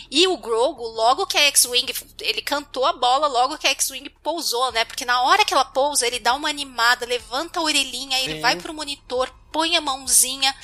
E 0.08 0.28
o 0.28 0.36
Grogu, 0.36 0.84
logo 0.84 1.26
que 1.26 1.36
a 1.36 1.40
X-Wing, 1.48 1.92
ele 2.20 2.40
cantou 2.40 2.86
a 2.86 2.92
bola 2.92 3.26
logo 3.26 3.58
que 3.58 3.66
a 3.66 3.70
X-Wing 3.70 4.08
pousou, 4.22 4.70
né? 4.70 4.84
Porque 4.84 5.04
na 5.04 5.20
hora 5.22 5.44
que 5.44 5.52
ela 5.52 5.64
pousa, 5.64 6.06
ele 6.06 6.20
dá 6.20 6.34
uma 6.34 6.48
animada, 6.48 7.04
levanta 7.04 7.58
a 7.58 7.62
orelhinha, 7.64 8.16
aí 8.16 8.22
ele 8.22 8.34
Sim. 8.34 8.40
vai 8.42 8.54
pro 8.54 8.72
monitor, 8.72 9.28
põe 9.50 9.76
a 9.76 9.80
mãozinha 9.80 10.54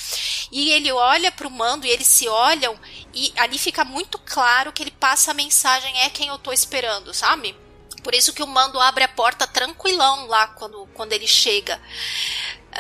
e 0.53 0.71
ele 0.71 0.93
olha 0.93 1.33
pro 1.33 1.51
mando 1.51 1.85
e 1.85 1.91
eles 1.91 2.07
se 2.07 2.29
olham 2.29 2.79
e 3.13 3.33
ali 3.37 3.59
fica 3.59 3.85
muito 3.85 4.17
claro 4.21 4.73
que 4.73 4.81
ele 4.81 4.93
passa 4.93 5.33
a 5.33 5.35
mensagem 5.35 5.99
é 6.03 6.11
quem 6.11 6.29
eu 6.29 6.39
tô 6.39 6.53
esperando, 6.53 7.13
sabe? 7.13 7.57
Por 8.05 8.15
isso 8.15 8.33
que 8.33 8.43
o 8.43 8.47
mando 8.47 8.79
abre 8.79 9.03
a 9.03 9.09
porta 9.09 9.49
tranquilão 9.49 10.29
lá 10.29 10.47
quando, 10.47 10.89
quando 10.95 11.13
ele 11.13 11.27
chega. 11.27 11.83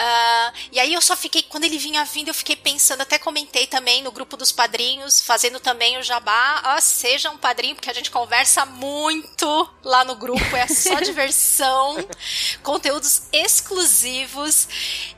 Ah, 0.00 0.52
e 0.70 0.78
aí 0.78 0.94
eu 0.94 1.00
só 1.00 1.16
fiquei, 1.16 1.42
quando 1.42 1.64
ele 1.64 1.76
vinha 1.76 2.04
vindo, 2.04 2.28
eu 2.28 2.34
fiquei 2.34 2.54
pensando, 2.54 3.00
até 3.00 3.18
comentei 3.18 3.66
também 3.66 4.00
no 4.00 4.12
grupo 4.12 4.36
dos 4.36 4.52
padrinhos, 4.52 5.20
fazendo 5.20 5.58
também 5.58 5.98
o 5.98 6.04
jabá. 6.04 6.60
Ah, 6.62 6.80
seja 6.80 7.32
um 7.32 7.36
padrinho, 7.36 7.74
porque 7.74 7.90
a 7.90 7.92
gente 7.92 8.08
conversa 8.08 8.64
muito 8.64 9.68
lá 9.82 10.04
no 10.04 10.14
grupo, 10.14 10.54
é 10.54 10.68
só 10.68 10.94
diversão, 11.02 11.96
conteúdos 12.62 13.22
exclusivos. 13.32 14.68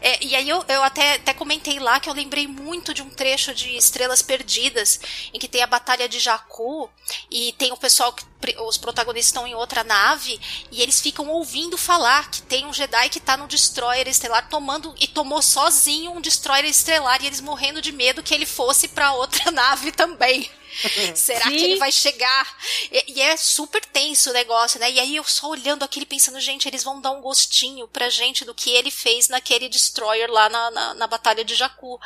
É, 0.00 0.24
e 0.24 0.34
aí 0.34 0.48
eu, 0.48 0.64
eu 0.66 0.82
até, 0.82 1.16
até 1.16 1.34
comentei 1.34 1.78
lá 1.78 2.00
que 2.00 2.08
eu 2.08 2.14
lembrei 2.14 2.46
muito 2.46 2.94
de 2.94 3.02
um 3.02 3.10
trecho 3.10 3.54
de 3.54 3.76
Estrelas 3.76 4.22
Perdidas, 4.22 4.98
em 5.34 5.38
que 5.38 5.46
tem 5.46 5.62
a 5.62 5.66
Batalha 5.66 6.08
de 6.08 6.18
Jakku, 6.18 6.88
e 7.30 7.52
tem 7.58 7.70
o 7.70 7.76
pessoal 7.76 8.14
que 8.14 8.24
os 8.66 8.78
protagonistas 8.78 9.28
estão 9.28 9.46
em 9.46 9.54
outra 9.54 9.84
nave 9.84 10.40
e 10.70 10.82
eles 10.82 11.00
ficam 11.00 11.28
ouvindo 11.28 11.76
falar 11.76 12.30
que 12.30 12.42
tem 12.42 12.66
um 12.66 12.72
Jedi 12.72 13.08
que 13.08 13.20
tá 13.20 13.36
no 13.36 13.46
destroyer 13.46 14.08
estelar 14.08 14.48
tomando 14.48 14.94
e 14.98 15.06
tomou 15.06 15.42
sozinho 15.42 16.12
um 16.12 16.20
destroyer 16.20 16.64
estelar 16.64 17.22
e 17.22 17.26
eles 17.26 17.40
morrendo 17.40 17.82
de 17.82 17.92
medo 17.92 18.22
que 18.22 18.34
ele 18.34 18.46
fosse 18.46 18.88
para 18.88 19.12
outra 19.12 19.50
nave 19.52 19.92
também. 19.92 20.50
Será 21.14 21.44
Sim. 21.44 21.56
que 21.56 21.64
ele 21.64 21.76
vai 21.76 21.92
chegar? 21.92 22.58
E, 22.90 23.14
e 23.14 23.20
é 23.20 23.36
super 23.36 23.84
tenso 23.84 24.30
o 24.30 24.32
negócio, 24.32 24.78
né? 24.80 24.90
E 24.90 25.00
aí 25.00 25.16
eu 25.16 25.24
só 25.24 25.48
olhando 25.48 25.82
aquele 25.82 26.06
pensando, 26.06 26.40
gente, 26.40 26.68
eles 26.68 26.84
vão 26.84 27.00
dar 27.00 27.12
um 27.12 27.20
gostinho 27.20 27.88
pra 27.88 28.08
gente 28.08 28.44
do 28.44 28.54
que 28.54 28.70
ele 28.70 28.90
fez 28.90 29.28
naquele 29.28 29.68
destroyer 29.68 30.30
lá 30.30 30.48
na, 30.48 30.70
na, 30.70 30.94
na 30.94 31.06
Batalha 31.06 31.44
de 31.44 31.54
Jakku. 31.54 31.98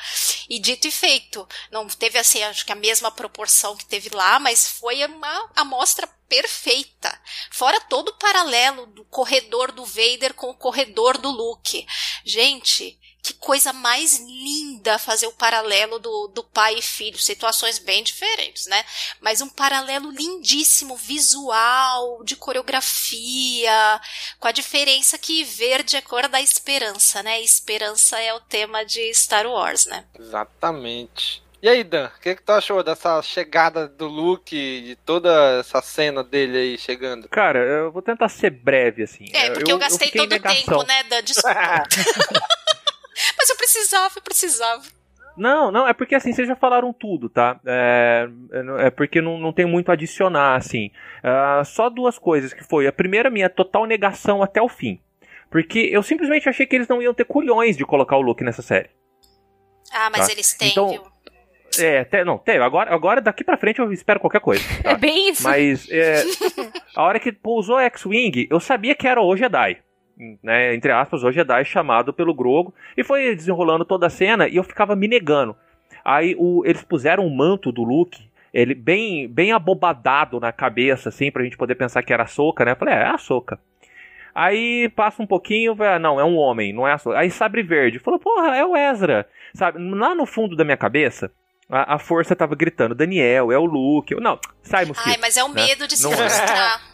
E 0.49 0.59
dito 0.59 0.87
e 0.87 0.91
feito, 0.91 1.47
não 1.71 1.87
teve 1.87 2.19
assim, 2.19 2.43
acho 2.43 2.65
que 2.65 2.73
a 2.73 2.77
mesma 2.77 3.11
proporção 3.11 3.77
que 3.77 3.85
teve 3.85 4.11
lá, 4.11 4.39
mas 4.39 4.69
foi 4.69 5.05
uma 5.05 5.51
amostra 5.55 6.09
perfeita. 6.29 7.21
Fora 7.51 7.81
todo 7.83 8.09
o 8.09 8.19
paralelo 8.19 8.87
do 8.87 9.05
corredor 9.05 9.71
do 9.73 9.85
Vader 9.85 10.35
com 10.35 10.51
o 10.51 10.55
corredor 10.55 11.19
do 11.19 11.31
Luke. 11.31 11.87
Gente, 12.25 12.99
que 13.25 13.33
coisa 13.33 13.73
mais 13.73 14.19
linda 14.19 14.99
fazer 14.99 15.27
o 15.27 15.33
paralelo 15.33 15.99
do, 15.99 16.29
do 16.29 16.45
pai 16.45 16.75
e 16.75 16.83
filho. 16.83 17.17
Situações 17.17 17.79
bem 17.79 18.05
diferentes, 18.05 18.67
né? 18.67 18.85
Mas 19.19 19.41
um 19.41 19.49
paralelo 19.49 20.11
lindíssimo, 20.11 20.95
visual, 20.95 22.23
de 22.23 22.37
coreografia, 22.37 24.01
com 24.39 24.47
a 24.47 24.53
diferença 24.53 25.17
que 25.17 25.43
verde 25.43 25.97
é 25.97 26.03
cor 26.03 26.29
da 26.29 26.43
esperança, 26.43 27.23
né? 27.23 27.41
Esperança 27.41 28.21
é 28.21 28.35
o 28.35 28.41
tema 28.41 28.85
de 28.85 29.15
Star 29.15 29.47
Wars, 29.47 29.87
né? 29.87 30.05
Exatamente. 30.19 31.43
E 31.63 31.69
aí, 31.71 31.83
Dan, 31.83 32.11
o 32.15 32.21
que, 32.21 32.35
que 32.35 32.43
tu 32.43 32.53
achou 32.53 32.83
dessa 32.83 33.23
chegada 33.23 33.89
do 33.89 34.07
Luke, 34.07 34.83
de 34.83 34.97
toda 34.97 35.61
essa 35.61 35.81
cena 35.81 36.23
dele 36.23 36.59
aí 36.59 36.77
chegando? 36.77 37.27
Cara, 37.27 37.59
eu 37.59 37.91
vou 37.91 38.03
tentar 38.03 38.29
ser 38.29 38.51
breve, 38.51 39.05
assim. 39.05 39.31
É, 39.33 39.49
porque 39.49 39.73
eu, 39.73 39.79
gastei 39.79 40.09
fiquei 40.09 40.25
em 40.25 40.29
todo 40.29 40.39
o 40.39 40.43
tempo, 40.43 40.83
né, 40.83 41.03
Dan? 41.05 41.23
Desculpa. 41.23 41.85
Mas 43.39 43.51
eu 43.51 43.57
precisava, 43.57 44.13
eu 44.17 44.23
precisava. 44.23 44.83
Não, 45.37 45.73
não, 45.73 45.87
é 45.89 45.93
porque 45.93 46.15
assim, 46.15 46.33
vocês 46.33 46.47
já 46.47 46.55
falaram 46.55 46.93
tudo, 46.93 47.29
tá? 47.29 47.59
É, 47.67 48.29
é 48.79 48.91
porque 48.91 49.21
não, 49.21 49.37
não 49.39 49.53
tem 49.53 49.67
muito 49.67 49.91
a 49.91 49.95
adicionar, 49.95 50.55
assim. 50.55 50.91
Ah, 51.25 51.63
só 51.65 51.91
duas 51.91 52.19
coisas 52.19 52.53
que 52.55 52.63
foi. 52.63 52.87
A 52.87 52.93
primeira, 52.93 53.29
minha 53.31 53.51
total 53.51 53.85
negação 53.85 54.43
até 54.45 54.63
o 54.63 54.69
fim. 54.69 55.01
Porque 55.51 55.79
eu 55.93 56.03
simplesmente 56.05 56.49
achei 56.49 56.67
que 56.67 56.77
eles 56.77 56.87
não 56.89 57.03
iam 57.03 57.13
ter 57.13 57.25
culhões 57.25 57.77
de 57.77 57.85
colocar 57.85 58.17
o 58.17 58.21
Luke 58.21 58.45
nessa 58.45 58.63
série. 58.63 58.91
Ah, 59.93 60.09
mas 60.11 60.27
Tá. 60.27 60.33
eles 60.33 60.55
têm, 60.55 60.71
Então, 60.71 60.89
viu? 60.89 61.03
É, 61.79 62.01
até, 62.01 62.25
não, 62.25 62.39
teve. 62.39 62.63
Agora, 62.63 62.95
agora, 62.95 63.21
daqui 63.21 63.43
pra 63.43 63.57
frente, 63.57 63.81
eu 63.81 63.93
espero 63.93 64.21
qualquer 64.21 64.41
coisa. 64.41 64.63
tá? 64.85 64.91
É 64.95 64.97
bem 64.97 65.31
isso. 65.31 65.43
Mas 65.43 65.89
é, 65.91 66.23
a 66.95 67.03
hora 67.03 67.19
que 67.19 67.33
pousou 67.33 67.77
a 67.77 67.83
X-Wing, 67.85 68.47
eu 68.49 68.61
sabia 68.61 68.95
que 68.95 69.07
era 69.09 69.21
o 69.21 69.37
Jedi. 69.37 69.79
Né, 70.43 70.75
entre 70.75 70.93
aspas, 70.93 71.25
o 71.25 71.33
Jedi 71.33 71.65
chamado 71.65 72.13
pelo 72.13 72.33
Grogo. 72.35 72.73
E 72.97 73.03
foi 73.03 73.35
desenrolando 73.35 73.85
toda 73.85 74.07
a 74.07 74.11
cena 74.11 74.47
e 74.49 74.57
eu 74.57 74.63
ficava 74.65 74.95
me 74.95 75.09
negando. 75.09 75.57
Aí 76.05 76.37
o- 76.39 76.63
eles 76.65 76.83
puseram 76.83 77.27
o 77.27 77.35
manto 77.37 77.73
do 77.73 77.83
Luke, 77.83 78.29
ele 78.53 78.75
bem, 78.75 79.27
bem 79.27 79.53
abobadado 79.53 80.39
na 80.39 80.53
cabeça, 80.53 81.09
assim, 81.09 81.31
pra 81.33 81.43
gente 81.43 81.57
poder 81.57 81.75
pensar 81.75 82.03
que 82.03 82.13
era 82.13 82.23
a 82.23 82.27
Soca, 82.27 82.65
né? 82.65 82.73
Eu 82.73 82.77
falei, 82.77 82.95
é, 82.95 82.99
é 82.99 83.07
a 83.07 83.19
Soca. 83.19 83.59
Aí 84.35 84.89
passa 84.91 85.23
um 85.23 85.27
pouquinho, 85.27 85.75
vai, 85.75 85.95
ah, 85.95 85.99
não, 85.99 86.19
é 86.21 86.25
um 86.25 86.37
homem, 86.37 86.73
não 86.73 86.87
é 86.87 86.93
a 86.93 86.99
Soca. 86.99 87.19
Aí 87.19 87.31
Sabre 87.31 87.63
Verde, 87.63 87.99
falou, 87.99 88.19
porra, 88.21 88.57
é 88.57 88.65
o 88.65 88.77
Ezra. 88.77 89.27
Sabe, 89.55 89.79
lá 89.95 90.15
no 90.15 90.27
fundo 90.27 90.55
da 90.57 90.65
minha 90.65 90.77
cabeça, 90.77 91.31
a, 91.69 91.95
a 91.95 91.99
força 91.99 92.35
tava 92.37 92.55
gritando, 92.55 92.95
Daniel, 92.95 93.51
é 93.53 93.59
o 93.59 93.65
Luke. 93.65 94.13
Eu, 94.13 94.21
não, 94.21 94.39
sai, 94.63 94.85
mosquito. 94.85 95.09
Ai, 95.09 95.17
mas 95.21 95.37
é 95.37 95.45
o 95.45 95.49
né? 95.49 95.67
medo 95.67 95.87
de 95.89 95.97
se 95.97 96.05
Não 96.05 96.13
é. 96.13 96.17
frustrar. 96.17 96.81
É, 96.91 96.94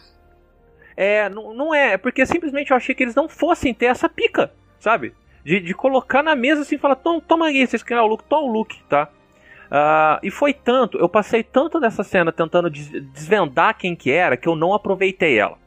não, 1.29 1.53
não 1.53 1.73
é, 1.73 1.93
é 1.93 1.97
porque 1.97 2.25
simplesmente 2.25 2.71
eu 2.71 2.77
achei 2.77 2.93
que 2.93 3.03
eles 3.03 3.15
não 3.15 3.29
fossem 3.29 3.73
ter 3.73 3.85
essa 3.85 4.09
pica, 4.09 4.51
sabe? 4.79 5.13
De, 5.43 5.59
de 5.59 5.73
colocar 5.73 6.21
na 6.21 6.35
mesa 6.35 6.61
assim 6.61 6.75
e 6.75 6.79
falar, 6.79 6.95
toma, 6.95 7.21
toma 7.21 7.47
aí, 7.47 7.65
vocês 7.65 7.81
querem 7.81 8.03
o 8.03 8.07
look, 8.07 8.23
toma 8.25 8.47
o 8.47 8.51
look, 8.51 8.77
tá? 8.89 9.09
Ah, 9.71 10.19
e 10.21 10.29
foi 10.29 10.53
tanto, 10.53 10.97
eu 10.97 11.07
passei 11.07 11.43
tanto 11.43 11.79
nessa 11.79 12.03
cena 12.03 12.31
tentando 12.31 12.69
des- 12.69 12.89
desvendar 13.13 13.77
quem 13.77 13.95
que 13.95 14.11
era, 14.11 14.35
que 14.35 14.47
eu 14.47 14.55
não 14.55 14.73
aproveitei 14.73 15.39
ela. 15.39 15.57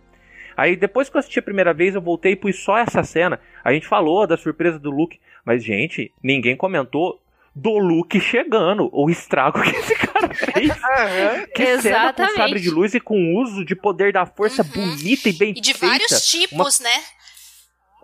Aí 0.56 0.76
depois 0.76 1.09
que 1.09 1.16
eu 1.16 1.18
assisti 1.20 1.38
a 1.38 1.42
primeira 1.42 1.72
vez, 1.72 1.94
eu 1.94 2.02
voltei 2.02 2.32
e 2.32 2.36
pus 2.36 2.62
só 2.62 2.78
essa 2.78 3.02
cena. 3.02 3.40
A 3.64 3.72
gente 3.72 3.88
falou 3.88 4.26
da 4.26 4.36
surpresa 4.36 4.78
do 4.78 4.90
Luke, 4.90 5.18
mas 5.44 5.64
gente, 5.64 6.12
ninguém 6.22 6.55
comentou 6.55 7.18
do 7.55 7.78
Luke 7.78 8.20
chegando, 8.20 8.88
o 8.92 9.09
estrago 9.09 9.60
que 9.62 9.70
esse 9.70 9.96
cara 9.96 10.13
fez. 10.35 10.73
Que 11.55 11.78
cena 11.81 12.12
com 12.12 12.23
Exatamente. 12.23 12.36
sabre 12.36 12.61
de 12.61 12.70
luz 12.70 12.94
e 12.94 13.01
com 13.01 13.35
uso 13.36 13.65
de 13.65 13.74
poder 13.74 14.12
da 14.12 14.27
força 14.27 14.62
bonita 14.62 15.28
e 15.28 15.32
bem 15.32 15.51
E 15.51 15.61
de 15.61 15.73
feita. 15.74 15.86
vários 15.86 16.27
tipos, 16.28 16.81
né? 16.81 16.90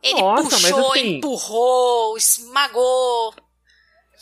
Ele 0.03 0.21
Nossa, 0.21 0.43
puxou, 0.51 0.93
assim- 0.93 1.17
empurrou, 1.17 2.17
esmagou. 2.17 3.35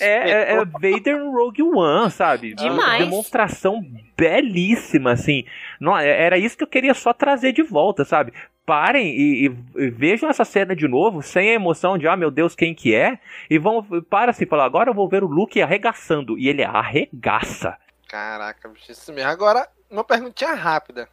É, 0.01 0.31
é, 0.31 0.53
é 0.55 0.65
Vader 0.65 1.25
Rogue 1.31 1.63
One, 1.63 2.11
sabe? 2.11 2.55
Demais. 2.57 2.79
Uma 2.79 2.99
demonstração 2.99 3.81
belíssima, 4.17 5.13
assim. 5.13 5.45
Não, 5.81 5.97
é- 5.97 6.09
era 6.25 6.39
isso 6.39 6.57
que 6.57 6.63
eu 6.65 6.69
queria 6.69 6.95
só 6.95 7.13
trazer 7.13 7.53
de 7.53 7.63
volta, 7.63 8.05
sabe? 8.05 8.33
Parem 8.67 9.07
e, 9.09 9.47
e- 9.47 9.83
e 9.85 9.91
vejam 9.91 10.29
essa 10.29 10.45
cena 10.45 10.77
de 10.77 10.87
novo, 10.87 11.23
sem 11.23 11.49
a 11.51 11.55
emoção 11.55 11.97
de, 11.97 12.07
ah, 12.07 12.17
meu 12.17 12.31
Deus, 12.31 12.55
quem 12.55 12.75
que 12.75 12.95
é? 12.95 13.19
E 13.49 13.59
vão, 13.59 13.83
para 14.11 14.31
assim, 14.31 14.47
falar, 14.47 14.65
agora 14.67 14.91
eu 14.91 14.95
vou 14.95 15.09
ver 15.09 15.25
o 15.25 15.29
Luke 15.29 15.61
arregaçando. 15.63 16.39
E 16.39 16.49
ele 16.49 16.63
arregaça. 16.63 17.77
Caraca, 18.09 18.69
bicho, 18.69 18.91
isso 18.91 19.13
mesmo. 19.13 19.31
Agora, 19.31 19.69
uma 19.91 20.03
perguntinha 20.03 20.55
rápida. 20.55 21.09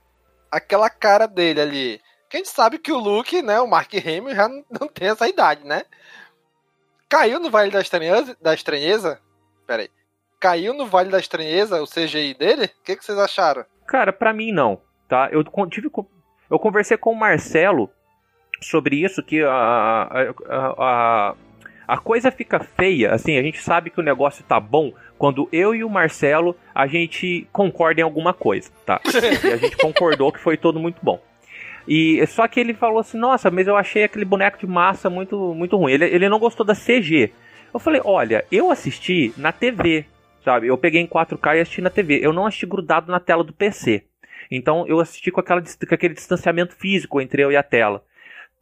Aquela 0.50 0.90
cara 0.90 1.28
dele 1.28 1.60
ali. 1.60 2.02
Que 2.30 2.38
a 2.38 2.40
gente 2.40 2.50
sabe 2.50 2.80
que 2.80 2.92
o 2.92 2.98
Luke, 2.98 3.42
né, 3.42 3.60
o 3.60 3.68
Mark 3.68 3.94
Hamill 3.94 4.34
já 4.34 4.48
não, 4.48 4.88
tem 4.88 5.10
essa 5.10 5.28
idade, 5.28 5.66
né? 5.66 5.84
Caiu 7.10 7.40
no 7.40 7.52
Vale 7.52 7.70
da 7.70 7.82
Estranheza? 7.82 8.36
Da 8.42 8.54
estranheza? 8.54 9.20
Pera 9.68 9.84
aí. 9.84 9.90
Caiu 10.40 10.74
no 10.74 10.88
Vale 10.88 11.10
da 11.10 11.20
Estranheza 11.20 11.82
o 11.82 11.88
CGI 11.88 12.34
dele? 12.34 12.66
O 12.66 12.84
que, 12.84 12.96
que 12.96 13.06
vocês 13.06 13.18
acharam? 13.18 13.66
Cara, 13.86 14.12
pra 14.12 14.34
mim 14.34 14.52
não, 14.52 14.82
tá? 15.08 15.30
Eu 15.32 15.44
tive 15.70 15.90
eu 16.50 16.60
conversei 16.60 16.98
com 16.98 17.12
o 17.12 17.16
Marcelo 17.16 17.90
sobre 18.62 19.04
isso 19.04 19.24
que 19.24 19.44
a, 19.44 19.52
a, 19.52 20.34
a, 20.78 21.36
a, 21.88 21.98
coisa 21.98 22.32
fica 22.32 22.60
feia, 22.60 23.14
assim, 23.14 23.38
a 23.38 23.42
gente 23.42 23.62
sabe 23.62 23.90
que 23.90 24.00
o 24.00 24.04
negócio 24.04 24.44
tá 24.44 24.60
bom 24.60 24.94
quando 25.18 25.48
eu 25.52 25.74
e 25.74 25.84
o 25.84 25.90
Marcelo 25.90 26.56
a 26.74 26.88
gente 26.88 27.48
concorda 27.52 28.02
em 28.02 28.04
alguma 28.04 28.34
coisa, 28.34 28.70
tá? 28.86 29.00
E 29.44 29.52
a 29.52 29.58
gente 29.58 29.78
concordou 29.78 30.32
que 30.32 30.40
foi 30.40 30.58
todo 30.58 30.80
muito 30.80 30.98
bom. 31.02 31.20
E 31.88 32.26
só 32.28 32.48
que 32.48 32.60
ele 32.60 32.74
falou 32.74 33.00
assim: 33.00 33.18
"Nossa, 33.18 33.52
mas 33.52 33.68
eu 33.68 33.78
achei 33.78 34.04
aquele 34.04 34.26
boneco 34.26 34.58
de 34.58 34.68
massa 34.68 35.10
muito 35.10 35.54
muito 35.54 35.78
ruim. 35.78 35.94
Ele, 35.94 36.06
ele 36.06 36.30
não 36.30 36.40
gostou 36.40 36.66
da 36.66 36.74
CG". 36.74 37.32
Eu 37.74 37.80
falei: 37.80 38.02
"Olha, 38.04 38.44
eu 38.52 38.72
assisti 38.72 39.34
na 39.38 39.52
TV, 39.52 40.06
sabe? 40.44 40.68
Eu 40.68 40.78
peguei 40.78 41.02
em 41.02 41.08
4K 41.08 41.58
e 41.58 41.62
assisti 41.62 41.82
na 41.82 41.90
TV. 41.90 42.20
Eu 42.22 42.34
não 42.34 42.46
assisti 42.46 42.66
grudado 42.66 43.12
na 43.12 43.20
tela 43.20 43.44
do 43.44 43.54
PC. 43.54 44.04
Então 44.50 44.86
eu 44.88 45.00
assisti 45.00 45.32
com, 45.32 45.40
aquela, 45.40 45.62
com 45.62 45.96
aquele 45.96 46.14
distanciamento 46.14 46.76
físico 46.76 47.20
entre 47.22 47.44
eu 47.44 47.52
e 47.52 47.58
a 47.58 47.64
tela. 47.64 48.04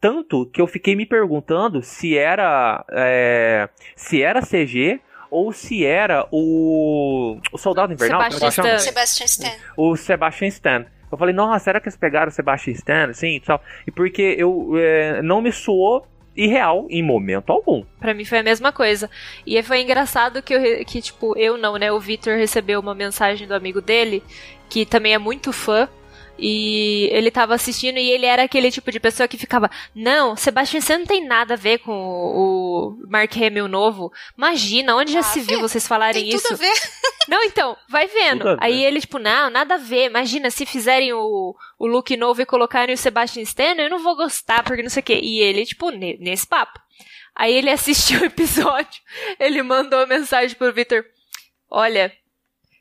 Tanto 0.04 0.44
que 0.44 0.60
eu 0.60 0.66
fiquei 0.66 0.94
me 0.94 1.06
perguntando 1.06 1.82
se 1.82 2.14
era 2.14 2.84
é, 2.92 3.70
se 3.96 4.22
era 4.22 4.42
CG 4.42 5.00
ou 5.30 5.50
se 5.50 5.82
era 5.82 6.28
o, 6.30 7.38
o 7.50 7.56
Soldado 7.56 7.90
Invernal. 7.90 8.30
Sebastian 8.30 8.46
é? 8.46 8.50
Stan. 8.50 8.78
Sebastian 8.80 9.24
Stan. 9.24 9.52
O 9.78 9.96
Sebastian 9.96 10.48
Stan. 10.48 10.86
Eu 11.10 11.16
falei, 11.16 11.34
nossa, 11.34 11.64
será 11.64 11.80
que 11.80 11.88
eles 11.88 11.96
pegaram 11.96 12.28
o 12.28 12.30
Sebastian 12.30 12.74
Stan, 12.74 13.08
assim, 13.08 13.36
e 13.36 13.40
tal? 13.40 13.62
E 13.86 13.90
porque 13.90 14.36
eu 14.36 14.72
é, 14.76 15.22
não 15.22 15.40
me 15.40 15.50
soou 15.50 16.06
irreal 16.36 16.86
em 16.90 17.02
momento 17.02 17.50
algum. 17.50 17.82
Pra 17.98 18.12
mim 18.12 18.26
foi 18.26 18.40
a 18.40 18.42
mesma 18.42 18.72
coisa. 18.72 19.08
E 19.46 19.62
foi 19.62 19.80
engraçado 19.80 20.42
que, 20.42 20.52
eu, 20.52 20.84
que 20.84 21.00
tipo, 21.00 21.34
eu 21.38 21.56
não, 21.56 21.76
né? 21.78 21.90
O 21.90 21.98
Victor 21.98 22.36
recebeu 22.36 22.78
uma 22.78 22.94
mensagem 22.94 23.48
do 23.48 23.54
amigo 23.54 23.80
dele, 23.80 24.22
que 24.68 24.84
também 24.84 25.14
é 25.14 25.18
muito 25.18 25.50
fã. 25.50 25.88
E 26.38 27.08
ele 27.12 27.30
tava 27.30 27.54
assistindo 27.54 27.96
e 27.98 28.10
ele 28.10 28.26
era 28.26 28.42
aquele 28.42 28.70
tipo 28.70 28.90
de 28.90 28.98
pessoa 28.98 29.28
que 29.28 29.38
ficava: 29.38 29.70
Não, 29.94 30.34
Sebastian 30.36 30.80
Stan 30.80 30.98
não 30.98 31.06
tem 31.06 31.24
nada 31.24 31.54
a 31.54 31.56
ver 31.56 31.78
com 31.78 31.92
o 31.92 32.64
o 32.74 32.98
Mark 33.08 33.34
Hamill 33.36 33.68
novo. 33.68 34.12
Imagina, 34.36 34.96
onde 34.96 35.12
já 35.12 35.22
se 35.22 35.40
viu 35.40 35.60
vocês 35.60 35.86
falarem 35.86 36.20
Ah, 36.22 36.24
Tem 36.24 36.34
isso? 36.34 36.42
tudo 36.48 36.54
a 36.54 36.56
ver. 36.58 36.74
Não, 37.28 37.42
então, 37.44 37.74
vai 37.88 38.06
Tudo 38.08 38.18
vendo. 38.18 38.44
ver. 38.44 38.56
Aí 38.60 38.84
ele, 38.84 39.00
tipo, 39.00 39.18
não, 39.18 39.48
nada 39.48 39.76
a 39.76 39.78
ver. 39.78 40.06
Imagina, 40.10 40.50
se 40.50 40.66
fizerem 40.66 41.12
o, 41.14 41.54
o 41.78 41.86
look 41.86 42.14
novo 42.18 42.42
e 42.42 42.46
colocarem 42.46 42.94
o 42.94 42.98
Sebastian 42.98 43.42
Stan, 43.44 43.74
eu 43.78 43.88
não 43.88 43.98
vou 44.02 44.14
gostar, 44.14 44.62
porque 44.62 44.82
não 44.82 44.90
sei 44.90 45.00
o 45.00 45.04
quê. 45.04 45.20
E 45.22 45.40
ele, 45.40 45.64
tipo, 45.64 45.88
ne- 45.88 46.18
nesse 46.20 46.46
papo. 46.46 46.78
Aí 47.34 47.54
ele 47.54 47.70
assistiu 47.72 48.20
o 48.20 48.24
episódio, 48.26 49.00
ele 49.40 49.62
mandou 49.62 50.00
uma 50.00 50.06
mensagem 50.06 50.54
pro 50.54 50.70
Victor. 50.72 51.02
Olha, 51.70 52.12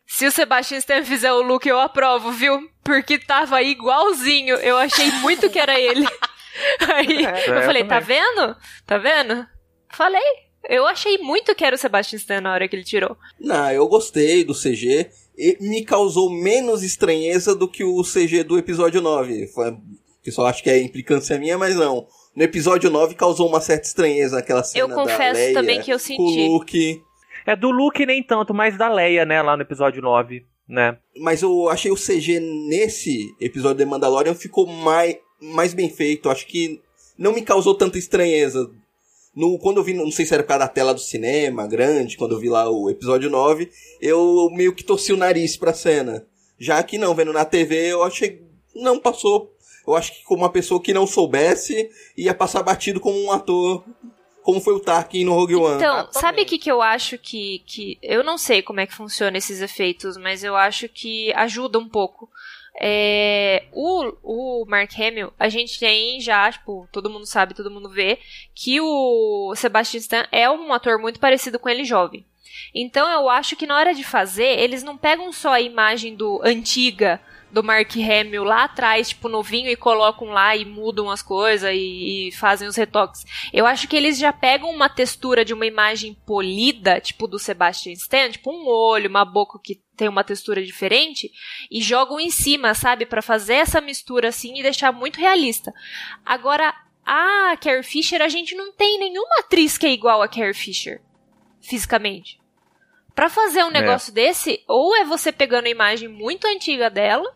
se 0.07 0.25
o 0.27 0.31
Sebastian 0.31 0.77
Stan 0.77 1.03
fizer 1.03 1.31
o 1.31 1.41
look, 1.41 1.65
eu 1.67 1.79
aprovo, 1.79 2.31
viu? 2.31 2.69
Porque 2.83 3.17
tava 3.17 3.61
igualzinho. 3.61 4.55
Eu 4.55 4.77
achei 4.77 5.09
muito 5.21 5.49
que 5.49 5.59
era 5.59 5.79
ele. 5.79 6.05
Aí 6.93 7.25
É, 7.25 7.49
eu 7.49 7.55
eu 7.55 7.61
falei, 7.63 7.83
tá 7.83 7.99
também. 8.01 8.17
vendo? 8.21 8.55
Tá 8.85 8.97
vendo? 8.97 9.47
Falei. 9.91 10.21
Eu 10.69 10.85
achei 10.87 11.17
muito 11.17 11.53
que 11.55 11.65
era 11.65 11.75
o 11.75 11.79
Sebastian 11.79 12.17
Stan 12.17 12.41
na 12.41 12.53
hora 12.53 12.67
que 12.67 12.75
ele 12.75 12.83
tirou. 12.85 13.17
Não, 13.39 13.69
eu 13.71 13.87
gostei 13.87 14.43
do 14.43 14.53
CG. 14.53 15.09
E 15.37 15.57
me 15.59 15.83
causou 15.83 16.29
menos 16.29 16.83
estranheza 16.83 17.55
do 17.55 17.67
que 17.67 17.83
o 17.83 18.01
CG 18.03 18.43
do 18.43 18.57
episódio 18.57 19.01
9. 19.01 19.47
Foi- 19.47 19.71
O 19.71 20.23
pessoal 20.23 20.47
acha 20.47 20.61
que 20.63 20.69
é 20.69 20.79
implicância 20.81 21.37
minha, 21.37 21.57
mas 21.57 21.75
não. 21.75 22.07
No 22.35 22.43
episódio 22.43 22.89
9 22.89 23.13
causou 23.15 23.47
uma 23.49 23.59
certa 23.59 23.87
estranheza 23.87 24.37
aquela 24.39 24.63
cena 24.63 24.83
Eu 24.83 24.87
da 24.87 24.95
confesso 24.95 25.33
Leia 25.39 25.53
também 25.53 25.81
que 25.81 25.91
eu 25.91 25.97
com 25.97 26.03
senti. 26.05 26.21
o 26.21 26.53
Luke. 26.53 27.01
É 27.45 27.55
do 27.55 27.71
Luke 27.71 28.05
nem 28.05 28.23
tanto, 28.23 28.53
mas 28.53 28.77
da 28.77 28.89
Leia, 28.89 29.25
né, 29.25 29.41
lá 29.41 29.55
no 29.55 29.63
episódio 29.63 30.01
9, 30.01 30.45
né? 30.67 30.97
Mas 31.19 31.41
eu 31.41 31.69
achei 31.69 31.91
o 31.91 31.95
CG 31.95 32.39
nesse 32.39 33.35
episódio 33.39 33.77
de 33.77 33.85
Mandalorian 33.85 34.33
ficou 34.33 34.65
mais, 34.65 35.17
mais 35.41 35.73
bem 35.73 35.89
feito. 35.89 36.29
Acho 36.29 36.47
que 36.47 36.81
não 37.17 37.33
me 37.33 37.41
causou 37.41 37.75
tanta 37.75 37.97
estranheza. 37.97 38.69
No, 39.35 39.57
quando 39.57 39.77
eu 39.77 39.83
vi, 39.83 39.93
não 39.93 40.11
sei 40.11 40.25
se 40.25 40.33
era 40.33 40.43
por 40.43 40.49
causa 40.49 40.65
da 40.65 40.67
tela 40.67 40.93
do 40.93 40.99
cinema, 40.99 41.67
grande, 41.67 42.17
quando 42.17 42.33
eu 42.33 42.39
vi 42.39 42.49
lá 42.49 42.69
o 42.69 42.89
episódio 42.89 43.29
9, 43.29 43.69
eu 43.99 44.49
meio 44.51 44.73
que 44.73 44.83
torci 44.83 45.11
o 45.11 45.17
nariz 45.17 45.57
pra 45.57 45.73
cena. 45.73 46.25
Já 46.59 46.81
que 46.83 46.97
não, 46.97 47.15
vendo 47.15 47.33
na 47.33 47.43
TV, 47.43 47.91
eu 47.91 48.03
achei. 48.03 48.41
Não 48.75 48.99
passou. 48.99 49.51
Eu 49.85 49.95
acho 49.95 50.13
que 50.13 50.23
como 50.23 50.43
uma 50.43 50.51
pessoa 50.51 50.81
que 50.81 50.93
não 50.93 51.05
soubesse, 51.05 51.89
ia 52.15 52.33
passar 52.33 52.63
batido 52.63 52.99
como 52.99 53.19
um 53.19 53.31
ator. 53.31 53.83
Como 54.43 54.59
foi 54.59 54.73
o 54.73 54.79
Tarkin 54.79 55.23
no 55.23 55.33
Rogue 55.33 55.55
One. 55.55 55.75
Então, 55.75 56.07
sabe 56.11 56.41
o 56.41 56.45
que, 56.45 56.57
que 56.57 56.69
eu 56.69 56.81
acho 56.81 57.17
que, 57.17 57.63
que. 57.65 57.97
Eu 58.01 58.23
não 58.23 58.37
sei 58.37 58.61
como 58.61 58.81
é 58.81 58.85
que 58.85 58.93
funciona 58.93 59.37
esses 59.37 59.61
efeitos, 59.61 60.17
mas 60.17 60.43
eu 60.43 60.55
acho 60.55 60.89
que 60.89 61.31
ajuda 61.33 61.79
um 61.79 61.87
pouco. 61.87 62.29
É, 62.79 63.63
o, 63.71 64.13
o 64.23 64.65
Mark 64.65 64.91
Hamill, 64.99 65.31
a 65.39 65.47
gente 65.47 65.79
tem 65.79 66.19
já, 66.19 66.51
tipo, 66.51 66.87
todo 66.91 67.09
mundo 67.09 67.25
sabe, 67.25 67.53
todo 67.53 67.71
mundo 67.71 67.89
vê, 67.89 68.19
que 68.53 68.81
o 68.81 69.53
Sebastian 69.55 69.99
Stan 69.99 70.27
é 70.31 70.49
um 70.49 70.73
ator 70.73 70.99
muito 70.99 71.19
parecido 71.19 71.57
com 71.57 71.69
ele 71.69 71.85
jovem. 71.85 72.25
Então 72.73 73.09
eu 73.09 73.29
acho 73.29 73.55
que 73.55 73.67
na 73.67 73.77
hora 73.77 73.93
de 73.93 74.03
fazer, 74.03 74.59
eles 74.59 74.83
não 74.83 74.97
pegam 74.97 75.31
só 75.31 75.53
a 75.53 75.61
imagem 75.61 76.15
do 76.15 76.41
antiga 76.43 77.21
do 77.53 77.63
Mark 77.63 77.91
Hamill 77.95 78.43
lá 78.43 78.63
atrás, 78.63 79.09
tipo, 79.09 79.29
novinho, 79.29 79.69
e 79.69 79.75
colocam 79.75 80.29
lá 80.29 80.55
e 80.57 80.65
mudam 80.65 81.09
as 81.11 81.21
coisas 81.21 81.69
e, 81.71 82.29
e 82.29 82.31
fazem 82.31 82.67
os 82.67 82.75
retoques. 82.75 83.23
Eu 83.53 83.67
acho 83.67 83.87
que 83.87 83.95
eles 83.95 84.17
já 84.17 84.33
pegam 84.33 84.71
uma 84.71 84.89
textura 84.89 85.45
de 85.45 85.53
uma 85.53 85.65
imagem 85.67 86.15
polida, 86.25 86.99
tipo 86.99 87.27
do 87.27 87.37
Sebastian 87.37 87.93
Stan, 87.93 88.31
tipo 88.31 88.51
um 88.51 88.67
olho, 88.67 89.07
uma 89.07 89.23
boca 89.23 89.59
que 89.63 89.79
tem 89.95 90.09
uma 90.09 90.23
textura 90.23 90.63
diferente, 90.63 91.31
e 91.69 91.79
jogam 91.79 92.19
em 92.19 92.31
cima, 92.31 92.73
sabe? 92.73 93.05
Pra 93.05 93.21
fazer 93.21 93.53
essa 93.53 93.79
mistura 93.79 94.29
assim 94.29 94.57
e 94.57 94.63
deixar 94.63 94.91
muito 94.91 95.19
realista. 95.19 95.71
Agora, 96.25 96.73
a 97.05 97.55
Carrie 97.61 97.83
Fisher, 97.83 98.21
a 98.23 98.29
gente 98.29 98.55
não 98.55 98.71
tem 98.73 98.97
nenhuma 98.97 99.41
atriz 99.41 99.77
que 99.77 99.85
é 99.85 99.91
igual 99.91 100.23
a 100.23 100.27
Carrie 100.27 100.55
Fisher, 100.55 100.99
fisicamente. 101.61 102.39
Pra 103.13 103.29
fazer 103.29 103.63
um 103.63 103.69
É. 103.69 103.73
negócio 103.73 104.11
desse, 104.11 104.63
ou 104.67 104.95
é 104.95 105.05
você 105.05 105.31
pegando 105.31 105.67
a 105.67 105.69
imagem 105.69 106.07
muito 106.09 106.47
antiga 106.47 106.89
dela, 106.89 107.31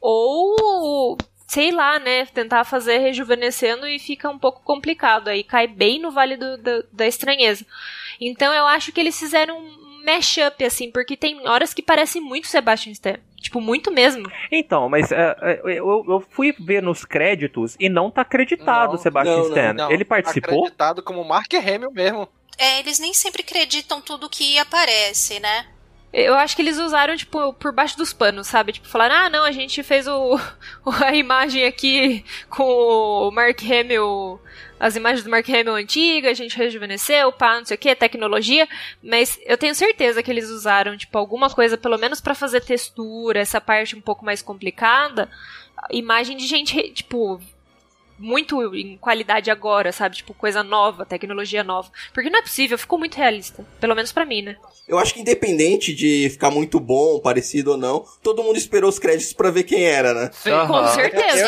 ou 0.00 1.16
sei 1.46 1.72
lá, 1.72 1.98
né, 1.98 2.26
tentar 2.26 2.62
fazer 2.64 2.98
rejuvenescendo 2.98 3.86
e 3.86 3.98
fica 3.98 4.30
um 4.30 4.38
pouco 4.38 4.62
complicado 4.62 5.28
aí, 5.28 5.42
cai 5.42 5.66
bem 5.66 5.98
no 6.00 6.12
vale 6.12 6.36
do- 6.36 6.56
da- 6.58 6.82
da 6.92 7.06
estranheza. 7.08 7.66
Então 8.20 8.52
eu 8.54 8.66
acho 8.68 8.92
que 8.92 9.00
eles 9.00 9.18
fizeram 9.18 9.58
um 9.58 10.04
mashup 10.06 10.64
assim, 10.64 10.90
porque 10.92 11.16
tem 11.16 11.46
horas 11.48 11.74
que 11.74 11.82
parece 11.82 12.20
muito 12.20 12.46
Sebastian 12.46 12.92
Stan, 12.92 13.16
tipo 13.36 13.60
muito 13.60 13.90
mesmo. 13.90 14.30
Então, 14.50 14.88
mas 14.88 15.10
é, 15.10 15.60
eu, 15.64 16.04
eu 16.08 16.24
fui 16.30 16.54
ver 16.58 16.82
nos 16.82 17.04
créditos 17.04 17.76
e 17.80 17.88
não 17.88 18.10
tá 18.12 18.22
acreditado 18.22 18.94
o 18.94 18.98
Sebastian 18.98 19.36
não, 19.36 19.48
Stan. 19.48 19.72
não. 19.72 19.90
Ele 19.90 20.04
participou? 20.04 20.60
Acreditado 20.60 21.02
como 21.02 21.24
Mark 21.24 21.52
Hamill 21.54 21.90
mesmo. 21.90 22.28
É, 22.56 22.78
eles 22.78 22.98
nem 23.00 23.12
sempre 23.12 23.42
acreditam 23.42 24.00
tudo 24.00 24.28
que 24.30 24.56
aparece, 24.58 25.40
né? 25.40 25.66
Eu 26.12 26.34
acho 26.34 26.56
que 26.56 26.62
eles 26.62 26.76
usaram, 26.76 27.16
tipo, 27.16 27.52
por 27.54 27.72
baixo 27.72 27.96
dos 27.96 28.12
panos, 28.12 28.48
sabe? 28.48 28.72
Tipo, 28.72 28.88
falaram, 28.88 29.14
ah, 29.14 29.30
não, 29.30 29.44
a 29.44 29.52
gente 29.52 29.80
fez 29.82 30.08
o, 30.08 30.38
a 31.04 31.14
imagem 31.14 31.64
aqui 31.64 32.24
com 32.48 32.64
o 32.64 33.30
Mark 33.30 33.60
Hamill, 33.62 34.40
as 34.80 34.96
imagens 34.96 35.22
do 35.22 35.30
Mark 35.30 35.48
Hamill 35.48 35.74
antiga, 35.74 36.30
a 36.30 36.34
gente 36.34 36.56
rejuvenesceu, 36.56 37.30
pá, 37.30 37.58
não 37.58 37.64
sei 37.64 37.76
o 37.76 37.78
que, 37.78 37.94
tecnologia. 37.94 38.68
Mas 39.00 39.38
eu 39.44 39.56
tenho 39.56 39.74
certeza 39.74 40.22
que 40.22 40.30
eles 40.30 40.50
usaram, 40.50 40.96
tipo, 40.96 41.16
alguma 41.16 41.48
coisa, 41.48 41.78
pelo 41.78 41.98
menos 41.98 42.20
pra 42.20 42.34
fazer 42.34 42.60
textura, 42.62 43.38
essa 43.38 43.60
parte 43.60 43.94
um 43.94 44.00
pouco 44.00 44.24
mais 44.24 44.42
complicada. 44.42 45.30
Imagem 45.92 46.36
de 46.36 46.46
gente, 46.46 46.90
tipo, 46.90 47.40
muito 48.18 48.74
em 48.74 48.98
qualidade 48.98 49.50
agora, 49.50 49.92
sabe? 49.92 50.16
Tipo, 50.16 50.34
coisa 50.34 50.62
nova, 50.62 51.06
tecnologia 51.06 51.64
nova. 51.64 51.90
Porque 52.12 52.28
não 52.28 52.38
é 52.38 52.42
possível, 52.42 52.76
ficou 52.76 52.98
muito 52.98 53.16
realista. 53.16 53.64
Pelo 53.80 53.94
menos 53.94 54.12
pra 54.12 54.26
mim, 54.26 54.42
né? 54.42 54.56
Eu 54.90 54.98
acho 54.98 55.14
que 55.14 55.20
independente 55.20 55.94
de 55.94 56.28
ficar 56.30 56.50
muito 56.50 56.80
bom, 56.80 57.20
parecido 57.20 57.72
ou 57.72 57.76
não, 57.76 58.04
todo 58.22 58.42
mundo 58.42 58.56
esperou 58.56 58.90
os 58.90 58.98
créditos 58.98 59.32
pra 59.32 59.50
ver 59.50 59.62
quem 59.62 59.84
era, 59.84 60.12
né? 60.12 60.30
Com 60.66 60.86
certeza. 60.88 61.46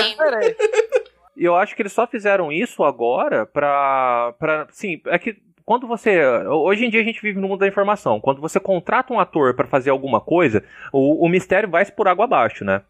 E 1.35 1.45
eu 1.45 1.57
acho 1.57 1.75
que 1.75 1.83
eles 1.83 1.93
só 1.93 2.07
fizeram 2.07 2.53
isso 2.53 2.85
agora 2.85 3.47
pra. 3.47 4.35
pra 4.39 4.67
sim, 4.71 5.01
é 5.07 5.19
que 5.19 5.39
quando 5.65 5.87
você. 5.87 6.23
Hoje 6.47 6.85
em 6.85 6.91
dia 6.91 7.01
a 7.01 7.05
gente 7.05 7.23
vive 7.23 7.41
no 7.41 7.49
mundo 7.49 7.61
da 7.61 7.67
informação. 7.67 8.21
Quando 8.21 8.41
você 8.41 8.61
contrata 8.61 9.13
um 9.13 9.19
ator 9.19 9.55
pra 9.55 9.67
fazer 9.67 9.91
alguma 9.91 10.21
coisa, 10.21 10.63
o, 10.93 11.25
o 11.25 11.29
mistério 11.29 11.71
vai 11.71 11.85
se 11.85 11.91
por 11.91 12.07
água 12.07 12.27
abaixo, 12.27 12.65
né? 12.65 12.83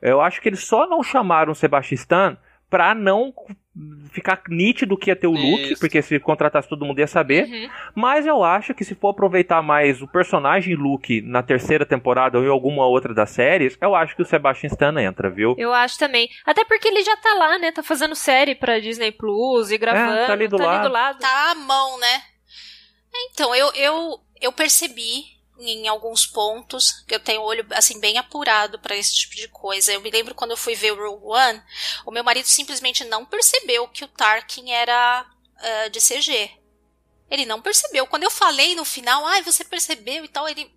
Eu 0.00 0.20
acho 0.20 0.40
que 0.40 0.48
eles 0.48 0.64
só 0.64 0.86
não 0.86 1.02
chamaram 1.02 1.52
o 1.52 1.54
Sebastian 1.54 1.94
Stan 1.96 2.36
pra 2.68 2.94
não 2.94 3.32
ficar 4.10 4.42
nítido 4.48 4.98
que 4.98 5.10
ia 5.10 5.16
ter 5.16 5.26
o 5.26 5.32
look, 5.32 5.78
porque 5.80 6.02
se 6.02 6.20
contratasse 6.20 6.68
todo 6.68 6.84
mundo 6.84 6.98
ia 6.98 7.06
saber. 7.06 7.44
Uhum. 7.44 7.70
Mas 7.94 8.26
eu 8.26 8.44
acho 8.44 8.74
que 8.74 8.84
se 8.84 8.94
for 8.94 9.10
aproveitar 9.10 9.62
mais 9.62 10.02
o 10.02 10.06
personagem 10.06 10.74
Luke 10.74 11.22
na 11.22 11.42
terceira 11.42 11.86
temporada 11.86 12.38
ou 12.38 12.44
em 12.44 12.48
alguma 12.48 12.86
outra 12.86 13.14
das 13.14 13.30
séries, 13.30 13.78
eu 13.80 13.94
acho 13.94 14.14
que 14.14 14.22
o 14.22 14.26
Sebastian 14.26 14.68
Stan 14.68 15.00
entra, 15.00 15.30
viu? 15.30 15.54
Eu 15.56 15.72
acho 15.72 15.98
também. 15.98 16.28
Até 16.44 16.64
porque 16.64 16.88
ele 16.88 17.02
já 17.02 17.16
tá 17.16 17.32
lá, 17.34 17.58
né? 17.58 17.72
Tá 17.72 17.82
fazendo 17.82 18.14
série 18.14 18.54
pra 18.54 18.78
Disney 18.78 19.10
Plus 19.10 19.70
e 19.70 19.78
gravando. 19.78 20.18
É, 20.18 20.26
tá 20.26 20.32
ali 20.34 20.48
do 20.48 20.58
lado. 20.58 20.90
Tá 21.18 21.50
à 21.50 21.54
mão, 21.54 21.98
né? 21.98 22.22
Então, 23.30 23.54
eu, 23.54 23.72
eu, 23.74 24.18
eu 24.40 24.52
percebi 24.52 25.24
em 25.70 25.88
alguns 25.88 26.26
pontos 26.26 27.04
eu 27.08 27.20
tenho 27.20 27.42
olho 27.42 27.66
assim 27.70 28.00
bem 28.00 28.18
apurado 28.18 28.78
pra 28.78 28.96
esse 28.96 29.14
tipo 29.14 29.36
de 29.36 29.48
coisa. 29.48 29.92
Eu 29.92 30.00
me 30.00 30.10
lembro 30.10 30.34
quando 30.34 30.52
eu 30.52 30.56
fui 30.56 30.74
ver 30.74 30.92
o 30.92 30.96
Rogue 30.96 31.26
One, 31.26 31.62
o 32.06 32.10
meu 32.10 32.24
marido 32.24 32.46
simplesmente 32.46 33.04
não 33.04 33.24
percebeu 33.24 33.88
que 33.88 34.04
o 34.04 34.08
Tarkin 34.08 34.70
era 34.70 35.26
ah, 35.58 35.88
de 35.88 36.00
CG. 36.00 36.61
Ele 37.32 37.46
não 37.46 37.62
percebeu. 37.62 38.06
Quando 38.06 38.24
eu 38.24 38.30
falei 38.30 38.74
no 38.74 38.84
final, 38.84 39.24
ai, 39.24 39.40
você 39.40 39.64
percebeu 39.64 40.22
e 40.22 40.28
tal, 40.28 40.46
ele. 40.46 40.70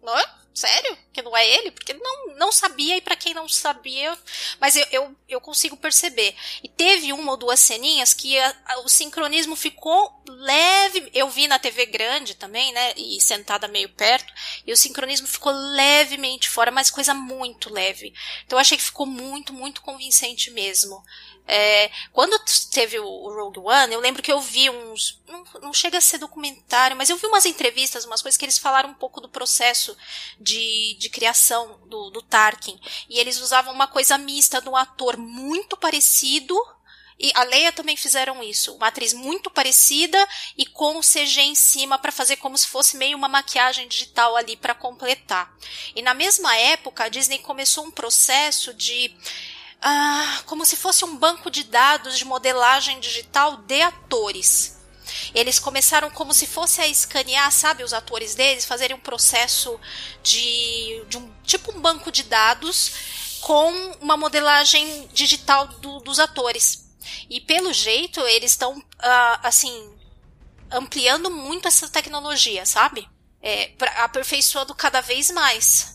Sério? 0.53 0.97
Que 1.11 1.21
não 1.21 1.35
é 1.35 1.45
ele? 1.45 1.69
Porque 1.69 1.93
não, 1.93 2.33
não 2.37 2.49
sabia, 2.49 2.95
e 2.95 3.01
para 3.01 3.17
quem 3.17 3.33
não 3.33 3.49
sabia, 3.49 4.17
mas 4.57 4.77
eu, 4.77 4.85
eu, 4.89 5.15
eu, 5.27 5.41
consigo 5.41 5.75
perceber. 5.75 6.33
E 6.63 6.69
teve 6.69 7.11
uma 7.11 7.31
ou 7.31 7.37
duas 7.37 7.59
ceninhas 7.59 8.13
que 8.13 8.39
a, 8.39 8.55
a, 8.67 8.79
o 8.79 8.87
sincronismo 8.87 9.53
ficou 9.57 10.23
leve. 10.25 11.11
Eu 11.13 11.29
vi 11.29 11.45
na 11.45 11.59
TV 11.59 11.87
grande 11.87 12.35
também, 12.35 12.71
né? 12.71 12.93
E 12.95 13.19
sentada 13.19 13.67
meio 13.67 13.89
perto, 13.89 14.33
e 14.65 14.71
o 14.71 14.77
sincronismo 14.77 15.27
ficou 15.27 15.51
levemente 15.51 16.47
fora, 16.47 16.71
mas 16.71 16.89
coisa 16.89 17.13
muito 17.13 17.69
leve. 17.69 18.13
Então 18.45 18.57
eu 18.57 18.61
achei 18.61 18.77
que 18.77 18.83
ficou 18.85 19.05
muito, 19.05 19.51
muito 19.51 19.81
convincente 19.81 20.51
mesmo. 20.51 21.03
É, 21.47 21.91
quando 22.11 22.39
teve 22.71 22.99
o 22.99 23.29
Rogue 23.29 23.59
One, 23.59 23.93
eu 23.93 23.99
lembro 23.99 24.23
que 24.23 24.31
eu 24.31 24.41
vi 24.41 24.69
uns. 24.69 25.21
Não, 25.27 25.43
não, 25.61 25.73
chega 25.73 25.97
a 25.97 26.01
ser 26.01 26.17
documentário, 26.17 26.97
mas 26.97 27.09
eu 27.09 27.17
vi 27.17 27.27
umas 27.27 27.45
entrevistas, 27.45 28.05
umas 28.05 28.21
coisas 28.21 28.37
que 28.37 28.45
eles 28.45 28.57
falaram 28.57 28.89
um 28.89 28.95
pouco 28.95 29.21
do 29.21 29.29
processo 29.29 29.95
de, 30.39 30.95
de 30.97 31.09
criação 31.09 31.79
do, 31.85 32.09
do 32.09 32.21
Tarkin. 32.21 32.79
E 33.07 33.19
eles 33.19 33.39
usavam 33.39 33.73
uma 33.73 33.87
coisa 33.87 34.17
mista 34.17 34.59
de 34.59 34.69
um 34.69 34.75
ator 34.75 35.17
muito 35.17 35.77
parecido. 35.77 36.55
E 37.17 37.31
a 37.33 37.43
Leia 37.43 37.71
também 37.71 37.95
fizeram 37.95 38.43
isso. 38.43 38.75
Uma 38.75 38.87
atriz 38.87 39.13
muito 39.13 39.49
parecida 39.49 40.17
e 40.57 40.65
com 40.65 40.97
o 40.97 41.01
CG 41.01 41.41
em 41.41 41.55
cima 41.55 41.97
para 41.97 42.11
fazer 42.11 42.35
como 42.37 42.57
se 42.57 42.67
fosse 42.67 42.97
meio 42.97 43.17
uma 43.17 43.29
maquiagem 43.29 43.87
digital 43.87 44.35
ali 44.35 44.57
para 44.57 44.75
completar. 44.75 45.55
E 45.95 46.01
na 46.01 46.13
mesma 46.13 46.57
época, 46.57 47.05
a 47.05 47.09
Disney 47.09 47.39
começou 47.39 47.85
um 47.85 47.91
processo 47.91 48.73
de 48.73 49.15
ah, 49.87 50.41
como 50.47 50.65
se 50.65 50.75
fosse 50.75 51.05
um 51.05 51.15
banco 51.15 51.51
de 51.51 51.63
dados 51.63 52.17
de 52.17 52.25
modelagem 52.25 52.99
digital 52.99 53.57
de 53.57 53.83
atores. 53.83 54.81
Eles 55.31 55.59
começaram 55.59 56.09
como 56.09 56.33
se 56.33 56.47
fosse 56.47 56.81
a 56.81 56.87
escanear, 56.87 57.51
sabe, 57.51 57.83
os 57.83 57.93
atores 57.93 58.33
deles, 58.33 58.65
fazerem 58.65 58.95
um 58.95 58.99
processo 58.99 59.79
de, 60.23 61.03
de 61.07 61.19
um 61.19 61.31
tipo 61.43 61.71
um 61.71 61.79
banco 61.79 62.11
de 62.11 62.23
dados 62.23 62.93
com 63.41 63.71
uma 64.01 64.17
modelagem 64.17 65.07
digital 65.13 65.67
do, 65.67 65.99
dos 65.99 66.19
atores. 66.19 66.89
E 67.29 67.39
pelo 67.39 67.71
jeito 67.71 68.19
eles 68.21 68.51
estão 68.51 68.83
ah, 68.97 69.39
assim 69.43 69.95
ampliando 70.71 71.29
muito 71.29 71.67
essa 71.67 71.87
tecnologia, 71.89 72.65
sabe? 72.65 73.07
É, 73.39 73.71
aperfeiçoando 73.97 74.73
cada 74.73 74.99
vez 74.99 75.29
mais. 75.29 75.94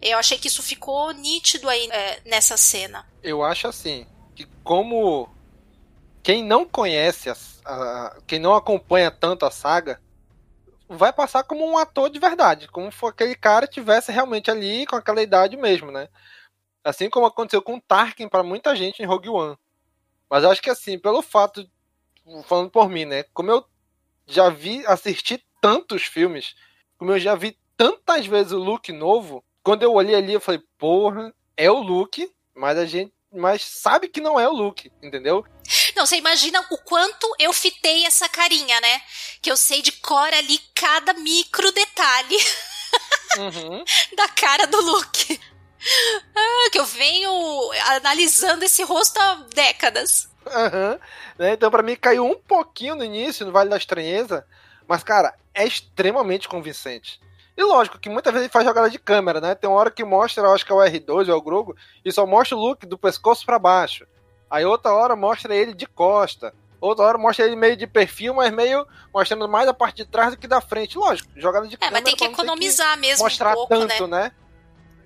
Eu 0.00 0.18
achei 0.18 0.38
que 0.38 0.48
isso 0.48 0.62
ficou 0.62 1.10
nítido 1.12 1.68
aí 1.68 1.88
é, 1.90 2.20
nessa 2.24 2.56
cena. 2.56 3.06
Eu 3.22 3.42
acho 3.42 3.66
assim, 3.66 4.06
que 4.34 4.46
como 4.62 5.28
quem 6.22 6.44
não 6.44 6.66
conhece, 6.66 7.30
a, 7.30 7.36
a, 7.64 8.18
quem 8.26 8.38
não 8.38 8.54
acompanha 8.54 9.10
tanto 9.10 9.46
a 9.46 9.50
saga, 9.50 10.00
vai 10.88 11.12
passar 11.12 11.42
como 11.44 11.64
um 11.64 11.78
ator 11.78 12.10
de 12.10 12.18
verdade, 12.18 12.68
como 12.68 12.90
se 12.92 13.04
aquele 13.06 13.34
cara 13.34 13.66
tivesse 13.66 14.12
realmente 14.12 14.50
ali 14.50 14.86
com 14.86 14.96
aquela 14.96 15.22
idade 15.22 15.56
mesmo, 15.56 15.90
né? 15.90 16.08
Assim 16.84 17.10
como 17.10 17.26
aconteceu 17.26 17.60
com 17.62 17.80
Tarkin 17.80 18.28
para 18.28 18.42
muita 18.42 18.76
gente 18.76 19.02
em 19.02 19.06
Rogue 19.06 19.28
One. 19.28 19.56
Mas 20.30 20.44
acho 20.44 20.62
que 20.62 20.70
assim, 20.70 20.98
pelo 20.98 21.22
fato, 21.22 21.68
falando 22.44 22.70
por 22.70 22.88
mim, 22.88 23.04
né? 23.04 23.24
Como 23.34 23.50
eu 23.50 23.64
já 24.26 24.50
vi, 24.50 24.84
assisti 24.86 25.44
tantos 25.60 26.02
filmes, 26.02 26.54
como 26.98 27.12
eu 27.12 27.18
já 27.18 27.34
vi 27.34 27.58
tantas 27.76 28.26
vezes 28.26 28.52
o 28.52 28.58
look 28.58 28.92
novo, 28.92 29.44
quando 29.66 29.82
eu 29.82 29.92
olhei 29.92 30.14
ali, 30.14 30.32
eu 30.32 30.40
falei, 30.40 30.62
porra, 30.78 31.34
é 31.56 31.68
o 31.68 31.80
Luke, 31.80 32.32
mas 32.54 32.78
a 32.78 32.86
gente. 32.86 33.12
Mas 33.34 33.62
sabe 33.62 34.06
que 34.06 34.20
não 34.20 34.38
é 34.38 34.48
o 34.48 34.52
Luke, 34.52 34.92
entendeu? 35.02 35.44
Não, 35.96 36.06
você 36.06 36.16
imagina 36.16 36.64
o 36.70 36.78
quanto 36.78 37.26
eu 37.40 37.52
fitei 37.52 38.06
essa 38.06 38.28
carinha, 38.28 38.80
né? 38.80 39.02
Que 39.42 39.50
eu 39.50 39.56
sei 39.56 39.82
de 39.82 39.90
cor 39.90 40.32
ali 40.32 40.60
cada 40.72 41.12
micro 41.14 41.72
detalhe 41.72 42.36
uhum. 43.38 43.84
da 44.16 44.28
cara 44.28 44.68
do 44.68 44.80
Luke. 44.80 45.40
Ah, 46.36 46.70
que 46.70 46.78
eu 46.78 46.86
venho 46.86 47.28
analisando 47.88 48.64
esse 48.64 48.84
rosto 48.84 49.18
há 49.18 49.34
décadas. 49.52 50.30
Uhum. 50.46 50.98
Né? 51.38 51.54
Então, 51.54 51.72
para 51.72 51.82
mim, 51.82 51.96
caiu 51.96 52.24
um 52.24 52.38
pouquinho 52.38 52.94
no 52.94 53.04
início, 53.04 53.44
no 53.44 53.50
Vale 53.50 53.68
da 53.68 53.76
Estranheza. 53.76 54.46
Mas, 54.86 55.02
cara, 55.02 55.34
é 55.52 55.66
extremamente 55.66 56.48
convincente. 56.48 57.20
E 57.56 57.64
lógico 57.64 57.98
que 57.98 58.10
muitas 58.10 58.32
vezes 58.32 58.44
ele 58.44 58.52
faz 58.52 58.66
jogada 58.66 58.90
de 58.90 58.98
câmera, 58.98 59.40
né? 59.40 59.54
Tem 59.54 59.68
uma 59.68 59.78
hora 59.78 59.90
que 59.90 60.04
mostra, 60.04 60.44
eu 60.44 60.52
acho 60.52 60.64
que 60.64 60.72
é 60.72 60.74
o 60.74 60.78
R2 60.78 61.28
ou 61.28 61.34
é 61.34 61.34
o 61.34 61.40
Grogo, 61.40 61.74
e 62.04 62.12
só 62.12 62.26
mostra 62.26 62.56
o 62.56 62.60
look 62.60 62.84
do 62.84 62.98
pescoço 62.98 63.46
para 63.46 63.58
baixo. 63.58 64.06
Aí 64.50 64.64
outra 64.64 64.92
hora 64.92 65.16
mostra 65.16 65.54
ele 65.54 65.74
de 65.74 65.86
costa. 65.86 66.54
Outra 66.78 67.06
hora 67.06 67.18
mostra 67.18 67.46
ele 67.46 67.56
meio 67.56 67.76
de 67.76 67.86
perfil, 67.86 68.34
mas 68.34 68.52
meio 68.52 68.86
mostrando 69.12 69.48
mais 69.48 69.66
a 69.66 69.72
parte 69.72 69.96
de 69.96 70.04
trás 70.04 70.32
do 70.32 70.38
que 70.38 70.46
da 70.46 70.60
frente. 70.60 70.98
Lógico, 70.98 71.30
jogada 71.34 71.66
de 71.66 71.74
é, 71.74 71.78
câmera. 71.78 71.98
É, 71.98 72.02
mas 72.02 72.04
tem 72.04 72.16
que 72.16 72.24
economizar 72.32 72.94
que 72.94 73.00
mesmo 73.00 73.24
mostrar 73.24 73.52
um 73.52 73.54
pouco, 73.54 73.74
tanto, 73.74 74.06
né? 74.06 74.32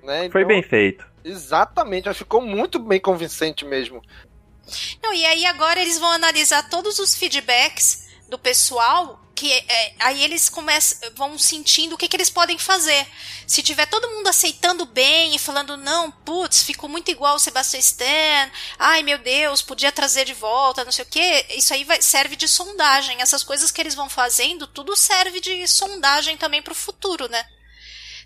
né? 0.02 0.22
né? 0.24 0.31
Foi 0.31 0.44
bem 0.44 0.62
feito. 0.62 1.09
Exatamente, 1.24 2.09
acho 2.09 2.18
que 2.18 2.24
ficou 2.24 2.40
muito 2.40 2.78
bem 2.78 2.98
convincente 2.98 3.64
mesmo. 3.64 4.02
Não, 5.02 5.12
e 5.14 5.24
aí 5.24 5.47
agora 5.47 5.81
eles 5.81 5.98
vão 5.98 6.10
analisar 6.10 6.68
todos 6.68 6.98
os 6.98 7.14
feedbacks 7.14 8.10
do 8.31 8.39
pessoal 8.39 9.20
que 9.35 9.51
é, 9.51 9.94
aí 10.01 10.23
eles 10.23 10.51
começam, 10.51 11.11
vão 11.15 11.39
sentindo 11.39 11.94
o 11.94 11.98
que, 11.98 12.07
que 12.07 12.15
eles 12.15 12.28
podem 12.28 12.59
fazer. 12.59 13.07
Se 13.47 13.62
tiver 13.62 13.86
todo 13.86 14.11
mundo 14.11 14.28
aceitando 14.28 14.85
bem 14.85 15.35
e 15.35 15.39
falando, 15.39 15.78
não, 15.78 16.11
putz, 16.11 16.62
ficou 16.62 16.90
muito 16.90 17.11
igual 17.11 17.36
o 17.36 17.39
Sebastian 17.39 17.81
Stan, 17.81 18.51
ai 18.78 19.02
meu 19.02 19.16
Deus, 19.16 19.62
podia 19.62 19.90
trazer 19.90 20.27
de 20.27 20.35
volta, 20.35 20.85
não 20.85 20.93
sei 20.93 21.07
o 21.07 21.09
que, 21.09 21.47
isso 21.57 21.73
aí 21.73 21.85
vai, 21.85 22.02
serve 22.02 22.36
de 22.36 22.47
sondagem. 22.47 23.23
Essas 23.23 23.43
coisas 23.43 23.70
que 23.70 23.81
eles 23.81 23.94
vão 23.94 24.11
fazendo, 24.11 24.66
tudo 24.66 24.94
serve 24.94 25.40
de 25.40 25.66
sondagem 25.66 26.36
também 26.36 26.61
para 26.61 26.73
o 26.73 26.77
futuro, 26.77 27.27
né? 27.28 27.43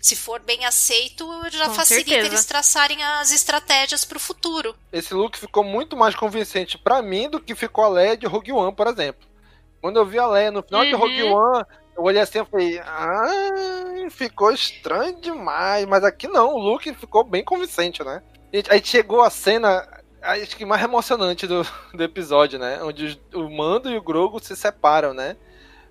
se 0.01 0.15
for 0.15 0.39
bem 0.39 0.65
aceito, 0.65 1.27
já 1.49 1.65
Com 1.65 1.73
facilita 1.73 2.11
certeza. 2.11 2.27
eles 2.27 2.45
traçarem 2.45 3.03
as 3.03 3.31
estratégias 3.31 4.05
para 4.05 4.17
o 4.17 4.19
futuro. 4.19 4.75
Esse 4.93 5.15
look 5.15 5.35
ficou 5.35 5.63
muito 5.63 5.97
mais 5.97 6.13
convincente 6.13 6.77
para 6.77 7.01
mim 7.01 7.27
do 7.27 7.39
que 7.39 7.55
ficou 7.55 7.83
a 7.83 7.89
Leia 7.89 8.15
de 8.15 8.27
Rogue 8.27 8.51
One, 8.51 8.75
por 8.75 8.85
exemplo. 8.85 9.27
Quando 9.81 9.97
eu 9.97 10.05
vi 10.05 10.17
a 10.17 10.27
Leia 10.27 10.51
no 10.51 10.63
final 10.63 10.81
uhum. 10.81 10.87
de 10.87 10.95
Rogue 10.95 11.23
One, 11.23 11.65
eu 11.95 12.03
olhei 12.03 12.21
assim 12.21 12.41
e 12.41 12.45
falei, 12.45 12.79
ah, 12.79 14.07
ficou 14.09 14.51
estranho 14.51 15.19
demais. 15.21 15.85
Mas 15.85 16.03
aqui 16.03 16.27
não, 16.27 16.53
o 16.53 16.59
Luke 16.59 16.93
ficou 16.93 17.23
bem 17.23 17.43
convincente, 17.43 18.03
né? 18.03 18.21
Aí 18.69 18.83
chegou 18.83 19.21
a 19.21 19.29
cena, 19.29 19.87
acho 20.21 20.55
que 20.55 20.65
mais 20.65 20.83
emocionante 20.83 21.47
do, 21.47 21.63
do 21.93 22.03
episódio, 22.03 22.59
né? 22.59 22.81
Onde 22.83 23.19
o 23.33 23.49
Mando 23.49 23.89
e 23.89 23.97
o 23.97 24.01
Grogu 24.01 24.43
se 24.43 24.55
separam, 24.55 25.13
né? 25.13 25.37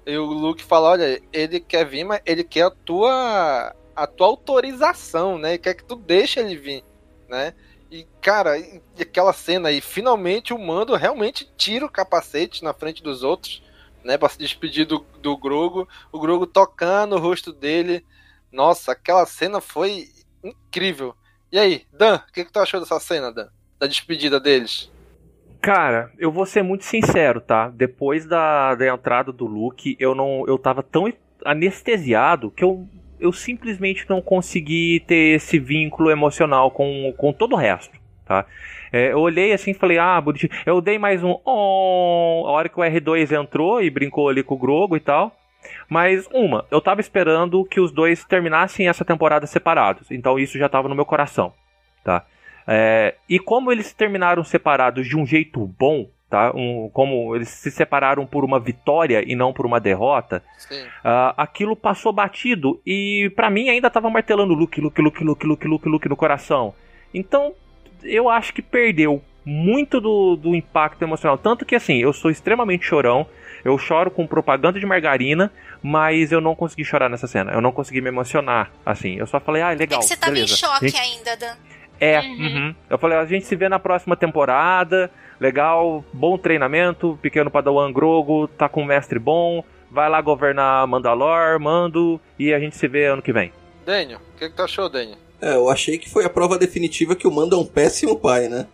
E 0.06 0.16
o 0.18 0.24
Luke 0.24 0.62
fala, 0.62 0.90
olha, 0.90 1.22
ele 1.32 1.58
quer 1.60 1.86
vir, 1.86 2.04
mas 2.04 2.20
ele 2.26 2.44
quer 2.44 2.64
a 2.64 2.70
tua, 2.70 3.74
a 3.96 4.06
tua 4.06 4.26
autorização, 4.26 5.38
né? 5.38 5.50
Ele 5.50 5.58
quer 5.58 5.74
que 5.74 5.84
tu 5.84 5.96
deixe 5.96 6.40
ele 6.40 6.56
vir, 6.56 6.84
né? 7.28 7.54
E, 7.90 8.06
cara, 8.20 8.58
e 8.58 8.82
aquela 9.00 9.32
cena 9.32 9.68
aí, 9.68 9.80
finalmente 9.80 10.52
o 10.52 10.58
Mando 10.58 10.96
realmente 10.96 11.50
tira 11.56 11.86
o 11.86 11.90
capacete 11.90 12.62
na 12.64 12.74
frente 12.74 13.02
dos 13.02 13.22
outros 13.22 13.62
né, 14.04 14.18
para 14.18 14.28
se 14.28 14.38
despedir 14.38 14.86
do, 14.86 15.04
do 15.20 15.36
Grogo, 15.36 15.88
o 16.12 16.20
Grogo 16.20 16.46
tocando 16.46 17.16
o 17.16 17.18
rosto 17.18 17.52
dele. 17.52 18.04
Nossa, 18.52 18.92
aquela 18.92 19.24
cena 19.26 19.60
foi 19.60 20.08
incrível. 20.42 21.14
E 21.50 21.58
aí, 21.58 21.82
Dan, 21.92 22.16
o 22.16 22.32
que, 22.32 22.44
que 22.44 22.52
tu 22.52 22.60
achou 22.60 22.80
dessa 22.80 23.00
cena, 23.00 23.32
Dan? 23.32 23.48
Da 23.78 23.86
despedida 23.86 24.38
deles? 24.38 24.90
Cara, 25.60 26.12
eu 26.18 26.30
vou 26.30 26.44
ser 26.44 26.62
muito 26.62 26.84
sincero, 26.84 27.40
tá? 27.40 27.68
Depois 27.70 28.26
da, 28.26 28.74
da 28.74 28.86
entrada 28.86 29.32
do 29.32 29.46
Luke, 29.46 29.96
eu 29.98 30.14
não, 30.14 30.44
eu 30.46 30.58
tava 30.58 30.82
tão 30.82 31.10
anestesiado 31.42 32.50
que 32.50 32.62
eu, 32.62 32.86
eu 33.18 33.32
simplesmente 33.32 34.04
não 34.08 34.20
consegui 34.20 35.02
ter 35.06 35.36
esse 35.36 35.58
vínculo 35.58 36.10
emocional 36.10 36.70
com, 36.70 37.14
com 37.16 37.32
todo 37.32 37.54
o 37.54 37.58
resto, 37.58 37.98
tá? 38.26 38.44
É, 38.94 39.10
eu 39.10 39.18
olhei 39.18 39.52
assim 39.52 39.72
e 39.72 39.74
falei, 39.74 39.98
ah, 39.98 40.20
bonitinho. 40.20 40.52
Eu 40.64 40.80
dei 40.80 41.00
mais 41.00 41.20
um 41.24 41.32
a 41.44 42.50
hora 42.52 42.68
que 42.68 42.78
o 42.78 42.80
R2 42.80 43.32
entrou 43.32 43.82
e 43.82 43.90
brincou 43.90 44.28
ali 44.28 44.40
com 44.40 44.54
o 44.54 44.56
Grogo 44.58 44.96
e 44.96 45.00
tal. 45.00 45.34
Mas 45.88 46.28
uma, 46.32 46.64
eu 46.70 46.80
tava 46.80 47.00
esperando 47.00 47.64
que 47.64 47.80
os 47.80 47.90
dois 47.90 48.24
terminassem 48.24 48.86
essa 48.86 49.04
temporada 49.04 49.48
separados. 49.48 50.12
Então 50.12 50.38
isso 50.38 50.56
já 50.56 50.68
tava 50.68 50.88
no 50.88 50.94
meu 50.94 51.04
coração, 51.04 51.52
tá? 52.04 52.24
É, 52.68 53.16
e 53.28 53.40
como 53.40 53.72
eles 53.72 53.92
terminaram 53.92 54.44
separados 54.44 55.08
de 55.08 55.16
um 55.16 55.26
jeito 55.26 55.66
bom, 55.76 56.08
tá? 56.30 56.52
Um, 56.54 56.88
como 56.92 57.34
eles 57.34 57.48
se 57.48 57.72
separaram 57.72 58.24
por 58.24 58.44
uma 58.44 58.60
vitória 58.60 59.24
e 59.26 59.34
não 59.34 59.52
por 59.52 59.66
uma 59.66 59.80
derrota, 59.80 60.40
uh, 60.70 61.34
aquilo 61.36 61.74
passou 61.74 62.12
batido 62.12 62.80
e 62.86 63.32
para 63.34 63.50
mim 63.50 63.70
ainda 63.70 63.90
tava 63.90 64.08
martelando 64.08 64.54
Luke, 64.54 64.80
Luke, 64.80 65.02
Luke, 65.02 65.24
Luke, 65.24 65.44
Luke, 65.44 65.66
Luke, 65.66 65.88
Luke 65.88 66.08
no 66.08 66.16
coração. 66.16 66.72
Então 67.12 67.54
eu 68.04 68.28
acho 68.28 68.52
que 68.52 68.62
perdeu 68.62 69.22
muito 69.44 70.00
do, 70.00 70.36
do 70.36 70.54
impacto 70.54 71.02
emocional. 71.02 71.36
Tanto 71.36 71.64
que, 71.64 71.74
assim, 71.74 71.98
eu 71.98 72.12
sou 72.12 72.30
extremamente 72.30 72.84
chorão. 72.84 73.26
Eu 73.64 73.78
choro 73.78 74.10
com 74.10 74.26
propaganda 74.26 74.78
de 74.78 74.86
margarina, 74.86 75.50
mas 75.82 76.32
eu 76.32 76.40
não 76.40 76.54
consegui 76.54 76.84
chorar 76.84 77.08
nessa 77.08 77.26
cena. 77.26 77.52
Eu 77.52 77.60
não 77.60 77.72
consegui 77.72 78.00
me 78.00 78.08
emocionar, 78.08 78.70
assim. 78.84 79.16
Eu 79.16 79.26
só 79.26 79.40
falei, 79.40 79.62
ah, 79.62 79.70
legal. 79.70 79.98
É 79.98 80.02
que 80.02 80.08
você 80.08 80.16
tá 80.16 80.26
beleza. 80.26 80.52
em 80.52 80.56
choque 80.56 80.88
gente... 80.88 81.00
ainda, 81.00 81.36
Dan. 81.36 81.54
É, 82.00 82.20
uhum. 82.20 82.38
Uhum. 82.38 82.74
eu 82.90 82.98
falei, 82.98 83.16
a 83.16 83.24
gente 83.24 83.46
se 83.46 83.54
vê 83.54 83.68
na 83.68 83.78
próxima 83.78 84.16
temporada. 84.16 85.10
Legal, 85.40 86.04
bom 86.12 86.36
treinamento. 86.36 87.18
Pequeno 87.22 87.50
Padawan 87.50 87.92
Grogo, 87.92 88.48
tá 88.48 88.68
com 88.68 88.82
um 88.82 88.86
mestre 88.86 89.18
bom. 89.18 89.64
Vai 89.90 90.08
lá 90.08 90.20
governar 90.20 90.86
Mandalor, 90.86 91.58
mando. 91.60 92.20
E 92.38 92.52
a 92.52 92.58
gente 92.58 92.76
se 92.76 92.88
vê 92.88 93.06
ano 93.06 93.22
que 93.22 93.32
vem. 93.32 93.52
Daniel, 93.86 94.20
o 94.34 94.38
que, 94.38 94.48
que 94.48 94.56
tu 94.56 94.62
achou, 94.62 94.88
Daniel? 94.88 95.18
É, 95.44 95.56
eu 95.56 95.68
achei 95.68 95.98
que 95.98 96.08
foi 96.08 96.24
a 96.24 96.30
prova 96.30 96.56
definitiva 96.56 97.14
que 97.14 97.28
o 97.28 97.30
Mando 97.30 97.54
é 97.54 97.58
um 97.58 97.66
péssimo 97.66 98.18
pai, 98.18 98.48
né? 98.48 98.66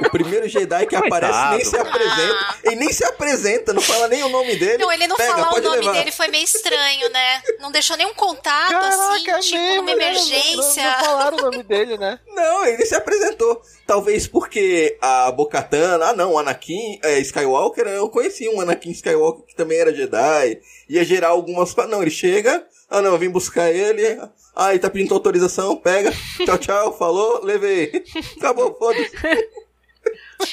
O 0.00 0.10
primeiro 0.10 0.48
Jedi 0.48 0.86
que 0.86 0.96
aparece 0.96 1.50
nem 1.50 1.62
se 1.62 1.76
apresenta. 1.76 2.56
Ele 2.64 2.76
nem 2.76 2.90
se 2.90 3.04
apresenta, 3.04 3.74
não 3.74 3.82
fala 3.82 4.08
nem 4.08 4.22
o 4.22 4.30
nome 4.30 4.56
dele. 4.56 4.78
Não, 4.78 4.90
ele 4.90 5.06
não 5.06 5.14
Pega, 5.14 5.34
falar 5.34 5.52
o 5.52 5.60
nome 5.60 5.76
levar. 5.76 5.92
dele 5.92 6.10
foi 6.10 6.28
meio 6.28 6.44
estranho, 6.44 7.10
né? 7.10 7.42
Não 7.60 7.70
deixou 7.70 7.98
nenhum 7.98 8.14
contato, 8.14 8.74
assim, 8.74 9.30
é 9.30 9.38
tipo, 9.40 9.56
mesmo, 9.58 9.76
numa 9.76 9.84
né? 9.84 9.92
emergência. 9.92 10.82
Não, 10.82 10.96
não 10.96 11.04
falaram 11.04 11.36
o 11.36 11.42
nome 11.42 11.62
dele, 11.62 11.98
né? 11.98 12.18
Não, 12.34 12.64
ele 12.64 12.86
se 12.86 12.94
apresentou. 12.94 13.60
Talvez 13.86 14.26
porque 14.26 14.96
a 15.00 15.30
Bocatana, 15.30 16.06
ah 16.06 16.12
não, 16.12 16.32
o 16.32 16.38
Anakin 16.38 16.98
é, 17.02 17.18
Skywalker, 17.20 17.86
eu 17.86 18.08
conheci 18.08 18.48
um 18.48 18.60
Anakin 18.60 18.90
Skywalker 18.90 19.44
que 19.44 19.54
também 19.54 19.78
era 19.78 19.94
Jedi. 19.94 20.60
Ia 20.88 21.04
gerar 21.04 21.28
algumas. 21.28 21.74
Não, 21.76 22.02
ele 22.02 22.10
chega, 22.10 22.66
ah 22.90 23.02
não, 23.02 23.12
eu 23.12 23.18
vim 23.18 23.28
buscar 23.30 23.70
ele. 23.70 24.20
Ah, 24.54 24.70
ele 24.70 24.78
tá 24.78 24.88
pedindo 24.90 25.12
autorização, 25.14 25.76
pega. 25.76 26.10
Tchau, 26.44 26.58
tchau, 26.58 26.96
falou, 26.98 27.44
levei. 27.44 28.04
Acabou, 28.38 28.74
foda-se. 28.78 29.12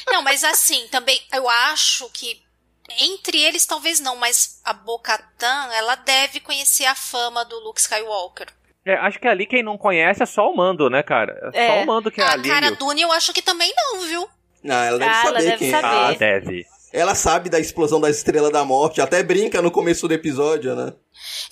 Não, 0.08 0.22
mas 0.22 0.44
assim, 0.44 0.88
também 0.90 1.20
eu 1.34 1.48
acho 1.50 2.10
que 2.12 2.42
entre 3.00 3.42
eles 3.42 3.66
talvez 3.66 4.00
não, 4.00 4.16
mas 4.16 4.60
a 4.66 4.74
Bo-Katan, 4.74 5.70
ela 5.74 5.96
deve 5.96 6.40
conhecer 6.40 6.86
a 6.86 6.96
fama 6.96 7.46
do 7.46 7.58
Luke 7.60 7.80
Skywalker. 7.80 8.48
É, 8.86 8.96
acho 8.96 9.20
que 9.20 9.28
ali 9.28 9.46
quem 9.46 9.64
não 9.64 9.78
conhece 9.78 10.22
é 10.22 10.26
só 10.26 10.50
o 10.52 10.56
Mando, 10.58 10.90
né, 10.90 11.02
cara? 11.02 11.50
É, 11.54 11.68
só 11.68 11.84
o 11.84 11.86
Mando 11.86 12.12
que 12.12 12.20
é 12.20 12.26
a 12.26 12.32
ali. 12.34 12.50
cara 12.50 12.72
Dune 12.72 13.02
eu 13.02 13.12
acho 13.14 13.32
que 13.32 13.42
também 13.42 13.72
não, 13.76 14.02
viu? 14.02 14.28
Não, 14.62 14.76
ela 14.76 15.00
deve 15.00 15.12
Ah, 15.12 15.22
ela 15.28 15.40
saber 15.40 15.44
deve 15.46 15.58
quem 15.58 15.72
saber. 15.72 15.88
é. 15.88 16.00
Ah, 16.00 16.12
deve. 16.14 16.66
Ela 16.94 17.16
sabe 17.16 17.50
da 17.50 17.60
explosão 17.60 18.00
da 18.00 18.08
Estrela 18.08 18.52
da 18.52 18.64
Morte, 18.64 19.02
até 19.02 19.24
brinca 19.24 19.64
no 19.64 19.72
começo 19.72 20.08
do 20.08 20.14
episódio, 20.14 20.76
né? 20.76 20.94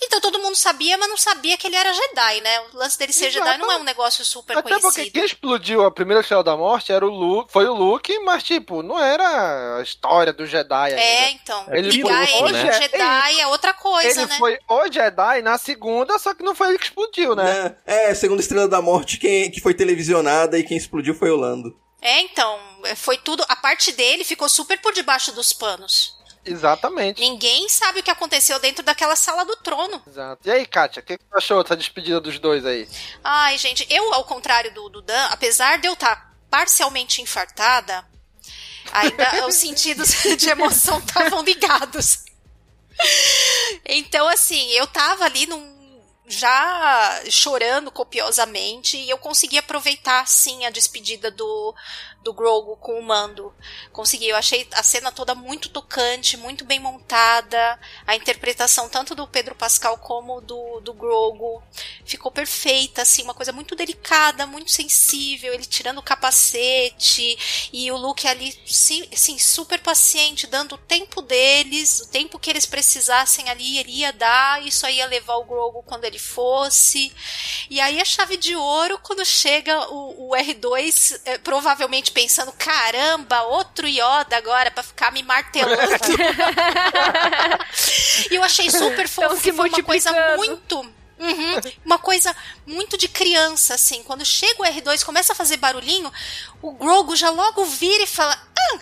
Então 0.00 0.20
todo 0.20 0.38
mundo 0.38 0.54
sabia, 0.56 0.96
mas 0.96 1.08
não 1.08 1.16
sabia 1.16 1.56
que 1.56 1.66
ele 1.66 1.74
era 1.74 1.92
Jedi, 1.92 2.40
né? 2.42 2.60
O 2.72 2.76
lance 2.78 2.96
dele 2.96 3.12
ser 3.12 3.28
Jedi 3.30 3.58
não 3.58 3.70
é 3.72 3.76
um 3.76 3.82
negócio 3.82 4.24
super 4.24 4.56
Até 4.56 4.68
porque 4.78 4.80
conhecido. 4.80 5.12
quem 5.12 5.24
explodiu 5.24 5.84
a 5.84 5.90
primeira 5.90 6.20
estrela 6.20 6.44
da 6.44 6.56
morte 6.56 6.92
era 6.92 7.04
o 7.04 7.10
Luke, 7.10 7.52
foi 7.52 7.66
o 7.66 7.74
Luke, 7.74 8.16
mas 8.20 8.44
tipo, 8.44 8.84
não 8.84 9.02
era 9.02 9.78
a 9.78 9.82
história 9.82 10.32
do 10.32 10.46
Jedi 10.46 10.74
ainda. 10.94 11.00
É, 11.00 11.30
então. 11.32 11.64
Ele 11.72 11.90
ligar 11.90 12.24
foi 12.28 12.38
ele 12.38 12.54
Je- 12.60 12.72
Jedi 12.82 13.40
é 13.40 13.46
outra 13.48 13.74
coisa, 13.74 14.20
Ele 14.22 14.30
né? 14.30 14.36
foi 14.38 14.58
o 14.68 14.92
Jedi 14.92 15.42
na 15.42 15.58
segunda, 15.58 16.18
só 16.20 16.34
que 16.34 16.44
não 16.44 16.54
foi 16.54 16.68
ele 16.68 16.78
que 16.78 16.84
explodiu, 16.84 17.34
né? 17.34 17.74
É, 17.84 18.10
é, 18.10 18.14
segundo 18.14 18.38
Estrela 18.38 18.68
da 18.68 18.80
Morte, 18.80 19.18
quem, 19.18 19.50
que 19.50 19.60
foi 19.60 19.74
televisionada 19.74 20.56
e 20.56 20.62
quem 20.62 20.76
explodiu 20.76 21.14
foi 21.16 21.30
o 21.30 21.36
Lando. 21.36 21.76
É, 22.02 22.20
então, 22.22 22.58
foi 22.96 23.16
tudo. 23.16 23.44
A 23.48 23.54
parte 23.54 23.92
dele 23.92 24.24
ficou 24.24 24.48
super 24.48 24.76
por 24.78 24.92
debaixo 24.92 25.30
dos 25.32 25.52
panos. 25.52 26.20
Exatamente. 26.44 27.20
Ninguém 27.20 27.68
sabe 27.68 28.00
o 28.00 28.02
que 28.02 28.10
aconteceu 28.10 28.58
dentro 28.58 28.82
daquela 28.82 29.14
sala 29.14 29.44
do 29.44 29.56
trono. 29.56 30.02
Exato. 30.06 30.40
E 30.44 30.50
aí, 30.50 30.66
Kátia, 30.66 31.00
o 31.00 31.04
que, 31.04 31.16
tu 31.16 31.24
achou 31.32 31.62
dessa 31.62 31.76
despedida 31.76 32.20
dos 32.20 32.40
dois 32.40 32.66
aí? 32.66 32.88
Ai, 33.22 33.56
gente, 33.56 33.86
eu, 33.88 34.12
ao 34.12 34.24
contrário 34.24 34.74
do, 34.74 34.88
do 34.88 35.00
Dan, 35.00 35.26
apesar 35.26 35.78
de 35.78 35.86
eu 35.86 35.92
estar 35.92 36.34
parcialmente 36.50 37.22
infartada, 37.22 38.04
ainda 38.92 39.46
os 39.46 39.54
sentidos 39.54 40.10
de 40.36 40.50
emoção 40.50 40.98
estavam 40.98 41.44
ligados. 41.44 42.24
Então, 43.86 44.28
assim, 44.28 44.70
eu 44.72 44.86
tava 44.88 45.24
ali 45.24 45.46
num. 45.46 45.81
Já 46.26 47.22
chorando 47.28 47.90
copiosamente, 47.90 48.96
e 48.96 49.10
eu 49.10 49.18
consegui 49.18 49.58
aproveitar, 49.58 50.26
sim, 50.26 50.64
a 50.64 50.70
despedida 50.70 51.30
do, 51.30 51.74
do 52.22 52.32
Grogu 52.32 52.76
com 52.76 52.98
o 52.98 53.02
Mando. 53.02 53.52
Consegui, 53.92 54.28
eu 54.28 54.36
achei 54.36 54.66
a 54.72 54.82
cena 54.82 55.10
toda 55.10 55.34
muito 55.34 55.68
tocante, 55.68 56.36
muito 56.36 56.64
bem 56.64 56.78
montada. 56.78 57.78
A 58.06 58.14
interpretação 58.14 58.88
tanto 58.88 59.14
do 59.14 59.26
Pedro 59.26 59.54
Pascal 59.54 59.98
como 59.98 60.40
do, 60.40 60.80
do 60.80 60.94
Grogu 60.94 61.62
ficou 62.04 62.30
perfeita, 62.30 63.02
assim, 63.02 63.22
uma 63.22 63.34
coisa 63.34 63.52
muito 63.52 63.74
delicada, 63.74 64.46
muito 64.46 64.70
sensível. 64.70 65.52
Ele 65.52 65.66
tirando 65.66 65.98
o 65.98 66.02
capacete 66.02 67.70
e 67.72 67.90
o 67.90 67.96
Luke 67.96 68.26
ali, 68.26 68.56
sim, 68.66 69.08
sim, 69.14 69.38
super 69.38 69.80
paciente, 69.80 70.46
dando 70.46 70.76
o 70.76 70.78
tempo 70.78 71.20
deles, 71.20 72.00
o 72.00 72.08
tempo 72.08 72.38
que 72.38 72.50
eles 72.50 72.66
precisassem 72.66 73.48
ali, 73.48 73.78
ele 73.78 73.92
ia 73.92 74.12
dar. 74.12 74.64
Isso 74.64 74.86
aí 74.86 74.96
ia 74.96 75.06
levar 75.06 75.36
o 75.36 75.44
Grogu 75.44 75.82
quando 75.82 76.04
ele 76.04 76.11
fosse. 76.18 77.12
E 77.70 77.80
aí 77.80 78.00
a 78.00 78.04
chave 78.04 78.36
de 78.36 78.54
ouro, 78.54 78.98
quando 79.02 79.24
chega 79.24 79.90
o, 79.90 80.30
o 80.30 80.36
R2, 80.36 81.20
eh, 81.24 81.38
provavelmente 81.38 82.12
pensando: 82.12 82.52
caramba, 82.52 83.42
outro 83.42 83.86
Yoda 83.86 84.36
agora 84.36 84.70
pra 84.70 84.82
ficar 84.82 85.12
me 85.12 85.22
martelando. 85.22 85.72
e 88.30 88.34
eu 88.34 88.42
achei 88.42 88.70
super 88.70 89.08
fofo, 89.08 89.40
que 89.40 89.52
foi 89.52 89.68
uma 89.68 89.82
coisa 89.82 90.36
muito. 90.36 90.92
Uhum, 91.22 91.60
uma 91.84 91.98
coisa 91.98 92.34
muito 92.66 92.98
de 92.98 93.06
criança, 93.06 93.74
assim. 93.74 94.02
Quando 94.02 94.24
chega 94.24 94.60
o 94.60 94.66
R2 94.66 95.04
começa 95.04 95.32
a 95.32 95.36
fazer 95.36 95.56
barulhinho, 95.56 96.12
o 96.60 96.72
Grogu 96.72 97.14
já 97.14 97.30
logo 97.30 97.64
vira 97.64 98.02
e 98.02 98.08
fala: 98.08 98.36
Ah, 98.58 98.78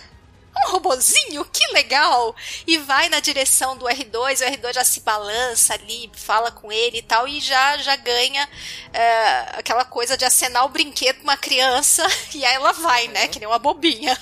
um 0.55 0.71
robozinho, 0.71 1.45
que 1.45 1.65
legal! 1.73 2.35
E 2.67 2.77
vai 2.77 3.09
na 3.09 3.19
direção 3.19 3.77
do 3.77 3.85
R2, 3.85 4.41
o 4.41 4.51
R2 4.51 4.73
já 4.73 4.83
se 4.83 5.01
balança 5.01 5.73
ali, 5.73 6.11
fala 6.13 6.51
com 6.51 6.71
ele 6.71 6.99
e 6.99 7.01
tal, 7.01 7.27
e 7.27 7.39
já, 7.39 7.77
já 7.77 7.95
ganha 7.95 8.47
é, 8.93 9.59
aquela 9.59 9.85
coisa 9.85 10.17
de 10.17 10.25
acenar 10.25 10.65
o 10.65 10.69
brinquedo 10.69 11.17
pra 11.17 11.23
uma 11.23 11.37
criança, 11.37 12.05
e 12.35 12.45
aí 12.45 12.55
ela 12.55 12.73
vai, 12.73 13.07
né? 13.07 13.27
Que 13.27 13.39
nem 13.39 13.47
uma 13.47 13.59
bobinha. 13.59 14.17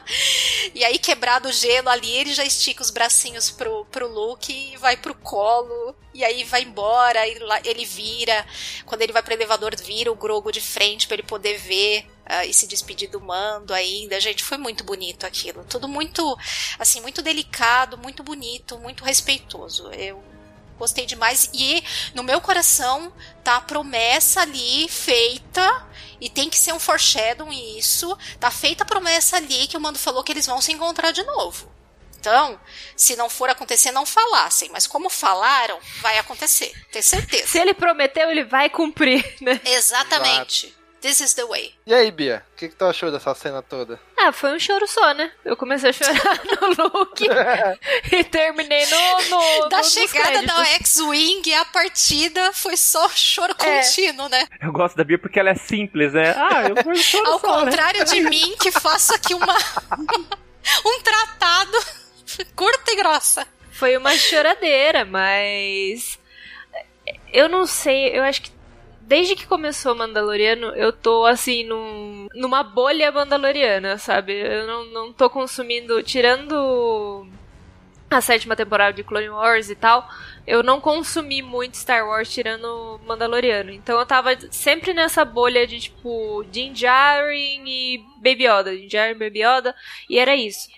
e 0.74 0.84
aí, 0.84 0.98
quebrado 0.98 1.48
o 1.48 1.52
gelo 1.52 1.88
ali, 1.88 2.10
ele 2.10 2.34
já 2.34 2.44
estica 2.44 2.82
os 2.82 2.90
bracinhos 2.90 3.50
pro, 3.50 3.84
pro 3.86 4.08
Luke 4.08 4.52
e 4.52 4.76
vai 4.76 4.96
pro 4.96 5.14
colo. 5.14 5.94
E 6.14 6.24
aí 6.24 6.44
vai 6.44 6.62
embora, 6.62 7.26
ele 7.64 7.84
vira. 7.84 8.46
Quando 8.84 9.02
ele 9.02 9.12
vai 9.12 9.22
pro 9.22 9.32
elevador, 9.32 9.74
vira 9.76 10.12
o 10.12 10.16
Grogo 10.16 10.52
de 10.52 10.60
frente 10.60 11.06
pra 11.06 11.14
ele 11.14 11.22
poder 11.22 11.58
ver 11.58 12.06
ah, 12.26 12.44
e 12.44 12.52
se 12.52 12.66
despedir 12.66 13.10
do 13.10 13.20
mando 13.20 13.72
ainda. 13.72 14.20
Gente, 14.20 14.44
foi 14.44 14.58
muito 14.58 14.84
bonito 14.84 15.26
aquilo. 15.26 15.64
Tudo 15.64 15.88
muito, 15.88 16.36
assim, 16.78 17.00
muito 17.00 17.22
delicado, 17.22 17.96
muito 17.96 18.22
bonito, 18.22 18.78
muito 18.78 19.04
respeitoso. 19.04 19.90
Eu 19.92 20.22
gostei 20.78 21.06
demais. 21.06 21.48
E 21.54 21.82
no 22.14 22.22
meu 22.22 22.40
coração 22.40 23.12
tá 23.42 23.56
a 23.56 23.60
promessa 23.60 24.42
ali 24.42 24.88
feita. 24.88 25.86
E 26.20 26.28
tem 26.30 26.48
que 26.48 26.58
ser 26.58 26.72
um 26.72 26.78
foreshadowing 26.78 27.78
isso. 27.78 28.16
Tá 28.38 28.50
feita 28.50 28.84
a 28.84 28.86
promessa 28.86 29.36
ali 29.36 29.66
que 29.66 29.76
o 29.76 29.80
Mando 29.80 29.98
falou 29.98 30.22
que 30.22 30.30
eles 30.30 30.46
vão 30.46 30.60
se 30.60 30.72
encontrar 30.72 31.10
de 31.10 31.22
novo. 31.22 31.72
Então, 32.22 32.58
se 32.96 33.16
não 33.16 33.28
for 33.28 33.50
acontecer, 33.50 33.90
não 33.90 34.06
falassem. 34.06 34.70
Mas 34.72 34.86
como 34.86 35.10
falaram, 35.10 35.76
vai 36.00 36.18
acontecer. 36.18 36.72
Ter 36.92 37.02
certeza. 37.02 37.48
Se 37.48 37.58
ele 37.58 37.74
prometeu, 37.74 38.30
ele 38.30 38.44
vai 38.44 38.70
cumprir, 38.70 39.24
né? 39.42 39.60
Exatamente. 39.64 40.72
This 41.00 41.18
is 41.18 41.34
the 41.34 41.44
way. 41.46 41.74
E 41.84 41.92
aí, 41.92 42.12
Bia, 42.12 42.46
o 42.52 42.56
que, 42.56 42.68
que 42.68 42.76
tu 42.76 42.84
achou 42.84 43.10
dessa 43.10 43.34
cena 43.34 43.60
toda? 43.60 43.98
Ah, 44.16 44.30
foi 44.30 44.54
um 44.54 44.58
choro 44.60 44.86
só, 44.86 45.12
né? 45.12 45.32
Eu 45.44 45.56
comecei 45.56 45.90
a 45.90 45.92
chorar 45.92 46.40
no 46.78 46.98
Luke 47.00 47.26
e 48.12 48.22
terminei 48.22 48.86
no, 48.86 49.22
no 49.62 49.68
da 49.68 49.78
no- 49.78 49.84
chegada 49.84 50.42
da. 50.46 50.64
X-Wing, 50.64 51.52
a 51.54 51.64
partida 51.64 52.52
foi 52.52 52.76
só 52.76 53.08
choro 53.08 53.52
É. 53.58 53.80
contínuo, 53.82 54.28
né? 54.28 54.46
Eu 54.60 54.70
gosto 54.70 54.94
da 54.96 55.02
Bia 55.02 55.18
porque 55.18 55.40
ela 55.40 55.50
é 55.50 55.56
simples, 55.56 56.12
né? 56.12 56.36
Ah, 56.38 56.68
eu 56.68 56.84
vou 56.84 56.94
choro 56.94 57.32
Ao 57.32 57.40
só, 57.40 57.48
né? 57.48 57.64
contrário 57.64 58.04
de 58.04 58.20
mim, 58.20 58.54
que 58.60 58.70
faço 58.70 59.12
aqui 59.12 59.34
uma 59.34 59.56
um 60.86 61.00
tratado 61.02 61.78
curta 62.56 62.92
e 62.92 62.96
grossa. 62.96 63.46
Foi 63.70 63.96
uma 63.96 64.16
choradeira, 64.16 65.04
mas. 65.04 66.18
Eu 67.32 67.48
não 67.48 67.66
sei, 67.66 68.16
eu 68.16 68.22
acho 68.22 68.42
que 68.42 68.52
desde 69.00 69.34
que 69.34 69.46
começou 69.46 69.94
Mandaloriano, 69.94 70.68
eu 70.68 70.92
tô 70.92 71.26
assim 71.26 71.64
num, 71.64 72.28
numa 72.34 72.62
bolha 72.62 73.10
mandaloriana, 73.10 73.98
sabe? 73.98 74.32
Eu 74.32 74.66
não, 74.66 74.84
não 74.86 75.12
tô 75.12 75.28
consumindo. 75.28 76.02
Tirando 76.02 77.26
a 78.10 78.20
sétima 78.20 78.54
temporada 78.56 78.92
de 78.92 79.02
Clone 79.02 79.30
Wars 79.30 79.70
e 79.70 79.74
tal, 79.74 80.08
eu 80.46 80.62
não 80.62 80.80
consumi 80.80 81.42
muito 81.42 81.76
Star 81.76 82.06
Wars 82.06 82.32
tirando 82.32 83.00
Mandaloriano. 83.06 83.70
Então 83.70 83.98
eu 83.98 84.06
tava 84.06 84.30
sempre 84.50 84.92
nessa 84.92 85.24
bolha 85.24 85.66
de 85.66 85.80
tipo 85.80 86.44
Din 86.50 86.72
Djarin 86.72 87.64
e 87.66 87.98
Baby 88.16 88.46
Yoda, 88.46 88.76
Din 88.76 88.86
Djarin 88.86 89.12
e 89.12 89.18
Baby 89.18 89.42
Yoda, 89.42 89.74
e 90.08 90.18
era 90.18 90.34
isso. 90.34 90.68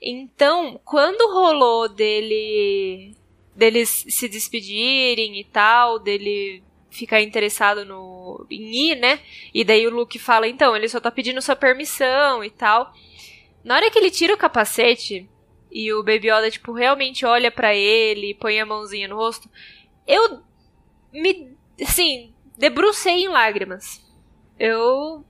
Então, 0.00 0.80
quando 0.84 1.32
rolou 1.32 1.88
dele 1.88 3.14
deles 3.54 4.04
se 4.08 4.28
despedirem 4.28 5.40
e 5.40 5.44
tal, 5.44 5.98
dele 5.98 6.62
ficar 6.90 7.22
interessado 7.22 7.84
no 7.84 8.46
em 8.50 8.90
ir, 8.90 8.96
né? 8.96 9.20
E 9.52 9.64
daí 9.64 9.86
o 9.86 9.90
Luke 9.90 10.18
fala, 10.18 10.46
então, 10.46 10.76
ele 10.76 10.88
só 10.88 11.00
tá 11.00 11.10
pedindo 11.10 11.40
sua 11.40 11.56
permissão 11.56 12.44
e 12.44 12.50
tal. 12.50 12.92
Na 13.64 13.76
hora 13.76 13.90
que 13.90 13.98
ele 13.98 14.10
tira 14.10 14.34
o 14.34 14.38
capacete 14.38 15.28
e 15.70 15.92
o 15.92 16.02
Baby 16.02 16.28
Yoda, 16.28 16.50
tipo, 16.50 16.72
realmente 16.72 17.24
olha 17.26 17.50
pra 17.50 17.74
ele, 17.74 18.34
põe 18.34 18.60
a 18.60 18.66
mãozinha 18.66 19.08
no 19.08 19.16
rosto, 19.16 19.50
eu 20.06 20.40
me, 21.12 21.52
assim, 21.80 22.32
debrucei 22.56 23.24
em 23.24 23.28
lágrimas. 23.28 24.04
Eu 24.58 25.24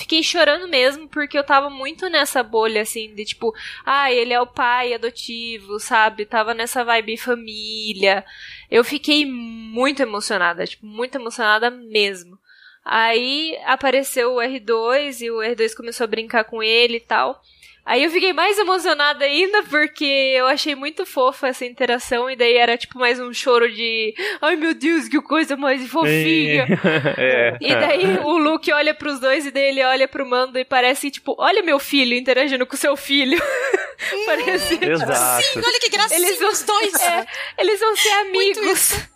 fiquei 0.00 0.22
chorando 0.22 0.66
mesmo, 0.66 1.08
porque 1.08 1.38
eu 1.38 1.44
tava 1.44 1.68
muito 1.68 2.08
nessa 2.08 2.42
bolha, 2.42 2.82
assim, 2.82 3.14
de 3.14 3.24
tipo, 3.24 3.54
ah, 3.84 4.10
ele 4.10 4.32
é 4.32 4.40
o 4.40 4.46
pai 4.46 4.94
adotivo, 4.94 5.78
sabe? 5.78 6.24
Tava 6.24 6.54
nessa 6.54 6.82
vibe 6.82 7.16
família. 7.16 8.24
Eu 8.70 8.82
fiquei 8.82 9.26
muito 9.26 10.00
emocionada, 10.02 10.66
tipo, 10.66 10.86
muito 10.86 11.16
emocionada 11.16 11.70
mesmo. 11.70 12.38
Aí 12.84 13.58
apareceu 13.66 14.34
o 14.34 14.38
R2 14.38 15.20
e 15.20 15.30
o 15.30 15.38
R2 15.38 15.74
começou 15.76 16.04
a 16.04 16.08
brincar 16.08 16.44
com 16.44 16.62
ele 16.62 16.96
e 16.96 17.00
tal. 17.00 17.40
Aí 17.84 18.04
eu 18.04 18.10
fiquei 18.10 18.32
mais 18.32 18.56
emocionada 18.58 19.24
ainda 19.24 19.62
porque 19.64 20.04
eu 20.04 20.46
achei 20.46 20.74
muito 20.74 21.04
fofa 21.06 21.48
essa 21.48 21.64
interação 21.64 22.30
e 22.30 22.36
daí 22.36 22.54
era 22.56 22.76
tipo 22.76 22.98
mais 22.98 23.18
um 23.18 23.32
choro 23.32 23.72
de 23.72 24.14
ai 24.40 24.54
meu 24.54 24.74
Deus, 24.74 25.08
que 25.08 25.20
coisa 25.20 25.56
mais 25.56 25.86
fofinha. 25.88 26.66
É. 27.18 27.56
E 27.60 27.74
daí 27.74 28.18
o 28.22 28.36
Luke 28.38 28.70
olha 28.72 28.94
pros 28.94 29.18
dois 29.18 29.46
e 29.46 29.50
daí 29.50 29.68
ele 29.70 29.82
olha 29.82 30.06
pro 30.06 30.24
Mando 30.28 30.58
e 30.58 30.64
parece 30.64 31.10
tipo, 31.10 31.34
olha 31.38 31.62
meu 31.62 31.78
filho 31.78 32.14
interagindo 32.14 32.66
com 32.66 32.76
seu 32.76 32.96
filho. 32.96 33.40
parece. 34.26 34.74
Exato. 34.84 35.42
Sim, 35.42 35.58
olha 35.58 35.80
que 35.80 35.88
gracinha 35.90 36.18
Eles 36.20 36.38
vão- 36.38 36.50
os 36.50 36.62
dois. 36.62 36.94
É, 37.00 37.26
eles 37.58 37.80
vão 37.80 37.96
ser 37.96 38.10
amigos. 38.10 39.08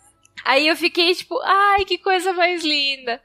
Aí 0.43 0.67
eu 0.67 0.75
fiquei 0.75 1.13
tipo, 1.15 1.39
ai, 1.43 1.85
que 1.85 1.97
coisa 1.97 2.33
mais 2.33 2.63
linda. 2.63 3.21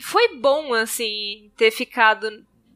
Foi 0.00 0.36
bom, 0.36 0.72
assim, 0.74 1.50
ter 1.56 1.70
ficado 1.72 2.30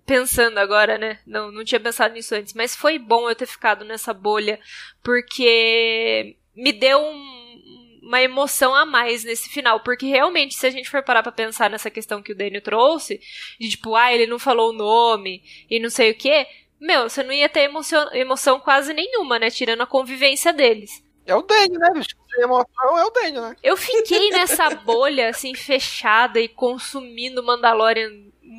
pensando 0.06 0.58
agora, 0.58 0.98
né? 0.98 1.18
Não, 1.26 1.50
não 1.52 1.64
tinha 1.64 1.80
pensado 1.80 2.14
nisso 2.14 2.34
antes, 2.34 2.54
mas 2.54 2.74
foi 2.76 2.98
bom 2.98 3.28
eu 3.28 3.34
ter 3.36 3.46
ficado 3.46 3.84
nessa 3.84 4.12
bolha, 4.12 4.58
porque 5.02 6.36
me 6.54 6.72
deu 6.72 6.98
um- 7.00 8.00
uma 8.02 8.20
emoção 8.20 8.74
a 8.74 8.84
mais 8.84 9.24
nesse 9.24 9.48
final, 9.48 9.80
porque 9.80 10.06
realmente, 10.06 10.54
se 10.54 10.66
a 10.66 10.70
gente 10.70 10.90
for 10.90 11.02
parar 11.02 11.22
pra 11.22 11.30
pensar 11.32 11.70
nessa 11.70 11.90
questão 11.90 12.20
que 12.22 12.32
o 12.32 12.36
Daniel 12.36 12.60
trouxe, 12.60 13.20
de 13.60 13.70
tipo, 13.70 13.94
ah, 13.94 14.12
ele 14.12 14.26
não 14.26 14.38
falou 14.38 14.70
o 14.70 14.76
nome 14.76 15.42
e 15.70 15.78
não 15.78 15.88
sei 15.88 16.10
o 16.10 16.14
quê, 16.14 16.46
meu, 16.80 17.08
você 17.08 17.22
não 17.22 17.32
ia 17.32 17.48
ter 17.48 17.60
emoção, 17.60 18.12
emoção 18.12 18.58
quase 18.58 18.92
nenhuma, 18.92 19.38
né? 19.38 19.50
Tirando 19.50 19.82
a 19.82 19.86
convivência 19.86 20.52
deles. 20.52 21.02
É 21.24 21.34
o 21.36 21.42
Dane, 21.42 21.78
né, 21.78 21.88
bicho? 21.94 22.10
Sem 22.34 22.42
emoção 22.42 22.98
é 22.98 23.04
o 23.04 23.10
Dane, 23.10 23.40
né? 23.40 23.56
Eu 23.62 23.76
fiquei 23.76 24.30
nessa 24.30 24.68
bolha, 24.84 25.28
assim, 25.28 25.54
fechada 25.54 26.40
e 26.40 26.48
consumindo 26.48 27.42
Mandalorian 27.42 28.10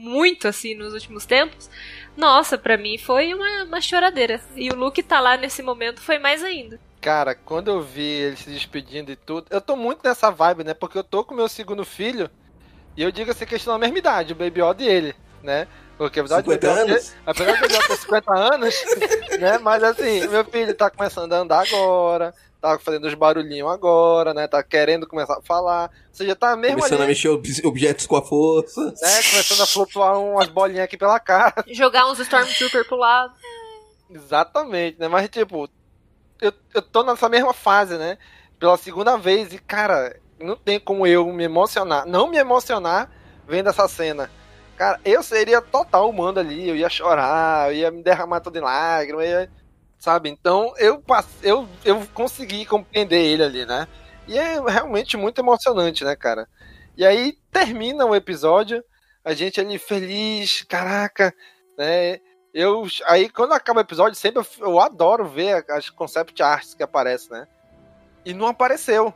muito, 0.04 0.48
assim, 0.48 0.76
nos 0.76 0.94
últimos 0.94 1.26
tempos. 1.26 1.70
Nossa, 2.16 2.58
pra 2.58 2.78
mim 2.78 2.98
foi 2.98 3.34
uma, 3.34 3.64
uma 3.64 3.82
choradeira. 3.82 4.42
E 4.56 4.70
o 4.70 4.76
Luke 4.76 5.02
tá 5.02 5.20
lá 5.20 5.38
nesse 5.38 5.64
momento 5.64 6.02
foi 6.02 6.20
mais 6.20 6.44
ainda. 6.44 6.80
Cara, 7.02 7.34
quando 7.36 7.70
eu 7.70 7.82
vi 7.82 8.02
ele 8.04 8.36
se 8.36 8.50
despedindo 8.50 9.12
e 9.12 9.16
tudo, 9.16 9.48
eu 9.50 9.60
tô 9.62 9.76
muito 9.76 10.02
nessa 10.04 10.30
vibe, 10.30 10.64
né? 10.64 10.74
Porque 10.74 10.98
eu 10.98 11.04
tô 11.04 11.24
com 11.24 11.34
meu 11.34 11.48
segundo 11.50 11.84
filho 11.84 12.30
e 12.96 13.02
eu 13.04 13.12
digo 13.12 13.32
assim, 13.32 13.46
questão 13.46 13.74
da 13.74 13.80
mesma 13.80 13.98
idade, 13.98 14.34
o 14.34 14.36
Baby 14.36 14.62
Yoda 14.62 14.84
e 14.84 14.88
ele, 14.88 15.16
né? 15.42 15.68
Porque 15.98 16.20
apesar 16.20 16.42
de 16.42 16.50
50 16.50 16.68
Baby 16.68 16.80
Yoda 16.82 16.86
ter- 16.86 16.92
anos? 16.94 17.16
apesar 17.26 17.54
de 17.54 17.74
Yoda 17.74 17.88
ter 17.88 17.98
50 17.98 18.34
anos, 18.34 18.76
né? 19.40 19.58
Mas 19.58 19.84
assim, 19.84 20.28
meu 20.28 20.46
filho 20.46 20.74
tá 20.76 20.90
começando 20.90 21.34
a 21.34 21.38
andar 21.38 21.62
agora, 21.68 22.34
tá 22.64 22.80
fazendo 22.80 23.06
os 23.06 23.14
barulhinhos 23.14 23.69
agora, 23.69 24.34
né? 24.34 24.48
Tá 24.48 24.64
querendo 24.64 25.06
começar 25.06 25.38
a 25.38 25.41
falar. 25.41 25.90
Ou 26.07 26.14
seja, 26.15 26.34
tá 26.34 26.56
mesmo 26.56 26.77
Começando 26.77 26.99
a 27.02 27.03
ali, 27.03 27.10
mexer 27.11 27.27
ob- 27.27 27.61
objetos 27.65 28.07
com 28.07 28.15
a 28.15 28.22
força. 28.22 28.85
né? 28.85 28.91
Começando 29.31 29.61
a 29.61 29.68
flutuar 29.68 30.18
umas 30.18 30.48
bolinhas 30.48 30.85
aqui 30.85 30.98
pela 30.98 31.19
cara. 31.19 31.53
Jogar 31.68 32.07
uns 32.10 32.19
Stormtrooper 32.19 32.88
pro 32.88 32.95
lado. 32.95 33.34
Exatamente, 34.10 34.98
né? 34.99 35.07
Mas, 35.10 35.27
tipo, 35.30 35.68
eu, 36.41 36.53
eu 36.73 36.81
tô 36.81 37.03
nessa 37.03 37.27
mesma 37.27 37.53
fase, 37.53 37.98
né? 37.98 38.18
Pela 38.60 38.77
segunda 38.77 39.18
vez, 39.18 39.53
e, 39.53 39.57
cara, 39.60 40.18
não 40.40 40.56
tem 40.56 40.80
como 40.80 41.06
eu 41.06 41.26
me 41.34 41.44
emocionar, 41.44 42.06
não 42.06 42.27
me 42.30 42.38
emocionar 42.38 43.10
vendo 43.48 43.69
essa 43.69 43.88
cena. 43.90 44.31
Cara, 44.77 44.99
eu 45.03 45.22
seria 45.22 45.61
total 45.61 46.10
humano 46.10 46.40
ali, 46.40 46.69
eu 46.69 46.76
ia 46.76 46.90
chorar, 46.90 47.69
eu 47.72 47.76
ia 47.77 47.91
me 47.91 48.02
derramar 48.02 48.40
todo 48.40 48.56
em 48.57 48.61
lágrimas, 48.61 49.26
eu 49.26 49.31
ia- 49.41 49.49
sabe? 50.04 50.28
Então, 50.30 50.74
eu, 50.78 51.02
eu, 51.42 51.66
eu 51.86 52.06
consegui 52.14 52.66
compreender 52.66 53.24
ele 53.24 53.42
ali, 53.42 53.66
né? 53.66 53.88
E 54.28 54.38
é 54.38 54.60
realmente 54.60 55.16
muito 55.16 55.40
emocionante, 55.40 56.04
né, 56.04 56.14
cara? 56.14 56.46
E 56.98 57.06
aí 57.06 57.38
termina 57.50 58.06
o 58.06 58.14
episódio, 58.14 58.84
a 59.24 59.34
gente 59.34 59.62
ali 59.62 59.80
feliz, 59.80 60.66
caraca, 60.68 61.34
né? 61.78 62.20
Eu, 62.54 62.86
aí 63.06 63.30
quando 63.30 63.54
acaba 63.54 63.80
o 63.80 63.82
episódio, 63.82 64.16
sempre 64.20 64.42
eu, 64.42 64.68
eu 64.68 64.78
adoro 64.82 65.26
ver 65.26 65.64
as 65.70 65.90
concept 65.90 66.44
arts 66.44 66.74
que 66.74 66.84
aparecem, 66.84 67.32
né? 67.32 67.48
E 68.26 68.34
não 68.34 68.48
apareceu. 68.48 69.14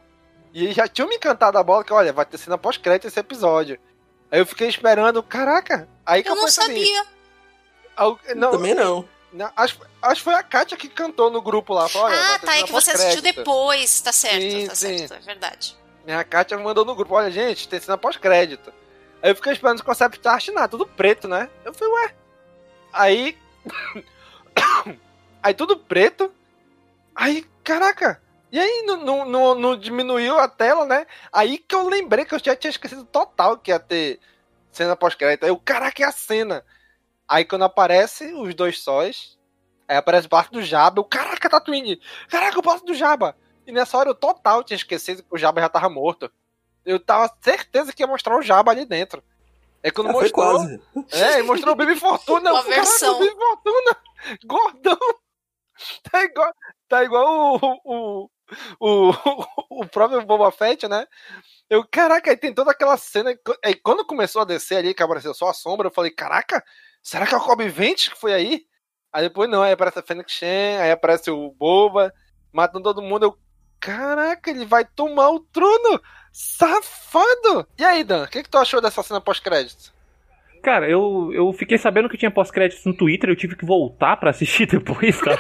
E 0.54 0.72
já 0.72 0.88
tinham 0.88 1.10
me 1.10 1.16
encantado 1.18 1.58
a 1.58 1.64
bola 1.64 1.84
que, 1.84 1.92
olha, 1.92 2.14
vai 2.14 2.26
ter 2.26 2.38
cena 2.38 2.58
pós-crédito 2.58 3.10
esse 3.10 3.20
episódio. 3.20 3.78
Aí 4.32 4.40
eu 4.40 4.46
fiquei 4.46 4.70
esperando, 4.70 5.22
caraca. 5.22 5.86
Aí 6.06 6.24
que 6.24 6.30
Eu 6.30 6.36
não 6.36 6.48
sabia. 6.48 7.06
al- 7.98 8.20
não, 8.38 8.52
Também 8.52 8.74
não. 8.74 9.06
Não, 9.38 9.52
acho, 9.56 9.80
acho 10.02 10.16
que 10.16 10.24
foi 10.24 10.34
a 10.34 10.44
Kátia 10.44 10.76
que 10.76 10.90
cantou 10.90 11.30
no 11.30 11.42
grupo 11.42 11.74
lá. 11.74 11.88
Falou, 11.88 12.08
Ah, 12.08 12.40
tá. 12.40 12.58
É 12.58 12.64
que 12.64 12.72
você 12.72 12.92
assistiu 12.92 13.22
depois. 13.22 14.02
Tá 14.02 14.12
certo, 14.12 14.42
Sim, 14.42 14.68
tá 14.68 14.76
sim. 14.76 14.98
certo. 14.98 15.14
É 15.14 15.26
verdade. 15.26 15.78
A 16.08 16.24
Kátia 16.24 16.58
mandou 16.58 16.84
no 16.86 16.96
grupo, 16.96 17.16
olha, 17.16 17.30
gente, 17.30 17.68
tem 17.68 17.80
cena 17.80 17.98
pós-crédito. 17.98 18.74
Aí 19.22 19.32
eu 19.32 19.36
fiquei 19.36 19.54
esperando 19.54 19.78
os 19.78 19.84
concept 19.84 20.26
art 20.28 20.48
nada, 20.50 20.68
tudo 20.70 20.86
preto, 20.86 21.28
né? 21.28 21.50
Eu 21.66 21.74
falei, 21.74 21.94
ué. 21.94 22.16
Aí. 22.94 23.38
aí 25.44 25.54
tudo 25.54 25.78
preto. 25.78 26.32
Aí, 27.16 27.46
caraca. 27.64 28.22
E 28.52 28.60
aí 28.60 28.84
não, 28.86 28.98
não, 28.98 29.26
não, 29.26 29.56
não 29.56 29.78
diminuiu 29.78 30.40
a 30.40 30.48
tela, 30.48 30.86
né? 30.86 31.06
Aí 31.32 31.58
que 31.58 31.76
eu 31.76 31.88
lembrei 31.88 32.24
que 32.24 32.34
eu 32.34 32.40
já 32.40 32.56
tinha 32.56 32.72
esquecido 32.72 33.04
total 33.04 33.58
que 33.58 33.72
ia 33.72 33.80
ter 33.80 34.20
cena 34.72 34.96
pós-crédito. 34.96 35.44
Aí 35.44 35.52
o 35.52 35.58
caraca, 35.58 36.02
é 36.02 36.06
a 36.06 36.12
cena. 36.12 36.64
Aí 37.28 37.44
quando 37.46 37.64
aparece 37.64 38.34
os 38.34 38.54
dois 38.56 38.80
sóis, 38.82 39.38
aí 39.88 39.98
aparece 39.98 40.28
parte 40.28 40.52
do 40.52 40.62
Jabba. 40.62 41.02
O 41.02 41.06
caraca, 41.06 41.50
Tatooine! 41.50 42.00
Caraca, 42.30 42.60
o 42.60 42.64
passo 42.64 42.86
do 42.86 42.94
Jabba! 42.94 43.36
E 43.66 43.72
nessa 43.72 43.98
hora 43.98 44.10
eu 44.10 44.16
total 44.16 44.64
tinha 44.64 44.78
esquecido 44.78 45.22
que 45.24 45.30
o 45.32 45.38
Jabba 45.38 45.62
já 45.62 45.70
tava 45.70 45.90
morto. 45.90 46.32
Eu 46.86 47.00
tava 47.00 47.30
certeza 47.42 47.92
que 47.92 48.02
ia 48.02 48.08
mostrar 48.08 48.38
o 48.38 48.42
Jabba 48.42 48.72
ali 48.72 48.86
dentro. 48.86 49.22
É 49.84 49.92
quando 49.92 50.10
Ah, 50.10 50.14
mostrou. 50.14 50.32
quase. 50.32 50.82
É, 51.12 51.42
mostrou 51.44 51.74
o 51.74 51.78
Baby 51.78 51.96
Fortuna. 51.96 52.52
Uma 52.54 52.64
caraca, 52.64 52.82
versão. 52.82 53.16
o 53.16 53.20
Baby 53.20 53.36
Fortuna! 53.36 53.98
Gordão! 54.46 54.98
Tá 56.10 56.24
igual, 56.24 56.54
tá 56.90 57.04
igual 57.04 57.60
o, 57.62 57.80
o, 57.84 58.30
o, 58.80 59.14
o 59.82 59.86
próprio 59.86 60.26
Boba 60.26 60.52
Fett, 60.52 60.88
né? 60.88 61.06
Eu, 61.70 61.86
caraca, 61.88 62.32
aí 62.32 62.38
tem 62.38 62.54
toda 62.54 62.72
aquela 62.72 62.98
cena. 62.98 63.38
Aí 63.64 63.76
quando 63.76 64.06
começou 64.06 64.42
a 64.42 64.46
descer 64.46 64.78
ali, 64.78 64.94
que 64.94 65.04
apareceu 65.04 65.34
só 65.36 65.50
a 65.50 65.54
sombra, 65.54 65.88
eu 65.88 65.92
falei, 65.92 66.10
caraca, 66.10 66.64
será 67.08 67.26
que 67.26 67.34
é 67.34 67.38
o 67.38 67.42
Kobe 67.42 67.70
Vente 67.70 68.12
que 68.12 68.18
foi 68.20 68.34
aí? 68.34 68.66
Aí 69.14 69.24
depois 69.24 69.50
não, 69.50 69.64
aí 69.64 69.72
aparece 69.72 69.98
a 69.98 70.04
Fênix 70.04 70.30
Shen, 70.34 70.78
aí 70.78 70.92
aparece 70.92 71.32
o 71.32 71.52
Boba, 71.58 72.14
matando 72.52 72.84
todo 72.84 73.02
mundo. 73.02 73.24
Eu, 73.24 73.38
caraca, 73.80 74.52
ele 74.52 74.66
vai 74.66 74.84
tomar 74.84 75.30
o 75.30 75.40
trono! 75.40 76.02
Safado! 76.34 77.66
E 77.80 77.86
aí, 77.86 78.04
Dan, 78.04 78.26
o 78.26 78.28
que, 78.28 78.44
que 78.44 78.50
tu 78.50 78.58
achou 78.58 78.82
dessa 78.82 79.02
cena 79.02 79.22
pós-crédito? 79.22 79.96
Cara, 80.62 80.90
eu, 80.90 81.32
eu 81.34 81.54
fiquei 81.54 81.78
sabendo 81.78 82.10
que 82.10 82.18
tinha 82.18 82.30
pós-créditos 82.30 82.84
no 82.86 82.94
Twitter, 82.94 83.30
eu 83.30 83.38
tive 83.38 83.56
que 83.56 83.66
voltar 83.66 84.18
pra 84.18 84.32
assistir 84.32 84.66
depois, 84.68 85.18
tá? 85.22 85.32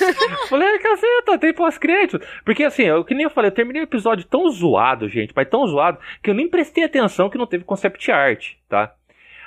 falei, 0.48 0.68
"Ai, 0.68 0.78
caceta, 0.78 1.38
tem 1.38 1.52
pós-crédito. 1.52 2.18
Porque 2.46 2.64
assim, 2.64 2.84
eu, 2.84 3.04
que 3.04 3.14
nem 3.14 3.24
eu 3.24 3.30
falei, 3.30 3.50
eu 3.50 3.54
terminei 3.54 3.82
o 3.82 3.84
episódio 3.84 4.24
tão 4.24 4.48
zoado, 4.48 5.06
gente, 5.06 5.34
mas 5.36 5.50
tão 5.50 5.66
zoado, 5.66 5.98
que 6.22 6.30
eu 6.30 6.34
nem 6.34 6.48
prestei 6.48 6.82
atenção 6.82 7.28
que 7.28 7.36
não 7.36 7.46
teve 7.46 7.62
concept 7.62 8.10
art, 8.10 8.54
tá? 8.70 8.94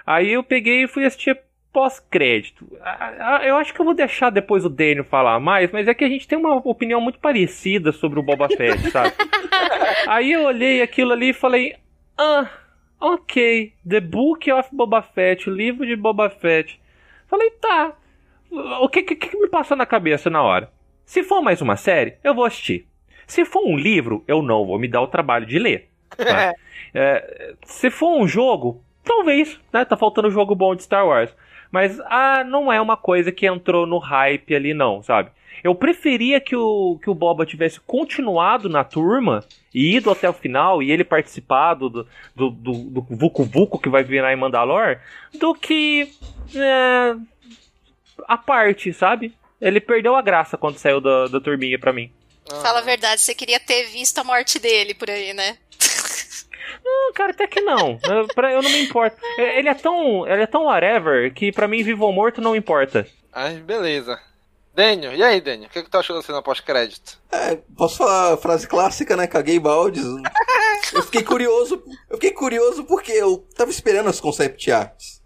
Aí 0.06 0.32
eu 0.32 0.44
peguei 0.44 0.84
e 0.84 0.88
fui 0.88 1.04
assistir 1.04 1.36
pós-crédito. 1.74 2.66
Eu 3.44 3.58
acho 3.58 3.74
que 3.74 3.82
eu 3.82 3.86
vou 3.86 3.95
deixar 3.95 4.30
depois 4.30 4.64
o 4.64 4.70
Daniel 4.70 5.04
falar 5.04 5.40
mais, 5.40 5.72
mas 5.72 5.88
é 5.88 5.94
que 5.94 6.04
a 6.04 6.08
gente 6.08 6.28
tem 6.28 6.38
uma 6.38 6.56
opinião 6.58 7.02
muito 7.02 7.20
parecida 7.20 7.91
sobre 7.91 8.20
o 8.20 8.24
Boba 8.24 8.48
Fett, 8.48 8.80
sabe? 8.91 9.14
Aí 10.08 10.32
eu 10.32 10.44
olhei 10.44 10.82
aquilo 10.84 11.12
ali 11.12 11.30
e 11.30 11.34
falei, 11.34 11.76
ah, 12.18 12.48
ok, 13.02 13.74
The 13.88 14.00
Book 14.00 14.52
of 14.52 14.70
Boba 14.72 15.02
Fett, 15.02 15.50
o 15.50 15.54
livro 15.54 15.86
de 15.86 15.95
Boba 15.95 16.30
Fett. 16.30 16.80
Falei, 17.28 17.50
tá. 17.60 17.94
O 18.82 18.88
que, 18.88 19.02
que, 19.02 19.16
que 19.16 19.36
me 19.36 19.50
passou 19.50 19.76
na 19.76 19.86
cabeça 19.86 20.30
na 20.30 20.44
hora? 20.44 20.72
Se 21.04 21.24
for 21.24 21.41
mais 21.41 21.60
uma 21.60 21.76
série, 21.76 22.18
eu 22.24 22.36
vou 22.36 22.45
assistir. 22.45 22.88
Se 23.26 23.44
for 23.45 23.66
um 23.66 23.76
livro, 23.76 24.24
eu 24.28 24.44
não 24.44 24.64
vou 24.66 24.78
me 24.78 24.88
dar 24.88 25.02
o 25.02 25.08
trabalho 25.08 25.45
de 25.45 25.58
ler. 25.58 25.90
tá? 26.16 26.54
É, 26.95 27.56
se 27.66 27.90
for 27.90 28.22
um 28.22 28.28
jogo, 28.28 28.84
talvez, 29.04 29.60
né? 29.72 29.84
Tá 29.84 29.98
faltando 29.98 30.30
jogo 30.30 30.54
bom 30.54 30.76
de 30.76 30.84
Star 30.84 31.08
Wars. 31.08 31.36
Mas 31.74 32.00
ah, 32.02 32.44
não 32.44 32.72
é 32.72 32.80
uma 32.80 32.95
coisa 32.95 33.32
que 33.32 33.48
entrou 33.48 33.88
no 33.88 33.98
hype 33.98 34.54
ali, 34.54 34.76
não, 34.76 35.02
sabe? 35.02 35.32
Eu 35.64 35.74
preferia 35.74 36.40
que 36.40 36.56
o, 36.56 37.00
que 37.02 37.10
o 37.10 37.16
Boba 37.16 37.48
tivesse 37.48 37.80
continuado 37.80 38.70
na 38.70 38.84
turma 38.84 39.44
e 39.74 39.95
ido 39.95 40.12
até 40.12 40.30
o 40.30 40.34
final 40.34 40.84
e 40.84 40.91
ele 40.91 41.04
participado 41.04 41.90
do, 41.90 42.08
do, 42.36 42.50
do, 42.52 42.74
do 42.74 43.02
Vucu 43.10 43.44
Vucu 43.44 43.80
que 43.80 43.90
vai 43.90 44.04
virar 44.04 44.32
em 44.32 44.36
Mandalor 44.36 45.00
do 45.34 45.56
que 45.56 46.14
é, 46.56 47.16
a 48.28 48.38
parte, 48.38 48.94
sabe? 48.94 49.34
Ele 49.60 49.80
perdeu 49.80 50.16
a 50.16 50.22
graça 50.22 50.56
quando 50.56 50.78
saiu 50.78 51.02
da, 51.02 51.26
da 51.26 51.41
turminha 51.41 51.80
pra 51.80 51.91
mim. 51.91 52.12
Fala 52.62 52.80
a 52.80 52.84
verdade, 52.84 53.20
você 53.20 53.34
queria 53.34 53.60
ter 53.60 53.86
visto 53.86 54.20
a 54.20 54.24
morte 54.24 54.60
dele 54.60 54.94
por 54.94 55.10
aí, 55.10 55.34
né? 55.34 55.58
Não, 56.84 57.14
cara, 57.14 57.32
até 57.32 57.48
que 57.48 57.62
não. 57.62 57.98
Eu, 58.04 58.28
pra, 58.34 58.52
eu 58.52 58.62
não 58.62 58.70
me 58.70 58.84
importo. 58.84 59.18
É, 59.38 59.60
Ele 59.60 59.70
é 59.70 59.74
tão. 59.74 60.28
Ele 60.28 60.44
é 60.44 60.48
tão 60.48 60.66
whatever 60.66 61.34
que 61.34 61.52
pra 61.52 61.68
mim, 61.68 61.84
vivo 61.84 62.06
ou 62.06 62.12
morto, 62.14 62.42
não 62.42 62.56
importa. 62.56 63.08
Ai, 63.32 63.56
beleza. 63.56 64.20
Daniel, 64.76 65.14
e 65.14 65.22
aí, 65.22 65.40
Daniel? 65.40 65.70
O 65.70 65.72
que, 65.72 65.84
que 65.84 65.90
tu 65.90 65.98
achou 65.98 66.16
da 66.16 66.24
cena 66.24 66.42
pós-crédito? 66.42 67.20
É, 67.32 67.58
posso 67.78 67.98
falar 67.98 68.34
a 68.34 68.38
frase 68.38 68.68
clássica, 68.68 69.16
né? 69.16 69.28
Caguei 69.28 69.60
baldes. 69.60 70.04
Eu 70.92 71.04
fiquei 71.04 71.24
curioso. 71.24 71.82
Eu 72.10 72.18
fiquei 72.18 72.32
curioso 72.32 72.84
porque 72.84 73.12
eu 73.12 73.38
tava 73.56 73.72
esperando 73.72 74.10
as 74.10 74.20
concept 74.20 74.70
arts. 74.72 75.22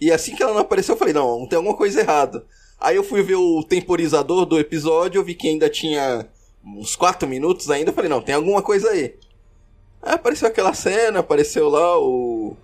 E 0.00 0.12
assim 0.12 0.36
que 0.36 0.42
ela 0.42 0.52
não 0.52 0.60
apareceu, 0.60 0.94
eu 0.94 0.98
falei, 0.98 1.14
não, 1.14 1.46
tem 1.48 1.56
alguma 1.56 1.76
coisa 1.76 2.00
errada. 2.00 2.46
Aí 2.78 2.94
eu 2.94 3.02
fui 3.02 3.20
ver 3.22 3.34
o 3.34 3.64
temporizador 3.64 4.46
do 4.46 4.60
episódio, 4.60 5.18
eu 5.18 5.24
vi 5.24 5.34
que 5.34 5.48
ainda 5.48 5.68
tinha 5.68 6.28
uns 6.64 6.94
4 6.94 7.26
minutos 7.28 7.68
ainda, 7.70 7.90
eu 7.90 7.94
falei, 7.94 8.08
não, 8.08 8.20
tem 8.20 8.34
alguma 8.34 8.62
coisa 8.62 8.90
aí. 8.90 9.16
Aí 10.02 10.14
apareceu 10.14 10.48
aquela 10.48 10.74
cena, 10.74 11.20
apareceu 11.20 11.68
lá 11.68 11.98
o. 11.98 12.56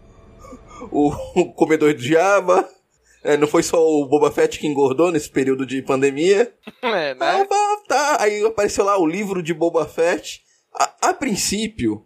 O, 0.91 1.09
o 1.41 1.53
comedor 1.53 1.95
de 1.95 2.09
Java. 2.09 2.69
É, 3.23 3.39
não 3.39 3.49
foi 3.49 3.63
só 3.63 3.83
o 3.83 4.07
Boba 4.07 4.31
Fett 4.31 4.59
que 4.59 4.67
engordou 4.67 5.11
nesse 5.11 5.31
período 5.31 5.65
de 5.65 5.81
pandemia. 5.83 6.53
É, 6.83 7.15
né? 7.15 7.47
Ah, 7.51 7.77
tá. 7.89 8.17
Aí 8.21 8.45
apareceu 8.45 8.85
lá 8.85 8.99
o 8.99 9.07
livro 9.07 9.43
de 9.43 9.55
Boba 9.55 9.87
Fett. 9.87 10.43
A, 10.75 11.09
a 11.09 11.15
princípio, 11.15 12.05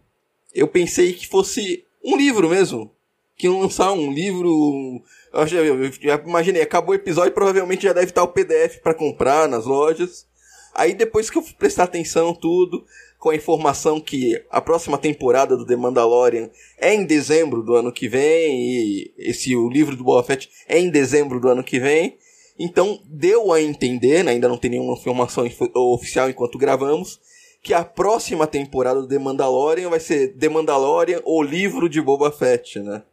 eu 0.55 0.67
pensei 0.67 1.11
que 1.13 1.27
fosse 1.27 1.85
um 2.03 2.15
livro 2.15 2.49
mesmo. 2.49 2.95
Que 3.35 3.47
iam 3.47 3.59
lançar 3.59 3.91
um 3.91 4.11
livro. 4.11 5.01
Eu, 5.33 5.47
já, 5.47 5.57
eu 5.59 5.91
já 5.91 6.15
imaginei, 6.15 6.61
acabou 6.61 6.91
o 6.91 6.95
episódio, 6.95 7.33
provavelmente 7.33 7.83
já 7.83 7.93
deve 7.93 8.07
estar 8.07 8.23
o 8.23 8.29
PDF 8.29 8.77
pra 8.81 8.93
comprar 8.93 9.47
nas 9.47 9.65
lojas. 9.65 10.25
Aí 10.73 10.93
depois 10.93 11.29
que 11.29 11.37
eu 11.37 11.41
fui 11.41 11.53
prestar 11.53 11.83
atenção, 11.83 12.33
tudo, 12.33 12.85
com 13.19 13.29
a 13.29 13.35
informação 13.35 13.99
que 13.99 14.41
a 14.49 14.61
próxima 14.61 14.97
temporada 14.97 15.57
do 15.57 15.65
The 15.65 15.75
Mandalorian 15.75 16.49
é 16.77 16.93
em 16.95 17.05
dezembro 17.05 17.61
do 17.61 17.75
ano 17.75 17.91
que 17.91 18.07
vem, 18.07 18.61
e 18.61 19.13
esse 19.17 19.55
o 19.55 19.69
livro 19.69 19.95
do 19.95 20.05
Boba 20.05 20.23
Fett 20.23 20.49
é 20.67 20.79
em 20.79 20.89
dezembro 20.89 21.39
do 21.39 21.49
ano 21.49 21.63
que 21.63 21.79
vem. 21.79 22.17
Então 22.57 22.99
deu 23.05 23.51
a 23.51 23.61
entender, 23.61 24.23
né, 24.23 24.31
ainda 24.31 24.47
não 24.47 24.57
tem 24.57 24.71
nenhuma 24.71 24.93
informação 24.93 25.45
info- 25.45 25.69
oficial 25.75 26.29
enquanto 26.29 26.57
gravamos, 26.57 27.19
que 27.61 27.73
a 27.73 27.83
próxima 27.83 28.47
temporada 28.47 29.01
do 29.01 29.07
The 29.07 29.19
Mandalorian 29.19 29.89
vai 29.89 29.99
ser 29.99 30.33
The 30.37 30.47
Mandalorian, 30.47 31.21
o 31.25 31.43
livro 31.43 31.89
de 31.89 32.01
Boba 32.01 32.31
Fett, 32.31 32.79
né? 32.79 33.03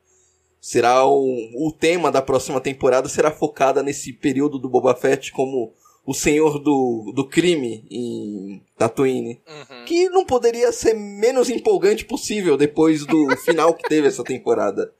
Será 0.60 1.04
o, 1.04 1.22
o 1.54 1.72
tema 1.72 2.10
da 2.10 2.22
próxima 2.22 2.60
temporada 2.60 3.08
será 3.08 3.30
focada 3.30 3.82
nesse 3.82 4.12
período 4.12 4.58
do 4.58 4.68
Boba 4.68 4.94
Fett 4.94 5.32
como 5.32 5.72
o 6.06 6.14
senhor 6.14 6.58
do, 6.60 7.12
do 7.14 7.26
crime 7.28 7.84
em 7.90 8.62
Tatooine. 8.78 9.42
Que 9.86 10.08
não 10.08 10.24
poderia 10.24 10.70
ser 10.72 10.94
menos 10.94 11.50
empolgante 11.50 12.04
possível 12.04 12.56
depois 12.56 13.04
do 13.04 13.36
final 13.44 13.74
que 13.74 13.88
teve 13.88 14.06
essa 14.06 14.22
temporada. 14.24 14.92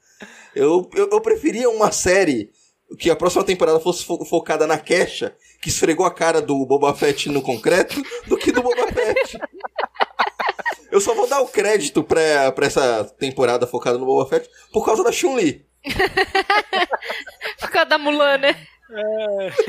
Eu, 0.55 0.89
eu, 0.95 1.09
eu 1.11 1.21
preferia 1.21 1.69
uma 1.69 1.91
série 1.91 2.51
que 2.99 3.09
a 3.09 3.15
próxima 3.15 3.43
temporada 3.43 3.79
fosse 3.79 4.03
fo- 4.05 4.23
focada 4.25 4.65
na 4.65 4.77
Kesha, 4.77 5.35
que 5.61 5.69
esfregou 5.69 6.05
a 6.05 6.11
cara 6.13 6.41
do 6.41 6.65
Boba 6.65 6.93
Fett 6.93 7.29
no 7.29 7.41
concreto, 7.41 8.01
do 8.27 8.37
que 8.37 8.51
do 8.51 8.61
Boba 8.63 8.87
Fett. 8.91 9.37
Eu 10.89 11.01
só 11.01 11.13
vou 11.13 11.27
dar 11.27 11.41
o 11.41 11.47
crédito 11.49 12.01
pra, 12.01 12.49
pra 12.53 12.65
essa 12.65 13.03
temporada 13.19 13.67
focada 13.67 13.97
no 13.97 14.05
Boba 14.05 14.27
Fett 14.29 14.49
por 14.71 14.85
causa 14.85 15.03
da 15.03 15.11
Chun-Li. 15.11 15.65
Por 17.59 17.69
causa 17.69 17.89
da 17.89 17.97
Mulan, 17.97 18.37
né? 18.37 18.55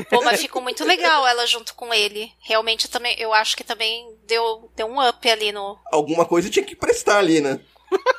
Pô, 0.09 0.23
mas 0.23 0.41
ficou 0.41 0.61
muito 0.61 0.83
legal 0.85 1.27
ela 1.27 1.45
junto 1.45 1.73
com 1.75 1.93
ele. 1.93 2.31
Realmente 2.39 2.85
eu 2.85 2.91
também, 2.91 3.15
eu 3.19 3.33
acho 3.33 3.55
que 3.55 3.63
também 3.63 4.17
deu, 4.25 4.71
deu 4.75 4.87
um 4.87 5.05
up 5.07 5.29
ali 5.29 5.51
no. 5.51 5.77
Alguma 5.91 6.25
coisa 6.25 6.49
tinha 6.49 6.65
que 6.65 6.75
prestar 6.75 7.17
ali, 7.17 7.41
né? 7.41 7.59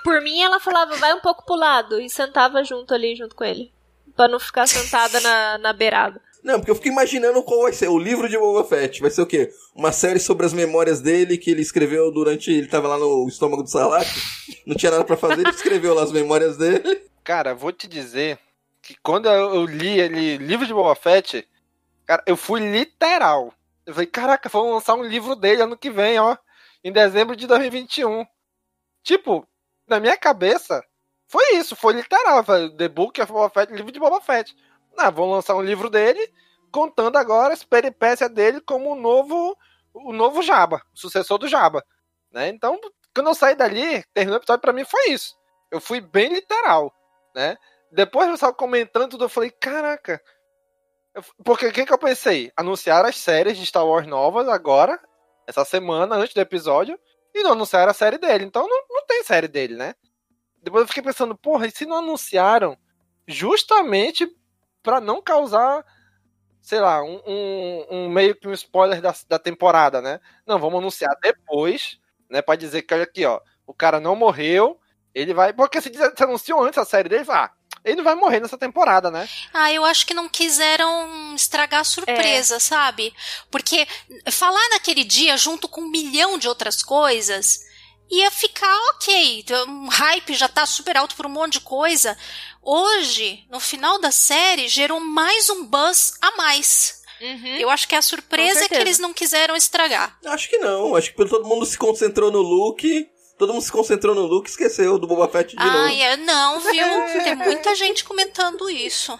Por 0.02 0.20
mim, 0.20 0.42
ela 0.42 0.60
falava, 0.60 0.96
vai 0.96 1.14
um 1.14 1.20
pouco 1.20 1.44
pro 1.44 1.54
lado. 1.54 2.00
E 2.00 2.10
sentava 2.10 2.62
junto 2.64 2.92
ali, 2.92 3.16
junto 3.16 3.34
com 3.34 3.44
ele. 3.44 3.72
Pra 4.16 4.28
não 4.28 4.40
ficar 4.40 4.66
sentada 4.66 5.20
na, 5.20 5.58
na 5.58 5.72
beirada. 5.72 6.20
Não, 6.42 6.58
porque 6.58 6.70
eu 6.70 6.74
fico 6.74 6.88
imaginando 6.88 7.42
qual 7.42 7.62
vai 7.62 7.72
ser. 7.72 7.88
O 7.88 7.98
livro 7.98 8.28
de 8.28 8.38
Boba 8.38 8.64
Fett 8.64 9.00
vai 9.00 9.10
ser 9.10 9.22
o 9.22 9.26
quê? 9.26 9.50
Uma 9.74 9.92
série 9.92 10.18
sobre 10.18 10.46
as 10.46 10.52
memórias 10.52 11.00
dele 11.00 11.38
que 11.38 11.50
ele 11.50 11.62
escreveu 11.62 12.10
durante. 12.10 12.50
Ele 12.50 12.66
tava 12.66 12.88
lá 12.88 12.98
no 12.98 13.28
estômago 13.28 13.62
do 13.62 13.70
Salak. 13.70 14.08
Não 14.66 14.74
tinha 14.74 14.90
nada 14.90 15.04
pra 15.04 15.16
fazer, 15.16 15.42
ele 15.42 15.50
escreveu 15.50 15.94
lá 15.94 16.02
as 16.02 16.12
memórias 16.12 16.56
dele. 16.56 17.02
Cara, 17.22 17.54
vou 17.54 17.72
te 17.72 17.86
dizer 17.86 18.38
que 18.90 18.96
quando 19.02 19.28
eu 19.28 19.64
li 19.66 20.00
ele, 20.00 20.36
livro 20.38 20.66
de 20.66 20.74
Boba 20.74 20.96
Fett, 20.96 21.48
cara, 22.04 22.22
eu 22.26 22.36
fui 22.36 22.60
literal. 22.60 23.54
Eu 23.86 23.94
falei, 23.94 24.08
caraca, 24.08 24.48
vão 24.48 24.72
lançar 24.72 24.94
um 24.94 25.04
livro 25.04 25.36
dele 25.36 25.62
ano 25.62 25.76
que 25.76 25.90
vem, 25.90 26.18
ó. 26.18 26.36
Em 26.82 26.90
dezembro 26.90 27.36
de 27.36 27.46
2021. 27.46 28.26
Tipo, 29.04 29.46
na 29.86 30.00
minha 30.00 30.16
cabeça, 30.16 30.84
foi 31.28 31.54
isso, 31.54 31.76
foi 31.76 31.92
literal. 31.92 32.42
Foi 32.42 32.68
The 32.74 32.88
Book 32.88 33.20
of 33.20 33.32
Boba 33.32 33.48
Fett, 33.48 33.72
livro 33.72 33.92
de 33.92 34.00
Boba 34.00 34.20
Fett. 34.20 34.56
Ah, 34.96 35.10
vão 35.10 35.30
lançar 35.30 35.54
um 35.54 35.62
livro 35.62 35.88
dele, 35.88 36.28
contando 36.72 37.16
agora 37.16 37.54
as 37.54 37.62
peripécias 37.62 38.28
dele 38.28 38.60
como 38.60 38.90
o 38.90 38.96
novo, 38.96 39.56
o 39.94 40.12
novo 40.12 40.42
Jabba, 40.42 40.82
o 40.92 40.98
sucessor 40.98 41.38
do 41.38 41.46
Jabba. 41.46 41.84
Né? 42.32 42.48
Então, 42.48 42.78
quando 43.14 43.28
eu 43.28 43.34
saí 43.34 43.54
dali, 43.54 44.02
terminou 44.12 44.38
o 44.38 44.42
episódio, 44.42 44.60
pra 44.60 44.72
mim 44.72 44.84
foi 44.84 45.10
isso. 45.10 45.38
Eu 45.70 45.80
fui 45.80 46.00
bem 46.00 46.32
literal, 46.32 46.92
né? 47.36 47.56
Depois 47.92 48.28
eu 48.28 48.34
estava 48.34 48.52
comentando 48.54 49.10
tudo, 49.10 49.24
eu 49.24 49.28
falei, 49.28 49.50
caraca. 49.50 50.20
Porque 51.44 51.66
o 51.66 51.72
que, 51.72 51.84
que 51.86 51.92
eu 51.92 51.98
pensei? 51.98 52.52
Anunciaram 52.56 53.08
as 53.08 53.16
séries 53.16 53.56
de 53.58 53.66
Star 53.66 53.84
Wars 53.86 54.06
novas 54.06 54.48
agora, 54.48 54.98
essa 55.46 55.64
semana, 55.64 56.14
antes 56.16 56.34
do 56.34 56.40
episódio, 56.40 56.98
e 57.34 57.42
não 57.42 57.52
anunciaram 57.52 57.90
a 57.90 57.94
série 57.94 58.18
dele. 58.18 58.44
Então 58.44 58.66
não, 58.68 58.82
não 58.88 59.06
tem 59.06 59.24
série 59.24 59.48
dele, 59.48 59.74
né? 59.74 59.94
Depois 60.62 60.82
eu 60.82 60.88
fiquei 60.88 61.02
pensando, 61.02 61.36
porra, 61.36 61.66
e 61.66 61.70
se 61.70 61.86
não 61.86 61.98
anunciaram 61.98 62.76
justamente 63.28 64.28
pra 64.82 65.00
não 65.00 65.22
causar, 65.22 65.84
sei 66.62 66.80
lá, 66.80 67.02
um, 67.02 67.20
um- 67.26 67.86
um 67.90 68.08
meio 68.10 68.34
que 68.36 68.48
um 68.48 68.52
spoiler 68.52 69.00
da, 69.00 69.14
da 69.28 69.38
temporada, 69.38 70.00
né? 70.02 70.20
Não, 70.46 70.58
vamos 70.58 70.78
anunciar 70.80 71.14
depois, 71.22 71.98
né? 72.30 72.42
Pra 72.42 72.56
dizer 72.56 72.82
que, 72.82 72.94
olha 72.94 73.04
aqui, 73.04 73.24
ó, 73.26 73.40
o 73.66 73.74
cara 73.74 74.00
não 74.00 74.16
morreu, 74.16 74.78
ele 75.14 75.34
vai. 75.34 75.52
Porque 75.52 75.80
se, 75.80 75.92
se 75.94 76.24
anunciou 76.24 76.62
antes 76.64 76.78
a 76.78 76.84
série 76.84 77.08
dele, 77.08 77.24
ah, 77.30 77.50
ele 77.84 77.96
não 77.96 78.04
vai 78.04 78.14
morrer 78.14 78.40
nessa 78.40 78.58
temporada, 78.58 79.10
né? 79.10 79.28
Ah, 79.52 79.72
eu 79.72 79.84
acho 79.84 80.06
que 80.06 80.14
não 80.14 80.28
quiseram 80.28 81.34
estragar 81.34 81.80
a 81.80 81.84
surpresa, 81.84 82.58
sabe? 82.60 83.14
Porque 83.50 83.86
falar 84.30 84.68
naquele 84.70 85.04
dia 85.04 85.36
junto 85.36 85.68
com 85.68 85.80
um 85.82 85.90
milhão 85.90 86.38
de 86.38 86.48
outras 86.48 86.82
coisas 86.82 87.60
ia 88.10 88.30
ficar 88.30 88.76
ok. 88.90 89.44
Um 89.68 89.88
hype 89.88 90.34
já 90.34 90.48
tá 90.48 90.66
super 90.66 90.96
alto 90.96 91.14
por 91.14 91.26
um 91.26 91.30
monte 91.30 91.54
de 91.54 91.60
coisa. 91.60 92.16
Hoje, 92.62 93.46
no 93.48 93.60
final 93.60 94.00
da 94.00 94.10
série, 94.10 94.68
gerou 94.68 95.00
mais 95.00 95.48
um 95.48 95.64
buzz 95.64 96.14
a 96.20 96.36
mais. 96.36 97.00
Eu 97.58 97.68
acho 97.68 97.86
que 97.86 97.94
a 97.94 98.02
surpresa 98.02 98.64
é 98.64 98.68
que 98.68 98.74
eles 98.74 98.98
não 98.98 99.12
quiseram 99.12 99.54
estragar. 99.54 100.18
Acho 100.24 100.48
que 100.48 100.58
não. 100.58 100.96
Acho 100.96 101.14
que 101.14 101.24
todo 101.28 101.46
mundo 101.46 101.66
se 101.66 101.76
concentrou 101.76 102.32
no 102.32 102.40
Luke. 102.40 103.06
Todo 103.40 103.54
mundo 103.54 103.62
se 103.62 103.72
concentrou 103.72 104.14
no 104.14 104.26
Luke 104.26 104.50
e 104.50 104.52
esqueceu 104.52 104.98
do 104.98 105.06
Boba 105.06 105.26
Fett 105.26 105.56
de 105.56 105.64
novo. 105.64 105.78
Ai, 105.78 106.02
é, 106.02 106.14
não, 106.18 106.60
viu? 106.60 106.84
Tem 107.24 107.34
muita 107.34 107.74
gente 107.74 108.04
comentando 108.04 108.68
isso. 108.68 109.18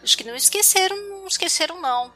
Acho 0.00 0.16
que 0.16 0.22
não 0.22 0.36
esqueceram, 0.36 0.96
não 0.96 1.26
esqueceram, 1.26 1.80
não. 1.80 2.12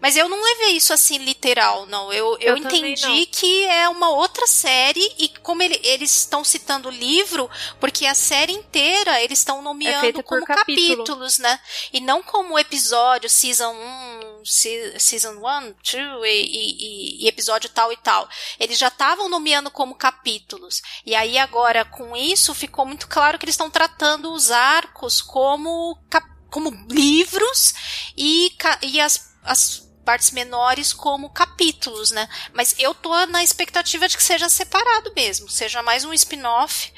Mas 0.00 0.16
eu 0.16 0.28
não 0.28 0.40
levei 0.40 0.76
isso 0.76 0.92
assim 0.92 1.18
literal, 1.18 1.84
não. 1.86 2.12
Eu, 2.12 2.36
eu, 2.38 2.56
Eu 2.56 2.56
entendi 2.56 3.26
que 3.26 3.64
é 3.64 3.88
uma 3.88 4.10
outra 4.10 4.46
série 4.46 5.12
e 5.18 5.28
como 5.42 5.60
ele- 5.60 5.80
eles 5.82 6.16
estão 6.18 6.44
citando 6.44 6.88
o 6.88 6.92
livro, 6.92 7.50
porque 7.80 8.06
a 8.06 8.14
série 8.14 8.52
inteira 8.52 9.20
eles 9.20 9.40
estão 9.40 9.60
nomeando 9.60 10.22
por 10.22 10.24
como 10.24 10.46
capítulo. 10.46 10.96
capítulos, 10.98 11.38
né? 11.38 11.58
E 11.92 12.00
não 12.00 12.22
como 12.22 12.56
episódio, 12.58 13.28
season 13.28 13.72
1, 13.74 14.44
se- 14.44 14.94
season 15.00 15.32
1, 15.40 15.74
2 15.82 16.24
e, 16.24 16.46
e- 16.46 17.24
e 17.24 17.28
episódio 17.28 17.68
tal 17.68 17.92
e 17.92 17.96
tal. 17.96 18.28
Eles 18.60 18.78
já 18.78 18.88
estavam 18.88 19.28
nomeando 19.28 19.68
como 19.70 19.96
capítulos. 19.96 20.80
E 21.04 21.14
aí 21.14 21.36
agora 21.38 21.84
com 21.84 22.16
isso 22.16 22.54
ficou 22.54 22.86
muito 22.86 23.08
claro 23.08 23.36
que 23.36 23.44
eles 23.44 23.54
estão 23.54 23.68
tratando 23.68 24.32
os 24.32 24.52
arcos 24.52 25.20
como 25.20 25.98
cap- 26.08 26.28
como 26.50 26.70
livros 26.88 27.74
e, 28.16 28.52
e 28.82 29.00
as, 29.00 29.34
as 29.42 29.87
partes 30.08 30.30
menores 30.30 30.94
como 30.94 31.28
capítulos, 31.28 32.10
né? 32.10 32.26
Mas 32.54 32.74
eu 32.78 32.94
tô 32.94 33.10
na 33.26 33.44
expectativa 33.44 34.08
de 34.08 34.16
que 34.16 34.22
seja 34.22 34.48
separado 34.48 35.12
mesmo, 35.14 35.50
seja 35.50 35.82
mais 35.82 36.02
um 36.02 36.14
spin-off. 36.14 36.90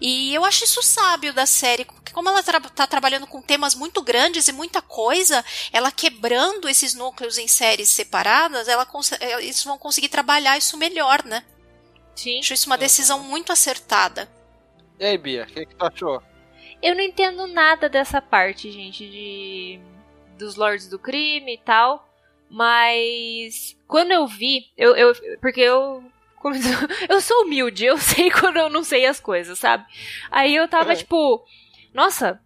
E 0.00 0.32
eu 0.32 0.44
acho 0.44 0.62
isso 0.62 0.80
sábio 0.80 1.34
da 1.34 1.44
série, 1.44 1.84
porque 1.84 2.12
como 2.12 2.28
ela 2.28 2.40
tra 2.40 2.60
tá 2.60 2.86
trabalhando 2.86 3.26
com 3.26 3.42
temas 3.42 3.74
muito 3.74 4.00
grandes 4.00 4.46
e 4.46 4.52
muita 4.52 4.80
coisa, 4.80 5.44
ela 5.72 5.90
quebrando 5.90 6.68
esses 6.68 6.94
núcleos 6.94 7.36
em 7.36 7.48
séries 7.48 7.88
separadas, 7.88 8.68
ela 8.68 8.86
eh, 9.18 9.42
eles 9.42 9.64
vão 9.64 9.76
conseguir 9.76 10.08
trabalhar 10.08 10.56
isso 10.56 10.76
melhor, 10.76 11.24
né? 11.24 11.44
Sim. 12.14 12.38
Acho 12.38 12.54
isso 12.54 12.68
uma 12.68 12.78
decisão 12.78 13.18
muito 13.18 13.50
acertada. 13.50 14.30
E 15.00 15.04
aí, 15.04 15.18
Bia, 15.18 15.42
o 15.42 15.46
que, 15.46 15.66
que 15.66 15.74
tu 15.74 15.84
achou? 15.84 16.22
Eu 16.80 16.94
não 16.94 17.02
entendo 17.02 17.44
nada 17.48 17.88
dessa 17.88 18.22
parte, 18.22 18.70
gente, 18.70 19.10
de 19.10 19.80
dos 20.38 20.54
Lords 20.54 20.88
do 20.88 20.96
Crime 20.96 21.54
e 21.54 21.58
tal. 21.58 22.11
Mas 22.52 23.78
quando 23.88 24.12
eu 24.12 24.26
vi, 24.26 24.70
eu, 24.76 24.94
eu 24.94 25.14
porque 25.40 25.62
eu 25.62 26.04
Eu 27.08 27.20
sou 27.20 27.44
humilde, 27.44 27.86
eu 27.86 27.96
sei 27.96 28.28
quando 28.30 28.58
eu 28.58 28.68
não 28.68 28.84
sei 28.84 29.06
as 29.06 29.18
coisas, 29.18 29.58
sabe? 29.58 29.86
Aí 30.30 30.54
eu 30.54 30.68
tava 30.68 30.94
tipo, 30.94 31.42
nossa, 31.94 32.40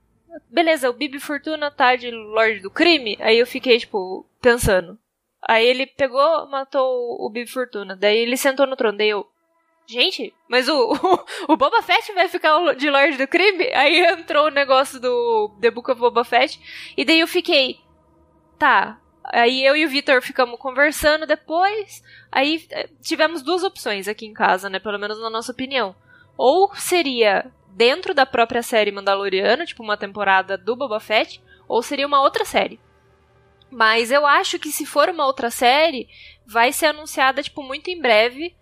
beleza, 0.49 0.89
o 0.89 0.93
Bibi 0.93 1.19
Fortuna 1.19 1.70
tá 1.73 1.97
de 1.97 2.11
Lorde 2.11 2.61
do 2.61 2.70
Crime. 2.70 3.16
Aí 3.20 3.39
eu 3.39 3.47
fiquei, 3.47 3.78
tipo, 3.78 4.24
pensando. 4.41 4.97
Aí 5.43 5.66
ele 5.66 5.87
pegou, 5.87 6.47
matou 6.49 7.16
o 7.20 7.28
Bibi 7.28 7.51
Fortuna. 7.51 7.97
Daí 7.97 8.19
ele 8.19 8.37
sentou 8.37 8.66
no 8.66 8.77
trono. 8.77 8.99
Daí 8.99 9.09
eu, 9.09 9.27
gente, 9.87 10.33
mas 10.49 10.69
o, 10.69 10.93
o, 11.49 11.53
o 11.55 11.57
Boba 11.57 11.83
Fett 11.83 12.12
vai 12.12 12.28
ficar 12.28 12.74
de 12.74 12.91
Lorde 12.91 13.16
do 13.16 13.27
Crime? 13.27 13.73
Aí 13.74 14.05
entrou 14.07 14.47
o 14.47 14.51
negócio 14.51 15.01
do 15.01 15.57
The 15.61 15.70
Book 15.70 15.91
of 15.91 16.01
Boba 16.01 16.23
Fett. 16.23 16.61
E 16.97 17.05
daí 17.05 17.19
eu 17.20 17.27
fiquei, 17.27 17.81
tá. 18.59 19.01
Aí 19.32 19.65
eu 19.65 19.77
e 19.77 19.85
o 19.85 19.89
Victor 19.89 20.23
ficamos 20.23 20.59
conversando 20.59 21.27
depois. 21.27 22.03
Aí 22.31 22.65
eh, 22.70 22.89
tivemos 23.03 23.43
duas 23.43 23.62
opções 23.62 24.07
aqui 24.09 24.27
em 24.27 24.32
casa, 24.32 24.69
né? 24.69 24.78
Pelo 24.78 24.98
menos 24.98 25.20
na 25.20 25.31
nossa 25.31 25.53
opinião. 25.53 25.94
Ou 26.36 26.74
seria 26.74 27.51
dentro 27.77 28.15
da 28.15 28.24
própria 28.24 28.62
série 28.62 28.93
Mandaloriana, 28.93 29.66
tipo 29.66 29.82
uma 29.82 29.97
temporada 29.97 30.57
do 30.57 30.77
Boba 30.77 30.98
Fett, 31.01 31.43
ou 31.69 31.82
seria 31.82 32.07
uma 32.07 32.23
outra 32.23 32.44
série. 32.44 32.81
Mas 33.70 34.11
eu 34.11 34.24
acho 34.24 34.59
que 34.59 34.70
se 34.70 34.86
for 34.86 35.09
uma 35.09 35.27
outra 35.27 35.51
série, 35.51 36.09
vai 36.47 36.73
ser 36.73 36.86
anunciada, 36.86 37.43
tipo, 37.43 37.62
muito 37.62 37.90
em 37.90 38.01
breve. 38.01 38.55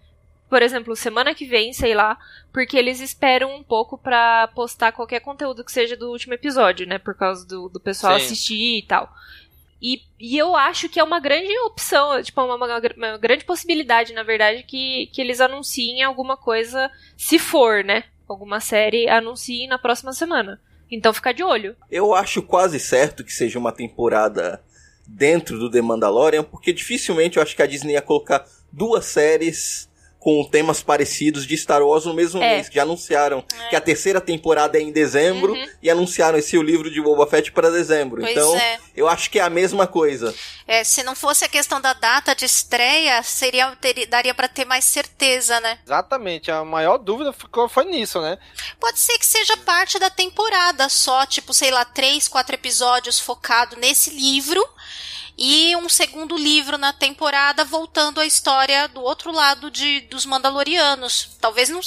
Por 0.49 0.63
exemplo, 0.63 0.97
semana 0.97 1.35
que 1.35 1.47
vem, 1.47 1.73
sei 1.73 1.95
lá, 1.95 2.19
porque 2.53 2.77
eles 2.77 3.01
esperam 3.01 3.55
um 3.55 3.63
pouco 3.63 3.99
pra 3.99 4.49
postar 4.49 4.93
qualquer 4.93 5.21
conteúdo 5.21 5.65
que 5.65 5.73
seja 5.73 5.97
do 5.97 6.11
último 6.11 6.35
episódio, 6.35 6.87
né? 6.87 6.99
Por 6.99 7.15
causa 7.15 7.47
do, 7.47 7.69
do 7.69 7.81
pessoal 7.81 8.19
Sim. 8.19 8.25
assistir 8.25 8.79
e 8.79 8.83
tal. 8.87 9.13
E, 9.87 10.01
e 10.19 10.39
eu 10.39 10.57
acho 10.57 10.89
que 10.89 10.99
é 10.99 11.05
uma 11.05 11.21
grande 11.21 11.53
opção, 11.67 12.23
tipo, 12.23 12.41
uma, 12.43 12.55
uma, 12.55 12.81
uma 12.97 13.19
grande 13.19 13.45
possibilidade, 13.45 14.15
na 14.15 14.23
verdade, 14.23 14.63
que, 14.63 15.11
que 15.13 15.21
eles 15.21 15.43
anunciem 15.43 16.03
alguma 16.03 16.39
coisa, 16.39 16.91
se 17.19 17.39
for, 17.39 17.85
né? 17.85 18.05
Alguma 18.27 18.61
série 18.61 19.07
anunciem 19.11 19.69
na 19.69 19.77
próxima 19.77 20.15
semana. 20.15 20.59
Então 20.91 21.13
fica 21.13 21.35
de 21.35 21.45
olho. 21.45 21.77
Eu 21.91 22.15
acho 22.15 22.41
quase 22.41 22.81
certo 22.81 23.23
que 23.23 23.31
seja 23.31 23.59
uma 23.59 23.73
temporada 23.73 24.65
dentro 25.07 25.59
do 25.59 25.71
The 25.71 25.83
Mandalorian, 25.83 26.45
porque 26.45 26.73
dificilmente 26.73 27.37
eu 27.37 27.43
acho 27.43 27.55
que 27.55 27.63
a 27.63 27.67
Disney 27.67 27.93
ia 27.93 28.01
colocar 28.01 28.47
duas 28.73 29.05
séries 29.05 29.87
com 30.25 30.43
temas 30.43 30.83
parecidos 30.83 31.47
de 31.47 31.55
Star 31.55 31.83
Wars 31.83 32.07
no 32.07 32.15
mesmo 32.15 32.43
É. 32.43 32.57
mês. 32.57 32.69
Que 32.71 32.77
já 32.77 32.83
anunciaram 32.83 33.45
que 33.69 33.77
a 33.77 33.81
terceira 33.81 34.23
temporada 34.23 34.79
é 34.79 34.81
em 34.81 34.91
dezembro 34.91 35.53
Uhum. 35.53 35.69
e 35.83 35.91
anunciaram 35.91 36.39
esse 36.39 36.57
o 36.57 36.63
livro 36.63 36.91
de 36.91 36.99
Boba 37.03 37.27
Fett 37.27 37.53
para 37.53 37.69
dezembro. 37.71 38.23
Pois 38.23 38.33
então, 38.33 38.57
é. 38.57 38.79
eu 38.97 39.07
acho 39.07 39.31
que 39.31 39.39
é 39.39 39.43
a 39.43 39.51
mesma 39.51 39.87
coisa. 39.87 40.35
É, 40.67 40.83
se 40.83 41.03
não 41.03 41.15
fosse 41.15 41.45
a 41.45 41.49
questão 41.49 41.79
da 41.79 41.93
data 41.93 42.35
de 42.35 42.47
estreia, 42.47 43.23
seria 43.23 43.77
teria- 43.77 44.07
daria 44.07 44.33
pra 44.33 44.49
ter 44.49 44.65
mais 44.65 44.87
certeza, 44.87 45.61
né? 45.61 45.79
Exatamente, 45.85 46.51
a 46.51 46.65
maior 46.65 46.97
dúvida 46.97 47.31
ficou, 47.31 47.69
foi 47.69 47.85
nisso, 47.85 48.19
né? 48.23 48.39
Pode 48.81 48.99
ser 49.01 49.19
que 49.19 49.27
seja 49.27 49.59
parte 49.59 49.99
da 49.99 50.09
temporada 50.09 50.89
só, 50.89 51.27
tipo, 51.27 51.53
sei 51.53 51.71
lá, 51.71 51.85
três, 51.85 52.29
quatro 52.29 52.55
episódios 52.55 53.21
focado 53.21 53.77
nesse 53.77 54.09
livro 54.09 54.67
e 55.37 55.75
um 55.77 55.89
segundo 55.89 56.37
livro 56.37 56.79
na 56.79 56.93
temporada 56.93 57.65
voltando 57.65 58.21
à 58.21 58.27
história 58.27 58.87
do 58.89 59.01
outro 59.01 59.33
lado 59.33 59.71
de, 59.71 60.01
dos 60.03 60.25
Mandalorianos. 60.25 61.37
Talvez 61.41 61.69
não, 61.69 61.81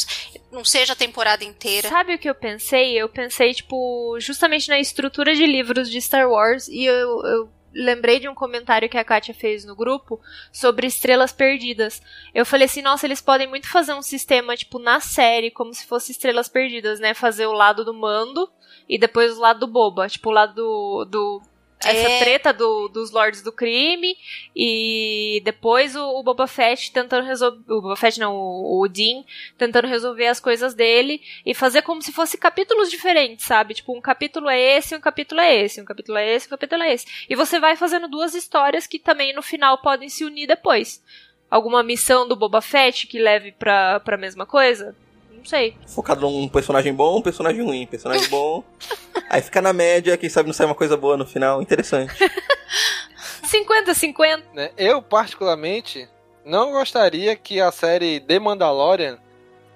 não 0.52 0.66
seja 0.66 0.94
a 0.94 0.96
temporada 0.96 1.44
inteira. 1.44 1.90
Sabe 1.90 2.16
o 2.16 2.20
que 2.20 2.30
eu 2.30 2.36
pensei? 2.36 2.94
Eu 2.94 3.08
pensei, 3.08 3.54
tipo, 3.54 4.18
justamente 4.20 4.68
na 4.70 4.80
estrutura 4.80 5.34
de 5.34 5.46
livros 5.46 5.90
de 5.90 6.02
Star 6.02 6.30
Wars 6.30 6.68
e 6.68 6.84
eu, 6.84 7.26
eu 7.26 7.50
lembrei 7.74 8.20
de 8.20 8.28
um 8.28 8.34
comentário 8.34 8.90
que 8.90 8.98
a 8.98 9.04
Katia 9.04 9.34
fez 9.34 9.64
no 9.64 9.76
grupo 9.76 10.20
sobre 10.52 10.88
estrelas 10.88 11.32
perdidas. 11.32 12.02
Eu 12.34 12.46
falei 12.46 12.66
assim, 12.66 12.82
nossa, 12.82 13.06
eles 13.06 13.22
podem 13.22 13.48
muito 13.48 13.70
fazer 13.70 13.94
um 13.94 14.02
sistema, 14.02 14.58
tipo, 14.58 14.80
na 14.80 15.00
série, 15.00 15.52
como 15.52 15.74
se 15.74 15.86
fosse 15.86 16.12
estrelas 16.12 16.50
perdidas, 16.50 17.00
né? 17.00 17.14
Fazer 17.14 17.46
o 17.46 17.54
lado 17.54 17.86
do 17.86 17.94
mando 17.94 18.50
e 18.90 18.98
depois 18.98 19.38
o 19.38 19.42
lado 19.42 19.60
do 19.60 19.68
boba. 19.68 20.10
Tipo, 20.10 20.30
o 20.30 20.34
lado 20.34 20.56
do. 20.56 21.06
do 21.06 21.42
essa 21.80 22.10
É. 22.10 22.20
treta 22.20 22.52
do- 22.52 22.88
dos 22.88 23.12
Lords 23.12 23.42
do 23.42 23.52
Crime 23.52 24.16
e 24.56 25.42
depois 25.46 25.96
o, 25.96 26.02
o 26.20 26.24
Boba 26.24 26.48
Fett 26.48 26.92
tentando 26.92 27.26
resolver. 27.26 27.60
O 27.72 27.82
Boba 27.82 27.96
Fett 27.96 28.20
não, 28.20 28.36
o, 28.36 28.82
o 28.82 28.88
Dean 28.88 29.24
tentando 29.58 29.88
resolver 29.88 30.28
as 30.28 30.40
coisas 30.40 30.74
dele 30.74 31.22
e 31.46 31.54
fazer 31.54 31.84
como 31.84 32.02
se 32.02 32.12
fosse 32.12 32.38
capítulos 32.38 32.90
diferentes, 32.90 33.46
sabe? 33.46 33.76
Tipo, 33.76 33.96
um 33.96 34.02
capítulo 34.02 34.50
é 34.50 34.60
esse, 34.60 34.96
um 34.96 35.00
capítulo 35.02 35.40
é 35.40 35.56
esse, 35.64 35.80
um 35.82 35.86
capítulo 35.86 36.18
é 36.18 36.28
esse, 36.34 36.48
um 36.48 36.50
capítulo 36.50 36.82
é 36.84 36.94
esse. 36.94 37.06
E 37.30 37.36
você 37.36 37.60
vai 37.60 37.76
fazendo 37.76 38.08
duas 38.08 38.34
histórias 38.34 38.88
que 38.88 38.98
também 39.00 39.34
no 39.34 39.42
final 39.44 39.78
podem 39.80 40.10
se 40.10 40.26
unir 40.26 40.48
depois. 40.48 41.02
Alguma 41.50 41.82
missão 41.84 42.28
do 42.28 42.36
Boba 42.36 42.60
Fett 42.62 43.08
que 43.08 43.20
leve 43.20 43.52
pra, 43.54 44.00
pra 44.02 44.18
mesma 44.18 44.46
coisa? 44.46 44.96
Não 45.32 45.46
sei. 45.46 45.76
Focado 45.88 46.22
num 46.22 46.48
personagem 46.50 46.94
bom, 46.94 47.20
um 47.20 47.22
personagem 47.22 47.64
ruim, 47.64 47.86
personagem 47.88 48.28
bom. 48.28 48.64
aí 49.30 49.42
fica 49.42 49.62
na 49.62 49.74
média, 49.74 50.18
quem 50.18 50.30
sabe 50.30 50.48
não 50.48 50.54
sai 50.54 50.66
uma 50.66 50.76
coisa 50.76 50.98
boa 50.98 51.18
no 51.18 51.26
final. 51.26 51.62
Interessante. 51.62 52.14
50-50. 53.48 54.44
né? 54.54 54.72
Eu, 54.78 55.02
particularmente, 55.02 56.08
não 56.46 56.72
gostaria 56.72 57.36
que 57.36 57.62
a 57.62 57.72
série 57.72 58.20
The 58.20 58.40
Mandalorian 58.40 59.18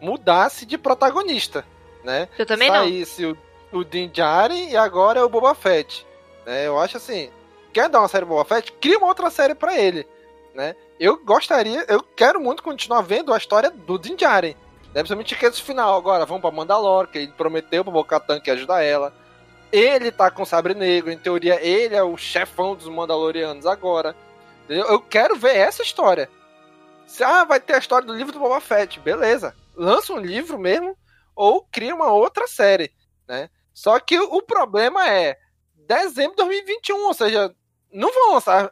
mudasse 0.02 0.66
de 0.66 0.78
protagonista, 0.78 1.66
né? 2.04 2.28
Eu 2.38 2.46
também 2.46 2.70
não. 2.70 2.84
Saísse 2.84 3.26
o, 3.26 3.38
o 3.72 3.84
Din 3.84 4.10
Djarin 4.10 4.70
e 4.70 4.78
agora 4.78 5.20
é 5.20 5.24
o 5.24 5.30
Boba 5.30 5.54
Fett. 5.54 6.06
Né? 6.46 6.68
Eu 6.68 6.80
acho 6.80 6.98
assim, 6.98 7.30
quer 7.72 7.88
dar 7.88 8.00
uma 8.00 8.08
série 8.08 8.26
Boba 8.26 8.44
Fett? 8.44 8.72
Cria 8.74 8.98
uma 8.98 9.08
outra 9.08 9.30
série 9.30 9.56
pra 9.56 9.78
ele, 9.78 10.08
né? 10.54 10.76
Eu 11.00 11.24
gostaria, 11.24 11.86
eu 11.88 12.02
quero 12.02 12.40
muito 12.40 12.62
continuar 12.62 13.02
vendo 13.02 13.34
a 13.34 13.38
história 13.38 13.72
do 13.72 13.98
Din 13.98 14.16
Djarin. 14.16 14.56
Né? 14.94 15.02
Principalmente 15.02 15.36
que 15.36 15.46
esse 15.46 15.62
final 15.62 15.96
agora, 15.96 16.26
vamos 16.26 16.42
pra 16.42 16.52
Mandalore, 16.52 17.08
que 17.08 17.18
ele 17.20 17.32
prometeu 17.32 17.84
pro 17.84 17.94
Bo-Katan 17.94 18.40
que 18.40 18.50
ia 18.50 18.56
ajudar 18.56 18.84
ela. 18.84 19.14
Ele 19.72 20.12
tá 20.12 20.30
com 20.30 20.44
o 20.44 20.46
Sabre 20.46 20.74
Negro, 20.74 21.12
em 21.12 21.18
teoria 21.18 21.60
ele 21.66 21.96
é 21.96 22.04
o 22.04 22.18
chefão 22.18 22.76
dos 22.76 22.88
Mandalorianos 22.88 23.66
agora. 23.66 24.16
Entendeu? 24.66 24.86
Eu 24.88 25.00
quero 25.00 25.36
ver 25.36 25.56
essa 25.56 25.82
história. 25.82 26.30
Ah, 27.22 27.44
vai 27.44 27.60
ter 27.60 27.74
a 27.74 27.80
história 27.80 28.06
do 28.06 28.16
livro 28.16 28.32
do 28.32 28.40
Boba 28.40 28.60
Fett, 28.62 29.00
beleza. 29.00 29.56
Lança 29.76 30.14
um 30.14 30.20
livro 30.20 30.58
mesmo, 30.58 30.98
ou 31.36 31.64
cria 31.72 31.96
uma 31.96 32.12
outra 32.12 32.48
série, 32.48 32.92
né? 33.28 33.50
Só 33.74 34.00
que 34.00 34.20
o 34.20 34.42
problema 34.42 35.08
é 35.10 35.38
dezembro 35.88 36.32
de 36.32 36.38
2021, 36.38 37.06
ou 37.06 37.14
seja, 37.14 37.56
não 37.92 38.12
vão 38.14 38.34
lançar. 38.34 38.72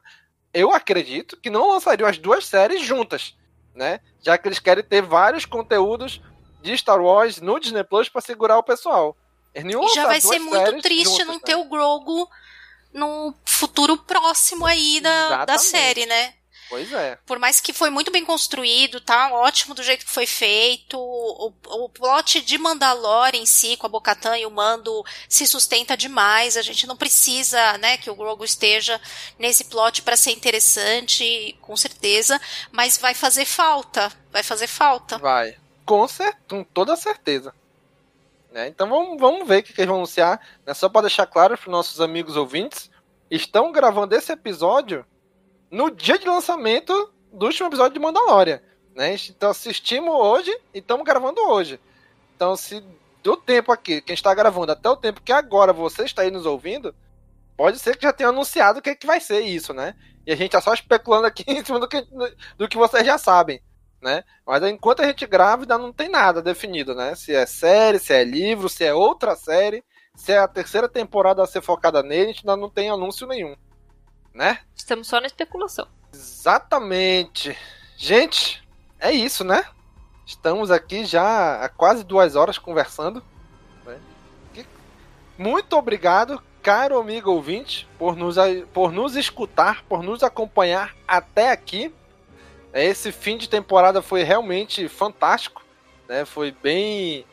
Eu 0.53 0.71
acredito 0.71 1.37
que 1.37 1.49
não 1.49 1.69
lançariam 1.69 2.07
as 2.07 2.17
duas 2.17 2.45
séries 2.45 2.81
juntas, 2.81 3.37
né? 3.75 3.99
Já 4.21 4.37
que 4.37 4.47
eles 4.47 4.59
querem 4.59 4.83
ter 4.83 5.01
vários 5.01 5.45
conteúdos 5.45 6.21
de 6.61 6.77
Star 6.77 7.01
Wars 7.01 7.39
no 7.39 7.59
Disney 7.59 7.83
Plus 7.83 8.09
pra 8.09 8.21
segurar 8.21 8.57
o 8.57 8.63
pessoal. 8.63 9.15
Não 9.55 9.71
iam 9.71 9.85
E 9.85 9.89
já 9.89 10.05
vai 10.05 10.21
ser 10.21 10.39
muito 10.39 10.81
triste 10.81 11.23
não 11.23 11.39
ter 11.39 11.55
o 11.55 11.65
Grogu 11.65 12.29
no 12.93 13.33
futuro 13.45 13.97
próximo 13.97 14.65
aí 14.65 14.99
da, 14.99 15.45
da 15.45 15.57
série, 15.57 16.05
né? 16.05 16.33
Pois 16.69 16.93
é. 16.93 17.17
Por 17.25 17.39
mais 17.39 17.59
que 17.59 17.73
foi 17.73 17.89
muito 17.89 18.11
bem 18.11 18.23
construído, 18.23 19.01
tá 19.01 19.33
ótimo 19.33 19.73
do 19.73 19.81
jeito 19.81 20.05
que 20.05 20.11
foi 20.11 20.27
feito. 20.27 20.99
O, 20.99 21.51
o 21.65 21.89
plot 21.89 22.41
de 22.41 22.59
Mandalore 22.59 23.39
em 23.39 23.45
si, 23.45 23.75
com 23.75 23.87
a 23.87 23.89
Bocatan 23.89 24.37
e 24.37 24.45
o 24.45 24.51
Mando, 24.51 25.03
se 25.27 25.47
sustenta 25.47 25.97
demais. 25.97 26.55
A 26.55 26.61
gente 26.61 26.85
não 26.85 26.95
precisa, 26.95 27.75
né, 27.79 27.97
que 27.97 28.11
o 28.11 28.15
Grogu 28.15 28.45
esteja 28.45 29.01
nesse 29.39 29.65
plot 29.65 30.03
para 30.03 30.15
ser 30.15 30.31
interessante, 30.31 31.57
com 31.59 31.75
certeza. 31.75 32.39
Mas 32.71 32.99
vai 32.99 33.15
fazer 33.15 33.45
falta. 33.45 34.11
Vai 34.31 34.43
fazer 34.43 34.67
falta. 34.67 35.17
Vai. 35.17 35.57
Com, 35.83 36.07
cer 36.07 36.37
com 36.47 36.63
toda 36.63 36.95
certeza. 36.95 37.51
Né? 38.51 38.67
Então 38.67 38.89
vamos, 38.89 39.19
vamos 39.19 39.47
ver 39.47 39.59
o 39.59 39.63
que, 39.63 39.73
que 39.73 39.81
eles 39.81 39.87
vão 39.87 39.97
anunciar. 39.97 40.39
Né? 40.65 40.73
Só 40.73 40.89
para 40.89 41.01
deixar 41.01 41.25
claro 41.25 41.57
para 41.57 41.67
os 41.67 41.71
nossos 41.71 42.01
amigos 42.01 42.35
ouvintes, 42.35 42.89
estão 43.29 43.71
gravando 43.71 44.15
esse 44.15 44.31
episódio 44.31 45.05
no 45.69 45.91
dia 45.91 46.17
de 46.17 46.27
lançamento 46.27 47.11
do 47.31 47.45
último 47.45 47.67
episódio 47.69 47.93
de 47.93 47.99
Mandalorian. 47.99 48.61
Né? 48.95 49.15
Então 49.29 49.51
assistimos 49.51 50.13
hoje 50.13 50.51
e 50.73 50.79
estamos 50.79 51.05
gravando 51.05 51.39
hoje. 51.41 51.79
Então, 52.35 52.55
se 52.55 52.83
do 53.21 53.35
tempo 53.35 53.71
aqui, 53.71 54.01
que 54.01 54.11
a 54.11 54.15
gente 54.15 54.19
está 54.19 54.33
gravando, 54.33 54.71
até 54.71 54.89
o 54.89 54.95
tempo 54.95 55.21
que 55.21 55.31
agora 55.31 55.73
você 55.73 56.03
está 56.03 56.21
aí 56.21 56.31
nos 56.31 56.45
ouvindo, 56.45 56.95
pode 57.55 57.77
ser 57.77 57.97
que 57.97 58.03
já 58.03 58.13
tenha 58.13 58.29
anunciado 58.29 58.79
o 58.79 58.81
que, 58.81 58.95
que 58.95 59.05
vai 59.05 59.19
ser 59.19 59.41
isso, 59.41 59.73
né? 59.73 59.93
E 60.25 60.31
a 60.31 60.35
gente 60.35 60.51
tá 60.51 60.61
só 60.61 60.73
especulando 60.73 61.27
aqui 61.27 61.43
em 61.47 61.63
cima 61.63 61.79
do 61.79 61.87
que, 61.87 62.01
do 62.57 62.67
que 62.67 62.77
vocês 62.77 63.05
já 63.05 63.17
sabem, 63.17 63.61
né? 64.01 64.23
Mas 64.45 64.63
enquanto 64.63 65.01
a 65.01 65.05
gente 65.05 65.25
grava, 65.25 65.63
ainda 65.63 65.77
não 65.77 65.91
tem 65.91 66.09
nada 66.09 66.41
definido, 66.41 66.95
né? 66.95 67.15
Se 67.15 67.33
é 67.33 67.45
série, 67.45 67.99
se 67.99 68.13
é 68.13 68.23
livro, 68.23 68.69
se 68.69 68.83
é 68.83 68.93
outra 68.93 69.35
série, 69.35 69.83
se 70.15 70.31
é 70.31 70.37
a 70.37 70.47
terceira 70.47 70.87
temporada 70.87 71.43
a 71.43 71.47
ser 71.47 71.61
focada 71.61 72.01
nele, 72.03 72.23
a 72.23 72.27
gente 72.27 72.39
ainda 72.39 72.57
não 72.57 72.69
tem 72.69 72.89
anúncio 72.89 73.27
nenhum, 73.27 73.55
né? 74.33 74.59
Estamos 74.75 75.07
só 75.07 75.19
na 75.19 75.27
especulação. 75.27 75.87
Exatamente. 76.13 77.57
Gente, 77.97 78.63
é 78.99 79.11
isso, 79.11 79.43
né? 79.43 79.63
Estamos 80.25 80.71
aqui 80.71 81.05
já 81.05 81.63
há 81.63 81.69
quase 81.69 82.03
duas 82.03 82.35
horas 82.35 82.57
conversando. 82.57 83.23
né? 83.85 83.99
Muito 85.37 85.77
obrigado, 85.77 86.41
caro 86.61 86.99
amigo 86.99 87.31
ouvinte, 87.31 87.87
por 87.97 88.15
nos, 88.15 88.35
por 88.73 88.91
nos 88.91 89.15
escutar, 89.15 89.83
por 89.85 90.03
nos 90.03 90.21
acompanhar 90.21 90.93
até 91.07 91.51
aqui. 91.51 91.93
Esse 92.73 93.11
fim 93.11 93.37
de 93.37 93.49
temporada 93.49 94.01
foi 94.01 94.23
realmente 94.23 94.87
fantástico, 94.87 95.63
né? 96.07 96.23
Foi 96.25 96.51
bem, 96.51 97.25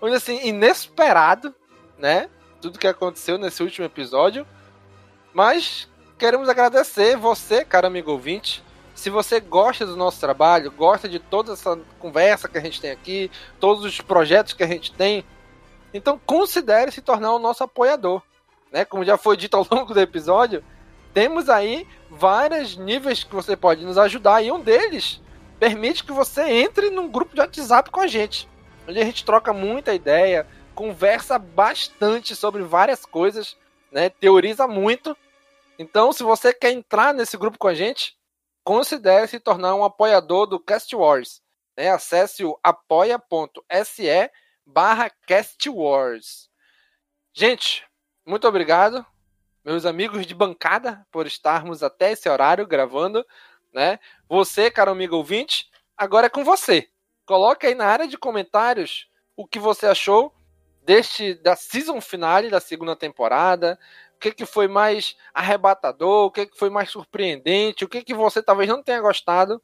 vamos 0.00 0.16
assim, 0.16 0.46
inesperado, 0.46 1.54
né? 1.98 2.28
Tudo 2.60 2.78
que 2.78 2.86
aconteceu 2.86 3.38
nesse 3.38 3.62
último 3.62 3.86
episódio. 3.86 4.46
Mas 5.32 5.88
queremos 6.18 6.48
agradecer 6.48 7.16
você, 7.16 7.64
cara 7.64 7.86
amigo 7.86 8.10
ouvinte. 8.10 8.62
Se 8.94 9.08
você 9.08 9.40
gosta 9.40 9.86
do 9.86 9.96
nosso 9.96 10.20
trabalho, 10.20 10.70
gosta 10.70 11.08
de 11.08 11.18
toda 11.18 11.54
essa 11.54 11.78
conversa 11.98 12.48
que 12.48 12.58
a 12.58 12.60
gente 12.60 12.80
tem 12.80 12.90
aqui, 12.90 13.30
todos 13.58 13.82
os 13.82 13.98
projetos 14.02 14.52
que 14.52 14.62
a 14.62 14.66
gente 14.66 14.92
tem, 14.92 15.24
então 15.94 16.20
considere 16.26 16.90
se 16.90 17.00
tornar 17.00 17.32
o 17.32 17.38
nosso 17.38 17.64
apoiador. 17.64 18.20
Né? 18.70 18.84
Como 18.84 19.04
já 19.04 19.16
foi 19.16 19.38
dito 19.38 19.56
ao 19.56 19.66
longo 19.70 19.94
do 19.94 20.00
episódio, 20.00 20.62
temos 21.12 21.48
aí 21.48 21.86
vários 22.08 22.76
níveis 22.76 23.24
que 23.24 23.34
você 23.34 23.56
pode 23.56 23.84
nos 23.84 23.98
ajudar 23.98 24.42
e 24.42 24.50
um 24.50 24.60
deles 24.60 25.20
permite 25.60 26.02
que 26.02 26.12
você 26.12 26.42
entre 26.42 26.88
num 26.88 27.08
grupo 27.08 27.34
de 27.34 27.40
WhatsApp 27.40 27.90
com 27.90 28.00
a 28.00 28.06
gente, 28.06 28.48
onde 28.88 28.98
a 28.98 29.04
gente 29.04 29.24
troca 29.24 29.52
muita 29.52 29.92
ideia, 29.92 30.46
conversa 30.74 31.38
bastante 31.38 32.34
sobre 32.34 32.62
várias 32.62 33.04
coisas, 33.04 33.58
né? 33.92 34.08
teoriza 34.08 34.66
muito. 34.66 35.14
Então, 35.78 36.12
se 36.14 36.22
você 36.22 36.54
quer 36.54 36.72
entrar 36.72 37.12
nesse 37.12 37.36
grupo 37.36 37.58
com 37.58 37.68
a 37.68 37.74
gente, 37.74 38.16
considere 38.64 39.26
se 39.28 39.38
tornar 39.38 39.74
um 39.74 39.84
apoiador 39.84 40.46
do 40.46 40.58
Cast 40.58 40.96
Wars. 40.96 41.42
Né? 41.76 41.90
Acesse 41.90 42.42
o 42.42 42.58
apoia.se 42.62 44.30
barra 44.64 45.10
Cast 45.26 45.68
Wars. 45.68 46.48
Gente, 47.34 47.84
muito 48.24 48.48
obrigado 48.48 49.04
meus 49.64 49.84
amigos 49.84 50.26
de 50.26 50.34
bancada, 50.34 51.06
por 51.10 51.26
estarmos 51.26 51.82
até 51.82 52.12
esse 52.12 52.28
horário 52.28 52.66
gravando, 52.66 53.24
né? 53.72 53.98
Você, 54.28 54.70
caro 54.70 54.90
amigo 54.90 55.16
ouvinte, 55.16 55.70
agora 55.96 56.26
é 56.26 56.30
com 56.30 56.44
você. 56.44 56.88
Coloque 57.26 57.66
aí 57.66 57.74
na 57.74 57.86
área 57.86 58.08
de 58.08 58.18
comentários 58.18 59.08
o 59.36 59.46
que 59.46 59.58
você 59.58 59.86
achou 59.86 60.34
deste 60.82 61.34
da 61.34 61.54
season 61.54 62.00
finale 62.00 62.50
da 62.50 62.60
segunda 62.60 62.96
temporada, 62.96 63.78
o 64.16 64.18
que, 64.18 64.32
que 64.32 64.44
foi 64.44 64.66
mais 64.66 65.16
arrebatador, 65.32 66.26
o 66.26 66.30
que, 66.30 66.46
que 66.46 66.58
foi 66.58 66.68
mais 66.68 66.90
surpreendente, 66.90 67.84
o 67.84 67.88
que, 67.88 68.02
que 68.02 68.14
você 68.14 68.42
talvez 68.42 68.68
não 68.68 68.82
tenha 68.82 69.00
gostado. 69.00 69.62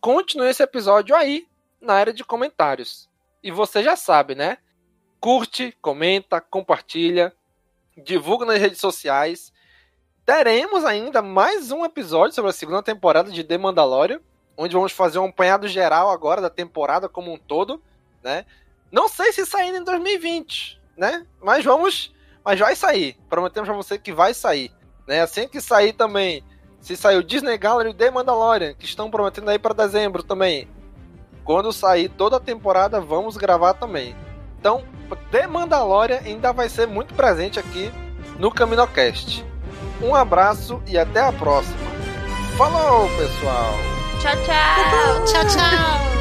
Continue 0.00 0.48
esse 0.48 0.62
episódio 0.62 1.14
aí 1.14 1.46
na 1.80 1.94
área 1.94 2.12
de 2.12 2.24
comentários. 2.24 3.08
E 3.42 3.50
você 3.50 3.82
já 3.82 3.94
sabe, 3.94 4.34
né? 4.34 4.58
Curte, 5.20 5.76
comenta, 5.80 6.40
compartilha 6.40 7.34
divulga 7.96 8.44
nas 8.44 8.60
redes 8.60 8.80
sociais. 8.80 9.52
Teremos 10.24 10.84
ainda 10.84 11.22
mais 11.22 11.70
um 11.70 11.84
episódio 11.84 12.34
sobre 12.34 12.50
a 12.50 12.54
segunda 12.54 12.82
temporada 12.82 13.30
de 13.30 13.44
The 13.44 13.58
Mandalorian, 13.58 14.20
onde 14.56 14.74
vamos 14.74 14.92
fazer 14.92 15.18
um 15.18 15.26
apanhado 15.26 15.68
geral 15.68 16.10
agora 16.10 16.40
da 16.40 16.50
temporada 16.50 17.08
como 17.08 17.32
um 17.32 17.38
todo, 17.38 17.82
né? 18.22 18.44
Não 18.90 19.08
sei 19.08 19.32
se 19.32 19.44
saindo 19.44 19.78
em 19.78 19.84
2020, 19.84 20.80
né? 20.96 21.26
Mas 21.42 21.64
vamos, 21.64 22.14
mas 22.44 22.58
vai 22.58 22.74
sair. 22.74 23.16
Prometemos 23.28 23.68
para 23.68 23.76
você 23.76 23.98
que 23.98 24.12
vai 24.12 24.32
sair, 24.32 24.72
né? 25.06 25.20
Assim 25.20 25.46
que 25.46 25.60
sair 25.60 25.92
também, 25.92 26.42
se 26.80 26.96
saiu 26.96 27.22
Disney 27.22 27.58
Gallery 27.58 27.90
e 27.90 27.94
The 27.94 28.10
Mandalorian, 28.10 28.74
que 28.74 28.84
estão 28.84 29.10
prometendo 29.10 29.50
aí 29.50 29.58
para 29.58 29.74
dezembro 29.74 30.22
também. 30.22 30.68
Quando 31.44 31.72
sair 31.72 32.08
toda 32.08 32.36
a 32.36 32.40
temporada, 32.40 33.00
vamos 33.00 33.36
gravar 33.36 33.74
também. 33.74 34.16
Então, 34.58 34.82
The 35.30 35.46
Mandalorian 35.46 36.20
ainda 36.24 36.52
vai 36.52 36.68
ser 36.68 36.86
muito 36.86 37.14
presente 37.14 37.58
aqui 37.58 37.92
no 38.38 38.50
CaminoCast. 38.50 39.44
Um 40.02 40.14
abraço 40.14 40.82
e 40.86 40.98
até 40.98 41.20
a 41.20 41.32
próxima. 41.32 41.76
Falou, 42.56 43.08
pessoal! 43.16 43.74
Tchau, 44.20 44.36
tchau! 44.44 45.24
Tchau, 45.24 45.48
tchau! 45.48 46.04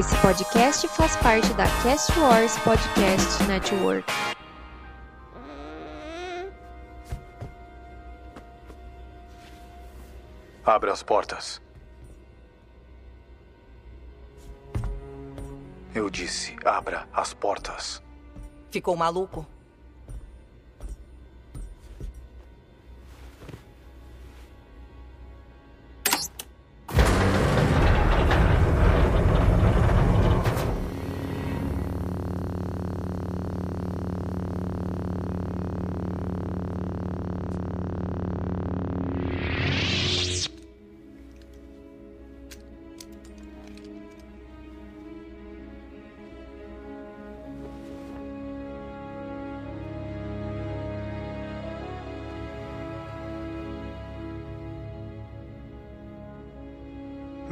Esse 0.00 0.16
podcast 0.22 0.88
faz 0.88 1.14
parte 1.16 1.52
da 1.52 1.64
Cast 1.82 2.18
Wars 2.18 2.56
Podcast 2.60 3.42
Network. 3.42 4.10
Abra 10.64 10.90
as 10.90 11.02
portas. 11.02 11.60
Eu 15.94 16.08
disse, 16.08 16.56
abra 16.64 17.06
as 17.12 17.34
portas. 17.34 18.02
Ficou 18.70 18.96
maluco? 18.96 19.46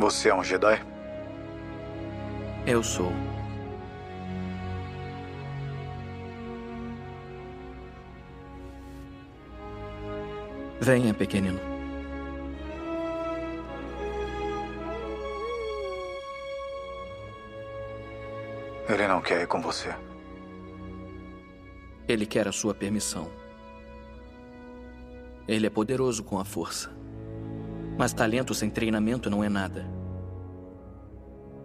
Você 0.09 0.31
é 0.31 0.35
um 0.35 0.43
Jedi? 0.43 0.83
Eu 2.67 2.83
sou. 2.83 3.13
Venha, 10.81 11.13
pequenino. 11.13 11.61
Ele 18.89 19.07
não 19.07 19.21
quer 19.21 19.43
ir 19.43 19.47
com 19.47 19.61
você. 19.61 19.95
Ele 22.09 22.25
quer 22.25 22.49
a 22.49 22.53
sua 22.53 22.73
permissão. 22.73 23.31
Ele 25.47 25.67
é 25.67 25.71
poderoso 25.71 26.25
com 26.25 26.41
a 26.41 26.47
força. 26.47 26.91
Mas 27.99 28.15
talento 28.15 28.55
sem 28.55 28.71
treinamento 28.71 29.29
não 29.29 29.45
é 29.45 29.51
nada. 29.51 29.98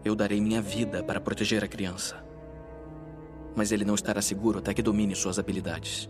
Eu 0.05 0.15
darei 0.15 0.41
minha 0.41 0.61
vida 0.61 1.01
para 1.01 1.21
proteger 1.21 1.63
a 1.63 1.67
criança. 1.67 2.21
Mas 3.55 3.71
ele 3.71 3.85
não 3.85 3.95
estará 3.95 4.21
seguro 4.21 4.59
até 4.59 4.73
que 4.73 4.81
domine 4.81 5.15
suas 5.15 5.39
habilidades. 5.39 6.09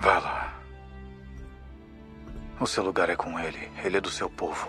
Vá 0.00 0.18
lá. 0.18 0.60
O 2.58 2.66
seu 2.66 2.82
lugar 2.82 3.08
é 3.08 3.14
com 3.14 3.38
ele. 3.38 3.70
Ele 3.84 3.98
é 3.98 4.00
do 4.00 4.10
seu 4.10 4.28
povo. 4.28 4.68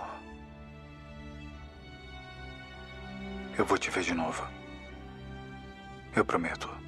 Eu 3.58 3.66
vou 3.66 3.78
te 3.78 3.90
ver 3.90 4.04
de 4.04 4.14
novo. 4.14 4.59
Eu 6.15 6.26
prometo. 6.26 6.80